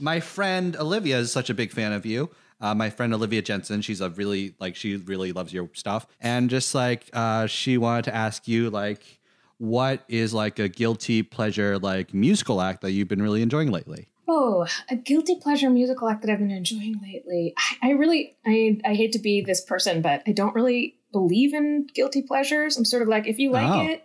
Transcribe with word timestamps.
my 0.00 0.20
friend 0.20 0.76
Olivia 0.76 1.18
is 1.18 1.32
such 1.32 1.50
a 1.50 1.54
big 1.54 1.72
fan 1.72 1.92
of 1.92 2.04
you. 2.06 2.30
Uh, 2.60 2.74
my 2.74 2.90
friend 2.90 3.14
Olivia 3.14 3.40
Jensen, 3.42 3.80
she's 3.80 4.00
a 4.00 4.10
really 4.10 4.54
like 4.60 4.76
she 4.76 4.96
really 4.96 5.32
loves 5.32 5.52
your 5.52 5.70
stuff, 5.72 6.06
and 6.20 6.50
just 6.50 6.74
like 6.74 7.08
uh, 7.12 7.46
she 7.46 7.78
wanted 7.78 8.04
to 8.04 8.14
ask 8.14 8.46
you 8.46 8.68
like, 8.70 9.20
what 9.58 10.04
is 10.08 10.34
like 10.34 10.58
a 10.58 10.68
guilty 10.68 11.22
pleasure 11.22 11.78
like 11.78 12.12
musical 12.12 12.60
act 12.60 12.82
that 12.82 12.90
you've 12.92 13.08
been 13.08 13.22
really 13.22 13.40
enjoying 13.42 13.70
lately? 13.70 14.08
Oh, 14.28 14.66
a 14.88 14.94
guilty 14.94 15.36
pleasure 15.40 15.70
musical 15.70 16.08
act 16.08 16.22
that 16.22 16.30
I've 16.30 16.38
been 16.38 16.50
enjoying 16.52 17.00
lately. 17.02 17.52
I, 17.82 17.88
I 17.88 17.90
really, 17.92 18.36
I, 18.46 18.78
I 18.84 18.94
hate 18.94 19.12
to 19.12 19.18
be 19.18 19.40
this 19.40 19.60
person, 19.64 20.02
but 20.02 20.22
I 20.26 20.30
don't 20.30 20.54
really 20.54 20.96
believe 21.10 21.52
in 21.52 21.88
guilty 21.92 22.22
pleasures. 22.22 22.76
I'm 22.76 22.84
sort 22.84 23.02
of 23.02 23.08
like, 23.08 23.26
if 23.26 23.40
you 23.40 23.50
like 23.50 23.68
Oh. 23.68 23.86
it, 23.88 24.04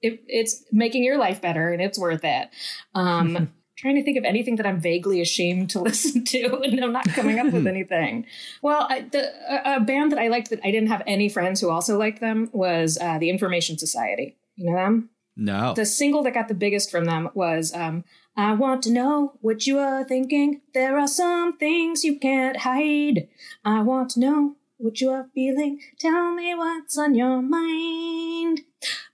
it, 0.00 0.24
it's 0.28 0.64
making 0.72 1.04
your 1.04 1.18
life 1.18 1.42
better 1.42 1.72
and 1.72 1.82
it's 1.82 1.98
worth 1.98 2.24
it. 2.24 2.48
Um, 2.94 3.52
trying 3.76 3.94
to 3.96 4.02
think 4.02 4.18
of 4.18 4.24
anything 4.24 4.56
that 4.56 4.66
I'm 4.66 4.80
vaguely 4.80 5.20
ashamed 5.20 5.70
to 5.70 5.80
listen 5.88 6.24
to, 6.24 6.60
and 6.60 6.82
I'm 6.82 6.92
not 6.92 7.08
coming 7.08 7.38
up 7.38 7.52
with 7.52 7.66
anything. 7.66 8.26
Well, 8.62 8.86
I, 8.88 9.00
the 9.02 9.32
a, 9.48 9.76
a 9.76 9.80
band 9.80 10.12
that 10.12 10.18
I 10.18 10.28
liked 10.28 10.50
that 10.50 10.60
I 10.64 10.70
didn't 10.70 10.88
have 10.88 11.02
any 11.06 11.28
friends 11.28 11.60
who 11.60 11.70
also 11.70 11.98
liked 11.98 12.20
them 12.20 12.50
was 12.52 12.98
uh, 13.00 13.18
the 13.18 13.30
Information 13.30 13.78
Society. 13.78 14.36
You 14.56 14.70
know 14.70 14.76
them? 14.76 15.10
No. 15.36 15.74
The 15.74 15.84
single 15.84 16.22
that 16.22 16.34
got 16.34 16.48
the 16.48 16.54
biggest 16.54 16.90
from 16.90 17.04
them 17.04 17.28
was 17.34 17.74
um, 17.74 18.04
I 18.36 18.54
want 18.54 18.82
to 18.84 18.92
know 18.92 19.34
what 19.40 19.66
you 19.66 19.78
are 19.78 20.02
thinking. 20.04 20.62
There 20.72 20.98
are 20.98 21.08
some 21.08 21.58
things 21.58 22.04
you 22.04 22.18
can't 22.18 22.58
hide. 22.58 23.28
I 23.64 23.82
want 23.82 24.10
to 24.10 24.20
know 24.20 24.56
what 24.78 25.00
you 25.00 25.10
are 25.10 25.28
feeling. 25.34 25.80
Tell 25.98 26.34
me 26.34 26.54
what's 26.54 26.96
on 26.96 27.14
your 27.14 27.42
mind. 27.42 28.62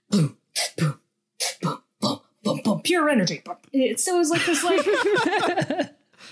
Boom, 0.09 0.37
boom, 0.77 0.99
boom, 1.61 1.82
boom, 2.43 2.55
boom, 2.57 2.63
boom. 2.63 2.81
Pure 2.81 3.09
energy. 3.09 3.41
It, 3.71 3.99
so 3.99 4.15
it 4.15 4.17
was 4.19 4.29
like 4.29 4.45
this, 4.45 4.63
like, 4.63 5.89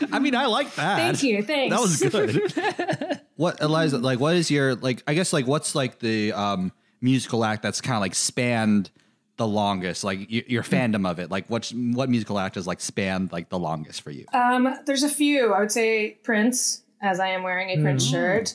I 0.12 0.20
mean, 0.20 0.36
I 0.36 0.46
like 0.46 0.74
that. 0.76 0.98
thank 0.98 1.24
you, 1.24 1.44
thanks. 1.44 1.76
That 1.76 1.82
was 1.82 2.00
good. 2.02 3.22
what 3.36 3.62
Eliza? 3.62 3.98
Like, 3.98 4.20
what 4.20 4.36
is 4.36 4.50
your 4.50 4.76
like? 4.76 5.04
I 5.08 5.14
guess 5.14 5.34
like, 5.34 5.48
what's 5.48 5.76
like 5.76 6.00
the 6.00 6.34
um 6.34 6.72
musical 7.02 7.44
act 7.46 7.62
that's 7.64 7.82
kind 7.82 7.96
of 7.96 8.02
like 8.02 8.16
spanned 8.16 8.90
the 9.38 9.48
longest? 9.48 10.04
Like 10.04 10.20
y- 10.32 10.44
your 10.48 10.64
fandom 10.64 11.10
of 11.10 11.20
it. 11.20 11.30
Like, 11.30 11.46
what's 11.50 11.72
what 11.74 12.10
musical 12.10 12.40
act 12.40 12.56
has 12.56 12.66
like 12.68 12.80
spanned 12.82 13.32
like 13.32 13.50
the 13.50 13.60
longest 13.60 14.02
for 14.02 14.12
you? 14.12 14.26
Um, 14.34 14.76
there's 14.86 15.04
a 15.04 15.10
few. 15.10 15.54
I 15.54 15.60
would 15.60 15.72
say 15.72 16.18
Prince, 16.24 16.84
as 17.02 17.20
I 17.20 17.28
am 17.30 17.44
wearing 17.44 17.70
a 17.70 17.82
Prince 17.82 18.06
shirt, 18.06 18.54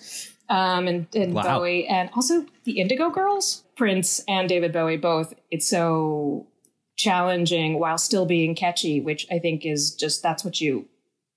um, 0.49 0.89
and, 0.89 1.07
and 1.15 1.35
Wow. 1.35 1.59
Bowie, 1.59 1.87
and 1.87 2.09
also 2.15 2.47
the 2.65 2.81
Indigo 2.81 3.11
Girls. 3.11 3.63
Prince 3.77 4.23
and 4.27 4.49
David 4.49 4.73
Bowie 4.73 4.97
both. 4.97 5.35
It's 5.51 5.69
so 5.69 6.47
challenging 6.97 7.79
while 7.79 7.99
still 7.99 8.27
being 8.27 8.55
catchy, 8.55 9.01
which 9.01 9.27
I 9.31 9.39
think 9.39 9.65
is 9.65 9.95
just 9.95 10.23
that's 10.23 10.45
what 10.45 10.61
you 10.61 10.89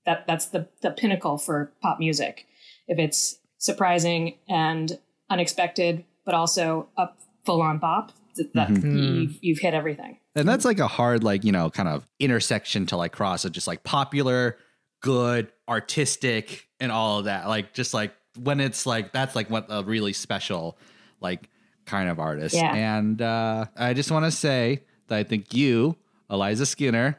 that 0.05 0.25
that's 0.25 0.47
the 0.47 0.67
the 0.81 0.91
pinnacle 0.91 1.37
for 1.37 1.71
pop 1.81 1.99
music. 1.99 2.47
If 2.87 2.97
it's 2.97 3.37
surprising 3.57 4.35
and 4.47 4.97
unexpected, 5.29 6.05
but 6.25 6.33
also 6.33 6.87
a 6.97 7.09
full 7.45 7.61
on 7.61 7.77
bop, 7.77 8.13
th- 8.35 8.49
that 8.53 8.69
you've, 8.69 9.37
you've 9.41 9.59
hit 9.59 9.73
everything. 9.73 10.17
And 10.35 10.47
that's 10.47 10.65
like 10.65 10.79
a 10.79 10.87
hard, 10.87 11.23
like, 11.23 11.43
you 11.43 11.51
know, 11.51 11.69
kind 11.69 11.89
of 11.89 12.07
intersection 12.19 12.85
to 12.87 12.97
like 12.97 13.11
cross 13.11 13.45
of 13.45 13.51
just 13.51 13.67
like 13.67 13.83
popular, 13.83 14.57
good, 15.01 15.51
artistic, 15.67 16.67
and 16.79 16.91
all 16.91 17.19
of 17.19 17.25
that. 17.25 17.47
Like, 17.47 17.73
just 17.73 17.93
like 17.93 18.13
when 18.41 18.59
it's 18.59 18.85
like, 18.85 19.11
that's 19.11 19.35
like 19.35 19.49
what 19.49 19.67
a 19.69 19.83
really 19.83 20.13
special, 20.13 20.77
like, 21.19 21.49
kind 21.85 22.09
of 22.09 22.19
artist. 22.19 22.55
Yeah. 22.55 22.73
And 22.73 23.21
uh, 23.21 23.65
I 23.75 23.93
just 23.93 24.11
want 24.11 24.25
to 24.25 24.31
say 24.31 24.83
that 25.09 25.17
I 25.19 25.23
think 25.23 25.53
you, 25.53 25.95
Eliza 26.29 26.65
Skinner, 26.65 27.17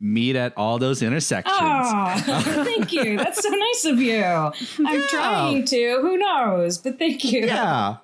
meet 0.00 0.34
at 0.36 0.56
all 0.56 0.78
those 0.78 1.02
intersections. 1.02 1.56
Oh, 1.60 2.42
thank 2.64 2.92
you. 2.92 3.18
That's 3.18 3.42
so 3.42 3.50
nice 3.50 3.84
of 3.84 4.00
you. 4.00 4.22
I'm 4.24 5.08
trying 5.08 5.64
to. 5.66 5.98
Who 6.00 6.16
knows? 6.16 6.78
But 6.78 6.98
thank 6.98 7.24
you. 7.24 7.46
Yeah. 7.46 7.96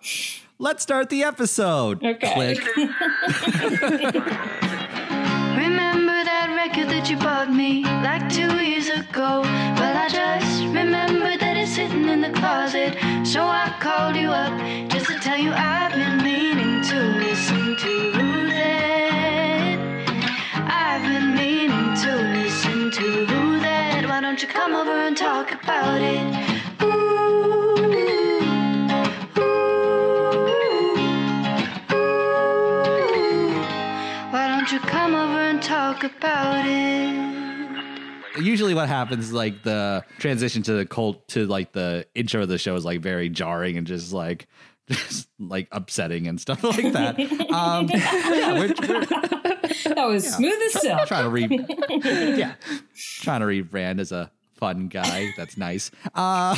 Let's 0.58 0.82
start 0.82 1.10
the 1.10 1.22
episode. 1.24 2.04
Okay. 2.04 2.32
Click. 2.32 2.76
Remember 5.56 6.24
that 6.24 6.52
record 6.56 6.88
that 6.90 7.10
you 7.10 7.16
bought 7.18 7.52
me 7.52 7.82
like 7.84 8.28
two 8.32 8.56
years 8.64 8.88
ago? 8.88 9.42
Well, 9.42 9.96
I 9.96 10.08
just 10.08 10.62
remember 10.64 11.36
that 11.36 11.56
it's 11.56 11.74
sitting 11.74 12.08
in 12.08 12.20
the 12.22 12.30
closet. 12.32 12.96
So 13.26 13.42
I 13.42 13.74
called 13.80 14.16
you 14.16 14.28
up 14.30 14.58
just 14.90 15.06
to 15.06 15.18
tell 15.18 15.36
you 15.38 15.52
I've 15.52 15.92
been 15.92 16.22
meaning 16.22 16.82
to 16.84 16.96
listen 17.18 17.76
to 17.76 18.25
that. 23.00 24.06
Why 24.08 24.20
don't 24.20 24.40
you 24.40 24.48
come 24.48 24.74
over 24.74 24.90
and 24.90 25.16
talk 25.16 25.52
about 25.52 26.00
it? 26.00 26.16
About 36.02 36.66
it? 36.66 37.06
usually 38.38 38.74
what 38.74 38.88
happens 38.88 39.26
is 39.26 39.32
like 39.32 39.62
the 39.62 40.04
transition 40.18 40.62
to 40.62 40.74
the 40.74 40.86
cult 40.86 41.26
to 41.28 41.46
like 41.46 41.72
the 41.72 42.06
intro 42.14 42.42
of 42.42 42.48
the 42.48 42.58
show 42.58 42.74
is 42.74 42.84
like 42.84 43.00
very 43.00 43.28
jarring 43.28 43.76
and 43.76 43.86
just 43.86 44.12
like 44.12 44.46
just 44.90 45.28
like 45.38 45.68
upsetting 45.72 46.26
and 46.26 46.40
stuff 46.40 46.62
like 46.64 46.92
that. 46.92 47.18
Um, 47.52 47.88
yeah, 47.94 48.52
we're, 48.52 48.74
we're 48.88 49.55
That 49.84 50.06
was 50.06 50.26
smooth 50.26 50.58
as 50.66 50.80
silk. 50.80 51.06
trying 51.06 51.24
to 51.24 51.30
re 51.30 51.66
yeah, 52.36 52.54
trying 53.20 53.40
to 53.40 53.46
read 53.46 53.70
rebrand 53.70 54.00
as 54.00 54.12
a 54.12 54.30
fun 54.54 54.88
guy. 54.88 55.32
That's 55.36 55.56
nice. 55.56 55.90
Uh, 56.14 56.56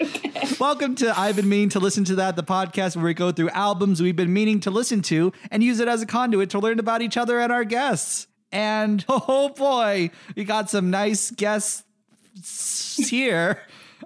welcome 0.60 0.94
to 0.96 1.18
I've 1.18 1.36
been 1.36 1.48
meaning 1.48 1.70
to 1.70 1.80
listen 1.80 2.04
to 2.04 2.16
that, 2.16 2.36
the 2.36 2.42
podcast 2.42 2.96
where 2.96 3.04
we 3.04 3.14
go 3.14 3.32
through 3.32 3.50
albums 3.50 4.02
we've 4.02 4.16
been 4.16 4.32
meaning 4.32 4.60
to 4.60 4.70
listen 4.70 5.02
to 5.02 5.32
and 5.50 5.62
use 5.62 5.80
it 5.80 5.88
as 5.88 6.02
a 6.02 6.06
conduit 6.06 6.50
to 6.50 6.58
learn 6.58 6.78
about 6.78 7.02
each 7.02 7.16
other 7.16 7.40
and 7.40 7.52
our 7.52 7.64
guests. 7.64 8.26
And 8.52 9.04
oh 9.08 9.50
boy, 9.50 10.10
we 10.34 10.44
got 10.44 10.70
some 10.70 10.90
nice 10.90 11.30
guests 11.30 11.84
here. 13.08 13.62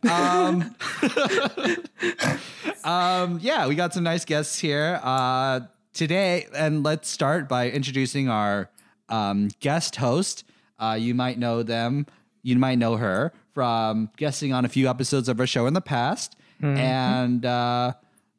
Um, 0.08 0.74
um, 2.84 3.38
yeah, 3.42 3.66
we 3.66 3.74
got 3.74 3.92
some 3.92 4.04
nice 4.04 4.24
guests 4.24 4.58
here 4.58 5.00
uh, 5.02 5.60
today, 5.92 6.46
and 6.54 6.82
let's 6.82 7.08
start 7.08 7.48
by 7.48 7.70
introducing 7.70 8.28
our 8.28 8.70
um, 9.08 9.48
guest 9.60 9.96
host. 9.96 10.44
Uh, 10.78 10.96
you 10.98 11.14
might 11.14 11.38
know 11.38 11.62
them, 11.62 12.06
you 12.42 12.56
might 12.56 12.78
know 12.78 12.96
her 12.96 13.32
from 13.52 14.10
guesting 14.16 14.52
on 14.52 14.64
a 14.64 14.68
few 14.68 14.88
episodes 14.88 15.28
of 15.28 15.38
our 15.40 15.46
show 15.46 15.66
in 15.66 15.74
the 15.74 15.80
past, 15.80 16.36
and 16.62 17.44
uh, 17.46 17.92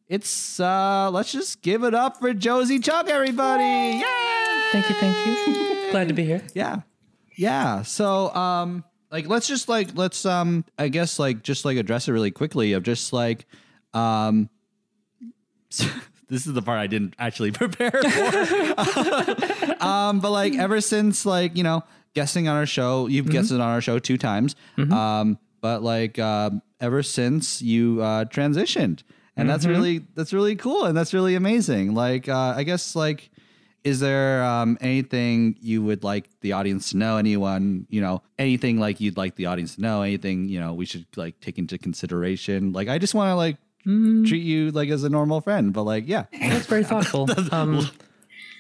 it's 0.08 0.60
uh, 0.60 1.10
let's 1.12 1.32
just 1.32 1.62
give 1.62 1.84
it 1.84 1.94
up 1.94 2.18
for 2.18 2.34
Josie 2.34 2.80
Chuck, 2.80 3.10
everybody! 3.10 3.64
Yay! 4.00 4.62
Thank 4.72 4.90
you, 4.90 4.96
thank 4.96 5.28
you. 5.28 5.88
Glad 5.92 6.08
to 6.08 6.14
be 6.14 6.24
here. 6.24 6.42
Yeah. 6.54 6.82
Yeah. 7.36 7.82
So 7.82 8.34
um 8.34 8.84
like 9.12 9.28
let's 9.28 9.48
just 9.48 9.68
like 9.68 9.90
let's 9.96 10.26
um 10.26 10.64
I 10.78 10.88
guess 10.88 11.20
like 11.20 11.44
just 11.44 11.66
like 11.66 11.76
address 11.78 12.08
it 12.08 12.14
really 12.14 12.32
quickly 12.32 12.74
of 12.74 12.84
just 12.84 13.12
like 13.12 13.46
um 13.94 14.50
this 16.32 16.48
is 16.48 16.54
the 16.54 16.62
part 16.62 16.80
I 16.80 16.88
didn't 16.88 17.14
actually 17.20 17.52
prepare 17.62 17.92
for. 17.92 19.84
um 19.84 20.20
but 20.20 20.32
like 20.32 20.56
ever 20.56 20.82
since 20.82 21.26
like, 21.26 21.56
you 21.56 21.64
know, 21.64 21.84
guessing 22.16 22.48
on 22.48 22.56
our 22.56 22.66
show, 22.66 23.08
you've 23.08 23.30
guessed 23.30 23.52
it 23.52 23.56
on 23.56 23.62
our 23.62 23.82
show 23.82 24.00
two 24.00 24.18
times. 24.18 24.56
Um 24.78 25.38
but 25.60 25.84
like 25.84 26.18
um 26.18 26.62
ever 26.80 27.04
since 27.04 27.62
you 27.62 28.02
uh 28.02 28.26
transitioned. 28.26 29.04
And 29.38 29.50
that's 29.50 29.66
really 29.66 30.00
that's 30.16 30.34
really 30.34 30.56
cool 30.56 30.86
and 30.86 30.98
that's 30.98 31.14
really 31.14 31.36
amazing. 31.36 31.94
Like 31.94 32.30
uh 32.30 32.54
I 32.56 32.64
guess 32.64 32.96
like 32.96 33.30
is 33.84 34.00
there 34.00 34.44
um, 34.44 34.78
anything 34.80 35.58
you 35.60 35.82
would 35.82 36.04
like 36.04 36.30
the 36.42 36.54
audience 36.54 36.92
to 36.92 36.98
know? 36.98 37.18
Anyone, 37.18 37.88
you 37.90 38.00
know, 38.00 38.22
anything 38.38 38.80
like 38.80 39.02
you'd 39.02 39.18
like 39.18 39.36
the 39.36 39.48
audience 39.48 39.74
to 39.74 39.82
know? 39.82 40.04
Anything, 40.04 40.48
you 40.48 40.60
know, 40.60 40.76
we 40.76 40.86
should 40.86 41.08
like 41.16 41.40
take 41.40 41.58
into 41.58 41.80
consideration? 41.80 42.74
Like, 42.74 42.90
I 42.90 43.00
just 43.00 43.16
want 43.16 43.32
to 43.32 43.36
like 43.36 43.58
treat 43.84 44.44
you 44.44 44.72
like 44.72 44.90
as 44.90 45.04
a 45.04 45.10
normal 45.10 45.42
friend, 45.42 45.74
but 45.74 45.84
like, 45.84 46.08
yeah, 46.08 46.26
That's 46.32 46.66
very 46.66 46.84
thoughtful. 46.84 47.30
Um, 47.52 47.90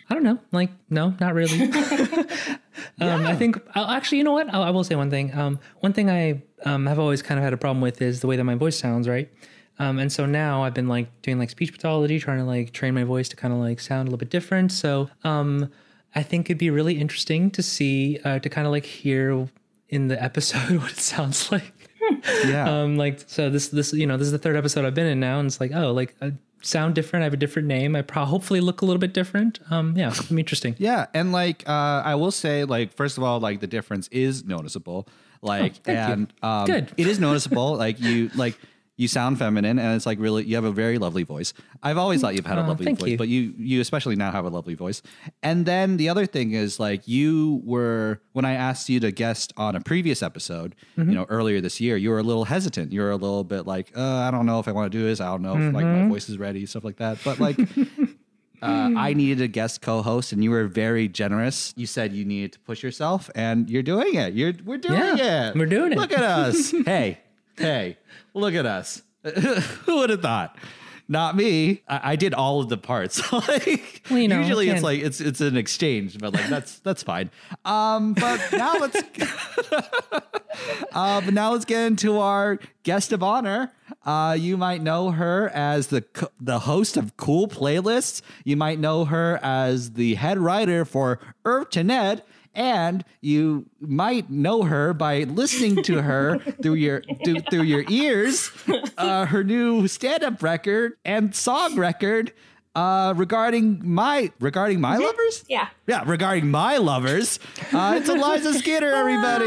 I 0.09 0.13
don't 0.13 0.23
know. 0.23 0.39
Like, 0.51 0.71
no, 0.89 1.15
not 1.21 1.33
really. 1.33 1.61
um, 2.99 3.25
I 3.25 3.33
think, 3.33 3.57
I'll, 3.75 3.89
actually, 3.89 4.17
you 4.17 4.25
know 4.25 4.33
what? 4.33 4.53
I'll, 4.53 4.63
I 4.63 4.69
will 4.71 4.83
say 4.83 4.95
one 4.95 5.09
thing. 5.09 5.33
Um, 5.33 5.57
one 5.79 5.93
thing 5.93 6.09
I 6.09 6.41
um, 6.65 6.85
have 6.85 6.99
always 6.99 7.21
kind 7.21 7.37
of 7.39 7.45
had 7.45 7.53
a 7.53 7.57
problem 7.57 7.79
with 7.79 8.01
is 8.01 8.19
the 8.19 8.27
way 8.27 8.35
that 8.35 8.43
my 8.43 8.55
voice 8.55 8.77
sounds, 8.77 9.07
right? 9.07 9.31
Um, 9.79 9.99
and 9.99 10.11
so 10.11 10.25
now 10.25 10.63
I've 10.63 10.73
been 10.73 10.89
like 10.89 11.21
doing 11.21 11.39
like 11.39 11.49
speech 11.49 11.71
pathology, 11.71 12.19
trying 12.19 12.39
to 12.39 12.43
like 12.43 12.73
train 12.73 12.93
my 12.93 13.05
voice 13.05 13.29
to 13.29 13.37
kind 13.37 13.53
of 13.53 13.59
like 13.61 13.79
sound 13.79 14.01
a 14.01 14.11
little 14.11 14.17
bit 14.17 14.29
different. 14.29 14.73
So 14.73 15.09
um, 15.23 15.71
I 16.13 16.23
think 16.23 16.47
it'd 16.47 16.57
be 16.57 16.69
really 16.69 16.99
interesting 16.99 17.49
to 17.51 17.63
see, 17.63 18.19
uh, 18.25 18.39
to 18.39 18.49
kind 18.49 18.67
of 18.67 18.71
like 18.71 18.85
hear 18.85 19.47
in 19.87 20.07
the 20.09 20.21
episode 20.21 20.77
what 20.81 20.91
it 20.91 20.97
sounds 20.99 21.51
like. 21.53 21.80
Yeah, 22.45 22.65
um 22.81 22.97
like 22.97 23.21
so 23.27 23.49
this 23.49 23.69
this 23.69 23.93
you 23.93 24.05
know 24.05 24.17
this 24.17 24.25
is 24.25 24.31
the 24.31 24.37
third 24.39 24.55
episode 24.55 24.85
i've 24.85 24.93
been 24.95 25.07
in 25.07 25.19
now 25.19 25.39
and 25.39 25.47
it's 25.47 25.59
like 25.61 25.71
oh 25.73 25.91
like 25.91 26.15
i 26.21 26.31
sound 26.63 26.93
different 26.93 27.21
i 27.21 27.23
have 27.23 27.33
a 27.33 27.37
different 27.37 27.67
name 27.67 27.95
i 27.95 28.01
probably 28.01 28.29
hopefully 28.29 28.61
look 28.61 28.81
a 28.81 28.85
little 28.85 28.99
bit 28.99 29.13
different 29.13 29.59
um 29.71 29.97
yeah 29.97 30.13
be 30.29 30.39
interesting 30.39 30.75
yeah. 30.81 31.05
And 31.13 31.31
like, 31.31 31.67
uh, 31.69 32.01
I 32.03 32.15
will 32.15 32.31
say, 32.31 32.63
like, 32.63 32.93
first 32.93 33.19
of 33.19 33.23
all, 33.23 33.39
like 33.39 33.59
the 33.59 33.67
difference 33.67 34.07
is 34.07 34.43
noticeable. 34.43 35.07
Like, 35.43 35.75
and 35.85 36.33
um, 36.41 36.65
Good. 36.65 36.91
It 36.97 37.05
is 37.05 37.19
noticeable. 37.27 37.75
like 37.75 37.99
you, 37.99 38.31
like 38.35 38.57
you 39.01 39.07
sound 39.07 39.37
feminine, 39.39 39.77
and 39.79 39.95
it's 39.95 40.05
like 40.05 40.19
really 40.19 40.43
you 40.45 40.55
have 40.55 40.63
a 40.63 40.71
very 40.71 40.97
lovely 41.05 41.23
voice. 41.23 41.53
I've 41.81 41.97
always 41.97 42.21
thought 42.21 42.35
you've 42.35 42.45
had 42.45 42.57
a 42.59 42.63
Oh, 42.63 42.67
lovely 42.67 42.85
thank 42.85 42.99
voice, 42.99 43.09
you. 43.11 43.17
but 43.17 43.27
you 43.27 43.53
you 43.57 43.81
especially 43.81 44.15
now 44.15 44.31
have 44.31 44.45
a 44.45 44.49
lovely 44.49 44.75
voice. 44.75 45.01
And 45.41 45.65
then 45.65 45.97
the 45.97 46.07
other 46.09 46.25
thing 46.25 46.51
is 46.63 46.79
like 46.79 47.07
you 47.07 47.61
were 47.65 48.21
when 48.33 48.45
I 48.45 48.53
asked 48.53 48.87
you 48.89 48.99
to 49.01 49.11
guest 49.11 49.53
on 49.57 49.75
a 49.75 49.81
previous 49.81 50.21
episode, 50.21 50.75
Mm-hmm. 50.97 51.09
you 51.09 51.15
know, 51.15 51.25
earlier 51.29 51.59
this 51.61 51.81
year, 51.81 51.95
you 51.97 52.09
were 52.11 52.19
a 52.19 52.23
little 52.31 52.45
hesitant. 52.45 52.91
You 52.91 53.01
were 53.01 53.11
a 53.11 53.15
little 53.25 53.43
bit 53.43 53.65
like, 53.65 53.91
uh, 53.97 54.01
I 54.27 54.29
don't 54.31 54.45
know 54.45 54.59
if 54.59 54.67
I 54.67 54.71
want 54.71 54.91
to 54.91 54.97
do 54.97 55.03
this. 55.03 55.19
I 55.19 55.27
don't 55.31 55.41
know 55.41 55.53
if 55.57 55.73
like 55.73 55.83
Mm-hmm. 55.85 56.03
my 56.03 56.07
voice 56.09 56.29
is 56.29 56.37
ready, 56.37 56.65
stuff 56.65 56.83
like 56.83 56.97
that. 56.97 57.17
But 57.25 57.39
like. 57.39 57.57
Uh, 58.63 58.91
I 58.95 59.13
needed 59.15 59.41
a 59.41 59.47
guest 59.47 59.81
co-host, 59.81 60.33
and 60.33 60.43
you 60.43 60.51
were 60.51 60.67
very 60.67 61.07
generous. 61.07 61.73
You 61.75 61.87
said 61.87 62.13
you 62.13 62.25
needed 62.25 62.53
to 62.53 62.59
push 62.59 62.83
yourself, 62.83 63.27
and 63.33 63.67
you're 63.67 63.81
doing 63.81 64.13
it. 64.13 64.35
You're 64.35 64.53
we're 64.63 64.77
doing 64.77 64.99
Yeah, 64.99 65.49
it. 65.49 65.55
we're 65.55 65.65
doing 65.65 65.93
it. 65.93 65.97
Look 65.97 66.11
at 66.11 66.21
us. 66.23 66.69
hey, 66.85 67.17
hey, 67.57 67.97
look 68.33 68.53
at 68.53 68.65
us. 68.65 69.01
Who 69.85 69.97
would 69.97 70.09
have 70.09 70.21
thought? 70.21 70.57
Not 71.11 71.35
me. 71.35 71.81
I, 71.89 72.11
I 72.11 72.15
did 72.15 72.33
all 72.33 72.61
of 72.61 72.69
the 72.69 72.77
parts. 72.77 73.31
like 73.33 74.01
Well, 74.09 74.17
you 74.17 74.29
know, 74.29 74.39
usually 74.39 74.69
it's 74.69 74.81
like 74.81 75.01
it's 75.01 75.19
it's 75.19 75.41
an 75.41 75.57
exchange, 75.57 76.17
but 76.17 76.33
like 76.33 76.47
that's 76.47 76.79
that's 76.79 77.03
fine. 77.03 77.29
Um, 77.65 78.13
but 78.13 78.39
now 78.53 78.77
let's 78.77 78.95
uh, 80.93 81.21
but 81.21 81.33
now 81.33 81.51
let's 81.51 81.65
get 81.65 81.85
into 81.87 82.17
our 82.19 82.59
guest 82.83 83.11
of 83.11 83.23
honor. 83.23 83.73
Uh, 84.05 84.37
you 84.39 84.55
might 84.55 84.81
know 84.81 85.11
her 85.11 85.49
as 85.49 85.87
the 85.87 86.01
co- 86.01 86.31
the 86.39 86.59
host 86.59 86.95
of 86.95 87.17
Cool 87.17 87.47
Playlists. 87.49 88.21
You 88.45 88.55
might 88.55 88.79
know 88.79 89.03
her 89.03 89.37
as 89.43 89.93
the 89.93 90.15
head 90.15 90.39
writer 90.39 90.85
for 90.85 91.19
Earth 91.43 91.71
to 91.71 91.83
Ned. 91.83 92.23
And 92.53 93.05
you 93.21 93.65
might 93.79 94.29
know 94.29 94.63
her 94.63 94.93
by 94.93 95.23
listening 95.23 95.83
to 95.83 96.01
her 96.01 96.39
through 96.61 96.73
your 96.75 97.01
through, 97.23 97.39
through 97.49 97.63
your 97.63 97.85
ears. 97.89 98.51
Uh, 98.97 99.25
her 99.25 99.43
new 99.43 99.87
stand-up 99.87 100.43
record 100.43 100.93
and 101.05 101.33
song 101.33 101.75
record 101.77 102.33
uh, 102.75 103.13
regarding 103.15 103.81
my 103.83 104.31
regarding 104.39 104.81
my 104.81 104.97
lovers. 104.97 105.45
Yeah. 105.47 105.69
Yeah, 105.87 106.03
regarding 106.05 106.51
my 106.51 106.75
lovers, 106.77 107.39
uh, 107.73 107.95
it's 107.97 108.09
Eliza 108.09 108.53
Skinner, 108.59 108.91
everybody! 108.91 109.45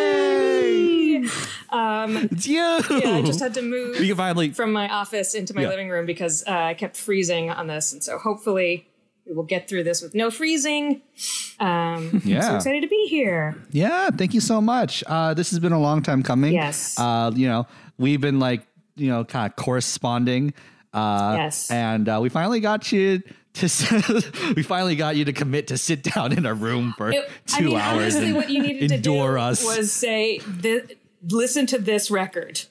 Yay! 0.00 1.28
Um, 1.70 2.16
It's 2.16 2.46
you. 2.48 2.56
yeah, 2.58 3.16
I 3.16 3.22
just 3.22 3.38
had 3.40 3.54
to 3.54 3.62
move 3.62 4.00
You 4.00 4.08
can 4.08 4.16
finally. 4.16 4.50
from 4.50 4.72
my 4.72 4.88
office 4.88 5.34
into 5.34 5.54
my 5.54 5.62
Yeah. 5.62 5.68
living 5.68 5.88
room 5.88 6.04
because 6.06 6.42
uh, 6.46 6.50
I 6.50 6.74
kept 6.74 6.96
freezing 6.96 7.50
on 7.50 7.66
this, 7.68 7.92
and 7.92 8.02
so 8.02 8.18
hopefully 8.18 8.88
we 9.30 9.36
will 9.36 9.44
get 9.44 9.68
through 9.68 9.84
this 9.84 10.02
with 10.02 10.12
no 10.14 10.28
freezing. 10.30 11.00
Um, 11.60 11.68
I'm 11.68 12.20
so 12.20 12.28
Yeah. 12.28 12.56
excited 12.56 12.80
to 12.82 12.88
be 12.88 13.06
here. 13.08 13.56
Yeah, 13.70 14.10
thank 14.10 14.34
you 14.34 14.40
so 14.40 14.60
much. 14.60 15.04
Uh, 15.06 15.34
this 15.34 15.50
has 15.50 15.60
been 15.60 15.72
a 15.72 15.78
long 15.80 16.02
time 16.02 16.22
coming. 16.24 16.52
Yes. 16.52 16.98
Uh, 16.98 17.30
you 17.34 17.46
know, 17.46 17.66
we've 17.96 18.20
been 18.20 18.40
like, 18.40 18.66
you 18.96 19.08
know, 19.08 19.24
kind 19.24 19.48
of 19.48 19.54
corresponding. 19.56 20.52
Uh, 20.92 21.34
Yes. 21.38 21.70
And 21.70 22.08
uh, 22.08 22.18
we 22.20 22.28
finally 22.28 22.58
got 22.58 22.90
you 22.90 23.22
to. 23.54 24.52
we 24.56 24.64
finally 24.64 24.96
got 24.96 25.14
you 25.14 25.24
to 25.26 25.32
commit 25.32 25.68
to 25.68 25.78
sit 25.78 26.02
down 26.02 26.32
in 26.32 26.44
a 26.44 26.52
room 26.54 26.92
for 26.98 27.12
It- 27.12 27.30
two 27.46 27.56
I 27.56 27.60
mean, 27.68 27.76
hours 27.76 28.00
honestly, 28.16 28.26
and 28.26 28.34
what 28.36 28.50
you 28.50 28.62
needed 28.62 28.90
endure 28.90 29.28
to 29.28 29.34
do 29.36 29.40
us. 29.40 29.64
was 29.64 29.92
say, 29.92 30.38
"Thi- 30.40 30.96
"Listen 31.28 31.66
to 31.66 31.78
this 31.78 32.10
record." 32.10 32.62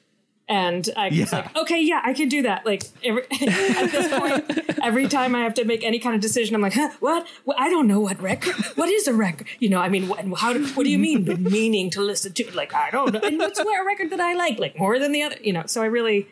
And 0.49 0.89
I 0.97 1.09
was 1.09 1.17
Yeah. 1.17 1.27
like, 1.31 1.55
okay, 1.55 1.79
yeah, 1.81 2.01
I 2.03 2.13
can 2.13 2.27
do 2.27 2.41
that. 2.41 2.65
Like 2.65 2.83
every, 3.03 3.21
at 3.31 3.91
this 3.91 4.07
point, 4.17 4.79
every 4.83 5.07
time 5.07 5.35
I 5.35 5.41
have 5.41 5.53
to 5.53 5.63
make 5.63 5.83
any 5.83 5.99
kind 5.99 6.15
of 6.15 6.21
decision, 6.21 6.55
I'm 6.55 6.61
like, 6.61 6.73
huh, 6.73 6.89
what? 6.99 7.27
Well, 7.45 7.55
I 7.59 7.69
don't 7.69 7.87
know 7.87 7.99
what 7.99 8.19
record. 8.19 8.55
What 8.75 8.89
is 8.89 9.07
a 9.07 9.13
record? 9.13 9.45
You 9.59 9.69
know, 9.69 9.79
I 9.79 9.89
mean, 9.89 10.07
what, 10.07 10.25
how? 10.39 10.53
Do, 10.53 10.65
what 10.69 10.83
do 10.85 10.89
you 10.89 10.97
mean? 10.97 11.25
The 11.25 11.37
meaning 11.37 11.91
to 11.91 12.01
listen 12.01 12.33
to? 12.33 12.51
Like, 12.55 12.73
I 12.73 12.89
don't 12.89 13.13
know. 13.13 13.19
And 13.21 13.37
what's 13.37 13.59
a 13.59 13.63
record 13.85 14.09
that 14.09 14.19
I 14.19 14.33
like? 14.33 14.57
Like 14.57 14.77
more 14.79 14.97
than 14.97 15.11
the 15.11 15.21
other? 15.21 15.35
You 15.43 15.53
know. 15.53 15.63
So 15.67 15.83
I 15.83 15.85
really 15.85 16.27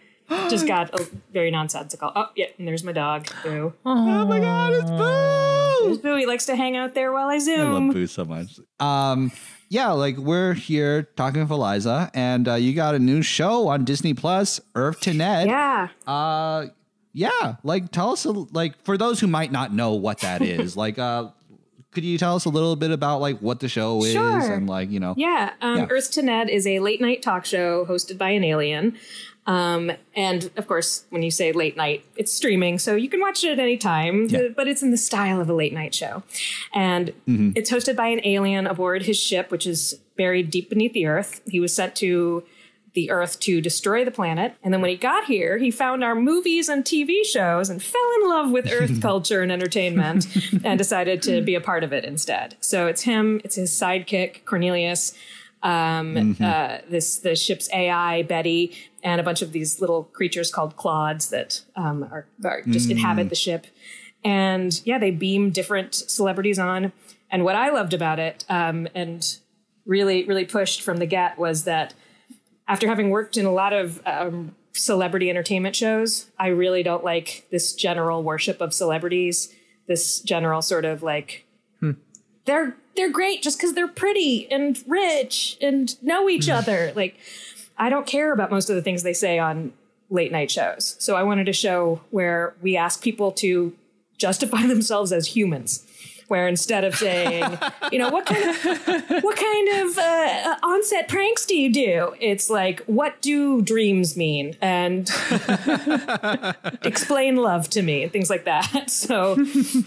just 0.50 0.66
got 0.74 1.00
a 1.00 1.08
very 1.32 1.52
nonsensical. 1.52 2.12
Oh, 2.16 2.30
yeah, 2.36 2.48
and 2.58 2.68
there's 2.68 2.84
my 2.84 2.92
dog, 2.94 3.28
Boo. 3.44 3.74
oh 3.86 4.26
my 4.26 4.40
god, 4.40 4.74
it's 4.74 4.90
Boo! 4.90 6.00
Boo, 6.02 6.16
he 6.18 6.26
likes 6.26 6.46
to 6.48 6.56
hang 6.56 6.76
out 6.76 6.96
there 6.96 7.12
while 7.14 7.30
I 7.30 7.38
zoom. 7.38 7.68
I 7.68 7.72
love 7.80 7.94
Boo 7.94 8.08
so 8.08 8.26
much. 8.26 8.60
Um, 8.80 9.32
yeah, 9.70 9.92
like 9.92 10.18
we're 10.18 10.54
here 10.54 11.04
talking 11.16 11.42
with 11.42 11.52
Eliza, 11.52 12.10
and 12.14 12.48
uh, 12.48 12.54
you 12.56 12.74
got 12.74 12.96
a 12.96 13.00
new 13.00 13.22
show 13.22 13.68
on 13.68 13.84
Disney 13.86 14.14
Plus, 14.14 14.60
Earth 14.76 15.00
to 15.02 15.14
Ned. 15.14 15.48
Yeah. 15.48 15.90
Uh, 16.06 16.68
yeah. 17.14 17.56
Like, 17.64 17.92
tell 17.92 18.12
us, 18.12 18.26
a, 18.26 18.32
like, 18.32 18.82
for 18.84 18.98
those 18.98 19.20
who 19.20 19.28
might 19.28 19.52
not 19.52 19.74
know 19.74 19.94
what 19.94 20.20
that 20.20 20.42
is, 20.44 20.78
like, 20.78 21.00
uh, 21.00 21.30
could 21.92 22.04
you 22.04 22.18
tell 22.20 22.36
us 22.36 22.46
a 22.46 22.50
little 22.50 22.76
bit 22.76 22.92
about 22.92 23.22
like 23.22 23.40
what 23.40 23.60
the 23.60 23.68
show 23.68 24.04
is 24.04 24.12
Sure. 24.14 24.54
and 24.54 24.68
like 24.70 24.92
you 24.92 25.00
know? 25.00 25.16
Yeah, 25.18 25.54
um, 25.62 25.78
Yeah. 25.78 25.88
Earth 25.90 26.12
to 26.12 26.22
Ned 26.22 26.48
is 26.48 26.68
a 26.68 26.78
late 26.78 27.02
night 27.02 27.24
talk 27.24 27.44
show 27.44 27.86
hosted 27.88 28.20
by 28.20 28.30
an 28.32 28.44
alien. 28.44 28.96
Um, 29.48 29.92
and 30.16 30.52
of 30.58 30.68
course, 30.68 31.06
when 31.10 31.24
you 31.24 31.32
say 31.32 31.52
late 31.54 31.78
night, 31.78 32.04
it's 32.18 32.34
streaming, 32.34 32.78
so 32.80 32.96
you 32.96 33.10
can 33.10 33.22
watch 33.22 33.44
it 33.46 33.52
at 33.54 33.60
any 33.60 33.78
time, 33.78 34.28
Yeah. 34.30 34.50
but 34.56 34.68
it's 34.68 34.84
in 34.84 34.92
the 34.92 34.98
style 34.98 35.40
of 35.42 35.50
a 35.50 35.54
late 35.54 35.74
night 35.74 35.96
show. 35.96 36.24
And 36.74 37.14
it's 37.26 37.72
hosted 37.72 37.96
by 37.96 38.08
an 38.08 38.20
alien 38.26 38.68
aboard 38.68 39.04
his 39.04 39.18
ship, 39.18 39.50
which 39.50 39.66
is 39.66 40.00
buried 40.18 40.52
deep 40.52 40.70
beneath 40.70 40.94
the 40.94 41.06
Earth. 41.06 41.42
He 41.50 41.60
was 41.62 41.74
sent 41.74 41.96
to 41.98 42.44
the 42.94 43.10
Earth 43.12 43.40
to 43.42 43.62
destroy 43.62 44.04
the 44.04 44.10
planet. 44.12 44.56
And 44.64 44.74
then 44.74 44.82
when 44.82 44.90
he 44.90 44.98
got 44.98 45.26
here, 45.26 45.60
he 45.60 45.70
found 45.72 46.04
our 46.04 46.16
movies 46.16 46.68
and 46.68 46.84
TV 46.84 47.24
shows 47.24 47.70
and 47.70 47.82
fell 47.82 48.10
in 48.22 48.28
love 48.30 48.52
with 48.52 48.70
Earth 48.72 49.02
culture 49.04 49.42
and 49.44 49.52
entertainment 49.52 50.28
and 50.66 50.78
decided 50.78 51.22
to 51.22 51.42
be 51.42 51.54
a 51.56 51.62
part 51.62 51.84
of 51.84 51.94
it 51.94 52.04
instead. 52.04 52.56
So 52.60 52.88
it's 52.88 53.04
him, 53.04 53.40
it's 53.44 53.56
his 53.56 53.72
sidekick, 53.72 54.44
Cornelius, 54.46 55.14
um, 55.68 56.38
uh, 56.42 56.78
this 56.90 57.18
the 57.18 57.36
ship's 57.36 57.70
AI, 57.74 58.24
Betty, 58.24 58.74
and 59.04 59.20
a 59.20 59.24
bunch 59.24 59.42
of 59.42 59.52
these 59.52 59.82
little 59.82 60.06
creatures 60.06 60.50
called 60.50 60.78
clods 60.78 61.30
that 61.30 61.62
um, 61.76 62.04
are, 62.04 62.26
are 62.46 62.62
just 62.64 62.90
inhabit 62.90 63.28
the 63.28 63.36
ship. 63.36 63.68
And 64.24 64.82
yeah, 64.86 64.98
they 64.98 65.12
beam 65.12 65.52
different 65.52 65.94
celebrities 65.94 66.58
on. 66.58 66.94
And 67.30 67.44
what 67.44 67.56
I 67.56 67.70
loved 67.70 67.94
about 67.94 68.18
it, 68.18 68.46
um, 68.48 68.88
and 68.96 69.38
really, 69.86 70.24
really 70.24 70.46
pushed 70.46 70.82
from 70.82 70.98
the 70.98 71.06
get, 71.06 71.38
was 71.38 71.66
that 71.66 71.94
after 72.70 72.88
having 72.88 73.10
worked 73.10 73.36
in 73.36 73.46
a 73.46 73.52
lot 73.52 73.74
of 73.74 74.02
um, 74.06 74.56
celebrity 74.72 75.30
entertainment 75.30 75.76
shows, 75.76 76.28
I 76.40 76.48
really 76.48 76.82
don't 76.82 77.04
like 77.04 77.46
this 77.52 77.74
general 77.74 78.24
worship 78.24 78.62
of 78.62 78.74
celebrities. 78.74 79.54
This 79.86 80.22
general 80.22 80.62
sort 80.62 80.86
of 80.86 81.04
like 81.04 81.46
they're 82.48 82.76
they're 82.98 83.10
great 83.10 83.42
just 83.42 83.58
because 83.58 83.74
they're 83.74 83.88
pretty 83.88 84.52
and 84.52 84.84
rich 84.86 85.58
and 85.62 86.02
know 86.04 86.28
each 86.28 86.48
hmm. 86.48 86.54
other. 86.54 86.92
Like 86.96 87.18
I 87.78 87.90
don't 87.90 88.06
care 88.06 88.34
about 88.34 88.52
most 88.52 88.70
of 88.70 88.76
the 88.76 88.82
things 88.82 89.04
they 89.04 89.14
say 89.14 89.40
on 89.40 89.72
late 90.10 90.32
night 90.32 90.52
shows. 90.52 90.98
So 91.00 91.16
I 91.16 91.24
wanted 91.24 91.48
a 91.48 91.54
show 91.54 92.02
where 92.10 92.56
we 92.62 92.76
ask 92.76 93.02
people 93.02 93.32
to 93.34 93.74
justify 94.18 94.64
themselves 94.68 95.14
as 95.14 95.28
humans. 95.28 95.87
Where 96.28 96.48
instead 96.48 96.84
of 96.84 96.94
saying, 96.96 97.58
you 97.92 98.00
know, 98.00 98.10
what 98.10 98.26
kind 98.26 98.44
of 98.50 99.24
what 99.24 99.38
kind 99.38 99.70
of 99.82 99.98
uh, 99.98 100.56
onset 100.62 101.08
pranks 101.08 101.46
do 101.46 101.56
you 101.56 101.72
do? 101.72 102.14
It's 102.20 102.50
like, 102.50 102.82
what 102.86 103.22
do 103.22 103.62
dreams 103.62 104.18
mean? 104.18 104.56
And 104.62 105.10
explain 106.84 107.38
love 107.38 107.70
to 107.72 107.82
me 107.82 108.04
and 108.04 108.12
things 108.12 108.30
like 108.30 108.46
that. 108.46 108.90
So, 109.08 109.38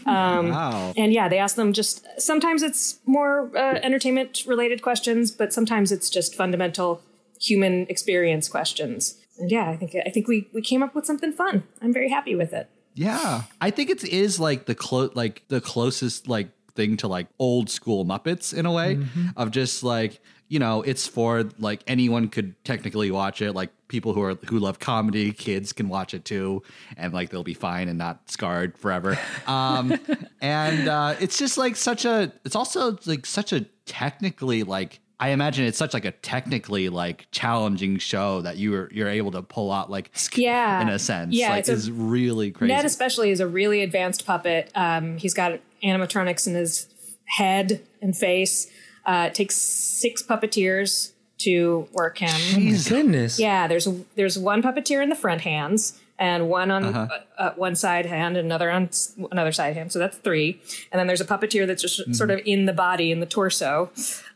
Wow. 0.07 0.93
and 0.97 1.13
yeah, 1.13 1.29
they 1.29 1.39
ask 1.39 1.57
them 1.57 1.73
just 1.73 2.07
sometimes 2.19 2.63
it's 2.63 2.99
more 3.07 3.51
uh, 3.57 3.75
entertainment 3.83 4.45
related 4.47 4.83
questions, 4.83 5.31
but 5.31 5.53
sometimes 5.53 5.93
it's 5.93 6.09
just 6.09 6.35
fundamental 6.35 7.03
human 7.41 7.87
experience 7.89 8.49
questions. 8.49 9.17
And 9.39 9.51
yeah, 9.51 9.69
I 9.69 9.77
think 9.77 9.95
I 10.07 10.11
think 10.11 10.29
we 10.29 10.49
we 10.55 10.63
came 10.63 10.83
up 10.83 10.95
with 10.95 11.07
something 11.07 11.33
fun. 11.33 11.65
I'm 11.83 11.93
very 11.93 12.09
happy 12.09 12.35
with 12.35 12.53
it. 12.53 12.69
Yeah, 13.01 13.45
I 13.63 13.71
think 13.71 13.89
it 13.89 14.05
is 14.05 14.39
like 14.39 14.67
the 14.67 14.75
clo- 14.75 15.11
like 15.15 15.43
the 15.49 15.63
closest 15.63 16.29
like 16.29 16.51
thing 16.73 16.99
to 16.99 17.09
like 17.09 17.29
old 17.39 17.71
school 17.71 18.05
Muppets 18.05 18.53
in 18.53 18.67
a 18.67 18.73
way 18.73 18.99
of 19.39 19.51
just 19.53 19.83
like 19.83 20.21
you 20.49 20.59
know 20.59 20.83
it's 20.83 21.07
for 21.07 21.49
like 21.59 21.83
anyone 21.87 22.29
could 22.29 22.63
technically 22.63 23.11
watch 23.11 23.41
it. 23.41 23.55
Like 23.55 23.71
people 23.89 24.13
who 24.13 24.21
are 24.21 24.35
who 24.35 24.59
love 24.59 24.81
comedy 24.81 25.33
kids 25.33 25.73
can 25.73 25.89
watch 25.89 26.13
it 26.13 26.27
too 26.27 26.63
and 26.99 27.15
like 27.15 27.31
they'll 27.31 27.43
be 27.43 27.55
fine 27.55 27.89
and 27.89 27.97
not 27.97 28.31
scarred 28.31 28.77
forever. 28.77 29.19
Um 29.47 29.99
and 30.43 30.87
uh 30.87 31.15
it's 31.21 31.39
just 31.39 31.57
like 31.57 31.77
such 31.77 32.05
a 32.05 32.31
it's 32.45 32.55
also 32.55 32.99
like 33.07 33.25
such 33.25 33.55
a 33.55 33.63
technically 33.87 34.63
like 34.63 35.01
I 35.21 35.29
imagine 35.31 35.67
it's 35.67 35.77
such 35.79 35.93
like 35.95 36.07
a 36.07 36.13
technically 36.13 36.89
like 36.89 37.27
challenging 37.31 37.99
show 37.99 38.41
that 38.41 38.57
you 38.57 38.75
are 38.75 38.89
you're 38.93 39.09
able 39.09 39.31
to 39.33 39.43
pull 39.43 39.71
out 39.71 39.91
like 39.91 40.11
Yeah. 40.35 40.81
in 40.81 40.89
a 40.89 40.99
sense 40.99 41.35
Yeah, 41.35 41.51
like 41.51 41.69
it's 41.69 41.87
a- 41.89 41.93
really 41.93 42.51
crazy. 42.51 42.73
Ned 42.73 42.85
especially 42.87 43.31
is 43.31 43.39
a 43.41 43.47
really 43.47 43.83
advanced 43.83 44.25
puppet. 44.27 44.71
Um, 44.75 45.19
he's 45.19 45.35
got 45.35 45.61
animatronics 45.85 46.47
in 46.47 46.55
his 46.55 46.89
head 47.27 47.83
and 48.03 48.17
face. 48.17 48.67
Uh, 49.05 49.27
it 49.29 49.35
takes 49.35 49.57
six 49.57 50.23
puppeteers 50.23 51.13
to 51.39 51.87
work 51.93 52.19
him. 52.19 52.31
Oh 52.57 52.61
my 52.61 52.79
goodness. 52.89 53.39
Yeah, 53.39 53.67
there's 53.67 53.87
there's 54.17 54.39
one 54.39 54.63
puppeteer 54.63 55.03
in 55.03 55.09
the 55.11 55.15
front 55.15 55.41
hands, 55.43 55.99
and 56.19 56.49
one 56.51 56.71
on 56.71 56.85
uh, 56.85 57.09
uh, 57.39 57.51
one 57.57 57.75
side 57.77 58.05
hand, 58.07 58.37
and 58.37 58.45
another 58.47 58.71
on 58.71 58.85
s- 58.89 59.15
another 59.31 59.53
side 59.53 59.75
hand. 59.75 59.91
So 59.93 59.99
that's 59.99 60.19
three. 60.19 60.61
And 60.93 60.99
then 60.99 61.07
there's 61.07 61.21
a 61.23 61.25
puppeteer 61.25 61.67
that's 61.67 61.81
just 61.83 62.15
sort 62.15 62.31
of 62.31 62.41
in 62.45 62.67
the 62.67 62.75
body, 62.75 63.11
in 63.11 63.21
the 63.21 63.27
torso. 63.27 63.91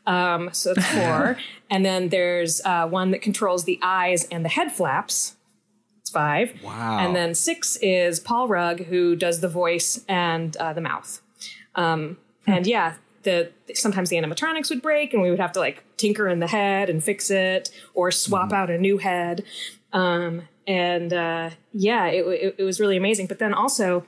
Um, 0.06 0.50
so 0.52 0.74
that's 0.74 0.88
four. 0.88 1.38
and 1.70 1.84
then 1.84 2.08
there's 2.08 2.60
uh, 2.64 2.86
one 2.86 3.10
that 3.12 3.22
controls 3.22 3.64
the 3.64 3.78
eyes 3.82 4.24
and 4.24 4.44
the 4.44 4.48
head 4.48 4.72
flaps. 4.72 5.36
It's 6.00 6.10
five. 6.10 6.52
Wow. 6.62 6.98
And 6.98 7.16
then 7.16 7.34
six 7.34 7.76
is 7.80 8.20
Paul 8.20 8.48
Rugg, 8.48 8.84
who 8.86 9.16
does 9.16 9.40
the 9.40 9.48
voice 9.48 10.04
and 10.08 10.56
uh, 10.58 10.72
the 10.72 10.82
mouth. 10.82 11.22
Um, 11.74 12.18
and 12.46 12.66
yeah, 12.66 12.96
the 13.22 13.50
sometimes 13.74 14.10
the 14.10 14.16
animatronics 14.16 14.68
would 14.70 14.82
break, 14.82 15.12
and 15.12 15.22
we 15.22 15.30
would 15.30 15.40
have 15.40 15.52
to 15.52 15.60
like 15.60 15.82
tinker 15.96 16.28
in 16.28 16.40
the 16.40 16.46
head 16.46 16.90
and 16.90 17.02
fix 17.02 17.30
it, 17.30 17.70
or 17.94 18.10
swap 18.10 18.52
out 18.52 18.70
a 18.70 18.78
new 18.78 18.98
head. 18.98 19.44
Um, 19.92 20.42
and 20.66 21.12
uh, 21.12 21.50
yeah, 21.72 22.06
it, 22.06 22.26
it, 22.26 22.54
it 22.58 22.64
was 22.64 22.80
really 22.80 22.96
amazing. 22.96 23.26
But 23.26 23.38
then 23.38 23.54
also, 23.54 24.04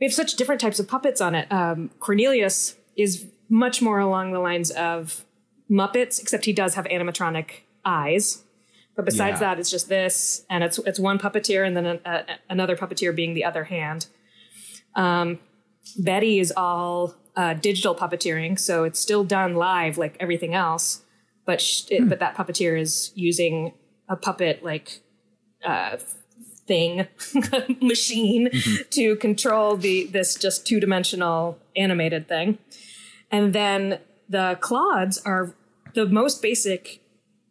we 0.00 0.06
have 0.06 0.12
such 0.12 0.34
different 0.34 0.60
types 0.60 0.78
of 0.78 0.88
puppets 0.88 1.20
on 1.20 1.34
it. 1.34 1.50
Um, 1.52 1.90
Cornelius 2.00 2.76
is 2.96 3.26
much 3.52 3.82
more 3.82 3.98
along 3.98 4.32
the 4.32 4.38
lines 4.40 4.70
of 4.70 5.24
Muppets, 5.70 6.20
except 6.20 6.46
he 6.46 6.52
does 6.54 6.74
have 6.74 6.86
animatronic 6.86 7.64
eyes. 7.84 8.42
But 8.96 9.04
besides 9.04 9.40
Yeah. 9.40 9.50
that, 9.54 9.60
it's 9.60 9.70
just 9.70 9.88
this, 9.88 10.44
and 10.50 10.64
it's 10.64 10.78
it's 10.78 10.98
one 10.98 11.18
puppeteer, 11.18 11.66
and 11.66 11.76
then 11.76 11.86
a, 11.86 12.00
a, 12.04 12.24
another 12.50 12.76
puppeteer 12.76 13.14
being 13.14 13.34
the 13.34 13.44
other 13.44 13.64
hand. 13.64 14.06
Um, 14.94 15.38
Betty 15.98 16.38
is 16.38 16.52
all 16.56 17.14
uh, 17.36 17.54
digital 17.54 17.94
puppeteering, 17.94 18.58
so 18.58 18.84
it's 18.84 19.00
still 19.00 19.24
done 19.24 19.54
live 19.54 19.96
like 19.98 20.16
everything 20.20 20.54
else, 20.54 21.02
but 21.46 21.60
sh- 21.60 21.84
it, 21.90 22.08
but 22.08 22.18
that 22.20 22.34
puppeteer 22.36 22.78
is 22.78 23.12
using 23.14 23.72
a 24.08 24.16
puppet 24.16 24.62
like 24.62 25.00
uh, 25.64 25.96
thing 26.66 27.06
machine 27.80 28.50
to 28.90 29.16
control 29.16 29.76
the 29.76 30.06
this 30.06 30.34
just 30.34 30.66
two 30.66 30.78
dimensional 30.80 31.58
animated 31.76 32.28
thing, 32.28 32.58
and 33.32 33.52
then 33.52 33.98
the 34.28 34.56
clods 34.60 35.20
are 35.24 35.54
the 35.94 36.06
most 36.06 36.40
basic 36.40 37.00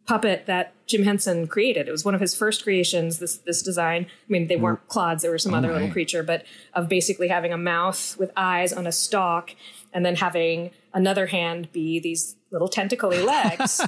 puppet 0.06 0.46
that 0.46 0.72
Jim 0.86 1.04
Henson 1.04 1.46
created. 1.46 1.88
It 1.88 1.90
was 1.90 2.04
one 2.04 2.14
of 2.14 2.20
his 2.20 2.34
first 2.34 2.62
creations. 2.62 3.18
This 3.18 3.36
this 3.38 3.62
design. 3.62 4.06
I 4.06 4.32
mean, 4.32 4.46
they 4.46 4.56
weren't 4.56 4.84
mm. 4.84 4.88
clods; 4.88 5.22
they 5.22 5.28
were 5.28 5.38
some 5.38 5.54
other 5.54 5.72
little 5.72 5.90
creature, 5.90 6.22
but 6.22 6.44
of 6.74 6.88
basically 6.88 7.28
having 7.28 7.52
a 7.52 7.58
mouth 7.58 8.16
with 8.18 8.30
eyes 8.36 8.72
on 8.72 8.86
a 8.86 8.92
stalk, 8.92 9.54
and 9.92 10.04
then 10.04 10.16
having 10.16 10.70
another 10.94 11.26
hand 11.26 11.72
be 11.72 11.98
these 11.98 12.36
little 12.50 12.68
tentacly 12.68 13.22
legs. 13.22 13.80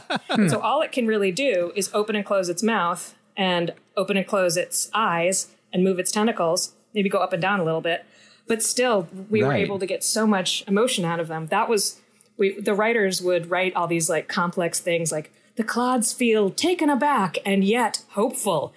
so 0.48 0.60
all 0.60 0.82
it 0.82 0.92
can 0.92 1.06
really 1.06 1.32
do 1.32 1.72
is 1.74 1.90
open 1.92 2.16
and 2.16 2.24
close 2.24 2.48
its 2.48 2.62
mouth, 2.62 3.14
and 3.36 3.74
open 3.96 4.16
and 4.16 4.26
close 4.26 4.56
its 4.56 4.90
eyes, 4.94 5.48
and 5.72 5.84
move 5.84 5.98
its 5.98 6.10
tentacles. 6.10 6.74
Maybe 6.94 7.08
go 7.08 7.18
up 7.18 7.32
and 7.32 7.42
down 7.42 7.58
a 7.58 7.64
little 7.64 7.80
bit, 7.80 8.06
but 8.46 8.62
still, 8.62 9.08
we 9.30 9.42
were 9.42 9.52
able 9.54 9.78
to 9.78 9.86
get 9.86 10.04
so 10.04 10.26
much 10.26 10.64
emotion 10.66 11.04
out 11.04 11.20
of 11.20 11.28
them. 11.28 11.46
That 11.48 11.68
was 11.68 12.00
we 12.36 12.60
the 12.60 12.74
writers 12.74 13.22
would 13.22 13.50
write 13.50 13.74
all 13.74 13.86
these 13.86 14.10
like 14.10 14.28
complex 14.28 14.80
things 14.80 15.12
like 15.12 15.32
the 15.56 15.64
clods 15.64 16.12
feel 16.12 16.50
taken 16.50 16.90
aback 16.90 17.38
and 17.46 17.64
yet 17.64 18.02
hopeful 18.10 18.72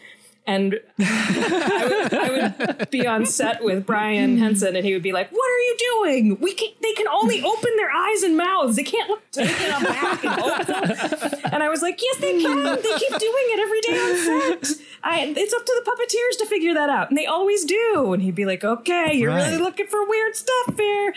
and 0.47 0.79
I, 0.99 1.83
would, 1.83 2.13
I 2.13 2.75
would 2.79 2.89
be 2.89 3.05
on 3.05 3.25
set 3.25 3.61
with 3.63 3.85
Brian 3.85 4.37
Henson 4.37 4.75
and 4.75 4.85
he 4.85 4.93
would 4.93 5.03
be 5.03 5.11
like 5.11 5.29
what 5.29 5.45
are 5.45 5.59
you 5.59 5.77
doing? 5.77 6.39
We 6.39 6.53
can 6.53 6.69
they 6.81 6.93
can 6.93 7.07
only 7.09 7.43
open 7.43 7.75
their 7.75 7.91
eyes 7.91 8.23
and 8.23 8.37
mouths. 8.37 8.77
They 8.77 8.83
can't 8.83 9.09
look 9.09 9.29
taken 9.31 9.67
aback 9.67 10.23
and 10.23 10.33
hopeful 10.41 11.39
and 11.51 11.61
I 11.61 11.69
was 11.69 11.81
like 11.81 12.01
yes 12.01 12.17
they 12.17 12.41
can. 12.41 12.63
They 12.63 12.97
keep 12.97 13.09
doing 13.09 13.45
it 13.49 13.59
every 13.59 13.81
day 13.81 13.99
on 13.99 14.63
set. 14.65 14.85
I, 15.03 15.33
it's 15.37 15.53
up 15.53 15.65
to 15.65 15.83
the 15.83 15.91
puppeteers 15.91 16.39
to 16.39 16.45
figure 16.47 16.73
that 16.73 16.89
out 16.89 17.09
and 17.09 17.17
they 17.17 17.25
always 17.25 17.65
do. 17.65 18.13
And 18.13 18.23
he'd 18.23 18.35
be 18.35 18.45
like 18.45 18.63
okay 18.63 19.13
you're 19.13 19.35
really 19.35 19.57
looking 19.57 19.87
for 19.87 20.07
weird 20.07 20.35
stuff 20.35 20.77
here. 20.77 21.13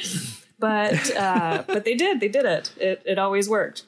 But 0.59 1.17
uh, 1.17 1.63
but 1.67 1.85
they 1.85 1.95
did 1.95 2.21
they 2.21 2.29
did 2.29 2.45
it. 2.45 2.73
It, 2.77 3.03
it 3.07 3.19
always 3.19 3.49
worked 3.49 3.85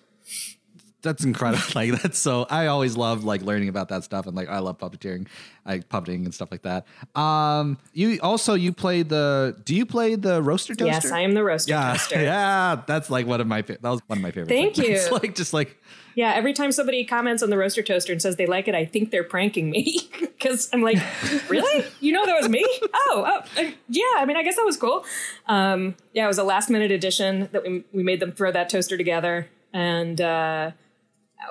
that's 1.02 1.24
incredible. 1.24 1.62
Like 1.74 2.02
that's 2.02 2.18
so. 2.18 2.46
I 2.50 2.66
always 2.66 2.96
loved 2.96 3.24
like 3.24 3.42
learning 3.42 3.68
about 3.68 3.88
that 3.88 4.04
stuff, 4.04 4.26
and 4.26 4.36
like 4.36 4.48
I 4.48 4.58
love 4.58 4.78
puppeteering, 4.78 5.26
like 5.66 5.88
puppeting 5.88 6.24
and 6.24 6.34
stuff 6.34 6.50
like 6.50 6.62
that. 6.62 6.86
Um, 7.14 7.78
you 7.92 8.18
also 8.22 8.54
you 8.54 8.72
play 8.72 9.02
the. 9.02 9.56
Do 9.64 9.74
you 9.74 9.86
play 9.86 10.14
the 10.16 10.42
roaster 10.42 10.74
toaster? 10.74 11.08
yes 11.08 11.10
i 11.12 11.20
am 11.20 11.34
the 11.34 11.42
roaster 11.44 11.70
Yeah, 11.70 11.92
toaster 11.92 12.22
yeah. 12.22 12.82
That's 12.86 13.10
like 13.10 13.26
one 13.26 13.40
of 13.40 13.46
my. 13.46 13.62
That 13.62 13.82
was 13.82 14.00
one 14.06 14.18
of 14.18 14.22
my 14.22 14.30
favorite. 14.30 14.48
Thank 14.48 14.76
segments. 14.76 15.06
you. 15.10 15.12
like 15.18 15.34
just 15.34 15.52
like 15.52 15.80
Yeah, 16.14 16.32
every 16.34 16.52
time 16.52 16.72
somebody 16.72 17.04
comments 17.04 17.42
on 17.42 17.50
the 17.50 17.56
roaster 17.58 17.82
toaster 17.82 18.12
and 18.12 18.20
says 18.20 18.36
they 18.36 18.46
like 18.46 18.68
it, 18.68 18.74
I 18.74 18.84
think 18.84 19.10
they're 19.10 19.24
pranking 19.24 19.70
me 19.70 19.98
because 20.20 20.68
I'm 20.72 20.82
like, 20.82 20.98
really? 21.48 21.84
You 22.00 22.12
know 22.12 22.26
that 22.26 22.36
was 22.38 22.48
me? 22.48 22.64
Oh, 22.94 23.24
oh, 23.26 23.60
uh, 23.62 23.70
yeah. 23.88 24.02
I 24.18 24.24
mean, 24.26 24.36
I 24.36 24.42
guess 24.42 24.56
that 24.56 24.64
was 24.64 24.76
cool. 24.76 25.04
Um, 25.46 25.94
yeah, 26.12 26.24
it 26.24 26.28
was 26.28 26.38
a 26.38 26.44
last 26.44 26.68
minute 26.70 26.90
addition 26.90 27.48
that 27.52 27.62
we 27.62 27.84
we 27.92 28.02
made 28.02 28.20
them 28.20 28.32
throw 28.32 28.52
that 28.52 28.68
toaster 28.68 28.96
together, 28.98 29.48
and 29.72 30.20
uh, 30.20 30.72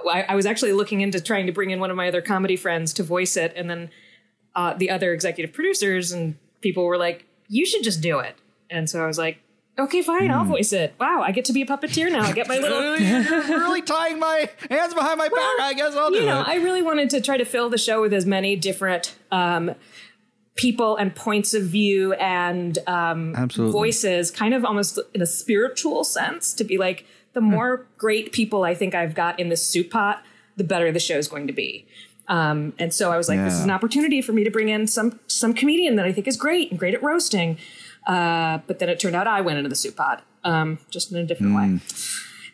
I, 0.09 0.25
I 0.29 0.35
was 0.35 0.45
actually 0.45 0.73
looking 0.73 1.01
into 1.01 1.21
trying 1.21 1.45
to 1.47 1.51
bring 1.51 1.71
in 1.71 1.79
one 1.79 1.91
of 1.91 1.97
my 1.97 2.07
other 2.07 2.21
comedy 2.21 2.55
friends 2.55 2.93
to 2.93 3.03
voice 3.03 3.37
it, 3.37 3.53
and 3.55 3.69
then 3.69 3.89
uh, 4.55 4.73
the 4.73 4.89
other 4.89 5.13
executive 5.13 5.53
producers 5.53 6.11
and 6.11 6.35
people 6.61 6.85
were 6.85 6.97
like, 6.97 7.25
"You 7.47 7.65
should 7.65 7.83
just 7.83 8.01
do 8.01 8.19
it," 8.19 8.35
and 8.69 8.89
so 8.89 9.03
I 9.03 9.07
was 9.07 9.17
like. 9.17 9.39
Okay, 9.79 10.01
fine. 10.01 10.29
I'll 10.29 10.43
voice 10.43 10.73
it. 10.73 10.93
Wow, 10.99 11.23
I 11.25 11.31
get 11.31 11.45
to 11.45 11.53
be 11.53 11.61
a 11.61 11.65
puppeteer 11.65 12.11
now. 12.11 12.23
I 12.23 12.33
get 12.33 12.47
my 12.47 12.57
little 12.57 12.91
really 13.57 13.81
tying 13.81 14.19
my 14.19 14.49
hands 14.69 14.93
behind 14.93 15.17
my 15.17 15.29
back. 15.29 15.59
I 15.61 15.73
guess 15.75 15.95
I'll 15.95 16.11
do 16.11 16.17
you 16.17 16.25
know, 16.25 16.41
it. 16.41 16.47
I 16.47 16.55
really 16.55 16.81
wanted 16.81 17.09
to 17.11 17.21
try 17.21 17.37
to 17.37 17.45
fill 17.45 17.69
the 17.69 17.77
show 17.77 18.01
with 18.01 18.13
as 18.13 18.25
many 18.25 18.57
different 18.57 19.15
um, 19.31 19.73
people 20.55 20.97
and 20.97 21.15
points 21.15 21.53
of 21.53 21.63
view 21.63 22.13
and 22.13 22.77
um, 22.85 23.33
voices, 23.49 24.29
kind 24.29 24.53
of 24.53 24.65
almost 24.65 24.99
in 25.13 25.21
a 25.21 25.25
spiritual 25.25 26.03
sense, 26.03 26.53
to 26.53 26.63
be 26.63 26.77
like, 26.77 27.05
the 27.33 27.41
more 27.41 27.87
great 27.97 28.31
people 28.31 28.63
I 28.63 28.75
think 28.75 28.93
I've 28.93 29.15
got 29.15 29.39
in 29.39 29.49
this 29.49 29.65
soup 29.65 29.89
pot, 29.89 30.23
the 30.57 30.63
better 30.63 30.91
the 30.91 30.99
show 30.99 31.17
is 31.17 31.27
going 31.27 31.47
to 31.47 31.53
be. 31.53 31.85
Um, 32.27 32.73
and 32.79 32.93
so 32.93 33.11
I 33.11 33.17
was 33.17 33.27
like, 33.27 33.39
this 33.39 33.53
is 33.53 33.63
an 33.63 33.71
opportunity 33.71 34.21
for 34.21 34.31
me 34.31 34.43
to 34.43 34.51
bring 34.51 34.69
in 34.69 34.87
some 34.87 35.19
some 35.27 35.53
comedian 35.53 35.95
that 35.97 36.05
I 36.05 36.11
think 36.11 36.27
is 36.27 36.37
great 36.37 36.71
and 36.71 36.79
great 36.79 36.93
at 36.93 37.03
roasting. 37.03 37.57
Uh, 38.07 38.59
but 38.67 38.79
then 38.79 38.89
it 38.89 38.99
turned 38.99 39.15
out 39.15 39.27
I 39.27 39.41
went 39.41 39.57
into 39.57 39.69
the 39.69 39.75
soup 39.75 39.95
pot, 39.97 40.23
um, 40.43 40.79
just 40.89 41.11
in 41.11 41.17
a 41.17 41.25
different 41.25 41.55
way. 41.55 41.79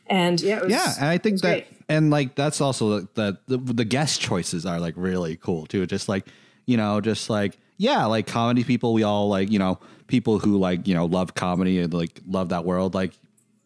And 0.10 0.42
yeah, 0.42 0.58
it 0.58 0.64
was, 0.64 0.72
yeah, 0.72 0.94
and 1.00 1.06
I 1.06 1.18
think 1.18 1.42
that, 1.42 1.70
great. 1.70 1.82
and 1.90 2.10
like 2.10 2.36
that's 2.36 2.62
also 2.62 3.02
that 3.16 3.46
the, 3.48 3.58
the 3.58 3.86
guest 3.86 4.22
choices 4.22 4.66
are 4.66 4.80
like 4.80 4.94
really 4.98 5.36
cool 5.38 5.66
too. 5.66 5.86
Just 5.86 6.10
like 6.10 6.26
you 6.66 6.78
know, 6.78 7.02
just 7.02 7.30
like 7.30 7.58
yeah, 7.78 8.06
like 8.06 8.26
comedy 8.26 8.64
people. 8.64 8.94
We 8.94 9.04
all 9.04 9.30
like 9.30 9.52
you 9.52 9.60
know 9.60 9.80
people 10.08 10.40
who 10.40 10.58
like 10.58 10.88
you 10.88 10.96
know 10.96 11.06
love 11.06 11.36
comedy 11.36 11.80
and 11.80 11.94
like 11.94 12.22
love 12.28 12.50
that 12.50 12.66
world, 12.66 12.96
like 12.96 13.14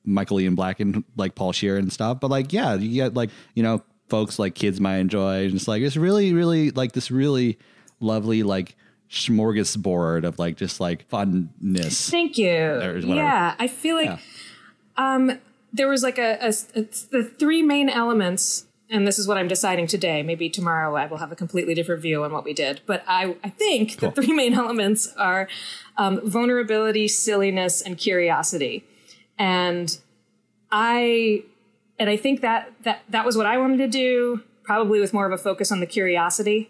Michael 0.05 0.39
Ian 0.39 0.55
Black 0.55 0.79
and 0.79 1.03
like 1.17 1.35
Paul 1.35 1.51
Scheer 1.51 1.77
and 1.77 1.91
stuff. 1.91 2.19
But 2.19 2.31
like 2.31 2.51
yeah, 2.53 2.75
you 2.75 2.93
get 2.93 3.13
like 3.13 3.29
you 3.55 3.63
know 3.63 3.83
folks 4.09 4.37
like 4.39 4.55
kids 4.55 4.79
might 4.81 4.97
enjoy. 4.97 5.45
And 5.45 5.53
it's 5.55 5.67
like 5.67 5.81
it's 5.81 5.95
really 5.97 6.33
really 6.33 6.71
like 6.71 6.91
this 6.93 7.11
really 7.11 7.57
lovely 7.99 8.43
like 8.43 8.75
smorgasbord 9.09 10.23
of 10.25 10.39
like 10.39 10.57
just 10.57 10.79
like 10.79 11.07
funness. 11.09 12.09
Thank 12.09 12.37
you. 12.37 12.47
Yeah, 13.05 13.55
I 13.59 13.67
feel 13.67 13.95
like 13.95 14.05
Yeah. 14.07 14.17
um, 14.97 15.39
there 15.73 15.87
was 15.87 16.03
like 16.03 16.17
a, 16.17 16.37
a, 16.41 16.47
it's 16.47 17.03
the 17.03 17.23
three 17.23 17.61
main 17.61 17.89
elements, 17.89 18.65
and 18.89 19.07
this 19.07 19.17
is 19.17 19.27
what 19.27 19.37
I'm 19.37 19.47
deciding 19.47 19.87
today. 19.87 20.21
Maybe 20.21 20.49
tomorrow 20.49 20.95
I 20.95 21.05
will 21.05 21.17
have 21.17 21.31
a 21.31 21.35
completely 21.35 21.73
different 21.73 22.01
view 22.01 22.23
on 22.23 22.31
what 22.33 22.43
we 22.43 22.53
did. 22.53 22.81
But 22.85 23.03
I, 23.07 23.35
I 23.43 23.49
think 23.49 23.97
Cool. 23.97 24.11
the 24.11 24.21
three 24.21 24.33
main 24.33 24.53
elements 24.63 25.13
are 25.17 25.47
um, 25.97 26.19
vulnerability, 26.29 27.07
silliness, 27.07 27.81
and 27.81 27.97
curiosity. 27.97 28.83
And 29.41 29.97
I, 30.71 31.43
and 31.99 32.09
I 32.09 32.17
think 32.17 32.41
that 32.41 32.71
that 32.83 33.01
that 33.09 33.25
was 33.25 33.35
what 33.35 33.45
I 33.45 33.57
wanted 33.57 33.77
to 33.77 33.87
do. 33.87 34.41
Probably 34.63 34.99
with 34.99 35.13
more 35.13 35.25
of 35.25 35.31
a 35.33 35.37
focus 35.37 35.71
on 35.71 35.79
the 35.79 35.85
curiosity 35.87 36.69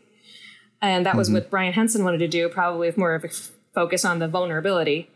and 0.82 1.06
that 1.06 1.16
was 1.16 1.28
Mm-hmm. 1.28 1.36
what 1.36 1.50
Brian 1.52 1.74
Henson 1.74 2.04
wanted 2.04 2.18
to 2.20 2.28
do, 2.28 2.50
probably 2.50 2.88
with 2.88 2.98
more 2.98 3.14
of 3.14 3.24
a 3.24 3.28
f- 3.28 3.52
focus 3.76 4.04
on 4.06 4.18
the 4.20 4.28
vulnerability. 4.28 5.10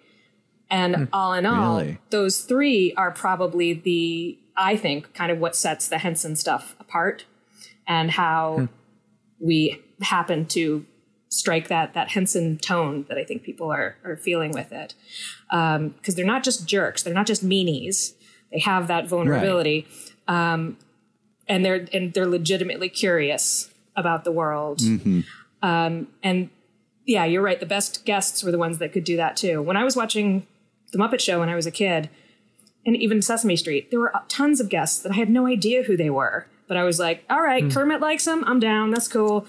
And 0.70 1.08
all 1.14 1.34
in 1.34 1.46
all, 1.46 1.80
Really? 1.80 1.98
those 2.10 2.42
three 2.42 2.94
are 2.96 3.12
probably 3.12 3.74
the, 3.74 4.38
I 4.58 4.76
think, 4.76 5.14
kind 5.14 5.32
of 5.32 5.40
what 5.40 5.56
sets 5.56 5.88
the 5.88 5.98
Henson 6.00 6.36
stuff 6.36 6.76
apart, 6.80 7.26
and 7.88 8.12
how 8.12 8.68
we 9.40 9.82
happen 10.02 10.46
to 10.48 10.86
strike 11.30 11.68
that 11.68 11.94
that 11.94 12.10
Henson 12.10 12.58
tone 12.58 13.06
that 13.10 13.18
I 13.18 13.24
think 13.24 13.44
people 13.44 13.72
are 13.72 13.96
are 14.04 14.16
feeling 14.16 14.52
with 14.52 14.72
it, 14.72 14.94
because 15.50 16.16
they're 16.16 16.26
not 16.26 16.44
just 16.44 16.68
jerks, 16.68 17.04
they're 17.04 17.14
not 17.14 17.28
just 17.28 17.46
meanies. 17.48 18.14
They 18.52 18.60
have 18.60 18.88
that 18.88 19.08
vulnerability, 19.08 19.88
um, 20.28 20.78
and 21.48 21.66
they're 21.66 21.88
and 21.94 22.14
they're 22.14 22.28
legitimately 22.28 22.90
curious 22.90 23.74
about 23.96 24.24
the 24.24 24.32
world 24.32 24.82
Um, 25.62 26.08
and 26.22 26.50
yeah, 27.06 27.26
you're 27.26 27.42
right. 27.42 27.60
The 27.60 27.66
best 27.66 28.06
guests 28.06 28.44
were 28.44 28.52
the 28.52 28.58
ones 28.58 28.78
that 28.80 28.92
could 28.94 29.04
do 29.04 29.16
that 29.18 29.36
too. 29.36 29.62
When 29.62 29.78
I 29.78 29.84
was 29.84 29.96
watching 29.96 30.46
The 30.92 30.98
Muppet 30.98 31.20
Show 31.22 31.40
when 31.40 31.50
I 31.50 31.56
was 31.56 31.66
a 31.66 31.72
kid, 31.72 32.10
and 32.86 32.96
even 32.96 33.22
Sesame 33.22 33.56
Street, 33.56 33.90
there 33.90 34.00
were 34.00 34.14
tons 34.28 34.60
of 34.60 34.70
guests 34.70 35.00
that 35.02 35.12
I 35.14 35.16
had 35.16 35.30
no 35.30 35.48
idea 35.48 35.84
who 35.84 35.98
they 35.98 36.10
were. 36.10 36.48
but 36.68 36.78
I 36.78 36.84
was 36.84 37.00
like, 37.00 37.24
all 37.30 37.42
right, 37.42 37.64
Kermit 37.72 38.02
likes 38.02 38.26
them. 38.26 38.44
I'm 38.48 38.60
down. 38.60 38.92
That's 38.92 39.08
cool. 39.08 39.46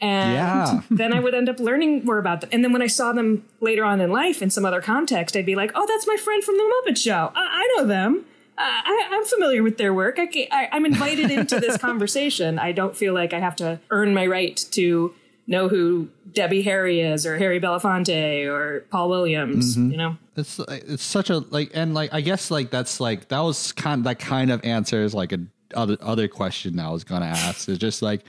And 0.00 0.32
Yeah. 0.34 0.82
then 0.90 1.12
I 1.12 1.20
would 1.20 1.34
end 1.34 1.48
up 1.48 1.60
learning 1.60 2.04
more 2.04 2.18
about 2.18 2.40
them. 2.40 2.50
And 2.52 2.64
then 2.64 2.72
when 2.72 2.82
I 2.82 2.86
saw 2.86 3.12
them 3.12 3.44
later 3.60 3.84
on 3.84 4.00
in 4.00 4.10
life 4.10 4.40
in 4.42 4.50
some 4.50 4.64
other 4.64 4.80
context, 4.80 5.36
I'd 5.36 5.46
be 5.46 5.56
like, 5.56 5.72
oh, 5.74 5.86
that's 5.86 6.06
my 6.06 6.16
friend 6.16 6.42
from 6.42 6.56
the 6.56 6.74
Muppet 6.86 6.96
Show. 6.96 7.32
I, 7.34 7.40
I 7.64 7.74
know 7.76 7.86
them. 7.86 8.24
Uh, 8.58 8.62
I, 8.62 9.08
I'm 9.12 9.24
familiar 9.24 9.62
with 9.62 9.78
their 9.78 9.94
work. 9.94 10.18
I, 10.18 10.68
I'm 10.72 10.84
invited 10.84 11.30
into 11.30 11.58
this 11.60 11.76
conversation. 11.88 12.58
I 12.58 12.72
don't 12.72 12.94
feel 12.96 13.14
like 13.14 13.32
I 13.32 13.38
have 13.40 13.56
to 13.56 13.80
earn 13.90 14.12
my 14.12 14.26
right 14.26 14.56
to 14.72 15.14
know 15.46 15.68
who 15.68 16.08
Debbie 16.32 16.62
Harry 16.62 17.00
is 17.00 17.24
or 17.26 17.38
Harry 17.38 17.58
Belafonte 17.58 18.46
or 18.46 18.84
Paul 18.90 19.08
Williams. 19.08 19.76
You 19.76 19.96
know, 19.96 20.16
It's 20.36 20.60
it's 20.68 21.02
such 21.02 21.28
a 21.30 21.38
like 21.38 21.70
and 21.74 21.92
like 21.94 22.12
I 22.12 22.20
guess 22.20 22.50
like 22.50 22.70
that's 22.70 23.00
like 23.00 23.28
that 23.28 23.40
was 23.40 23.72
kind 23.72 24.04
that 24.04 24.18
kind 24.18 24.50
of 24.52 24.62
answers 24.64 25.12
like 25.14 25.32
a 25.32 25.40
other 25.74 25.96
other 26.00 26.28
question 26.28 26.78
I 26.78 26.90
was 26.90 27.02
gonna 27.02 27.26
ask. 27.26 27.68
It's 27.68 27.78
just 27.78 28.02
like 28.02 28.20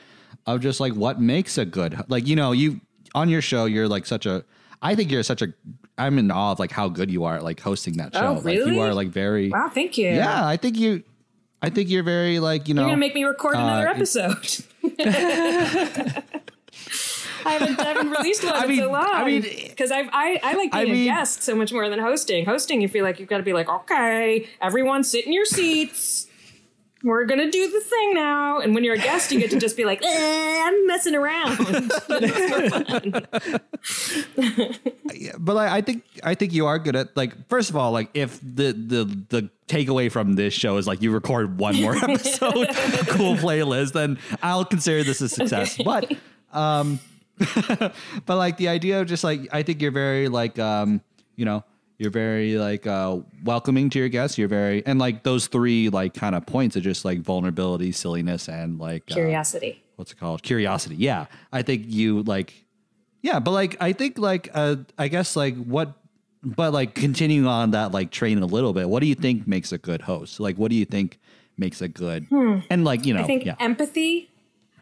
of 0.55 0.61
just 0.61 0.79
like 0.79 0.93
what 0.93 1.19
makes 1.19 1.57
a 1.57 1.65
good 1.65 1.99
like 2.07 2.27
you 2.27 2.35
know 2.35 2.51
you 2.51 2.81
on 3.15 3.29
your 3.29 3.41
show 3.41 3.65
you're 3.65 3.87
like 3.87 4.05
such 4.05 4.25
a 4.25 4.43
I 4.81 4.95
think 4.95 5.11
you're 5.11 5.23
such 5.23 5.41
a 5.41 5.53
I'm 5.97 6.17
in 6.17 6.31
awe 6.31 6.53
of 6.53 6.59
like 6.59 6.71
how 6.71 6.89
good 6.89 7.11
you 7.11 7.25
are 7.25 7.35
at 7.35 7.43
like 7.43 7.59
hosting 7.59 7.97
that 7.97 8.13
show. 8.15 8.25
Oh, 8.27 8.33
Like 8.35 8.43
really? 8.45 8.73
you 8.75 8.79
are 8.81 8.93
like 8.93 9.09
very 9.09 9.49
wow, 9.49 9.69
thank 9.73 9.97
you. 9.97 10.07
yeah. 10.09 10.45
I 10.47 10.57
think 10.57 10.77
you 10.77 11.03
I 11.61 11.69
think 11.69 11.89
you're 11.89 12.03
very 12.03 12.39
like 12.39 12.67
you 12.67 12.73
know 12.73 12.81
You're 12.81 12.89
gonna 12.91 12.99
make 12.99 13.13
me 13.13 13.23
record 13.23 13.55
another 13.55 13.87
uh, 13.87 13.91
episode. 13.93 14.65
I 17.43 17.53
haven't, 17.53 17.79
I 17.79 17.85
haven't 17.85 18.11
released 18.11 18.43
one 18.43 18.53
I 18.53 18.63
in 18.63 18.69
mean- 18.69 18.79
so 18.79 18.91
long. 18.91 19.07
I 19.11 19.23
mean- 19.25 19.41
because 19.41 19.91
I 19.91 20.01
I 20.11 20.39
I 20.43 20.53
like 20.53 20.69
I 20.73 20.83
being 20.85 20.93
mean- 20.95 21.01
a 21.11 21.13
guest 21.15 21.41
so 21.43 21.55
much 21.55 21.71
more 21.73 21.89
than 21.89 21.99
hosting. 21.99 22.45
Hosting, 22.45 22.81
you 22.81 22.87
feel 22.87 23.03
like 23.03 23.19
you've 23.19 23.29
got 23.29 23.37
to 23.37 23.43
be 23.43 23.53
like, 23.53 23.67
okay, 23.69 24.47
everyone, 24.61 25.03
sit 25.03 25.25
in 25.25 25.33
your 25.33 25.45
seats. 25.45 26.27
We're 27.03 27.25
gonna 27.25 27.49
do 27.49 27.71
the 27.71 27.79
thing 27.79 28.13
now. 28.13 28.59
And 28.59 28.75
when 28.75 28.83
you're 28.83 28.95
a 28.95 28.99
guest, 28.99 29.31
you 29.31 29.39
get 29.39 29.49
to 29.51 29.59
just 29.59 29.75
be 29.75 29.85
like, 29.85 30.03
eh, 30.03 30.61
I'm 30.63 30.87
messing 30.87 31.15
around. 31.15 31.57
but 35.39 35.55
like, 35.55 35.71
I 35.71 35.81
think 35.81 36.03
I 36.23 36.35
think 36.35 36.53
you 36.53 36.67
are 36.67 36.79
good 36.79 36.95
at 36.95 37.15
like 37.17 37.47
first 37.49 37.69
of 37.69 37.75
all 37.75 37.91
like 37.91 38.09
if 38.13 38.39
the 38.41 38.73
the 38.73 39.25
the 39.29 39.49
takeaway 39.67 40.11
from 40.11 40.33
this 40.33 40.53
show 40.53 40.77
is 40.77 40.85
like 40.85 41.01
you 41.01 41.11
record 41.11 41.57
one 41.57 41.79
more 41.81 41.95
episode 42.03 42.67
cool 43.07 43.35
playlist 43.35 43.93
then 43.93 44.19
I'll 44.43 44.65
consider 44.65 45.03
this 45.03 45.21
a 45.21 45.29
success 45.29 45.77
but 45.77 46.11
um 46.51 46.99
but 47.37 47.93
like 48.27 48.57
the 48.57 48.67
idea 48.67 49.01
of 49.01 49.07
just 49.07 49.23
like 49.23 49.47
I 49.51 49.63
think 49.63 49.81
you're 49.81 49.91
very 49.91 50.27
like 50.27 50.59
um 50.59 51.01
you 51.35 51.45
know 51.45 51.63
you're 52.01 52.09
very 52.11 52.57
like 52.57 52.87
uh 52.87 53.19
welcoming 53.43 53.89
to 53.91 53.99
your 53.99 54.09
guests. 54.09 54.37
You're 54.37 54.47
very 54.47 54.85
and 54.85 54.99
like 54.99 55.23
those 55.23 55.47
three 55.47 55.89
like 55.89 56.13
kind 56.13 56.35
of 56.35 56.45
points 56.45 56.75
are 56.75 56.81
just 56.81 57.05
like 57.05 57.19
vulnerability 57.19 57.91
silliness 57.91 58.49
and 58.49 58.79
like 58.79 59.03
uh, 59.11 59.13
Curiosity. 59.13 59.83
what's 59.97 60.11
it 60.11 60.19
called? 60.19 60.41
Curiosity. 60.41 60.95
Yeah. 60.95 61.27
I 61.53 61.61
think 61.61 61.83
you 61.85 62.23
like 62.23 62.65
yeah 63.21 63.39
but 63.39 63.51
like 63.51 63.77
i 63.79 63.93
think 63.93 64.17
like 64.17 64.49
uh 64.55 64.75
i 64.97 65.07
guess 65.07 65.35
like 65.35 65.55
what 65.55 65.93
but 66.43 66.73
like 66.73 66.95
continuing 66.95 67.45
on 67.45 67.69
that 67.69 67.91
like 67.91 68.09
train 68.09 68.41
a 68.41 68.47
little 68.47 68.73
bit 68.73 68.89
what 68.89 68.99
do 68.99 69.05
you 69.05 69.13
think 69.13 69.47
makes 69.47 69.71
a 69.71 69.77
good 69.77 70.01
host? 70.01 70.39
Like 70.39 70.57
what 70.57 70.71
do 70.71 70.75
you 70.75 70.85
think 70.85 71.19
makes 71.55 71.81
a 71.81 71.87
good 71.87 72.25
and 72.31 72.83
like 72.83 73.05
you 73.05 73.13
know 73.13 73.21
I 73.21 73.27
think 73.27 73.45
yeah. 73.45 73.55
empathy 73.59 74.31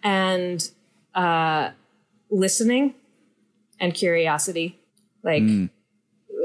and 0.04 0.72
uh, 1.14 1.72
listening 2.30 2.96
and 3.80 3.94
curiosity. 3.94 4.80
Like, 5.24 5.44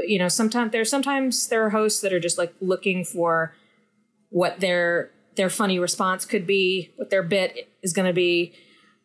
you 0.09 0.19
know, 0.19 0.29
sometimes 0.29 0.73
there's 0.73 0.91
sometimes 0.91 1.49
there 1.49 1.65
are 1.65 1.71
hosts 1.71 2.01
that 2.01 2.13
are 2.13 2.21
just 2.21 2.39
like 2.39 2.55
looking 2.61 3.05
for 3.05 3.55
what 4.31 4.61
their 4.61 5.11
their 5.37 5.51
funny 5.51 5.79
response 5.79 6.25
could 6.25 6.47
be, 6.47 6.91
what 6.97 7.11
their 7.11 7.23
bit 7.23 7.69
is 7.83 7.93
going 7.93 8.07
to 8.07 8.13
be, 8.15 8.53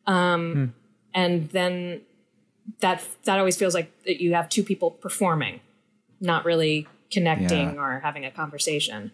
um, 0.05 0.73
and 1.13 1.49
then 1.49 2.01
that 2.81 3.03
that 3.23 3.39
always 3.39 3.57
feels 3.57 3.73
like 3.73 3.91
that 4.05 4.21
you 4.21 4.33
have 4.33 4.47
two 4.49 4.63
people 4.63 4.91
performing, 4.91 5.59
not 6.19 6.45
really 6.45 6.87
connecting 7.11 7.73
Yeah. 7.73 7.81
or 7.81 7.99
having 8.01 8.25
a 8.25 8.31
conversation. 8.31 9.11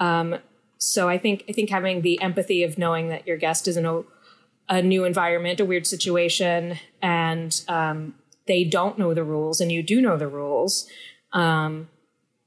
Um, 0.00 0.36
so 0.78 1.08
I 1.08 1.18
think 1.18 1.44
I 1.48 1.52
think 1.52 1.70
having 1.70 2.02
the 2.02 2.20
empathy 2.20 2.62
of 2.62 2.78
knowing 2.78 3.08
that 3.08 3.26
your 3.26 3.36
guest 3.36 3.68
is 3.68 3.76
in 3.76 3.86
a, 3.86 4.02
a 4.68 4.82
new 4.82 5.04
environment, 5.04 5.60
a 5.60 5.64
weird 5.64 5.86
situation, 5.86 6.78
and 7.02 7.60
um, 7.68 8.14
they 8.46 8.64
don't 8.64 8.98
know 8.98 9.14
the 9.14 9.24
rules, 9.24 9.60
and 9.60 9.70
you 9.70 9.82
do 9.82 10.00
know 10.00 10.16
the 10.16 10.28
rules, 10.28 10.88
um, 11.32 11.88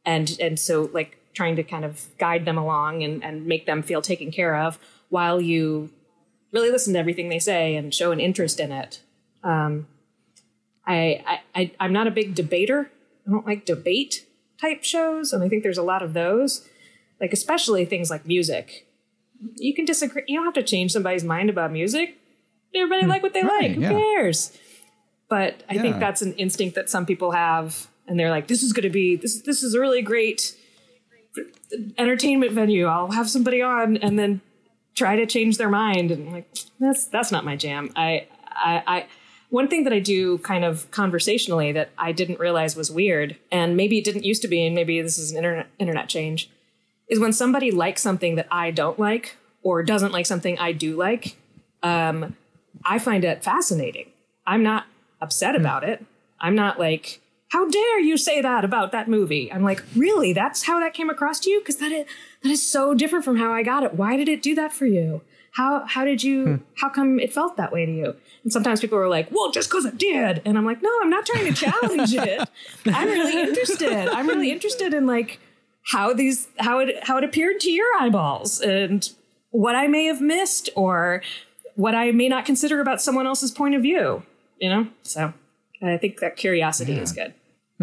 and 0.05 0.37
and 0.39 0.59
so 0.59 0.89
like 0.93 1.17
trying 1.33 1.55
to 1.55 1.63
kind 1.63 1.85
of 1.85 2.07
guide 2.17 2.45
them 2.45 2.57
along 2.57 3.03
and, 3.03 3.23
and 3.23 3.45
make 3.45 3.65
them 3.65 3.81
feel 3.81 4.01
taken 4.01 4.31
care 4.31 4.55
of 4.55 4.77
while 5.09 5.39
you 5.39 5.89
really 6.51 6.69
listen 6.69 6.93
to 6.93 6.99
everything 6.99 7.29
they 7.29 7.39
say 7.39 7.75
and 7.75 7.93
show 7.93 8.11
an 8.11 8.19
interest 8.19 8.59
in 8.59 8.71
it. 8.71 9.01
Um, 9.43 9.87
I, 10.85 11.23
I, 11.25 11.39
I 11.55 11.71
I'm 11.79 11.93
not 11.93 12.07
a 12.07 12.11
big 12.11 12.35
debater. 12.35 12.91
I 13.27 13.31
don't 13.31 13.45
like 13.45 13.65
debate 13.65 14.25
type 14.59 14.83
shows, 14.83 15.31
and 15.31 15.43
I 15.43 15.49
think 15.49 15.63
there's 15.63 15.77
a 15.77 15.83
lot 15.83 16.01
of 16.01 16.13
those 16.13 16.67
like 17.19 17.33
especially 17.33 17.85
things 17.85 18.09
like 18.09 18.25
music. 18.25 18.87
You 19.55 19.73
can 19.73 19.85
disagree. 19.85 20.23
You 20.27 20.37
don't 20.37 20.45
have 20.45 20.55
to 20.55 20.63
change 20.63 20.91
somebody's 20.91 21.23
mind 21.23 21.49
about 21.49 21.71
music. 21.71 22.17
Everybody 22.73 23.05
like 23.05 23.23
what 23.23 23.33
they 23.33 23.41
Hmm. 23.41 23.47
Right, 23.47 23.69
like. 23.69 23.71
Who 23.75 23.81
yeah. 23.81 23.89
cares? 23.91 24.57
But 25.29 25.63
I 25.69 25.77
think 25.77 25.99
that's 25.99 26.21
an 26.21 26.33
instinct 26.33 26.75
that 26.75 26.89
some 26.89 27.05
people 27.05 27.31
have, 27.31 27.87
and 28.07 28.19
they're 28.19 28.29
like, 28.29 28.47
"This 28.47 28.63
is 28.63 28.73
going 28.73 28.83
to 28.83 28.89
be 28.89 29.15
this. 29.15 29.41
This 29.41 29.63
is 29.63 29.73
a 29.73 29.79
really 29.79 30.01
great 30.01 30.55
entertainment 31.97 32.51
venue. 32.51 32.85
I'll 32.85 33.11
have 33.11 33.29
somebody 33.29 33.61
on, 33.61 33.97
and 33.97 34.17
then 34.19 34.41
try 34.95 35.15
to 35.15 35.25
change 35.25 35.57
their 35.57 35.69
mind." 35.69 36.11
And 36.11 36.27
I'm 36.27 36.33
like, 36.33 36.49
that's 36.79 37.05
that's 37.05 37.31
not 37.31 37.45
my 37.45 37.55
jam. 37.55 37.91
I 37.95 38.27
I. 38.49 38.83
I 38.87 39.07
one 39.49 39.67
thing 39.67 39.83
that 39.83 39.91
I 39.91 39.99
do 39.99 40.37
kind 40.37 40.63
of 40.63 40.89
conversationally 40.91 41.73
that 41.73 41.89
I 41.97 42.13
didn't 42.13 42.39
realize 42.39 42.77
was 42.77 42.89
weird, 42.89 43.35
and 43.51 43.75
maybe 43.75 43.97
it 43.97 44.05
didn't 44.05 44.23
used 44.23 44.41
to 44.43 44.47
be, 44.47 44.65
and 44.65 44.73
maybe 44.73 45.01
this 45.01 45.17
is 45.17 45.31
an 45.31 45.37
internet 45.37 45.67
internet 45.77 46.07
change, 46.07 46.49
is 47.09 47.19
when 47.19 47.33
somebody 47.33 47.69
likes 47.69 48.01
something 48.01 48.35
that 48.35 48.47
I 48.49 48.71
don't 48.71 48.97
like 48.97 49.35
or 49.61 49.83
doesn't 49.83 50.13
like 50.13 50.25
something 50.25 50.57
I 50.57 50.71
do 50.71 50.95
like, 50.95 51.35
um, 51.83 52.37
I 52.85 52.97
find 52.97 53.25
it 53.25 53.43
fascinating. 53.43 54.07
I'm 54.47 54.63
not 54.63 54.85
upset 55.19 55.55
about 55.55 55.83
it. 55.83 56.05
I'm 56.39 56.55
not 56.55 56.79
like, 56.79 57.21
how 57.51 57.69
dare 57.69 57.99
you 57.99 58.15
say 58.15 58.41
that 58.41 58.63
about 58.63 58.93
that 58.93 59.09
movie? 59.09 59.51
I'm 59.51 59.61
like, 59.61 59.83
really? 59.93 60.31
That's 60.31 60.63
how 60.63 60.79
that 60.79 60.93
came 60.93 61.09
across 61.09 61.37
to 61.41 61.49
you? 61.49 61.59
Because 61.59 61.77
that 61.77 61.91
is, 61.91 62.05
that 62.43 62.49
is 62.49 62.65
so 62.65 62.93
different 62.93 63.25
from 63.25 63.35
how 63.37 63.51
I 63.51 63.61
got 63.61 63.83
it. 63.83 63.93
Why 63.93 64.15
did 64.15 64.29
it 64.29 64.41
do 64.41 64.55
that 64.55 64.71
for 64.71 64.85
you? 64.85 65.21
How 65.55 65.85
how 65.85 66.05
did 66.05 66.23
you? 66.23 66.45
Hmm. 66.45 66.55
How 66.77 66.87
come 66.87 67.19
it 67.19 67.33
felt 67.33 67.57
that 67.57 67.73
way 67.73 67.85
to 67.85 67.91
you? 67.91 68.15
And 68.43 68.53
sometimes 68.53 68.79
people 68.79 68.97
are 68.97 69.09
like, 69.09 69.27
well, 69.31 69.51
just 69.51 69.69
because 69.69 69.83
it 69.83 69.97
did. 69.97 70.41
And 70.45 70.57
I'm 70.57 70.65
like, 70.65 70.81
no, 70.81 70.89
I'm 71.01 71.09
not 71.09 71.25
trying 71.25 71.45
to 71.45 71.53
challenge 71.53 72.13
it. 72.13 72.49
I'm 72.85 73.09
really 73.09 73.41
interested. 73.41 74.07
I'm 74.07 74.27
really 74.27 74.49
interested 74.49 74.93
in 74.93 75.05
like 75.05 75.41
how 75.83 76.13
these 76.13 76.47
how 76.57 76.79
it 76.79 77.03
how 77.03 77.17
it 77.17 77.25
appeared 77.25 77.59
to 77.61 77.69
your 77.69 77.87
eyeballs 77.99 78.61
and 78.61 79.09
what 79.49 79.75
I 79.75 79.87
may 79.87 80.05
have 80.05 80.21
missed 80.21 80.69
or 80.73 81.21
what 81.75 81.95
I 81.95 82.11
may 82.13 82.29
not 82.29 82.45
consider 82.45 82.79
about 82.79 83.01
someone 83.01 83.27
else's 83.27 83.51
point 83.51 83.75
of 83.75 83.81
view. 83.81 84.23
You 84.57 84.69
know, 84.69 84.87
so 85.03 85.33
I 85.83 85.97
think 85.97 86.21
that 86.21 86.37
curiosity 86.37 86.97
is 86.97 87.11
good. 87.11 87.33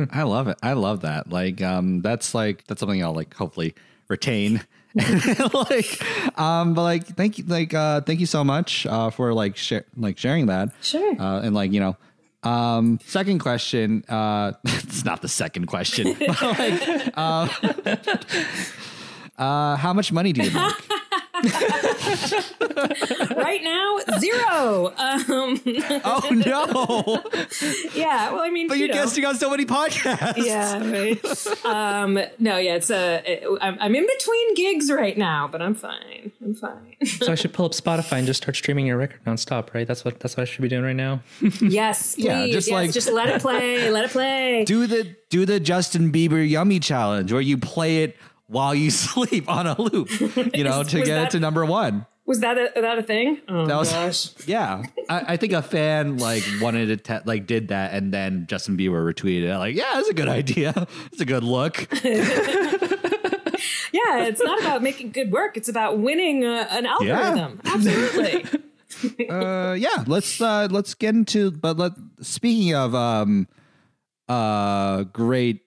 I 0.12 0.22
love 0.22 0.48
it. 0.48 0.58
I 0.62 0.74
love 0.74 1.02
that. 1.02 1.30
Like, 1.30 1.62
um, 1.62 2.00
that's 2.02 2.34
like 2.34 2.66
that's 2.66 2.80
something 2.80 3.02
I'll 3.02 3.14
like 3.14 3.34
hopefully 3.34 3.74
retain. 4.08 4.62
like, 4.94 6.38
um, 6.38 6.74
but 6.74 6.82
like, 6.82 7.06
thank 7.06 7.38
you, 7.38 7.44
like, 7.46 7.74
uh, 7.74 8.00
thank 8.00 8.20
you 8.20 8.26
so 8.26 8.42
much, 8.42 8.86
uh, 8.86 9.10
for 9.10 9.32
like 9.34 9.56
share, 9.56 9.84
like 9.96 10.18
sharing 10.18 10.46
that. 10.46 10.70
Sure. 10.82 11.20
Uh, 11.20 11.40
and 11.40 11.54
like, 11.54 11.72
you 11.72 11.80
know, 11.80 11.96
um, 12.42 12.98
second 13.04 13.38
question. 13.40 14.04
Uh, 14.08 14.52
it's 14.64 15.04
not 15.04 15.22
the 15.22 15.28
second 15.28 15.66
question. 15.66 16.16
like, 16.18 17.12
uh, 17.16 17.48
uh, 19.38 19.76
how 19.76 19.92
much 19.92 20.12
money 20.12 20.32
do 20.32 20.42
you 20.42 20.50
make? 20.50 20.74
right 23.36 23.60
now, 23.62 23.98
zero. 24.18 24.92
Um, 24.96 25.60
oh 26.04 26.28
no! 26.32 27.22
yeah. 27.94 28.32
Well, 28.32 28.42
I 28.42 28.50
mean, 28.50 28.68
But 28.68 28.78
you 28.78 28.86
you're 28.86 28.94
know. 28.94 29.02
guesting 29.02 29.24
on 29.24 29.36
so 29.36 29.50
many 29.50 29.64
podcasts. 29.64 30.44
Yeah, 30.44 30.78
right. 30.90 31.64
um, 31.64 32.14
no, 32.38 32.56
yeah, 32.56 32.74
it's 32.74 32.90
a. 32.90 33.22
I'm, 33.60 33.76
I'm 33.80 33.94
in 33.94 34.06
between 34.18 34.54
gigs 34.54 34.90
right 34.90 35.16
now, 35.16 35.48
but 35.48 35.62
I'm 35.62 35.74
fine. 35.74 36.32
I'm 36.44 36.54
fine. 36.54 36.96
So 37.06 37.30
I 37.32 37.34
should 37.36 37.52
pull 37.52 37.66
up 37.66 37.72
Spotify 37.72 38.18
and 38.18 38.26
just 38.26 38.42
start 38.42 38.56
streaming 38.56 38.86
your 38.86 38.96
record 38.96 39.20
nonstop, 39.24 39.72
right? 39.74 39.86
That's 39.86 40.04
what 40.04 40.18
that's 40.20 40.36
what 40.36 40.42
I 40.42 40.46
should 40.46 40.62
be 40.62 40.68
doing 40.68 40.82
right 40.84 40.96
now. 40.96 41.20
yes, 41.60 42.14
please. 42.16 42.24
Yeah, 42.24 42.46
just 42.48 42.68
yes, 42.68 42.74
like- 42.74 42.92
just 42.92 43.12
let 43.12 43.28
it 43.28 43.40
play. 43.42 43.90
Let 43.90 44.04
it 44.06 44.10
play. 44.10 44.64
do 44.64 44.86
the 44.86 45.14
do 45.30 45.46
the 45.46 45.60
Justin 45.60 46.10
Bieber 46.10 46.46
yummy 46.48 46.80
challenge 46.80 47.32
where 47.32 47.40
you 47.40 47.58
play 47.58 48.02
it 48.02 48.16
while 48.48 48.74
you 48.74 48.90
sleep 49.06 49.48
on 49.48 49.66
a 49.66 49.80
loop, 49.80 50.10
you 50.54 50.64
know, 50.64 50.82
to 50.82 50.96
get 50.98 51.06
that- 51.06 51.24
it 51.26 51.30
to 51.30 51.40
number 51.40 51.64
one. 51.64 52.06
Was 52.26 52.40
that 52.40 52.58
a, 52.58 52.70
that 52.82 52.98
a 52.98 53.02
thing? 53.02 53.40
Oh 53.48 53.64
That 53.64 53.78
was 53.78 53.90
gosh. 53.90 54.28
yeah. 54.46 54.82
I, 55.08 55.32
I 55.32 55.36
think 55.38 55.54
a 55.54 55.62
fan 55.62 56.18
like 56.18 56.42
wanted 56.60 56.88
to 56.88 56.96
te- 56.98 57.24
like 57.24 57.46
did 57.46 57.68
that, 57.68 57.94
and 57.94 58.12
then 58.12 58.46
Justin 58.50 58.76
Bieber 58.76 59.02
retweeted 59.02 59.44
it. 59.44 59.56
Like, 59.56 59.74
yeah, 59.74 59.92
that's 59.94 60.10
a 60.10 60.12
good 60.14 60.28
idea. 60.28 60.86
It's 61.10 61.22
a 61.22 61.24
good 61.24 61.42
look. 61.42 61.88
Yeah, 62.04 62.10
yeah, 63.92 64.24
it's 64.26 64.42
not 64.42 64.60
about 64.60 64.82
making 64.82 65.12
good 65.12 65.32
work. 65.32 65.56
It's 65.56 65.70
about 65.70 66.00
winning 66.00 66.44
uh, 66.44 66.66
an 66.70 66.84
algorithm. 66.84 67.60
Absolutely. 67.64 68.44
uh, 69.30 69.72
yeah, 69.72 70.04
let's 70.06 70.38
uh, 70.38 70.68
let's 70.70 70.92
get 70.94 71.14
into. 71.14 71.50
But 71.50 71.78
let 71.78 71.92
speaking 72.20 72.74
of 72.74 72.94
um, 72.94 73.48
uh, 74.28 75.04
great. 75.04 75.62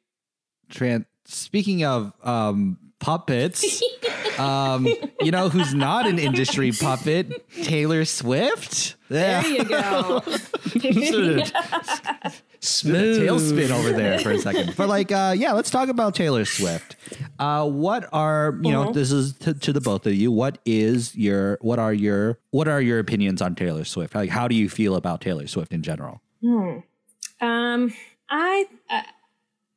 Tran- 0.69 1.05
speaking 1.25 1.83
of 1.83 2.13
um, 2.23 2.77
puppets, 2.99 3.81
um, 4.39 4.87
you 5.21 5.31
know 5.31 5.49
who's 5.49 5.73
not 5.73 6.07
an 6.07 6.19
industry 6.19 6.71
puppet? 6.71 7.49
Taylor 7.63 8.05
Swift. 8.05 8.95
There 9.09 9.45
you 9.45 9.65
go. 9.65 10.21
Smooth. 12.63 13.17
tailspin 13.17 13.71
over 13.71 13.91
there 13.91 14.19
for 14.19 14.31
a 14.31 14.37
second. 14.37 14.75
But 14.77 14.87
like, 14.87 15.11
uh, 15.11 15.33
yeah, 15.35 15.53
let's 15.53 15.71
talk 15.71 15.89
about 15.89 16.13
Taylor 16.13 16.45
Swift. 16.45 16.95
Uh, 17.39 17.67
what 17.67 18.07
are 18.13 18.59
you 18.61 18.71
know? 18.71 18.93
This 18.93 19.11
is 19.11 19.33
to, 19.39 19.55
to 19.55 19.73
the 19.73 19.81
both 19.81 20.05
of 20.05 20.13
you. 20.13 20.31
What 20.31 20.59
is 20.65 21.15
your 21.15 21.57
what 21.61 21.79
are 21.79 21.93
your 21.93 22.37
what 22.51 22.67
are 22.67 22.79
your 22.79 22.99
opinions 22.99 23.41
on 23.41 23.55
Taylor 23.55 23.83
Swift? 23.83 24.13
Like, 24.13 24.29
how 24.29 24.47
do 24.47 24.55
you 24.55 24.69
feel 24.69 24.95
about 24.95 25.21
Taylor 25.21 25.47
Swift 25.47 25.73
in 25.73 25.81
general? 25.81 26.21
Hmm. 26.41 26.77
Um, 27.41 27.93
I, 28.29 28.67
I 28.89 29.05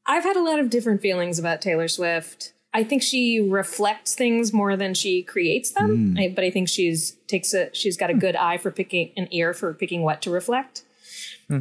I've 0.06 0.24
had 0.24 0.36
a 0.36 0.42
lot 0.42 0.58
of 0.58 0.70
different 0.70 1.00
feelings 1.00 1.38
about 1.38 1.60
Taylor 1.60 1.88
Swift. 1.88 2.52
I 2.72 2.82
think 2.82 3.02
she 3.02 3.40
reflects 3.40 4.14
things 4.14 4.52
more 4.52 4.76
than 4.76 4.94
she 4.94 5.22
creates 5.22 5.70
them. 5.70 6.16
I, 6.18 6.32
but 6.34 6.42
I 6.44 6.50
think 6.50 6.68
she's 6.68 7.12
takes 7.28 7.54
a 7.54 7.72
she's 7.72 7.96
got 7.96 8.10
a 8.10 8.14
good 8.14 8.34
eye 8.36 8.56
for 8.58 8.70
picking 8.72 9.12
an 9.16 9.28
ear 9.30 9.54
for 9.54 9.72
picking 9.72 10.02
what 10.02 10.20
to 10.22 10.30
reflect. 10.30 10.82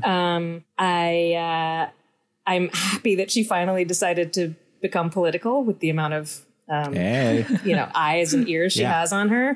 Um, 0.03 0.63
I 0.77 1.34
uh, 1.34 1.91
I'm 2.47 2.69
happy 2.69 3.15
that 3.15 3.29
she 3.32 3.43
finally 3.43 3.86
decided 3.86 4.34
to 4.34 4.56
become 4.82 5.10
political 5.12 5.63
with 5.63 5.79
the 5.79 5.89
amount 5.89 6.13
of 6.15 6.41
um, 6.67 6.93
Hey, 6.93 7.45
you 7.63 7.75
know 7.75 7.89
eyes 7.93 8.34
and 8.34 8.47
ears 8.49 8.73
she 8.73 8.82
Yeah. 8.82 8.99
has 8.99 9.13
on 9.13 9.29
her. 9.29 9.56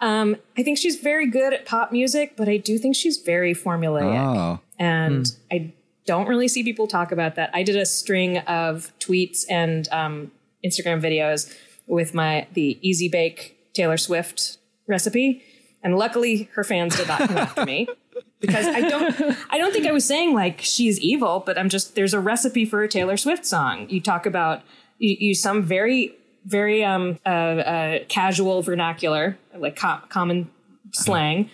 Um, 0.00 0.36
I 0.56 0.62
think 0.62 0.78
she's 0.78 0.96
very 0.96 1.28
good 1.28 1.52
at 1.52 1.66
pop 1.66 1.92
music, 1.92 2.34
but 2.36 2.48
I 2.48 2.56
do 2.56 2.78
think 2.78 2.96
she's 2.96 3.18
very 3.18 3.54
formulaic 3.54 4.18
oh, 4.18 4.60
and 4.78 5.30
I 5.52 5.74
don't 6.10 6.26
really 6.26 6.48
see 6.48 6.64
people 6.64 6.88
talk 6.88 7.12
about 7.12 7.36
that. 7.36 7.50
I 7.54 7.62
did 7.62 7.76
a 7.76 7.86
string 7.86 8.38
of 8.38 8.92
tweets 8.98 9.44
and 9.48 9.88
um, 9.92 10.32
Instagram 10.64 11.00
videos 11.00 11.56
with 11.86 12.14
my 12.14 12.48
the 12.54 12.80
Easy 12.82 13.08
Bake 13.08 13.56
Taylor 13.74 13.96
Swift 13.96 14.58
recipe, 14.88 15.40
and 15.84 15.96
luckily 15.96 16.50
her 16.54 16.64
fans 16.64 16.96
did 16.96 17.06
not 17.06 17.20
come 17.20 17.38
after 17.38 17.64
me 17.64 17.86
because 18.40 18.66
I 18.66 18.80
don't 18.80 19.36
I 19.50 19.56
don't 19.56 19.72
think 19.72 19.86
I 19.86 19.92
was 19.92 20.04
saying 20.04 20.34
like 20.34 20.60
she's 20.62 20.98
evil, 20.98 21.44
but 21.46 21.56
I'm 21.56 21.68
just 21.68 21.94
there's 21.94 22.12
a 22.12 22.18
recipe 22.18 22.64
for 22.64 22.82
a 22.82 22.88
Taylor 22.88 23.16
Swift 23.16 23.46
song. 23.46 23.88
You 23.88 24.00
talk 24.00 24.26
about 24.26 24.62
you 24.98 25.16
use 25.16 25.40
some 25.40 25.62
very 25.62 26.12
very 26.44 26.82
um 26.82 27.20
uh, 27.24 27.28
uh 27.28 27.98
casual 28.08 28.62
vernacular 28.62 29.38
like 29.56 29.76
co- 29.76 30.00
common 30.08 30.50
slang 30.92 31.50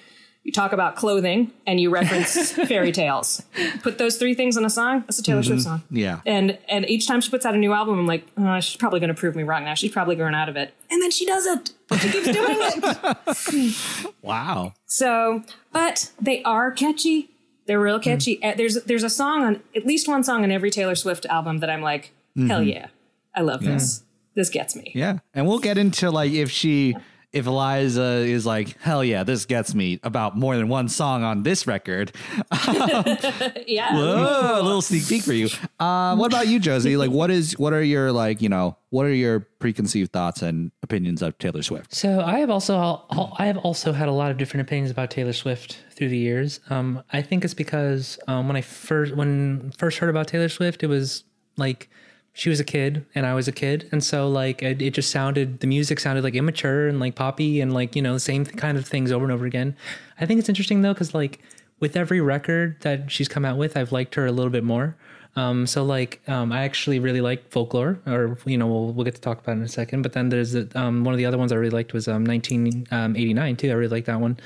you 0.47 0.53
talk 0.53 0.73
about 0.73 0.95
clothing 0.95 1.51
and 1.67 1.81
you 1.81 1.91
reference 1.91 2.53
fairy 2.69 2.93
tales. 2.93 3.43
Put 3.83 3.99
those 3.99 4.17
three 4.17 4.33
things 4.33 4.57
in 4.57 4.65
a 4.65 4.71
song. 4.71 5.01
That's 5.01 5.19
a 5.19 5.23
Taylor 5.25 5.43
Swift 5.43 5.63
mm-hmm. 5.63 5.71
song. 5.71 5.83
yeah. 5.91 6.21
And 6.25 6.57
and 6.69 6.89
each 6.89 7.09
time 7.09 7.21
she 7.21 7.31
puts 7.31 7.45
out 7.45 7.57
a 7.57 7.59
new 7.59 7.73
album, 7.73 7.99
I'm 7.99 8.07
like, 8.07 8.25
oh, 8.39 8.61
she's 8.61 8.77
probably 8.77 9.01
going 9.01 9.09
to 9.09 9.15
prove 9.15 9.35
me 9.35 9.43
wrong 9.43 9.65
now. 9.65 9.75
She's 9.75 9.91
probably 9.91 10.15
grown 10.15 10.37
out 10.37 10.49
of 10.49 10.55
it, 10.55 10.73
and 10.89 11.03
then 11.03 11.11
she 11.11 11.27
doesn't. 11.27 11.73
But 11.89 11.99
she 11.99 12.11
keeps 12.11 12.29
doing 12.29 12.57
it. 12.61 14.07
Wow. 14.23 14.75
So, 14.87 15.43
but 15.73 16.11
they 16.21 16.43
are 16.43 16.71
catchy. 16.71 17.31
They're 17.67 17.81
real 17.81 17.99
mm-hmm. 17.99 18.11
catchy. 18.11 18.43
Uh, 18.43 18.55
There's 18.57 18.83
there's 18.85 19.03
a 19.03 19.11
song 19.11 19.43
on 19.43 19.63
at 19.75 19.85
least 19.85 20.07
one 20.07 20.23
song 20.23 20.45
on 20.45 20.53
every 20.53 20.71
Taylor 20.71 20.95
Swift 20.95 21.27
album 21.27 21.59
that 21.59 21.71
I'm 21.71 21.83
like, 21.83 22.13
hell 22.37 22.61
mm-hmm. 22.61 22.69
yeah, 22.69 22.87
I 23.35 23.41
love 23.41 23.65
this. 23.65 24.05
This 24.37 24.49
gets 24.49 24.77
me. 24.77 24.93
Yeah, 24.95 25.19
and 25.35 25.49
we'll 25.49 25.59
get 25.59 25.77
into 25.77 26.11
like 26.11 26.33
if 26.33 26.53
she 26.53 26.95
if 27.37 27.47
Eliza 27.47 28.03
is 28.03 28.47
like 28.47 28.81
hell 28.81 29.05
yeah, 29.05 29.23
this 29.23 29.45
gets 29.45 29.75
me 29.75 30.01
about 30.03 30.37
more 30.37 30.57
than 30.57 30.69
one 30.69 30.89
song 30.89 31.23
on 31.23 31.43
this 31.43 31.67
record. 31.67 32.13
Yeah. 33.67 33.95
Whoa, 33.95 34.61
a 34.61 34.63
little 34.63 34.81
sneak 34.81 35.09
peek 35.09 35.23
for 35.23 35.33
you. 35.33 35.49
Uh, 35.81 36.15
what 36.17 36.33
about 36.33 36.47
you, 36.47 36.61
Josie? 36.61 36.97
Like, 36.97 37.11
what 37.11 37.31
is 37.31 37.59
what 37.59 37.73
are 37.73 37.83
your 37.83 38.13
like 38.13 38.41
you 38.41 38.49
know 38.49 38.77
what 38.91 39.07
are 39.07 39.13
your 39.13 39.41
preconceived 39.41 40.13
thoughts 40.13 40.41
and 40.41 40.71
opinions 40.83 41.21
of 41.21 41.37
Taylor 41.39 41.63
Swift? 41.63 41.95
So 41.95 42.21
I 42.21 42.39
have 42.39 42.51
also 42.51 43.05
I 43.39 43.47
have 43.47 43.59
also 43.59 43.93
had 43.93 44.09
a 44.09 44.13
lot 44.13 44.31
of 44.31 44.37
different 44.37 44.67
opinions 44.67 44.91
about 44.91 45.11
Taylor 45.11 45.33
Swift 45.33 45.85
through 45.91 46.09
the 46.09 46.17
years. 46.17 46.61
Um, 46.71 47.03
I 47.13 47.23
think 47.23 47.45
it's 47.45 47.55
because 47.55 48.19
um, 48.29 48.47
when 48.47 48.57
I 48.57 48.61
first 48.61 49.15
when 49.15 49.73
first 49.77 49.99
heard 49.99 50.11
about 50.11 50.29
Taylor 50.29 50.49
Swift, 50.49 50.83
it 50.83 50.89
was 50.89 51.25
like 51.57 51.91
she 52.37 52.51
was 52.51 52.61
a 52.61 52.65
kid 52.65 53.07
and 53.15 53.25
I 53.25 53.33
was 53.33 53.49
a 53.49 53.53
kid, 53.53 53.89
and 53.93 54.05
so 54.05 54.29
like 54.29 54.63
it, 54.63 54.83
it 54.83 54.91
just 54.93 55.11
sounded 55.11 55.61
the 55.61 55.67
music 55.67 55.99
sounded 55.99 56.23
like 56.23 56.35
immature 56.35 56.87
and 56.87 57.01
like 57.01 57.15
poppy 57.15 57.63
and 57.63 57.73
like 57.73 57.97
you 57.97 58.03
know 58.03 58.19
same 58.19 58.45
kind 58.45 58.77
of 58.77 58.87
things 58.87 59.11
over 59.11 59.25
and 59.25 59.33
over 59.33 59.47
again. 59.47 59.75
I 60.21 60.27
think 60.27 60.39
it's 60.39 60.51
interesting 60.51 60.83
though 60.83 60.93
because 60.93 61.15
like 61.15 61.41
with 61.81 61.97
every 61.97 62.21
record 62.21 62.77
that 62.83 63.11
she's 63.11 63.27
come 63.27 63.47
out 63.47 63.57
with, 63.57 63.75
I've 63.75 63.91
liked 63.91 64.17
her 64.17 64.27
a 64.27 64.33
little 64.33 64.51
bit 64.51 64.65
more. 64.65 64.97
Um, 65.35 65.67
so 65.67 65.83
like, 65.83 66.21
um, 66.29 66.53
I 66.53 66.65
actually 66.65 66.99
really 66.99 67.23
like 67.23 67.51
folklore, 67.51 67.99
or 68.07 68.37
you 68.45 68.59
know, 68.59 68.67
we'll 68.67 68.93
we'll 68.93 69.05
get 69.07 69.15
to 69.15 69.21
talk 69.23 69.41
about 69.41 69.53
it 69.53 69.61
in 69.61 69.63
a 69.63 69.69
second. 69.69 70.03
But 70.03 70.13
then 70.13 70.29
there's 70.29 70.55
um, 70.75 71.05
one 71.05 71.15
of 71.15 71.19
the 71.19 71.25
other 71.25 71.39
ones 71.39 71.53
I 71.53 71.57
really 71.57 71.71
liked 71.71 71.95
was 71.95 72.07
um 72.07 72.27
1989 72.27 73.57
too. 73.57 73.71
I 73.71 73.73
really 73.73 73.89
like 73.89 74.05
that 74.05 74.21
one. 74.21 74.39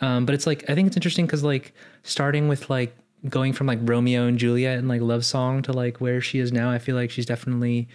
Um, 0.00 0.26
but 0.26 0.34
it's 0.34 0.48
like 0.48 0.68
I 0.68 0.74
think 0.74 0.88
it's 0.88 0.96
interesting 0.96 1.26
because 1.26 1.44
like 1.44 1.74
starting 2.02 2.48
with 2.48 2.68
like 2.70 2.96
going 3.28 3.52
from 3.52 3.66
like 3.66 3.78
Romeo 3.82 4.26
and 4.26 4.38
Juliet 4.38 4.78
and 4.78 4.88
like 4.88 5.00
love 5.00 5.24
song 5.24 5.62
to 5.62 5.72
like 5.72 6.00
where 6.00 6.20
she 6.20 6.38
is 6.38 6.52
now, 6.52 6.70
I 6.70 6.78
feel 6.78 6.94
like 6.96 7.10
she's 7.10 7.26
definitely 7.26 7.88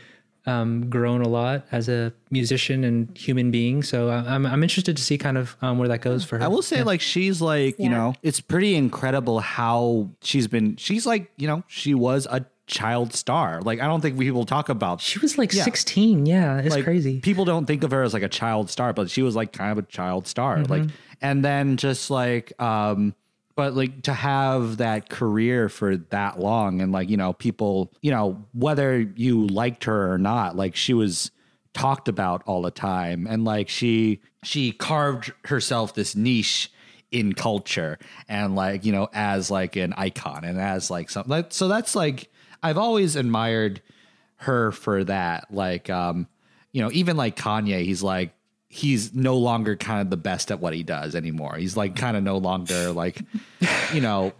um, 0.47 0.89
grown 0.89 1.21
a 1.21 1.27
lot 1.29 1.65
as 1.71 1.88
a 1.88 2.12
musician 2.31 2.84
and 2.84 3.15
human 3.15 3.51
being. 3.51 3.84
So 3.84 4.10
I- 4.10 4.34
I'm 4.34 4.45
I'm 4.45 4.63
interested 4.63 4.97
to 4.97 5.03
see 5.03 5.17
kind 5.17 5.38
of 5.38 5.55
um, 5.62 5.77
where 5.77 5.88
that 5.89 6.01
goes 6.01 6.23
for 6.25 6.38
her. 6.39 6.43
I 6.43 6.47
will 6.47 6.63
say, 6.63 6.81
like, 6.84 6.99
she's 6.99 7.41
like, 7.41 7.77
you 7.77 7.86
Yeah. 7.86 7.97
know, 7.97 8.13
it's 8.23 8.39
pretty 8.41 8.75
incredible 8.75 9.39
how 9.39 10.10
she's 10.21 10.47
been. 10.47 10.77
She's 10.77 11.05
like, 11.05 11.31
you 11.38 11.47
know, 11.47 11.63
she 11.67 11.93
was 11.93 12.25
a 12.31 12.45
child 12.65 13.13
star. 13.13 13.62
Like, 13.62 13.81
I 13.81 13.86
don't 13.86 14.01
think 14.01 14.17
people 14.17 14.45
talk 14.45 14.69
about. 14.69 14.99
She 15.01 15.19
was 15.19 15.38
like 15.38 15.53
Yeah. 15.53 15.63
16. 15.63 16.25
Yeah, 16.25 16.57
it's 16.57 16.73
like, 16.73 16.86
crazy. 16.86 17.19
People 17.19 17.45
don't 17.45 17.65
think 17.67 17.84
of 17.84 17.91
her 17.91 18.01
as 18.01 18.13
like 18.13 18.23
a 18.23 18.29
child 18.29 18.69
star, 18.71 18.93
but 18.93 19.12
she 19.12 19.21
was 19.21 19.36
like 19.36 19.51
kind 19.53 19.71
of 19.71 19.77
a 19.77 19.84
child 19.88 20.25
star. 20.25 20.57
Mm-hmm. 20.57 20.71
Like, 20.71 20.84
and 21.21 21.45
then 21.45 21.77
just 21.77 22.10
like, 22.10 22.51
um, 22.60 23.13
but 23.55 23.75
like 23.75 24.03
to 24.03 24.13
have 24.13 24.77
that 24.77 25.09
career 25.09 25.69
for 25.69 25.97
that 25.97 26.39
long 26.39 26.81
and 26.81 26.91
like, 26.91 27.09
you 27.09 27.17
know, 27.17 27.33
people, 27.33 27.91
you 28.01 28.11
know, 28.11 28.45
whether 28.53 28.99
you 28.99 29.47
liked 29.47 29.85
her 29.85 30.11
or 30.11 30.17
not, 30.17 30.55
like 30.55 30.75
she 30.75 30.93
was 30.93 31.31
talked 31.73 32.07
about 32.07 32.43
all 32.45 32.61
the 32.61 32.71
time. 32.71 33.27
And 33.27 33.45
like 33.45 33.69
she, 33.69 34.21
she 34.43 34.71
carved 34.71 35.31
herself 35.45 35.93
this 35.93 36.15
niche 36.15 36.71
in 37.11 37.33
culture 37.33 37.99
and 38.27 38.55
like, 38.55 38.85
you 38.85 38.91
know, 38.91 39.09
as 39.13 39.51
like 39.51 39.75
an 39.75 39.93
icon 39.97 40.43
and 40.43 40.59
as 40.59 40.89
like 40.89 41.09
something 41.09 41.45
so 41.49 41.67
that's 41.67 41.95
like, 41.95 42.29
I've 42.63 42.77
always 42.77 43.15
admired 43.15 43.81
her 44.37 44.71
for 44.71 45.03
that. 45.03 45.53
Like, 45.53 45.89
um, 45.89 46.27
you 46.71 46.81
know, 46.81 46.89
even 46.91 47.17
like 47.17 47.35
Kanye, 47.35 47.83
he's 47.83 48.03
like, 48.03 48.33
he's 48.73 49.13
no 49.13 49.36
longer 49.36 49.75
kind 49.75 49.99
of 49.99 50.10
the 50.10 50.15
best 50.17 50.49
at 50.49 50.62
what 50.62 50.73
he 50.73 50.81
does 50.81 51.13
anymore. 51.13 51.57
He's 51.57 51.75
like 51.75 51.93
kind 51.97 52.15
of 52.15 52.23
no 52.23 52.38
longer 52.38 52.91
like, 52.91 53.21
you 53.93 53.99
know, 53.99 54.31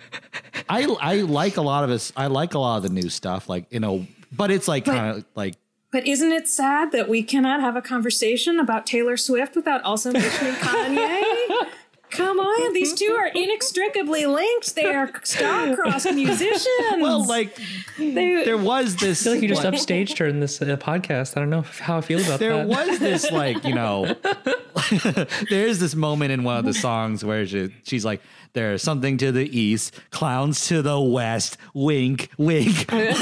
I 0.70 0.84
I 1.02 1.15
like 1.17 1.58
a 1.58 1.62
lot 1.62 1.84
of 1.84 1.89
his. 1.89 2.13
I 2.15 2.28
like 2.28 2.54
a 2.54 2.60
lot 2.60 2.78
of 2.78 2.84
the 2.84 2.89
new 2.89 3.10
stuff. 3.10 3.50
Like 3.50 3.65
you 3.72 3.82
know, 3.82 4.08
but 4.32 4.50
it's 4.50 4.67
like 4.70 4.86
kind 4.86 5.17
of 5.17 5.26
like 5.36 5.56
But 5.91 6.08
isn't 6.08 6.32
it 6.32 6.48
sad 6.48 6.94
that 6.94 7.10
we 7.10 7.24
cannot 7.24 7.60
have 7.60 7.76
a 7.76 7.82
conversation 7.82 8.58
about 8.58 8.86
Taylor 8.86 9.17
Swift 9.17 9.56
without 9.58 9.84
also 9.84 10.12
mentioning 10.13 10.54
Kanye? 10.62 11.67
Come 12.12 12.39
on, 12.39 12.74
these 12.74 12.93
two 12.93 13.12
are 13.17 13.28
inextricably 13.36 14.26
linked. 14.26 14.76
They 14.76 14.86
are 14.86 15.10
star-crossed 15.24 16.12
musicians. 16.13 16.67
well, 17.00 17.26
like 17.26 17.56
They- 17.97 18.43
there 18.45 18.58
was 18.58 18.95
this. 18.97 19.21
I 19.21 19.24
feel 19.24 19.34
like 19.34 19.41
you 19.43 19.47
just 19.50 19.63
What? 19.63 19.74
upstaged 19.74 20.17
her 20.19 20.28
in 20.28 20.39
this 20.39 20.62
uh, 20.62 20.65
podcast. 20.78 21.38
I 21.38 21.39
don't 21.39 21.50
know 21.50 21.62
how 21.62 21.97
I 21.97 22.02
feel 22.02 22.19
about 22.19 22.39
there 22.39 22.54
that. 22.58 22.67
There 22.67 22.88
was 22.88 23.00
this 23.00 23.32
like 23.32 23.63
you 23.63 23.74
know 23.76 24.15
there's 25.50 25.80
this 25.80 25.95
moment 25.95 26.32
in 26.32 26.43
one 26.43 26.58
of 26.58 26.65
the 26.65 26.74
songs 26.74 27.24
where 27.24 27.45
she, 27.45 27.74
she's 27.84 28.04
like 28.06 28.21
there's 28.54 28.82
something 28.82 29.17
to 29.17 29.32
the 29.32 29.45
east 29.58 29.93
clowns 30.12 30.67
to 30.67 30.82
the 30.82 31.00
west 31.00 31.58
wink 31.74 32.30
wink 32.38 32.91
Like, 32.91 33.21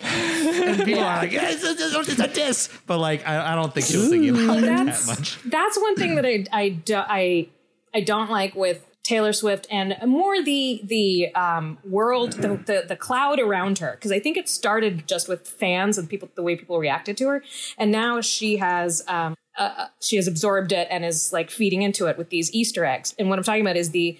and 0.00 0.84
people 0.84 1.02
are 1.02 1.16
like 1.18 1.32
yes, 1.32 1.62
it's, 1.64 1.80
it's, 1.80 2.08
it's 2.10 2.20
a 2.20 2.28
diss 2.28 2.68
but 2.86 2.98
like 2.98 3.26
I, 3.26 3.52
I 3.52 3.54
don't 3.54 3.72
think 3.74 3.86
she 3.86 3.96
was 3.96 4.08
thinking 4.08 4.30
about 4.44 4.58
it 4.58 4.66
that 4.66 5.06
much 5.06 5.38
that's 5.44 5.78
one 5.78 5.96
thing 5.96 6.14
that 6.16 6.24
I 6.26 6.44
I 6.52 6.68
do, 6.70 6.96
I 6.96 7.48
I 7.94 8.00
don't 8.00 8.30
like 8.30 8.54
with 8.54 8.84
Taylor 9.04 9.34
Swift 9.34 9.66
and 9.70 9.96
more 10.06 10.42
the 10.42 10.80
the 10.82 11.32
um, 11.34 11.78
world 11.84 12.32
the, 12.32 12.56
the 12.56 12.84
the 12.88 12.96
cloud 12.96 13.38
around 13.38 13.78
her. 13.78 13.92
Because 13.92 14.10
I 14.10 14.18
think 14.18 14.36
it 14.36 14.48
started 14.48 15.06
just 15.06 15.28
with 15.28 15.46
fans 15.46 15.98
and 15.98 16.08
people 16.08 16.28
the 16.34 16.42
way 16.42 16.56
people 16.56 16.78
reacted 16.78 17.16
to 17.18 17.28
her. 17.28 17.44
And 17.78 17.92
now 17.92 18.20
she 18.22 18.56
has 18.56 19.04
um, 19.06 19.36
uh, 19.58 19.86
she 20.00 20.16
has 20.16 20.26
absorbed 20.26 20.72
it 20.72 20.88
and 20.90 21.04
is 21.04 21.32
like 21.32 21.50
feeding 21.50 21.82
into 21.82 22.06
it 22.06 22.16
with 22.16 22.30
these 22.30 22.52
Easter 22.52 22.84
eggs. 22.84 23.14
And 23.18 23.28
what 23.28 23.38
I'm 23.38 23.44
talking 23.44 23.60
about 23.60 23.76
is 23.76 23.90
the 23.90 24.18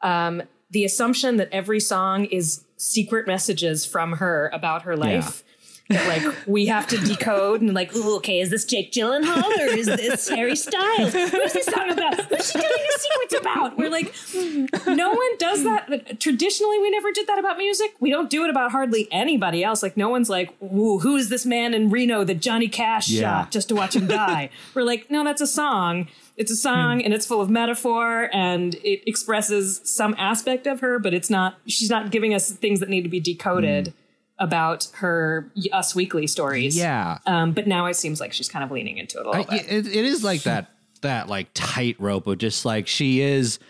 um, 0.00 0.42
the 0.70 0.84
assumption 0.84 1.36
that 1.36 1.50
every 1.52 1.78
song 1.78 2.24
is 2.24 2.64
secret 2.76 3.26
messages 3.26 3.84
from 3.84 4.12
her 4.14 4.50
about 4.54 4.82
her 4.82 4.96
life. 4.96 5.44
That 5.88 6.08
like 6.08 6.46
we 6.46 6.66
have 6.66 6.86
to 6.88 6.98
decode 6.98 7.60
and 7.60 7.74
like, 7.74 7.94
ooh, 7.94 8.16
okay, 8.16 8.40
is 8.40 8.50
this 8.50 8.64
Jake 8.64 8.92
Gyllenhaal 8.92 9.44
or 9.58 9.76
is 9.76 9.86
this 9.86 10.28
Harry 10.28 10.56
Styles? 10.56 11.12
Who's 11.12 11.52
this 11.52 11.66
song 11.66 11.90
about? 11.90 12.20
Who's 12.20 12.50
she 12.50 12.58
telling 12.58 12.68
a 12.68 12.98
secret 12.98 13.40
about? 13.40 13.76
We're 13.76 13.90
like, 13.90 14.14
hmm, 14.32 14.66
no 14.94 15.10
one 15.10 15.38
does 15.38 15.64
that. 15.64 16.20
Traditionally, 16.20 16.78
we 16.78 16.90
never 16.90 17.12
did 17.12 17.26
that 17.26 17.38
about 17.38 17.58
music. 17.58 17.94
We 18.00 18.10
don't 18.10 18.30
do 18.30 18.44
it 18.44 18.50
about 18.50 18.72
hardly 18.72 19.08
anybody 19.10 19.64
else. 19.64 19.82
Like, 19.82 19.96
no 19.96 20.08
one's 20.08 20.30
like, 20.30 20.54
ooh, 20.62 20.98
who 20.98 21.16
is 21.16 21.28
this 21.28 21.44
man 21.44 21.74
in 21.74 21.90
Reno 21.90 22.24
that 22.24 22.40
Johnny 22.40 22.68
Cash 22.68 23.08
Yeah. 23.08 23.42
shot 23.42 23.50
just 23.50 23.68
to 23.68 23.74
watch 23.74 23.96
him 23.96 24.06
die? 24.06 24.50
We're 24.74 24.82
like, 24.82 25.10
no, 25.10 25.24
that's 25.24 25.40
a 25.40 25.46
song. 25.46 26.08
It's 26.36 26.50
a 26.50 26.56
song 26.56 27.00
hmm. 27.00 27.04
and 27.04 27.14
it's 27.14 27.26
full 27.26 27.40
of 27.40 27.50
metaphor 27.50 28.30
and 28.32 28.74
it 28.76 29.02
expresses 29.06 29.80
some 29.84 30.14
aspect 30.18 30.66
of 30.66 30.80
her, 30.80 30.98
but 30.98 31.12
it's 31.12 31.28
not, 31.28 31.58
she's 31.66 31.90
not 31.90 32.10
giving 32.10 32.32
us 32.34 32.50
things 32.50 32.80
that 32.80 32.88
need 32.88 33.02
to 33.02 33.08
be 33.10 33.20
decoded 33.20 33.88
hmm. 33.88 34.01
About 34.42 34.88
her 34.94 35.50
Us 35.72 35.94
Weekly 35.94 36.26
stories. 36.26 36.76
Yeah. 36.76 37.18
Um, 37.26 37.52
but 37.52 37.68
now 37.68 37.86
it 37.86 37.94
seems 37.94 38.20
like 38.20 38.32
she's 38.32 38.48
kind 38.48 38.64
of 38.64 38.72
leaning 38.72 38.98
into 38.98 39.18
it 39.18 39.26
a 39.26 39.30
little 39.30 39.46
I, 39.48 39.58
bit. 39.58 39.72
it, 39.72 39.86
it 39.86 40.04
is 40.04 40.24
like 40.24 40.42
that 40.42 40.68
that 41.02 41.28
like 41.28 41.48
tightrope 41.54 42.26
of 42.26 42.38
just 42.38 42.64
like 42.64 42.86
she 42.88 43.20
is 43.20 43.60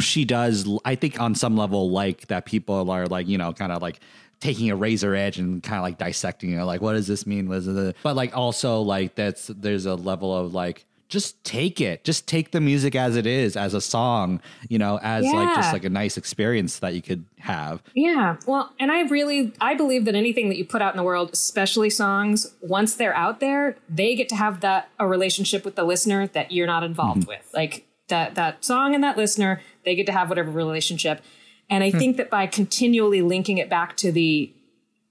she 0.00 0.24
does 0.24 0.68
I 0.84 0.96
think 0.96 1.20
on 1.20 1.34
some 1.34 1.56
level 1.56 1.90
like 1.90 2.26
that 2.28 2.46
people 2.46 2.90
are 2.90 3.06
like 3.06 3.28
you 3.28 3.38
know 3.38 3.52
kind 3.52 3.70
of 3.70 3.80
like 3.80 4.00
taking 4.40 4.70
a 4.70 4.76
razor 4.76 5.14
edge 5.14 5.38
and 5.38 5.62
kind 5.62 5.78
of 5.78 5.82
like 5.82 5.98
dissecting 5.98 6.52
it 6.52 6.62
like 6.64 6.80
what 6.80 6.92
does 6.92 7.06
this 7.06 7.26
mean 7.26 7.48
was 7.48 7.66
it 7.66 7.96
but 8.02 8.16
like 8.16 8.36
also 8.36 8.80
like 8.80 9.14
that's 9.14 9.48
there's 9.48 9.86
a 9.86 9.94
level 9.94 10.34
of 10.34 10.54
like 10.54 10.86
just 11.08 11.42
take 11.44 11.80
it 11.80 12.04
just 12.04 12.26
take 12.26 12.50
the 12.50 12.60
music 12.60 12.94
as 12.94 13.16
it 13.16 13.26
is 13.26 13.56
as 13.56 13.74
a 13.74 13.80
song 13.80 14.40
you 14.68 14.78
know 14.78 14.98
as 15.02 15.24
like 15.24 15.54
just 15.54 15.72
like 15.72 15.84
a 15.84 15.90
nice 15.90 16.16
experience 16.16 16.78
that 16.80 16.94
you 16.94 17.02
could 17.02 17.24
have 17.40 17.82
Yeah. 17.94 18.36
Well, 18.46 18.72
and 18.78 18.90
I 18.90 19.02
really 19.02 19.52
I 19.60 19.74
believe 19.74 20.04
that 20.04 20.14
anything 20.14 20.48
that 20.48 20.56
you 20.56 20.64
put 20.64 20.82
out 20.82 20.92
in 20.92 20.96
the 20.96 21.02
world, 21.02 21.30
especially 21.32 21.90
songs, 21.90 22.54
once 22.60 22.94
they're 22.94 23.14
out 23.14 23.40
there, 23.40 23.76
they 23.88 24.14
get 24.14 24.28
to 24.30 24.36
have 24.36 24.60
that 24.60 24.90
a 24.98 25.06
relationship 25.06 25.64
with 25.64 25.76
the 25.76 25.84
listener 25.84 26.26
that 26.28 26.52
you're 26.52 26.66
not 26.66 26.82
involved 26.82 27.22
mm-hmm. 27.22 27.30
with. 27.30 27.50
Like 27.54 27.86
that 28.08 28.34
that 28.34 28.64
song 28.64 28.94
and 28.94 29.02
that 29.04 29.16
listener, 29.16 29.62
they 29.84 29.94
get 29.94 30.06
to 30.06 30.12
have 30.12 30.28
whatever 30.28 30.50
relationship. 30.50 31.22
And 31.70 31.84
I 31.84 31.90
hmm. 31.90 31.98
think 31.98 32.16
that 32.16 32.30
by 32.30 32.46
continually 32.46 33.20
linking 33.20 33.58
it 33.58 33.68
back 33.68 33.96
to 33.98 34.10
the 34.10 34.52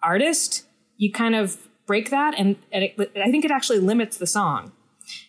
artist, 0.02 0.66
you 0.98 1.12
kind 1.12 1.36
of 1.36 1.68
break 1.86 2.10
that 2.10 2.34
and, 2.38 2.58
and 2.72 2.84
it, 2.84 3.12
I 3.16 3.32
think 3.32 3.46
it 3.46 3.52
actually 3.52 3.80
limits 3.80 4.18
the 4.18 4.28
song 4.28 4.74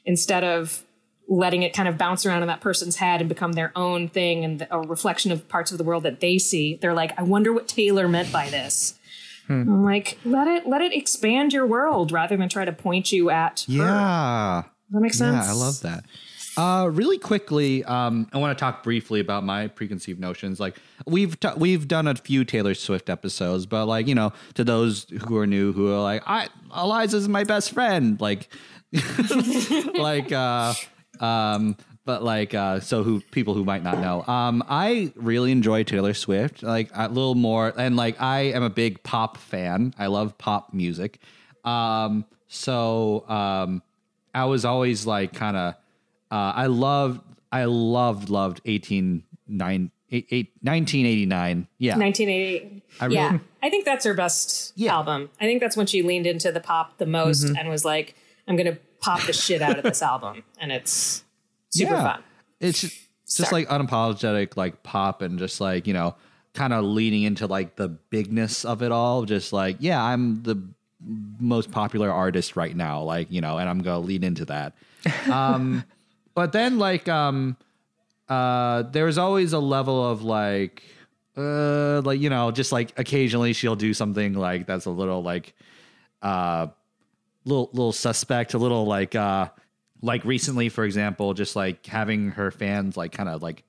instead 0.05 0.45
of 0.45 0.85
letting 1.29 1.63
it 1.63 1.75
kind 1.75 1.89
of 1.89 1.99
bounce 1.99 2.25
around 2.25 2.43
in 2.43 2.49
that 2.49 2.61
person's 2.61 2.97
head 2.97 3.21
and 3.21 3.29
become 3.29 3.53
their 3.53 3.71
own 3.77 4.09
thing 4.09 4.45
and 4.45 4.67
a 4.71 4.81
reflection 4.81 5.31
of 5.31 5.47
parts 5.49 5.71
of 5.71 5.79
the 5.79 5.85
world 5.85 6.03
that 6.03 6.21
they 6.21 6.39
see. 6.39 6.79
They're 6.81 6.95
like, 6.95 7.19
I 7.19 7.23
wonder 7.23 7.53
what 7.53 7.69
Taylor 7.69 8.09
meant 8.09 8.33
by 8.33 8.49
this. 8.49 8.95
I'm 9.51 9.85
like, 9.85 10.19
let 10.25 10.47
it 10.47 10.67
let 10.67 10.83
it 10.83 10.93
expand 10.93 11.55
your 11.55 11.67
world 11.67 12.13
rather 12.13 12.37
than 12.37 12.51
try 12.51 12.67
to 12.67 12.73
point 12.73 13.13
you 13.13 13.31
at 13.31 13.65
yeah 13.67 14.63
Does 14.65 14.93
that 14.93 15.01
makes 15.01 15.19
sense? 15.19 15.47
Yeah, 15.47 15.53
I 15.53 15.55
love 15.55 15.81
that. 15.81 16.05
Uh, 16.59 16.89
really 16.89 17.19
quickly, 17.19 17.85
um, 17.85 18.29
I 18.33 18.39
want 18.39 18.59
to 18.59 18.61
talk 18.61 18.83
briefly 18.83 19.21
about 19.21 19.45
my 19.45 19.69
preconceived 19.69 20.19
notions. 20.19 20.59
Like 20.59 20.77
we've 21.07 21.39
t- 21.39 21.49
we've 21.57 21.87
done 21.87 22.09
a 22.09 22.17
few 22.17 22.45
Taylor 22.45 22.75
Swift 22.75 23.09
episodes, 23.09 23.65
but 23.65 23.87
like 23.87 24.09
you 24.09 24.15
know, 24.15 24.33
to 24.55 24.65
those 24.65 25.07
who 25.29 25.37
are 25.37 25.47
new, 25.47 25.73
who 25.73 25.93
are 25.95 26.03
like, 26.03 26.25
I 26.27 26.49
Eliza's 26.77 27.29
my 27.29 27.45
best 27.45 27.71
friend, 27.73 28.21
like, 28.21 28.49
like, 29.95 30.33
uh, 30.33 30.75
um, 31.21 31.77
but 32.05 32.23
like, 32.23 32.55
uh, 32.55 32.81
so 32.81 33.03
who 33.03 33.21
people 33.31 33.55
who 33.55 33.65
might 33.65 33.83
not 33.83 33.99
know, 33.99 34.25
um, 34.27 34.63
I 34.69 35.13
really 35.17 35.53
enjoy 35.53 35.83
Taylor 35.85 36.15
Swift, 36.15 36.63
like 36.63 36.91
a 36.95 37.09
little 37.09 37.35
more, 37.35 37.73
and 37.77 37.97
like 37.97 38.21
I 38.21 38.41
am 38.53 38.63
a 38.63 38.71
big 38.71 39.03
pop 39.03 39.37
fan. 39.37 39.95
I 39.99 40.07
love 40.07 40.39
pop 40.39 40.73
music. 40.73 41.19
Um, 41.65 42.25
so 42.47 43.29
um, 43.29 43.83
I 44.35 44.47
was 44.47 44.65
always 44.65 45.07
like 45.07 45.35
kind 45.35 45.57
of 45.57 45.75
uh, 46.31 46.53
I 46.55 46.67
loved 46.67 47.21
I 47.53 47.65
loved 47.65 48.31
loved 48.31 48.61
18 48.65 49.23
nine, 49.51 49.91
eight, 50.11 50.27
eight, 50.31 50.53
1989. 50.63 51.67
Yeah. 51.79 51.97
1988. 51.99 52.83
I 53.01 53.05
really- 53.05 53.15
yeah, 53.17 53.39
I 53.63 53.71
think 53.71 53.85
that's 53.85 54.05
her 54.07 54.15
best 54.15 54.73
Yeah. 54.77 54.95
album. 54.95 55.31
I 55.41 55.45
think 55.45 55.61
that's 55.61 55.77
when 55.77 55.87
she 55.87 56.03
leaned 56.03 56.27
into 56.27 56.53
the 56.53 56.61
pop 56.61 56.97
the 56.99 57.07
most 57.07 57.45
Mm-hmm. 57.45 57.57
and 57.57 57.69
was 57.69 57.85
like, 57.85 58.15
"I'm 58.49 58.57
going 58.57 58.73
to 58.73 58.79
pop 59.01 59.23
the 59.23 59.33
shit 59.33 59.63
out 59.63 59.79
of 59.79 59.85
this 59.85 60.03
album," 60.13 60.43
and 60.61 60.73
it's 60.73 61.25
super 61.71 61.95
yeah. 61.95 62.15
fun. 62.15 62.23
It's 62.61 62.81
just, 62.81 62.97
just 63.37 63.53
like 63.53 63.69
unapologetic 63.69 64.57
like 64.57 64.83
pop 64.83 65.23
and 65.23 65.39
just 65.39 65.61
like, 65.61 65.87
you 65.87 65.95
know, 65.95 66.17
kind 66.55 66.73
of 66.73 66.85
leaning 66.85 67.23
into 67.23 67.47
like 67.47 67.77
the 67.77 67.89
bigness 67.89 68.65
of 68.65 68.83
it 68.83 68.91
all. 68.91 69.25
Just 69.25 69.53
like, 69.53 69.77
yeah, 69.79 70.03
I'm 70.03 70.43
the 70.43 70.61
most 71.39 71.71
popular 71.71 72.11
artist 72.11 72.57
right 72.57 72.75
now, 72.75 73.03
like, 73.03 73.31
you 73.31 73.41
know, 73.41 73.59
and 73.59 73.69
I'm 73.69 73.83
going 73.83 74.03
to 74.03 74.07
lean 74.07 74.25
into 74.25 74.45
that. 74.47 74.75
Um 75.31 75.85
but 76.39 76.53
then 76.53 76.79
like 76.79 77.09
um 77.09 77.57
uh 78.29 78.83
there's 78.83 79.19
always 79.19 79.53
a 79.53 79.59
level 79.59 80.09
of 80.09 80.23
like 80.23 80.85
uh 81.37 82.01
like 82.03 82.21
you 82.21 82.31
know 82.31 82.53
just 82.53 82.71
like 82.71 82.97
occasionally 82.97 83.53
she'll 83.53 83.75
do 83.75 83.93
something 83.93 84.35
like 84.35 84.65
that's 84.65 84.87
a 84.87 84.91
little 84.91 85.21
like 85.21 85.53
uh 86.23 86.69
little 87.49 87.71
little 87.73 87.93
suspect 87.93 88.55
a 88.55 88.59
little 88.59 88.87
like 88.87 89.15
uh 89.15 89.49
like 90.03 90.25
recently 90.25 90.69
for 90.69 90.85
example 90.85 91.35
just 91.35 91.57
like 91.57 91.85
having 91.87 92.31
her 92.31 92.51
fans 92.51 92.97
like 92.97 93.13
kind 93.13 93.29
of 93.29 93.43
like 93.43 93.65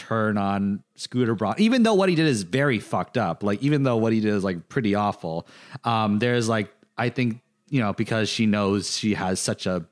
turn 0.00 0.38
on 0.38 0.82
Scooter 0.96 1.34
Braun, 1.34 1.54
even 1.58 1.82
though 1.82 1.94
what 1.94 2.08
he 2.08 2.14
did 2.14 2.26
is 2.26 2.42
very 2.42 2.78
fucked 2.78 3.18
up. 3.18 3.42
Like 3.42 3.62
even 3.62 3.82
though 3.82 3.98
what 3.98 4.14
he 4.14 4.20
did 4.20 4.32
is 4.32 4.42
like 4.42 4.68
pretty 4.68 4.94
awful. 4.94 5.46
Um, 5.84 6.18
there's 6.18 6.48
like 6.48 6.72
I 6.96 7.10
think 7.10 7.40
you 7.68 7.80
know 7.80 7.92
because 7.92 8.28
she 8.28 8.46
knows 8.46 8.96
she 8.96 9.14
has 9.14 9.40
such 9.40 9.66
a 9.66 9.84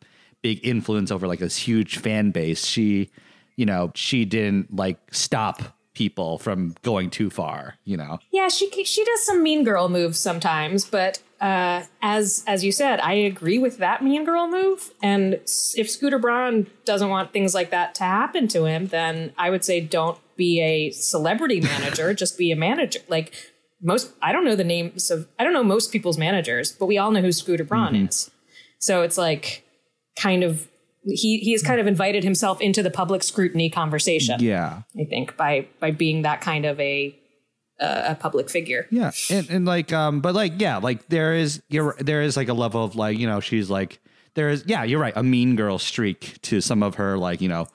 big 0.43 0.65
influence 0.67 1.11
over 1.11 1.29
like 1.29 1.41
this 1.41 1.57
huge 1.57 1.99
fan 1.99 2.31
base. 2.31 2.65
She, 2.65 3.11
you 3.57 3.67
know, 3.67 3.93
she 3.95 4.25
didn't 4.25 4.75
like 4.75 4.99
stop 5.13 5.63
people 5.99 6.39
from 6.39 6.77
going 6.83 7.11
too 7.11 7.29
far. 7.29 7.75
You 7.85 7.97
know. 7.97 8.21
Yeah, 8.31 8.49
she 8.49 8.71
she 8.85 9.05
does 9.05 9.27
some 9.27 9.43
mean 9.43 9.65
girl 9.65 9.89
moves 9.89 10.19
sometimes, 10.19 10.85
but 10.85 11.21
uh, 11.41 11.83
as 12.01 12.45
as 12.47 12.65
you 12.65 12.71
said, 12.71 13.01
I 13.01 13.15
agree 13.15 13.59
with 13.59 13.79
that 13.79 14.03
mean 14.03 14.25
girl 14.25 14.49
move. 14.49 14.93
And 15.03 15.35
if 15.75 15.91
Scooter 15.91 16.21
Braun 16.21 16.69
doesn't 16.85 17.09
want 17.09 17.33
things 17.33 17.53
like 17.53 17.71
that 17.71 17.97
to 17.97 18.05
happen 18.05 18.47
to 18.49 18.65
him, 18.65 18.87
then 18.87 19.33
I 19.37 19.51
would 19.51 19.65
say 19.65 19.81
don't 19.81 20.19
be 20.37 20.61
a 20.63 20.91
celebrity 20.93 21.61
manager. 21.73 22.15
just 22.15 22.39
be 22.39 22.53
a 22.53 22.57
manager. 22.57 23.01
Like 23.09 23.35
most, 23.83 24.13
I 24.23 24.31
don't 24.33 24.45
know 24.45 24.57
the 24.57 24.65
names 24.65 25.11
of 25.11 25.27
I 25.37 25.43
don't 25.43 25.53
know 25.53 25.65
most 25.65 25.91
people's 25.91 26.17
managers, 26.17 26.71
but 26.71 26.87
we 26.87 26.97
all 26.97 27.11
know 27.11 27.23
who 27.23 27.33
Scooter 27.33 27.65
Braun 27.65 27.97
is. 27.97 28.31
So 28.79 29.03
it's 29.03 29.19
like 29.19 29.65
kind 30.17 30.45
of 30.45 30.69
he 31.09 31.39
he 31.39 31.53
has 31.53 31.63
kind 31.63 31.81
of 31.81 31.87
invited 31.87 32.23
himself 32.25 32.61
into 32.61 32.83
the 32.83 32.91
public 32.91 33.23
scrutiny 33.23 33.71
conversation. 33.71 34.41
Yeah. 34.41 34.83
I 34.99 35.05
think 35.05 35.37
by 35.37 35.67
by 35.81 35.91
being 35.91 36.23
that 36.23 36.41
kind 36.41 36.65
of 36.65 36.79
a 36.81 37.19
uh, 37.81 38.03
a 38.09 38.15
public 38.15 38.51
figure. 38.51 38.87
Yeah, 38.91 39.13
and 39.31 39.49
and 39.51 39.65
like 39.65 39.93
um, 39.93 40.21
but 40.21 40.35
like 40.35 40.55
yeah, 40.59 40.79
like 40.79 41.09
there 41.09 41.35
is 41.35 41.63
you're 41.69 41.95
there 42.01 42.23
is 42.23 42.37
like 42.37 42.49
a 42.49 42.53
level 42.55 42.83
of 42.85 42.97
like 42.97 43.19
you 43.19 43.27
know 43.27 43.41
she's 43.41 43.71
like 43.71 44.01
there 44.35 44.49
is 44.51 44.65
yeah 44.67 44.83
you're 44.85 45.01
right 45.01 45.13
a 45.17 45.23
mean 45.23 45.55
girl 45.57 45.79
streak 45.79 46.41
to 46.43 46.61
some 46.61 46.83
of 46.83 46.97
her 46.97 47.17
like 47.17 47.41
you 47.41 47.49
know 47.49 47.67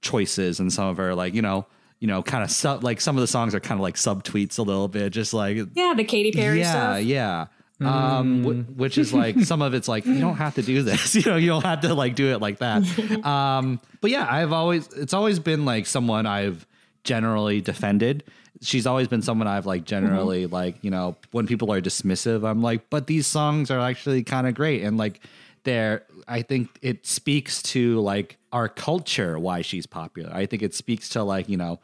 choices 0.00 0.58
and 0.60 0.72
some 0.72 0.88
of 0.88 0.96
her 0.96 1.14
like 1.14 1.32
you 1.34 1.42
know 1.42 1.66
you 2.00 2.08
know 2.08 2.22
kind 2.22 2.42
of 2.42 2.50
sub 2.50 2.82
like 2.82 3.00
some 3.00 3.16
of 3.16 3.20
the 3.20 3.26
songs 3.28 3.54
are 3.54 3.60
kind 3.60 3.78
of 3.78 3.82
like 3.82 3.96
sub 3.96 4.24
tweets 4.24 4.58
a 4.58 4.62
little 4.62 4.88
bit 4.88 5.10
just 5.12 5.32
like 5.32 5.56
Yeah, 5.74 5.94
the 5.96 6.04
Katy 6.04 6.32
Perry 6.32 6.58
yeah 6.58 6.94
stuff. 6.94 7.02
yeah 7.04 7.46
um 7.80 8.44
wh- 8.44 8.78
which 8.78 8.98
is 8.98 9.12
like 9.12 9.40
some 9.44 9.62
of 9.62 9.74
it's 9.74 9.88
like 9.88 10.06
you 10.06 10.20
don't 10.20 10.36
have 10.36 10.54
to 10.54 10.62
do 10.62 10.82
this. 10.82 11.14
You 11.16 11.22
know 11.30 11.36
you 11.36 11.48
don't 11.48 11.64
have 11.64 11.80
to 11.82 11.94
like 11.94 12.14
do 12.14 12.32
it 12.32 12.40
like 12.40 12.58
that. 12.58 12.82
Um 13.26 13.80
but 14.00 14.10
yeah 14.10 14.26
i've 14.28 14.52
always 14.52 14.88
it's 14.94 15.14
always 15.14 15.38
been 15.38 15.64
like 15.64 15.86
someone 15.86 16.26
i've 16.26 16.66
generally 17.04 17.60
defended. 17.60 18.24
She's 18.60 18.86
always 18.86 19.08
been 19.08 19.22
someone 19.22 19.48
i've 19.48 19.66
like 19.66 19.84
generally 19.84 20.46
like 20.46 20.76
you 20.82 20.90
know 20.90 21.16
when 21.32 21.46
people 21.46 21.72
are 21.72 21.80
dismissive 21.80 22.48
i'm 22.48 22.62
like 22.62 22.88
but 22.90 23.06
these 23.06 23.26
songs 23.26 23.70
are 23.70 23.80
actually 23.80 24.22
kind 24.22 24.46
of 24.46 24.54
great. 24.54 24.82
And 24.82 24.96
like 24.96 25.20
they're 25.64 26.04
i 26.28 26.42
think 26.42 26.68
it 26.82 27.06
speaks 27.06 27.62
to 27.62 28.00
like 28.00 28.38
our 28.52 28.68
culture 28.68 29.38
why 29.38 29.62
she's 29.62 29.86
popular. 29.86 30.30
I 30.32 30.46
think 30.46 30.62
it 30.62 30.74
speaks 30.74 31.08
to 31.10 31.22
like 31.24 31.48
you 31.48 31.56
know 31.56 31.80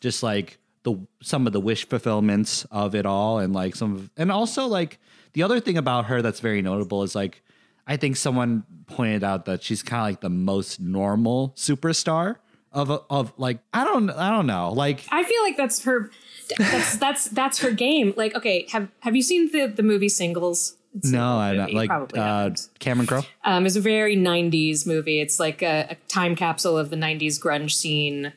just 0.00 0.22
like 0.22 0.58
the 0.82 0.96
some 1.22 1.46
of 1.46 1.52
the 1.52 1.60
wish 1.60 1.86
fulfillments 1.88 2.64
of 2.70 2.94
it 2.94 3.06
all 3.06 3.38
and 3.38 3.52
like 3.52 3.74
some 3.76 3.94
of, 3.96 4.10
and 4.16 4.30
also 4.32 4.66
like 4.66 4.98
the 5.32 5.42
other 5.42 5.60
thing 5.60 5.76
about 5.76 6.06
her 6.06 6.22
that's 6.22 6.40
very 6.40 6.62
notable 6.62 7.02
is 7.02 7.14
like 7.14 7.42
I 7.86 7.96
think 7.96 8.16
someone 8.16 8.64
pointed 8.86 9.24
out 9.24 9.46
that 9.46 9.62
she's 9.62 9.82
kind 9.82 10.00
of 10.02 10.06
like 10.06 10.20
the 10.20 10.30
most 10.30 10.80
normal 10.80 11.50
superstar 11.56 12.36
of 12.72 12.90
a, 12.90 13.00
of 13.10 13.32
like 13.36 13.58
I 13.72 13.84
don't 13.84 14.10
I 14.10 14.30
don't 14.30 14.46
know 14.46 14.72
like 14.72 15.04
I 15.10 15.24
feel 15.24 15.42
like 15.42 15.56
that's 15.56 15.84
her. 15.84 16.10
That's 16.58 16.96
that's 16.96 17.24
that's 17.26 17.58
her 17.60 17.70
game. 17.70 18.12
Like, 18.16 18.34
okay, 18.34 18.66
have 18.72 18.88
have 19.00 19.14
you 19.14 19.22
seen 19.22 19.50
the 19.52 19.66
the 19.66 19.82
movie 19.82 20.08
Singles? 20.08 20.76
It's 20.96 21.10
no 21.10 21.36
I 21.38 21.54
don't 21.54 21.72
like 21.72 21.90
uh. 21.90 22.50
Cameron 22.80 23.06
Crowe 23.06 23.22
Um, 23.44 23.64
it's 23.66 23.76
a 23.76 23.80
very 23.80 24.16
'90s 24.16 24.86
movie. 24.86 25.20
It's 25.20 25.38
like 25.38 25.62
a, 25.62 25.86
a 25.90 25.94
time 26.08 26.34
capsule 26.34 26.76
of 26.76 26.90
the 26.90 26.96
'90s 26.96 27.40
grunge 27.40 27.72
scene 27.72 28.32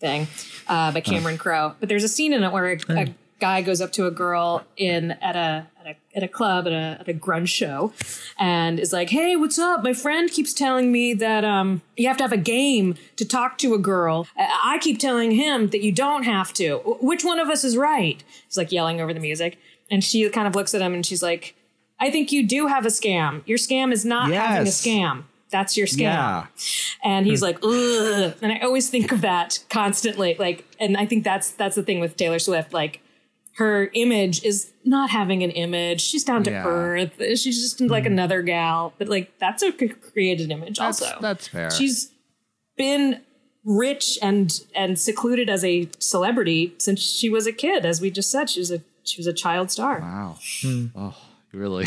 thing 0.00 0.26
uh, 0.66 0.90
by 0.90 1.00
Cameron 1.00 1.38
Crowe. 1.38 1.74
But 1.78 1.88
there's 1.88 2.02
a 2.02 2.08
scene 2.08 2.32
in 2.32 2.42
it 2.42 2.50
where 2.50 2.72
a, 2.72 2.78
a 2.88 3.14
guy 3.38 3.62
goes 3.62 3.80
up 3.80 3.92
to 3.92 4.06
a 4.06 4.10
girl 4.10 4.64
in 4.76 5.12
at 5.22 5.36
a 5.36 5.66
at 5.84 5.96
a 5.96 6.16
at 6.16 6.22
a 6.22 6.28
club 6.28 6.66
at 6.66 6.72
a 6.72 6.96
at 7.00 7.08
a 7.08 7.14
grunge 7.14 7.48
show, 7.48 7.92
and 8.38 8.78
is 8.80 8.92
like, 8.92 9.10
"Hey, 9.10 9.36
what's 9.36 9.58
up? 9.58 9.82
My 9.82 9.92
friend 9.92 10.30
keeps 10.30 10.52
telling 10.52 10.90
me 10.92 11.14
that 11.14 11.44
um 11.44 11.82
you 11.96 12.08
have 12.08 12.16
to 12.18 12.24
have 12.24 12.32
a 12.32 12.36
game 12.36 12.94
to 13.16 13.24
talk 13.24 13.58
to 13.58 13.74
a 13.74 13.78
girl. 13.78 14.26
I 14.36 14.74
I 14.74 14.78
keep 14.78 14.98
telling 14.98 15.32
him 15.32 15.68
that 15.68 15.82
you 15.82 15.92
don't 15.92 16.24
have 16.24 16.52
to. 16.54 16.78
Which 17.00 17.24
one 17.24 17.38
of 17.38 17.48
us 17.48 17.64
is 17.64 17.76
right?" 17.76 18.22
He's 18.46 18.56
like 18.56 18.72
yelling 18.72 19.00
over 19.00 19.12
the 19.14 19.20
music, 19.20 19.58
and 19.90 20.02
she 20.02 20.28
kind 20.30 20.46
of 20.46 20.54
looks 20.54 20.74
at 20.74 20.80
him 20.80 20.94
and 20.94 21.04
she's 21.04 21.22
like, 21.22 21.54
"I 22.00 22.10
think 22.10 22.32
you 22.32 22.46
do 22.46 22.66
have 22.66 22.84
a 22.86 22.90
scam. 22.90 23.42
Your 23.46 23.58
scam 23.58 23.92
is 23.92 24.04
not 24.04 24.30
having 24.32 24.66
a 24.66 24.70
scam." 24.70 25.24
That's 25.54 25.76
your 25.76 25.86
scam. 25.86 26.00
Yeah. 26.00 26.46
And 27.04 27.26
he's 27.26 27.40
like, 27.40 27.58
ugh. 27.62 28.34
And 28.42 28.50
I 28.50 28.58
always 28.64 28.90
think 28.90 29.12
of 29.12 29.20
that 29.20 29.62
constantly. 29.70 30.34
Like, 30.36 30.64
and 30.80 30.96
I 30.96 31.06
think 31.06 31.22
that's 31.22 31.50
that's 31.50 31.76
the 31.76 31.84
thing 31.84 32.00
with 32.00 32.16
Taylor 32.16 32.40
Swift. 32.40 32.72
Like, 32.72 33.00
her 33.56 33.90
image 33.94 34.44
is 34.44 34.72
not 34.84 35.10
having 35.10 35.42
an 35.42 35.50
image. 35.50 36.00
She's 36.00 36.24
down 36.24 36.42
to 36.44 36.50
Yeah. 36.50 36.64
earth. 36.66 37.12
She's 37.38 37.60
just 37.62 37.80
like 37.80 38.04
another 38.06 38.42
gal. 38.42 38.92
But 38.98 39.08
like, 39.08 39.38
that's 39.38 39.62
a 39.62 39.70
created 39.72 40.50
image. 40.50 40.78
That's, 40.78 41.00
also, 41.02 41.18
that's 41.20 41.48
fair. 41.48 41.70
she's 41.70 42.10
been 42.76 43.20
rich 43.64 44.18
and 44.20 44.60
and 44.74 44.98
secluded 44.98 45.48
as 45.48 45.64
a 45.64 45.88
celebrity 45.98 46.74
since 46.78 47.00
she 47.00 47.30
was 47.30 47.46
a 47.46 47.52
kid. 47.52 47.86
As 47.86 48.00
we 48.00 48.10
just 48.10 48.30
said, 48.30 48.50
she 48.50 48.60
was 48.60 48.70
a 48.70 48.82
she 49.04 49.18
was 49.20 49.26
a 49.26 49.32
child 49.32 49.70
star. 49.70 50.00
wow. 50.00 50.36
Oh, 50.96 51.14
you 51.52 51.58
really. 51.60 51.86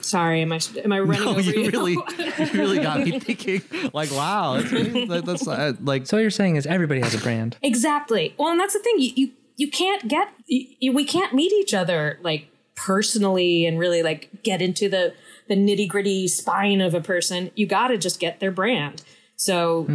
Sorry, 0.00 0.42
am 0.42 0.52
I 0.52 0.60
am 0.84 0.92
I 0.92 1.00
running 1.00 1.24
No, 1.24 1.30
over 1.30 1.40
you? 1.40 1.62
you 1.62 1.70
really, 1.70 1.92
you 2.18 2.46
really 2.52 2.78
got 2.78 3.00
me 3.00 3.18
thinking. 3.18 3.62
Like, 3.94 4.10
wow, 4.10 4.60
that's, 4.60 4.70
that, 5.08 5.22
that's 5.24 5.48
uh, 5.48 5.72
like 5.80 6.06
So 6.06 6.18
what 6.18 6.20
you're 6.20 6.30
saying 6.30 6.56
is 6.56 6.66
everybody 6.66 7.00
has 7.00 7.14
a 7.14 7.18
brand. 7.18 7.56
Exactly. 7.62 8.34
Well, 8.38 8.50
and 8.50 8.60
that's 8.60 8.74
the 8.74 8.80
thing. 8.80 8.96
You 8.98 9.12
you, 9.16 9.30
you 9.56 9.70
can't 9.70 10.06
get 10.08 10.28
you, 10.46 10.92
we 10.92 11.04
can't 11.04 11.32
meet 11.34 11.52
each 11.52 11.74
other 11.74 12.18
like 12.22 12.48
personally 12.74 13.66
and 13.66 13.78
really 13.78 14.02
like 14.02 14.28
get 14.42 14.60
into 14.62 14.88
the 14.88 15.14
the 15.48 15.54
nitty 15.54 15.88
gritty 15.88 16.28
spine 16.28 16.80
of 16.80 16.94
a 16.94 17.00
person. 17.00 17.50
You 17.54 17.66
got 17.66 17.88
to 17.88 17.98
just 17.98 18.20
get 18.20 18.40
their 18.40 18.50
brand. 18.50 19.02
So 19.36 19.86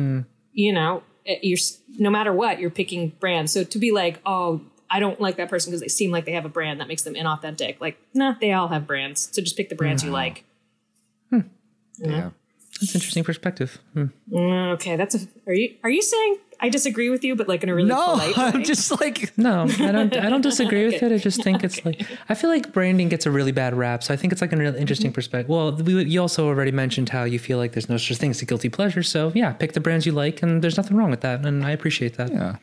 you 0.54 0.74
know 0.74 1.04
you're 1.26 1.58
no 2.00 2.10
matter 2.10 2.34
what 2.34 2.60
you're 2.60 2.70
picking 2.72 3.10
brands. 3.20 3.52
So 3.52 3.64
to 3.64 3.80
be 3.80 3.92
like, 3.92 4.20
oh, 4.26 4.62
I 4.90 5.00
don't 5.00 5.22
like 5.22 5.38
that 5.38 5.50
person 5.50 5.72
because 5.72 5.82
they 5.82 5.88
seem 5.88 6.12
like 6.12 6.26
they 6.26 6.34
have 6.34 6.46
a 6.46 6.50
brand 6.50 6.80
that 6.82 6.88
makes 6.88 7.04
them 7.04 7.14
inauthentic. 7.14 7.80
Like, 7.80 7.98
nah, 8.14 8.36
they 8.42 8.52
all 8.52 8.68
have 8.70 8.86
brands. 8.88 9.30
So 9.32 9.42
just 9.42 9.56
pick 9.56 9.70
the 9.70 9.76
brands 9.76 10.04
you 10.04 10.12
like. 10.12 10.44
yeah. 11.32 12.32
That's 12.80 12.96
interesting 12.96 13.24
perspective. 13.24 13.80
Hmm. 13.94 14.06
Mm, 14.32 14.74
Okay, 14.74 14.96
that's 14.96 15.14
a. 15.14 15.20
Are 15.46 15.54
you 15.54 15.76
are 15.84 15.90
you 15.90 16.02
saying 16.02 16.38
I 16.62 16.70
disagree 16.70 17.10
with 17.10 17.24
you, 17.24 17.36
but 17.36 17.48
like 17.48 17.64
in 17.64 17.70
a 17.70 17.76
really 17.76 17.90
No, 17.90 18.12
polite 18.12 18.38
way? 18.38 18.44
I'm 18.44 18.64
just 18.64 19.02
like 19.02 19.36
No, 19.38 19.64
I 19.64 19.92
don't. 19.92 20.16
I 20.16 20.30
don't 20.30 20.42
disagree 20.52 20.86
with 20.86 21.02
it. 21.02 21.12
I 21.12 21.18
just 21.18 21.44
think 21.44 21.64
it's 21.64 21.84
like 21.84 22.06
I 22.30 22.36
feel 22.36 22.50
like 22.50 22.72
branding 22.72 23.10
gets 23.10 23.26
a 23.26 23.32
really 23.32 23.52
bad 23.52 23.74
rap. 23.74 24.04
So 24.04 24.14
I 24.14 24.18
think 24.18 24.32
it's 24.32 24.42
like 24.42 24.54
a 24.54 24.58
really 24.58 24.80
interesting 24.80 25.10
mm-hmm. 25.10 25.16
perspective. 25.16 25.50
Well, 25.50 25.74
we, 25.74 26.04
you 26.06 26.22
also 26.22 26.48
already 26.48 26.72
mentioned 26.72 27.10
how 27.10 27.24
you 27.24 27.40
feel 27.40 27.58
like 27.58 27.74
there's 27.74 27.90
no 27.90 27.98
such 27.98 28.18
thing 28.18 28.30
as 28.30 28.42
a 28.42 28.46
guilty 28.46 28.70
pleasure. 28.70 29.04
So 29.04 29.32
yeah, 29.34 29.54
pick 29.54 29.74
the 29.74 29.80
brands 29.80 30.06
you 30.06 30.12
like, 30.12 30.44
and 30.44 30.62
there's 30.62 30.78
nothing 30.78 30.96
wrong 30.96 31.10
with 31.10 31.22
that. 31.22 31.44
And 31.46 31.66
I 31.66 31.72
appreciate 31.72 32.18
that. 32.18 32.32
yeah. 32.32 32.58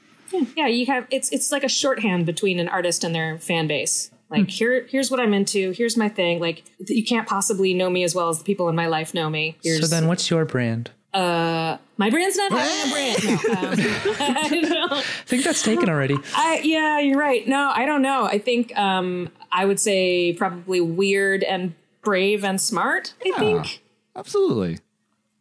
yeah 0.57 0.67
you 0.67 0.87
have 0.87 1.07
it's 1.11 1.33
it's 1.33 1.51
like 1.51 1.65
a 1.65 1.69
shorthand 1.69 2.27
between 2.27 2.61
an 2.61 2.69
artist 2.69 3.03
and 3.03 3.15
their 3.15 3.39
fan 3.39 3.67
base 3.67 4.11
like 4.31 4.43
hmm. 4.43 4.47
here 4.47 4.87
here's 4.89 5.11
what 5.11 5.19
i'm 5.19 5.33
into 5.33 5.73
here's 5.73 5.97
my 5.97 6.09
thing 6.09 6.39
like 6.39 6.65
you 6.87 7.03
can't 7.03 7.27
possibly 7.27 7.73
know 7.73 7.89
me 7.89 8.05
as 8.05 8.15
well 8.15 8.29
as 8.29 8.39
the 8.39 8.45
people 8.45 8.69
in 8.69 8.77
my 8.77 8.87
life 8.87 9.15
know 9.15 9.31
me 9.31 9.57
here's 9.63 9.81
So 9.81 9.87
then, 9.87 10.07
what's 10.07 10.29
your 10.29 10.45
brand? 10.45 10.91
My 11.15 12.11
brand's 12.11 12.37
not 12.37 12.53
having 12.53 12.89
a 12.89 12.93
brand. 12.93 13.25
No, 13.25 13.69
um, 13.69 13.75
I, 14.21 14.49
don't, 14.49 14.93
I 14.93 15.03
think 15.27 15.45
that's 15.45 15.63
taken 15.63 15.89
already. 15.89 16.17
I 16.35 16.61
yeah 16.63 16.99
you're 17.01 17.19
right. 17.19 17.47
No 17.47 17.73
i 17.75 17.87
don't 17.87 18.03
know. 18.03 18.25
I 18.25 18.39
think 18.39 18.77
um 18.79 19.31
i 19.51 19.65
would 19.65 19.81
say 19.81 20.33
probably 20.35 20.81
weird 20.81 21.43
and 21.43 21.75
brave 22.03 22.45
and 22.45 22.61
smart 22.61 23.15
i 23.27 23.39
think. 23.39 23.83
Absolutely. 24.17 24.79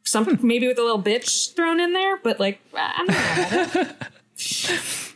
some 0.03 0.39
maybe 0.41 0.67
with 0.67 0.77
a 0.79 0.83
little 0.83 1.01
bitch 1.01 1.53
thrown 1.55 1.79
in 1.79 1.93
there 1.93 2.17
but 2.17 2.39
like 2.39 2.59
i 2.75 3.03
don't 3.73 3.75
know 3.75 4.07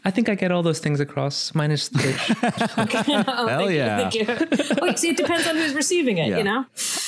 I 0.04 0.10
think 0.10 0.30
I 0.30 0.36
get 0.36 0.52
all 0.52 0.64
those 0.64 0.80
things 0.80 1.00
across, 1.00 1.54
minus 1.54 1.90
the 1.90 2.00
bitch. 2.00 3.26
oh, 3.28 3.48
Hell 3.48 3.60
thank 3.60 3.70
you, 3.72 3.76
yeah. 3.78 4.10
thank 4.10 4.16
you. 4.16 4.76
Wait, 4.82 4.98
see, 4.98 5.10
it 5.10 5.18
depends 5.18 5.48
on 5.48 5.56
who's 5.56 5.74
receiving 5.76 6.18
it, 6.18 6.30
Yeah. 6.30 6.38
you 6.40 6.44
know? 6.44 6.66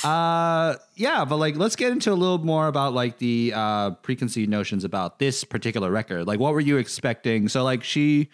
Uh, 0.08 0.76
yeah, 0.94 1.24
but 1.24 1.36
like, 1.38 1.56
let's 1.56 1.74
get 1.74 1.90
into 1.90 2.12
a 2.12 2.14
little 2.14 2.38
more 2.38 2.68
about 2.68 2.92
like 2.94 3.18
the 3.18 3.52
uh, 3.54 3.90
preconceived 3.92 4.48
notions 4.48 4.84
about 4.84 5.18
this 5.18 5.42
particular 5.42 5.90
record. 5.90 6.26
Like, 6.26 6.38
what 6.38 6.52
were 6.52 6.60
you 6.60 6.76
expecting? 6.76 7.48
So, 7.48 7.64
like, 7.64 7.82
she, 7.82 8.28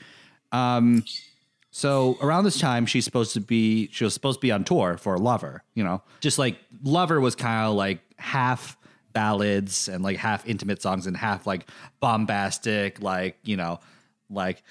um, 0.52 1.04
so 1.70 2.18
around 2.20 2.44
this 2.44 2.58
time, 2.58 2.84
she's 2.84 3.04
supposed 3.06 3.32
to 3.34 3.40
be, 3.40 3.88
she 3.92 4.04
was 4.04 4.12
supposed 4.12 4.40
to 4.40 4.42
be 4.42 4.52
on 4.52 4.64
tour 4.64 4.98
for 4.98 5.16
Lover. 5.16 5.62
You 5.74 5.84
know, 5.84 6.02
just 6.20 6.38
like 6.38 6.58
Lover 6.82 7.18
was 7.20 7.34
kind 7.34 7.66
of 7.66 7.74
like 7.76 8.00
half 8.18 8.76
ballads 9.12 9.88
and 9.88 10.02
like 10.02 10.16
half 10.16 10.46
intimate 10.46 10.82
songs 10.82 11.06
and 11.06 11.16
half 11.16 11.46
like 11.46 11.68
bombastic, 12.00 13.02
like 13.02 13.38
you 13.42 13.56
know, 13.56 13.80
like 14.28 14.62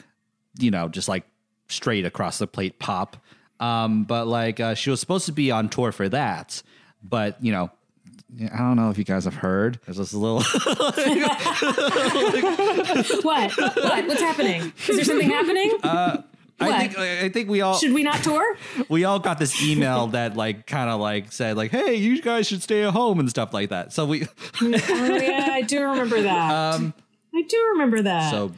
you 0.57 0.71
know, 0.71 0.87
just 0.87 1.07
like 1.07 1.23
straight 1.67 2.05
across 2.05 2.39
the 2.39 2.47
plate 2.47 2.79
pop. 2.79 3.17
Um, 3.59 4.03
but 4.03 4.27
like 4.27 4.59
uh, 4.59 4.75
she 4.75 4.89
was 4.89 4.99
supposed 4.99 5.25
to 5.25 5.31
be 5.31 5.51
on 5.51 5.69
tour 5.69 5.91
for 5.91 6.07
that, 6.09 6.61
but 7.03 7.41
you 7.43 7.51
know, 7.51 7.69
I 8.53 8.57
don't 8.59 8.75
know 8.75 8.89
if 8.89 8.97
you 8.97 9.03
guys 9.03 9.25
have 9.25 9.35
heard. 9.35 9.79
There's 9.85 9.97
this 9.97 10.13
little 10.13 10.37
What? 13.23 13.57
What? 13.57 14.07
What's 14.07 14.21
happening? 14.21 14.71
Is 14.87 14.95
there 14.95 15.03
something 15.03 15.29
happening? 15.29 15.77
I 15.83 16.23
What? 16.67 16.79
think 16.79 16.97
I 16.97 17.29
think 17.29 17.49
we 17.49 17.61
all 17.61 17.77
Should 17.77 17.93
we 17.93 18.03
not 18.03 18.23
tour? 18.23 18.57
we 18.89 19.03
all 19.05 19.19
got 19.19 19.39
this 19.39 19.61
email 19.63 20.07
that 20.17 20.35
like 20.35 20.65
kind 20.67 20.89
of 20.89 20.99
like 20.99 21.31
said 21.31 21.55
like, 21.57 21.71
hey, 21.71 21.95
you 21.95 22.21
guys 22.21 22.47
should 22.47 22.61
stay 22.63 22.83
at 22.83 22.91
home 22.93 23.19
and 23.19 23.29
stuff 23.29 23.53
like 23.53 23.69
that. 23.69 23.93
So 23.93 24.05
we 24.05 24.27
Oh 24.61 24.67
yeah, 25.21 25.49
I 25.51 25.61
do 25.61 25.81
remember 25.83 26.21
that. 26.21 26.51
um 26.75 26.93
I 27.35 27.41
do 27.43 27.57
remember 27.73 28.01
that. 28.01 28.31
so 28.31 28.51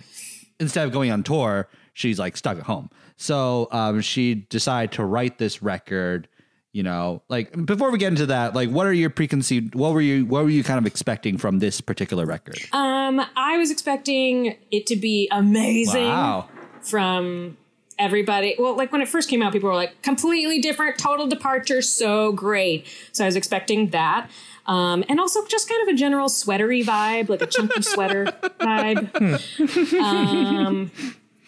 instead 0.59 0.85
of 0.87 0.91
going 0.93 1.11
on 1.11 1.23
tour, 1.23 1.67
she's 1.93 2.17
like 2.19 2.37
stuck 2.37 2.57
at 2.57 2.63
home. 2.63 2.89
So 3.17 3.67
um 3.71 4.01
she 4.01 4.35
decided 4.35 4.93
to 4.93 5.05
write 5.05 5.37
this 5.37 5.61
record. 5.61 6.27
You 6.73 6.83
know, 6.83 7.21
like 7.27 7.65
before 7.65 7.91
we 7.91 7.97
get 7.97 8.07
into 8.07 8.27
that, 8.27 8.55
like 8.55 8.69
what 8.69 8.87
are 8.87 8.93
your 8.93 9.09
preconceived? 9.09 9.75
What 9.75 9.91
were 9.93 9.99
you? 9.99 10.25
What 10.25 10.45
were 10.45 10.49
you 10.49 10.63
kind 10.63 10.77
of 10.79 10.85
expecting 10.85 11.37
from 11.37 11.59
this 11.59 11.81
particular 11.81 12.25
record? 12.25 12.59
um, 12.71 13.21
I 13.35 13.57
was 13.57 13.71
expecting 13.71 14.55
it 14.71 14.85
to 14.87 14.95
be 14.95 15.27
amazing 15.33 16.05
Wow. 16.07 16.47
from 16.81 17.57
everybody. 18.01 18.55
Well, 18.57 18.75
like 18.75 18.91
when 18.91 19.01
it 19.01 19.07
first 19.07 19.29
came 19.29 19.41
out, 19.41 19.53
people 19.53 19.69
were 19.69 19.75
like 19.75 20.01
completely 20.01 20.59
different, 20.59 20.97
total 20.97 21.27
departure, 21.27 21.81
so 21.81 22.31
great. 22.31 22.87
So 23.11 23.23
I 23.23 23.27
was 23.27 23.35
expecting 23.35 23.91
that. 23.91 24.29
Um, 24.65 25.03
and 25.07 25.19
also 25.19 25.45
just 25.47 25.69
kind 25.69 25.87
of 25.87 25.93
a 25.93 25.97
general 25.97 26.27
sweatery 26.27 26.83
vibe, 26.83 27.29
like 27.29 27.41
a 27.41 27.47
chunky 27.47 27.81
sweater 27.93 28.25
vibe. 28.59 29.99
Um, 29.99 30.91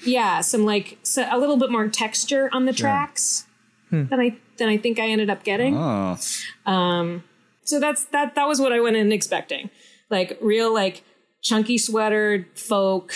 yeah, 0.05 0.41
some 0.41 0.65
like 0.65 0.97
so 1.03 1.27
a 1.29 1.37
little 1.37 1.57
bit 1.57 1.71
more 1.71 1.87
texture 1.87 2.49
on 2.53 2.65
the 2.65 2.73
tracks 2.73 3.45
than 4.09 4.19
I 4.19 4.37
than 4.57 4.69
I 4.69 4.77
think 4.77 4.99
I 4.99 5.07
ended 5.07 5.29
up 5.29 5.43
getting. 5.43 5.75
Oh, 5.77 6.17
So 7.65 7.79
that's 7.79 8.05
that 8.05 8.35
that 8.35 8.47
was 8.47 8.59
what 8.59 8.73
I 8.73 8.79
went 8.79 8.95
in 8.95 9.11
expecting. 9.11 9.69
Like 10.09 10.37
real 10.41 10.73
like 10.73 11.03
chunky 11.41 11.77
sweater 11.77 12.47
folk 12.55 13.13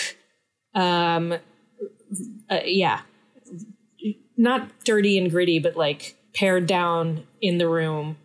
um 0.74 1.34
uh, 2.50 2.60
yeah. 2.64 3.00
Not 4.38 4.70
dirty 4.84 5.18
and 5.18 5.30
gritty 5.30 5.58
but 5.58 5.76
like 5.76 6.16
pared 6.32 6.66
down 6.66 7.26
in 7.42 7.58
the 7.58 7.68
room 7.68 8.16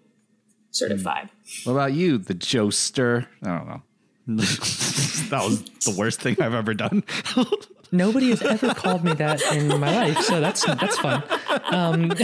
sort 0.71 0.91
of 0.91 1.01
hmm. 1.01 1.07
vibe. 1.07 1.29
what 1.65 1.73
about 1.73 1.93
you, 1.93 2.17
the 2.17 2.33
Joester? 2.33 3.27
I 3.43 3.57
don't 3.57 3.67
know. 3.67 3.81
that 4.27 5.41
was 5.43 5.63
the 5.85 5.95
worst 5.97 6.21
thing 6.21 6.37
I've 6.41 6.53
ever 6.53 6.73
done. 6.73 7.03
Nobody 7.91 8.29
has 8.29 8.41
ever 8.41 8.73
called 8.73 9.03
me 9.03 9.13
that 9.13 9.39
in 9.53 9.67
my 9.79 9.93
life, 9.93 10.17
so 10.21 10.39
that's 10.39 10.65
that's 10.65 10.97
fun. 10.97 11.21
Um, 11.65 12.11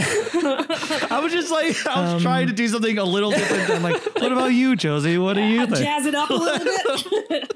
I 1.08 1.20
was 1.22 1.32
just 1.32 1.52
like, 1.52 1.86
I 1.86 2.00
was 2.00 2.14
um, 2.14 2.20
trying 2.20 2.48
to 2.48 2.52
do 2.52 2.66
something 2.66 2.98
a 2.98 3.04
little 3.04 3.30
different 3.30 3.68
than 3.68 3.82
like, 3.82 4.02
what 4.16 4.32
about 4.32 4.52
you, 4.52 4.74
Josie? 4.74 5.16
What 5.16 5.34
do 5.34 5.42
you 5.42 5.66
think? 5.66 5.78
Jazz 5.78 6.06
it 6.06 6.14
up 6.16 6.28
a 6.30 6.34
little 6.34 6.58
bit. 7.28 7.52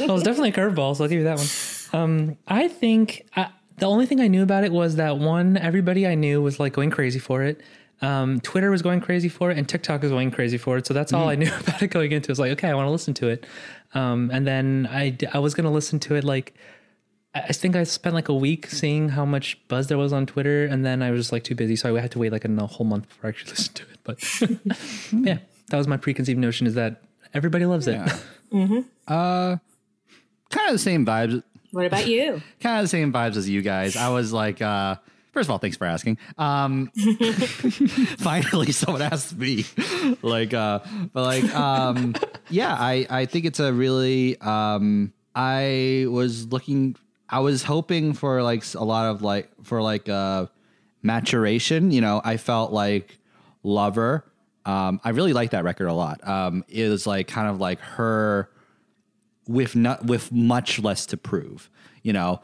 Well, 0.00 0.10
it 0.10 0.12
was 0.14 0.22
definitely 0.24 0.48
a 0.48 0.52
curveball, 0.52 0.96
so 0.96 1.04
I'll 1.04 1.10
give 1.10 1.18
you 1.18 1.24
that 1.24 1.38
one. 1.38 2.02
Um, 2.02 2.36
I 2.48 2.66
think 2.66 3.24
I, 3.36 3.50
the 3.78 3.86
only 3.86 4.06
thing 4.06 4.20
I 4.20 4.28
knew 4.28 4.42
about 4.42 4.64
it 4.64 4.72
was 4.72 4.96
that 4.96 5.18
one, 5.18 5.56
everybody 5.56 6.06
I 6.06 6.14
knew 6.14 6.40
was 6.40 6.60
like 6.60 6.72
going 6.72 6.90
crazy 6.90 7.18
for 7.18 7.42
it. 7.42 7.60
Um, 8.02 8.40
Twitter 8.40 8.70
was 8.70 8.82
going 8.82 9.00
crazy 9.00 9.28
for 9.28 9.50
it, 9.50 9.58
and 9.58 9.68
TikTok 9.68 10.02
was 10.02 10.10
going 10.10 10.30
crazy 10.30 10.58
for 10.58 10.76
it. 10.76 10.86
So 10.86 10.94
that's 10.94 11.12
all 11.12 11.28
I 11.28 11.36
knew 11.36 11.50
about 11.60 11.82
it 11.82 11.88
going 11.88 12.12
into. 12.12 12.26
It 12.26 12.32
was 12.32 12.38
like, 12.38 12.52
okay, 12.52 12.68
I 12.68 12.74
want 12.74 12.86
to 12.86 12.90
listen 12.90 13.14
to 13.14 13.28
it. 13.28 13.46
Um, 13.94 14.30
and 14.32 14.46
then 14.46 14.88
I 14.90 15.16
I 15.32 15.38
was 15.38 15.54
going 15.54 15.64
to 15.64 15.70
listen 15.70 16.00
to 16.00 16.14
it 16.16 16.24
like, 16.24 16.54
I 17.34 17.40
I 17.40 17.52
think 17.52 17.76
I 17.76 17.84
spent 17.84 18.14
like 18.14 18.28
a 18.28 18.34
week 18.34 18.66
seeing 18.66 19.10
how 19.10 19.24
much 19.24 19.58
buzz 19.68 19.86
there 19.88 19.98
was 19.98 20.12
on 20.12 20.26
Twitter, 20.26 20.66
and 20.66 20.84
then 20.84 21.02
I 21.02 21.10
was 21.10 21.20
just 21.20 21.32
like 21.32 21.44
too 21.44 21.54
busy, 21.54 21.76
so 21.76 21.96
I 21.96 22.00
had 22.00 22.10
to 22.12 22.18
wait 22.18 22.32
like 22.32 22.44
a 22.44 22.66
whole 22.66 22.86
month 22.86 23.08
before 23.08 23.26
I 23.26 23.28
actually 23.30 23.50
listened 23.56 23.76
to 23.76 23.84
it. 23.84 23.98
But 24.04 24.18
yeah, 25.26 25.38
that 25.68 25.76
was 25.76 25.88
my 25.88 25.96
preconceived 25.96 26.38
notion: 26.38 26.66
is 26.66 26.74
that 26.74 27.02
everybody 27.32 27.66
loves 27.66 27.88
it. 27.88 27.96
Uh, 29.08 29.56
kind 30.50 30.68
of 30.68 30.72
the 30.72 30.78
same 30.78 31.06
vibes. 31.06 31.42
What 31.74 31.86
about 31.86 32.06
you? 32.06 32.40
Kind 32.60 32.78
of 32.78 32.84
the 32.84 32.88
same 32.88 33.12
vibes 33.12 33.36
as 33.36 33.48
you 33.48 33.62
guys. 33.62 33.96
I 33.96 34.08
was 34.10 34.32
like, 34.32 34.62
uh, 34.62 34.96
First 35.32 35.48
of 35.48 35.50
all, 35.50 35.58
thanks 35.58 35.76
for 35.76 35.84
asking. 35.84 36.18
Um, 36.38 36.92
finally, 38.18 38.70
someone 38.70 39.02
asked 39.02 39.36
me. 39.36 39.64
like, 40.22 40.54
uh, 40.54 40.78
but 41.12 41.24
like, 41.24 41.52
um, 41.56 42.14
yeah, 42.50 42.72
I 42.72 43.04
I 43.10 43.26
think 43.26 43.44
it's 43.44 43.58
a 43.58 43.72
really. 43.72 44.40
Um, 44.40 45.12
I 45.34 46.06
was 46.08 46.46
looking. 46.52 46.94
I 47.28 47.40
was 47.40 47.64
hoping 47.64 48.12
for 48.12 48.44
like 48.44 48.62
a 48.76 48.84
lot 48.84 49.06
of 49.06 49.22
like 49.22 49.50
for 49.64 49.82
like 49.82 50.08
uh 50.08 50.46
maturation. 51.02 51.90
You 51.90 52.00
know, 52.00 52.20
I 52.24 52.36
felt 52.36 52.72
like 52.72 53.18
Lover. 53.64 54.24
Um, 54.64 55.00
I 55.02 55.10
really 55.10 55.32
like 55.32 55.50
that 55.50 55.64
record 55.64 55.88
a 55.88 55.94
lot. 55.94 56.26
Um, 56.26 56.64
it 56.68 56.88
was 56.88 57.08
like 57.08 57.26
kind 57.26 57.48
of 57.48 57.58
like 57.58 57.80
her 57.80 58.48
with 59.46 59.76
not 59.76 60.04
with 60.04 60.32
much 60.32 60.78
less 60.78 61.06
to 61.06 61.16
prove. 61.16 61.70
You 62.02 62.12
know, 62.12 62.40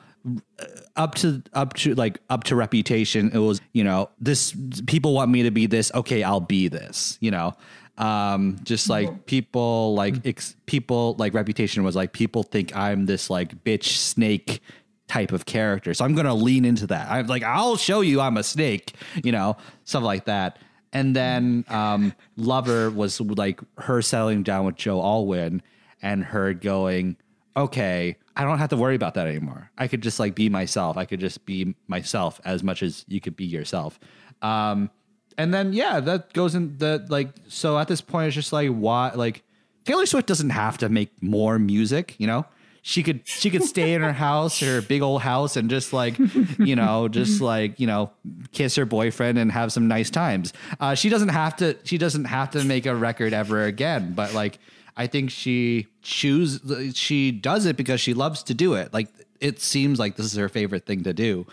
up 0.97 1.15
to 1.17 1.43
up 1.53 1.75
to 1.75 1.95
like 1.95 2.21
up 2.29 2.45
to 2.45 2.57
reputation. 2.57 3.31
It 3.33 3.39
was 3.39 3.61
you 3.73 3.85
know 3.85 4.11
this 4.21 4.55
people 4.87 5.15
want 5.15 5.31
me 5.31 5.43
to 5.45 5.51
be 5.51 5.67
this. 5.67 5.91
Okay, 5.95 6.23
I'll 6.23 6.41
be 6.41 6.69
this. 6.69 7.19
You 7.21 7.31
know, 7.31 7.55
um, 7.99 8.59
just 8.63 8.89
like 8.89 9.27
people 9.27 9.95
like 9.95 10.27
ex, 10.27 10.57
people 10.67 11.15
like 11.19 11.35
reputation 11.35 11.83
was 11.85 11.97
like 11.97 12.13
people 12.13 12.43
think 12.43 12.75
I'm 12.77 13.07
this 13.07 13.31
like 13.31 13.65
bitch 13.65 13.97
snake 13.97 14.63
type 15.09 15.33
of 15.33 15.45
character. 15.47 15.93
So 15.95 16.05
I'm 16.05 16.15
gonna 16.15 16.35
lean 16.35 16.65
into 16.65 16.87
that. 16.89 17.11
I'm 17.11 17.27
like 17.27 17.43
I'll 17.43 17.77
show 17.77 18.01
you 18.01 18.21
I'm 18.21 18.37
a 18.37 18.43
snake. 18.43 18.95
You 19.25 19.33
know, 19.33 19.57
stuff 19.85 20.03
like 20.03 20.27
that. 20.27 20.59
And 20.93 21.15
then 21.15 21.65
um, 21.69 22.15
Lover 22.37 22.91
was 22.91 23.21
like 23.21 23.61
her 23.79 24.03
settling 24.03 24.43
down 24.43 24.67
with 24.67 24.75
Joe 24.75 25.01
Alwyn 25.01 25.63
and 26.03 26.25
her 26.25 26.55
going, 26.55 27.17
okay, 27.57 28.17
I 28.37 28.45
don't 28.45 28.59
have 28.59 28.71
to 28.71 28.77
worry 28.77 28.95
about 28.95 29.15
that 29.15 29.27
anymore. 29.27 29.71
I 29.77 29.89
could 29.89 30.03
just 30.03 30.19
like 30.21 30.35
be 30.35 30.49
myself. 30.49 30.97
I 30.97 31.05
could 31.05 31.21
just 31.21 31.45
be 31.47 31.75
myself 31.89 32.41
as 32.45 32.63
much 32.63 32.83
as 32.83 33.05
you 33.09 33.21
could 33.21 33.37
be 33.37 33.45
yourself. 33.45 33.99
Um, 34.43 34.91
and 35.37 35.53
then 35.53 35.73
yeah, 35.73 36.01
that 36.01 36.33
goes 36.33 36.55
in 36.55 36.79
the 36.79 37.07
like. 37.09 37.31
So 37.49 37.79
at 37.79 37.89
this 37.89 38.01
point, 38.01 38.29
it's 38.29 38.35
just 38.35 38.53
like 38.53 38.71
why 38.71 39.11
like 39.15 39.43
Taylor 39.85 40.07
Swift 40.07 40.27
doesn't 40.27 40.51
have 40.51 40.79
to 40.79 40.89
make 40.89 41.11
more 41.23 41.59
music. 41.59 42.15
You 42.19 42.27
know, 42.27 42.47
she 42.83 43.03
could 43.03 43.27
she 43.27 43.51
could 43.51 43.63
stay 43.63 43.95
in 43.95 44.03
her 44.03 44.13
house, 44.13 44.61
her 44.61 44.83
big 44.83 45.03
old 45.03 45.23
house, 45.23 45.57
and 45.57 45.71
just 45.71 45.93
like 45.93 46.19
you 46.59 46.77
know, 46.77 47.09
just 47.09 47.41
like 47.41 47.79
you 47.81 47.87
know, 47.87 48.11
kiss 48.53 48.77
her 48.77 48.85
boyfriend 48.85 49.39
and 49.39 49.53
have 49.53 49.73
some 49.73 49.89
nice 49.89 50.11
times. 50.11 50.53
Uh, 50.79 50.95
she 50.95 51.09
doesn't 51.09 51.29
have 51.29 51.57
to. 51.57 51.77
She 51.85 51.99
doesn't 51.99 52.25
have 52.25 52.51
to 52.53 52.65
make 52.65 52.87
a 52.87 52.95
record 52.95 53.33
ever 53.33 53.65
again. 53.65 54.13
But 54.15 54.35
like, 54.35 54.59
I 54.97 55.07
think 55.07 55.31
she 55.31 55.89
choose 56.03 56.61
she 56.95 57.33
does 57.33 57.67
it 57.67 57.77
because 57.77 58.01
she 58.01 58.15
loves 58.15 58.43
to 58.45 58.55
do 58.55 58.75
it. 58.75 58.93
Like 58.93 59.09
it 59.41 59.61
seems 59.61 59.99
like 59.99 60.17
this 60.17 60.27
is 60.27 60.37
her 60.37 60.49
favorite 60.49 60.87
thing 60.87 61.05
to 61.05 61.13
do. 61.13 61.47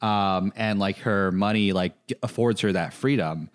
Um, 0.00 0.52
and 0.56 0.78
like 0.78 0.98
her 0.98 1.32
money 1.32 1.72
like 1.72 1.94
affords 2.22 2.60
her 2.60 2.72
that 2.72 2.92
freedom. 2.92 3.50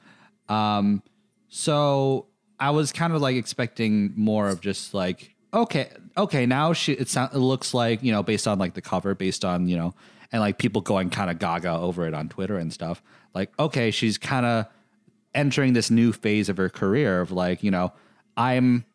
Um, 0.49 1.03
so 1.49 2.27
I 2.59 2.71
was 2.71 2.91
kind 2.91 3.13
of 3.13 3.21
like 3.21 3.35
expecting 3.35 4.13
more 4.15 4.49
of 4.49 4.61
just 4.61 4.93
like 4.93 5.35
okay, 5.53 5.89
okay, 6.17 6.45
now 6.45 6.73
she 6.73 6.93
it 6.93 7.09
sounds 7.09 7.33
it 7.33 7.39
looks 7.39 7.73
like 7.73 8.03
you 8.03 8.11
know 8.11 8.23
based 8.23 8.47
on 8.47 8.59
like 8.59 8.73
the 8.73 8.81
cover, 8.81 9.15
based 9.15 9.43
on 9.45 9.67
you 9.67 9.77
know, 9.77 9.93
and 10.31 10.41
like 10.41 10.57
people 10.57 10.81
going 10.81 11.09
kind 11.09 11.29
of 11.29 11.39
gaga 11.39 11.71
over 11.71 12.07
it 12.07 12.13
on 12.13 12.29
Twitter 12.29 12.57
and 12.57 12.71
stuff. 12.71 13.01
Like 13.33 13.51
okay, 13.59 13.91
she's 13.91 14.17
kind 14.17 14.45
of 14.45 14.65
entering 15.33 15.73
this 15.73 15.89
new 15.89 16.11
phase 16.11 16.49
of 16.49 16.57
her 16.57 16.69
career 16.69 17.21
of 17.21 17.31
like 17.31 17.63
you 17.63 17.71
know 17.71 17.93
I'm 18.35 18.85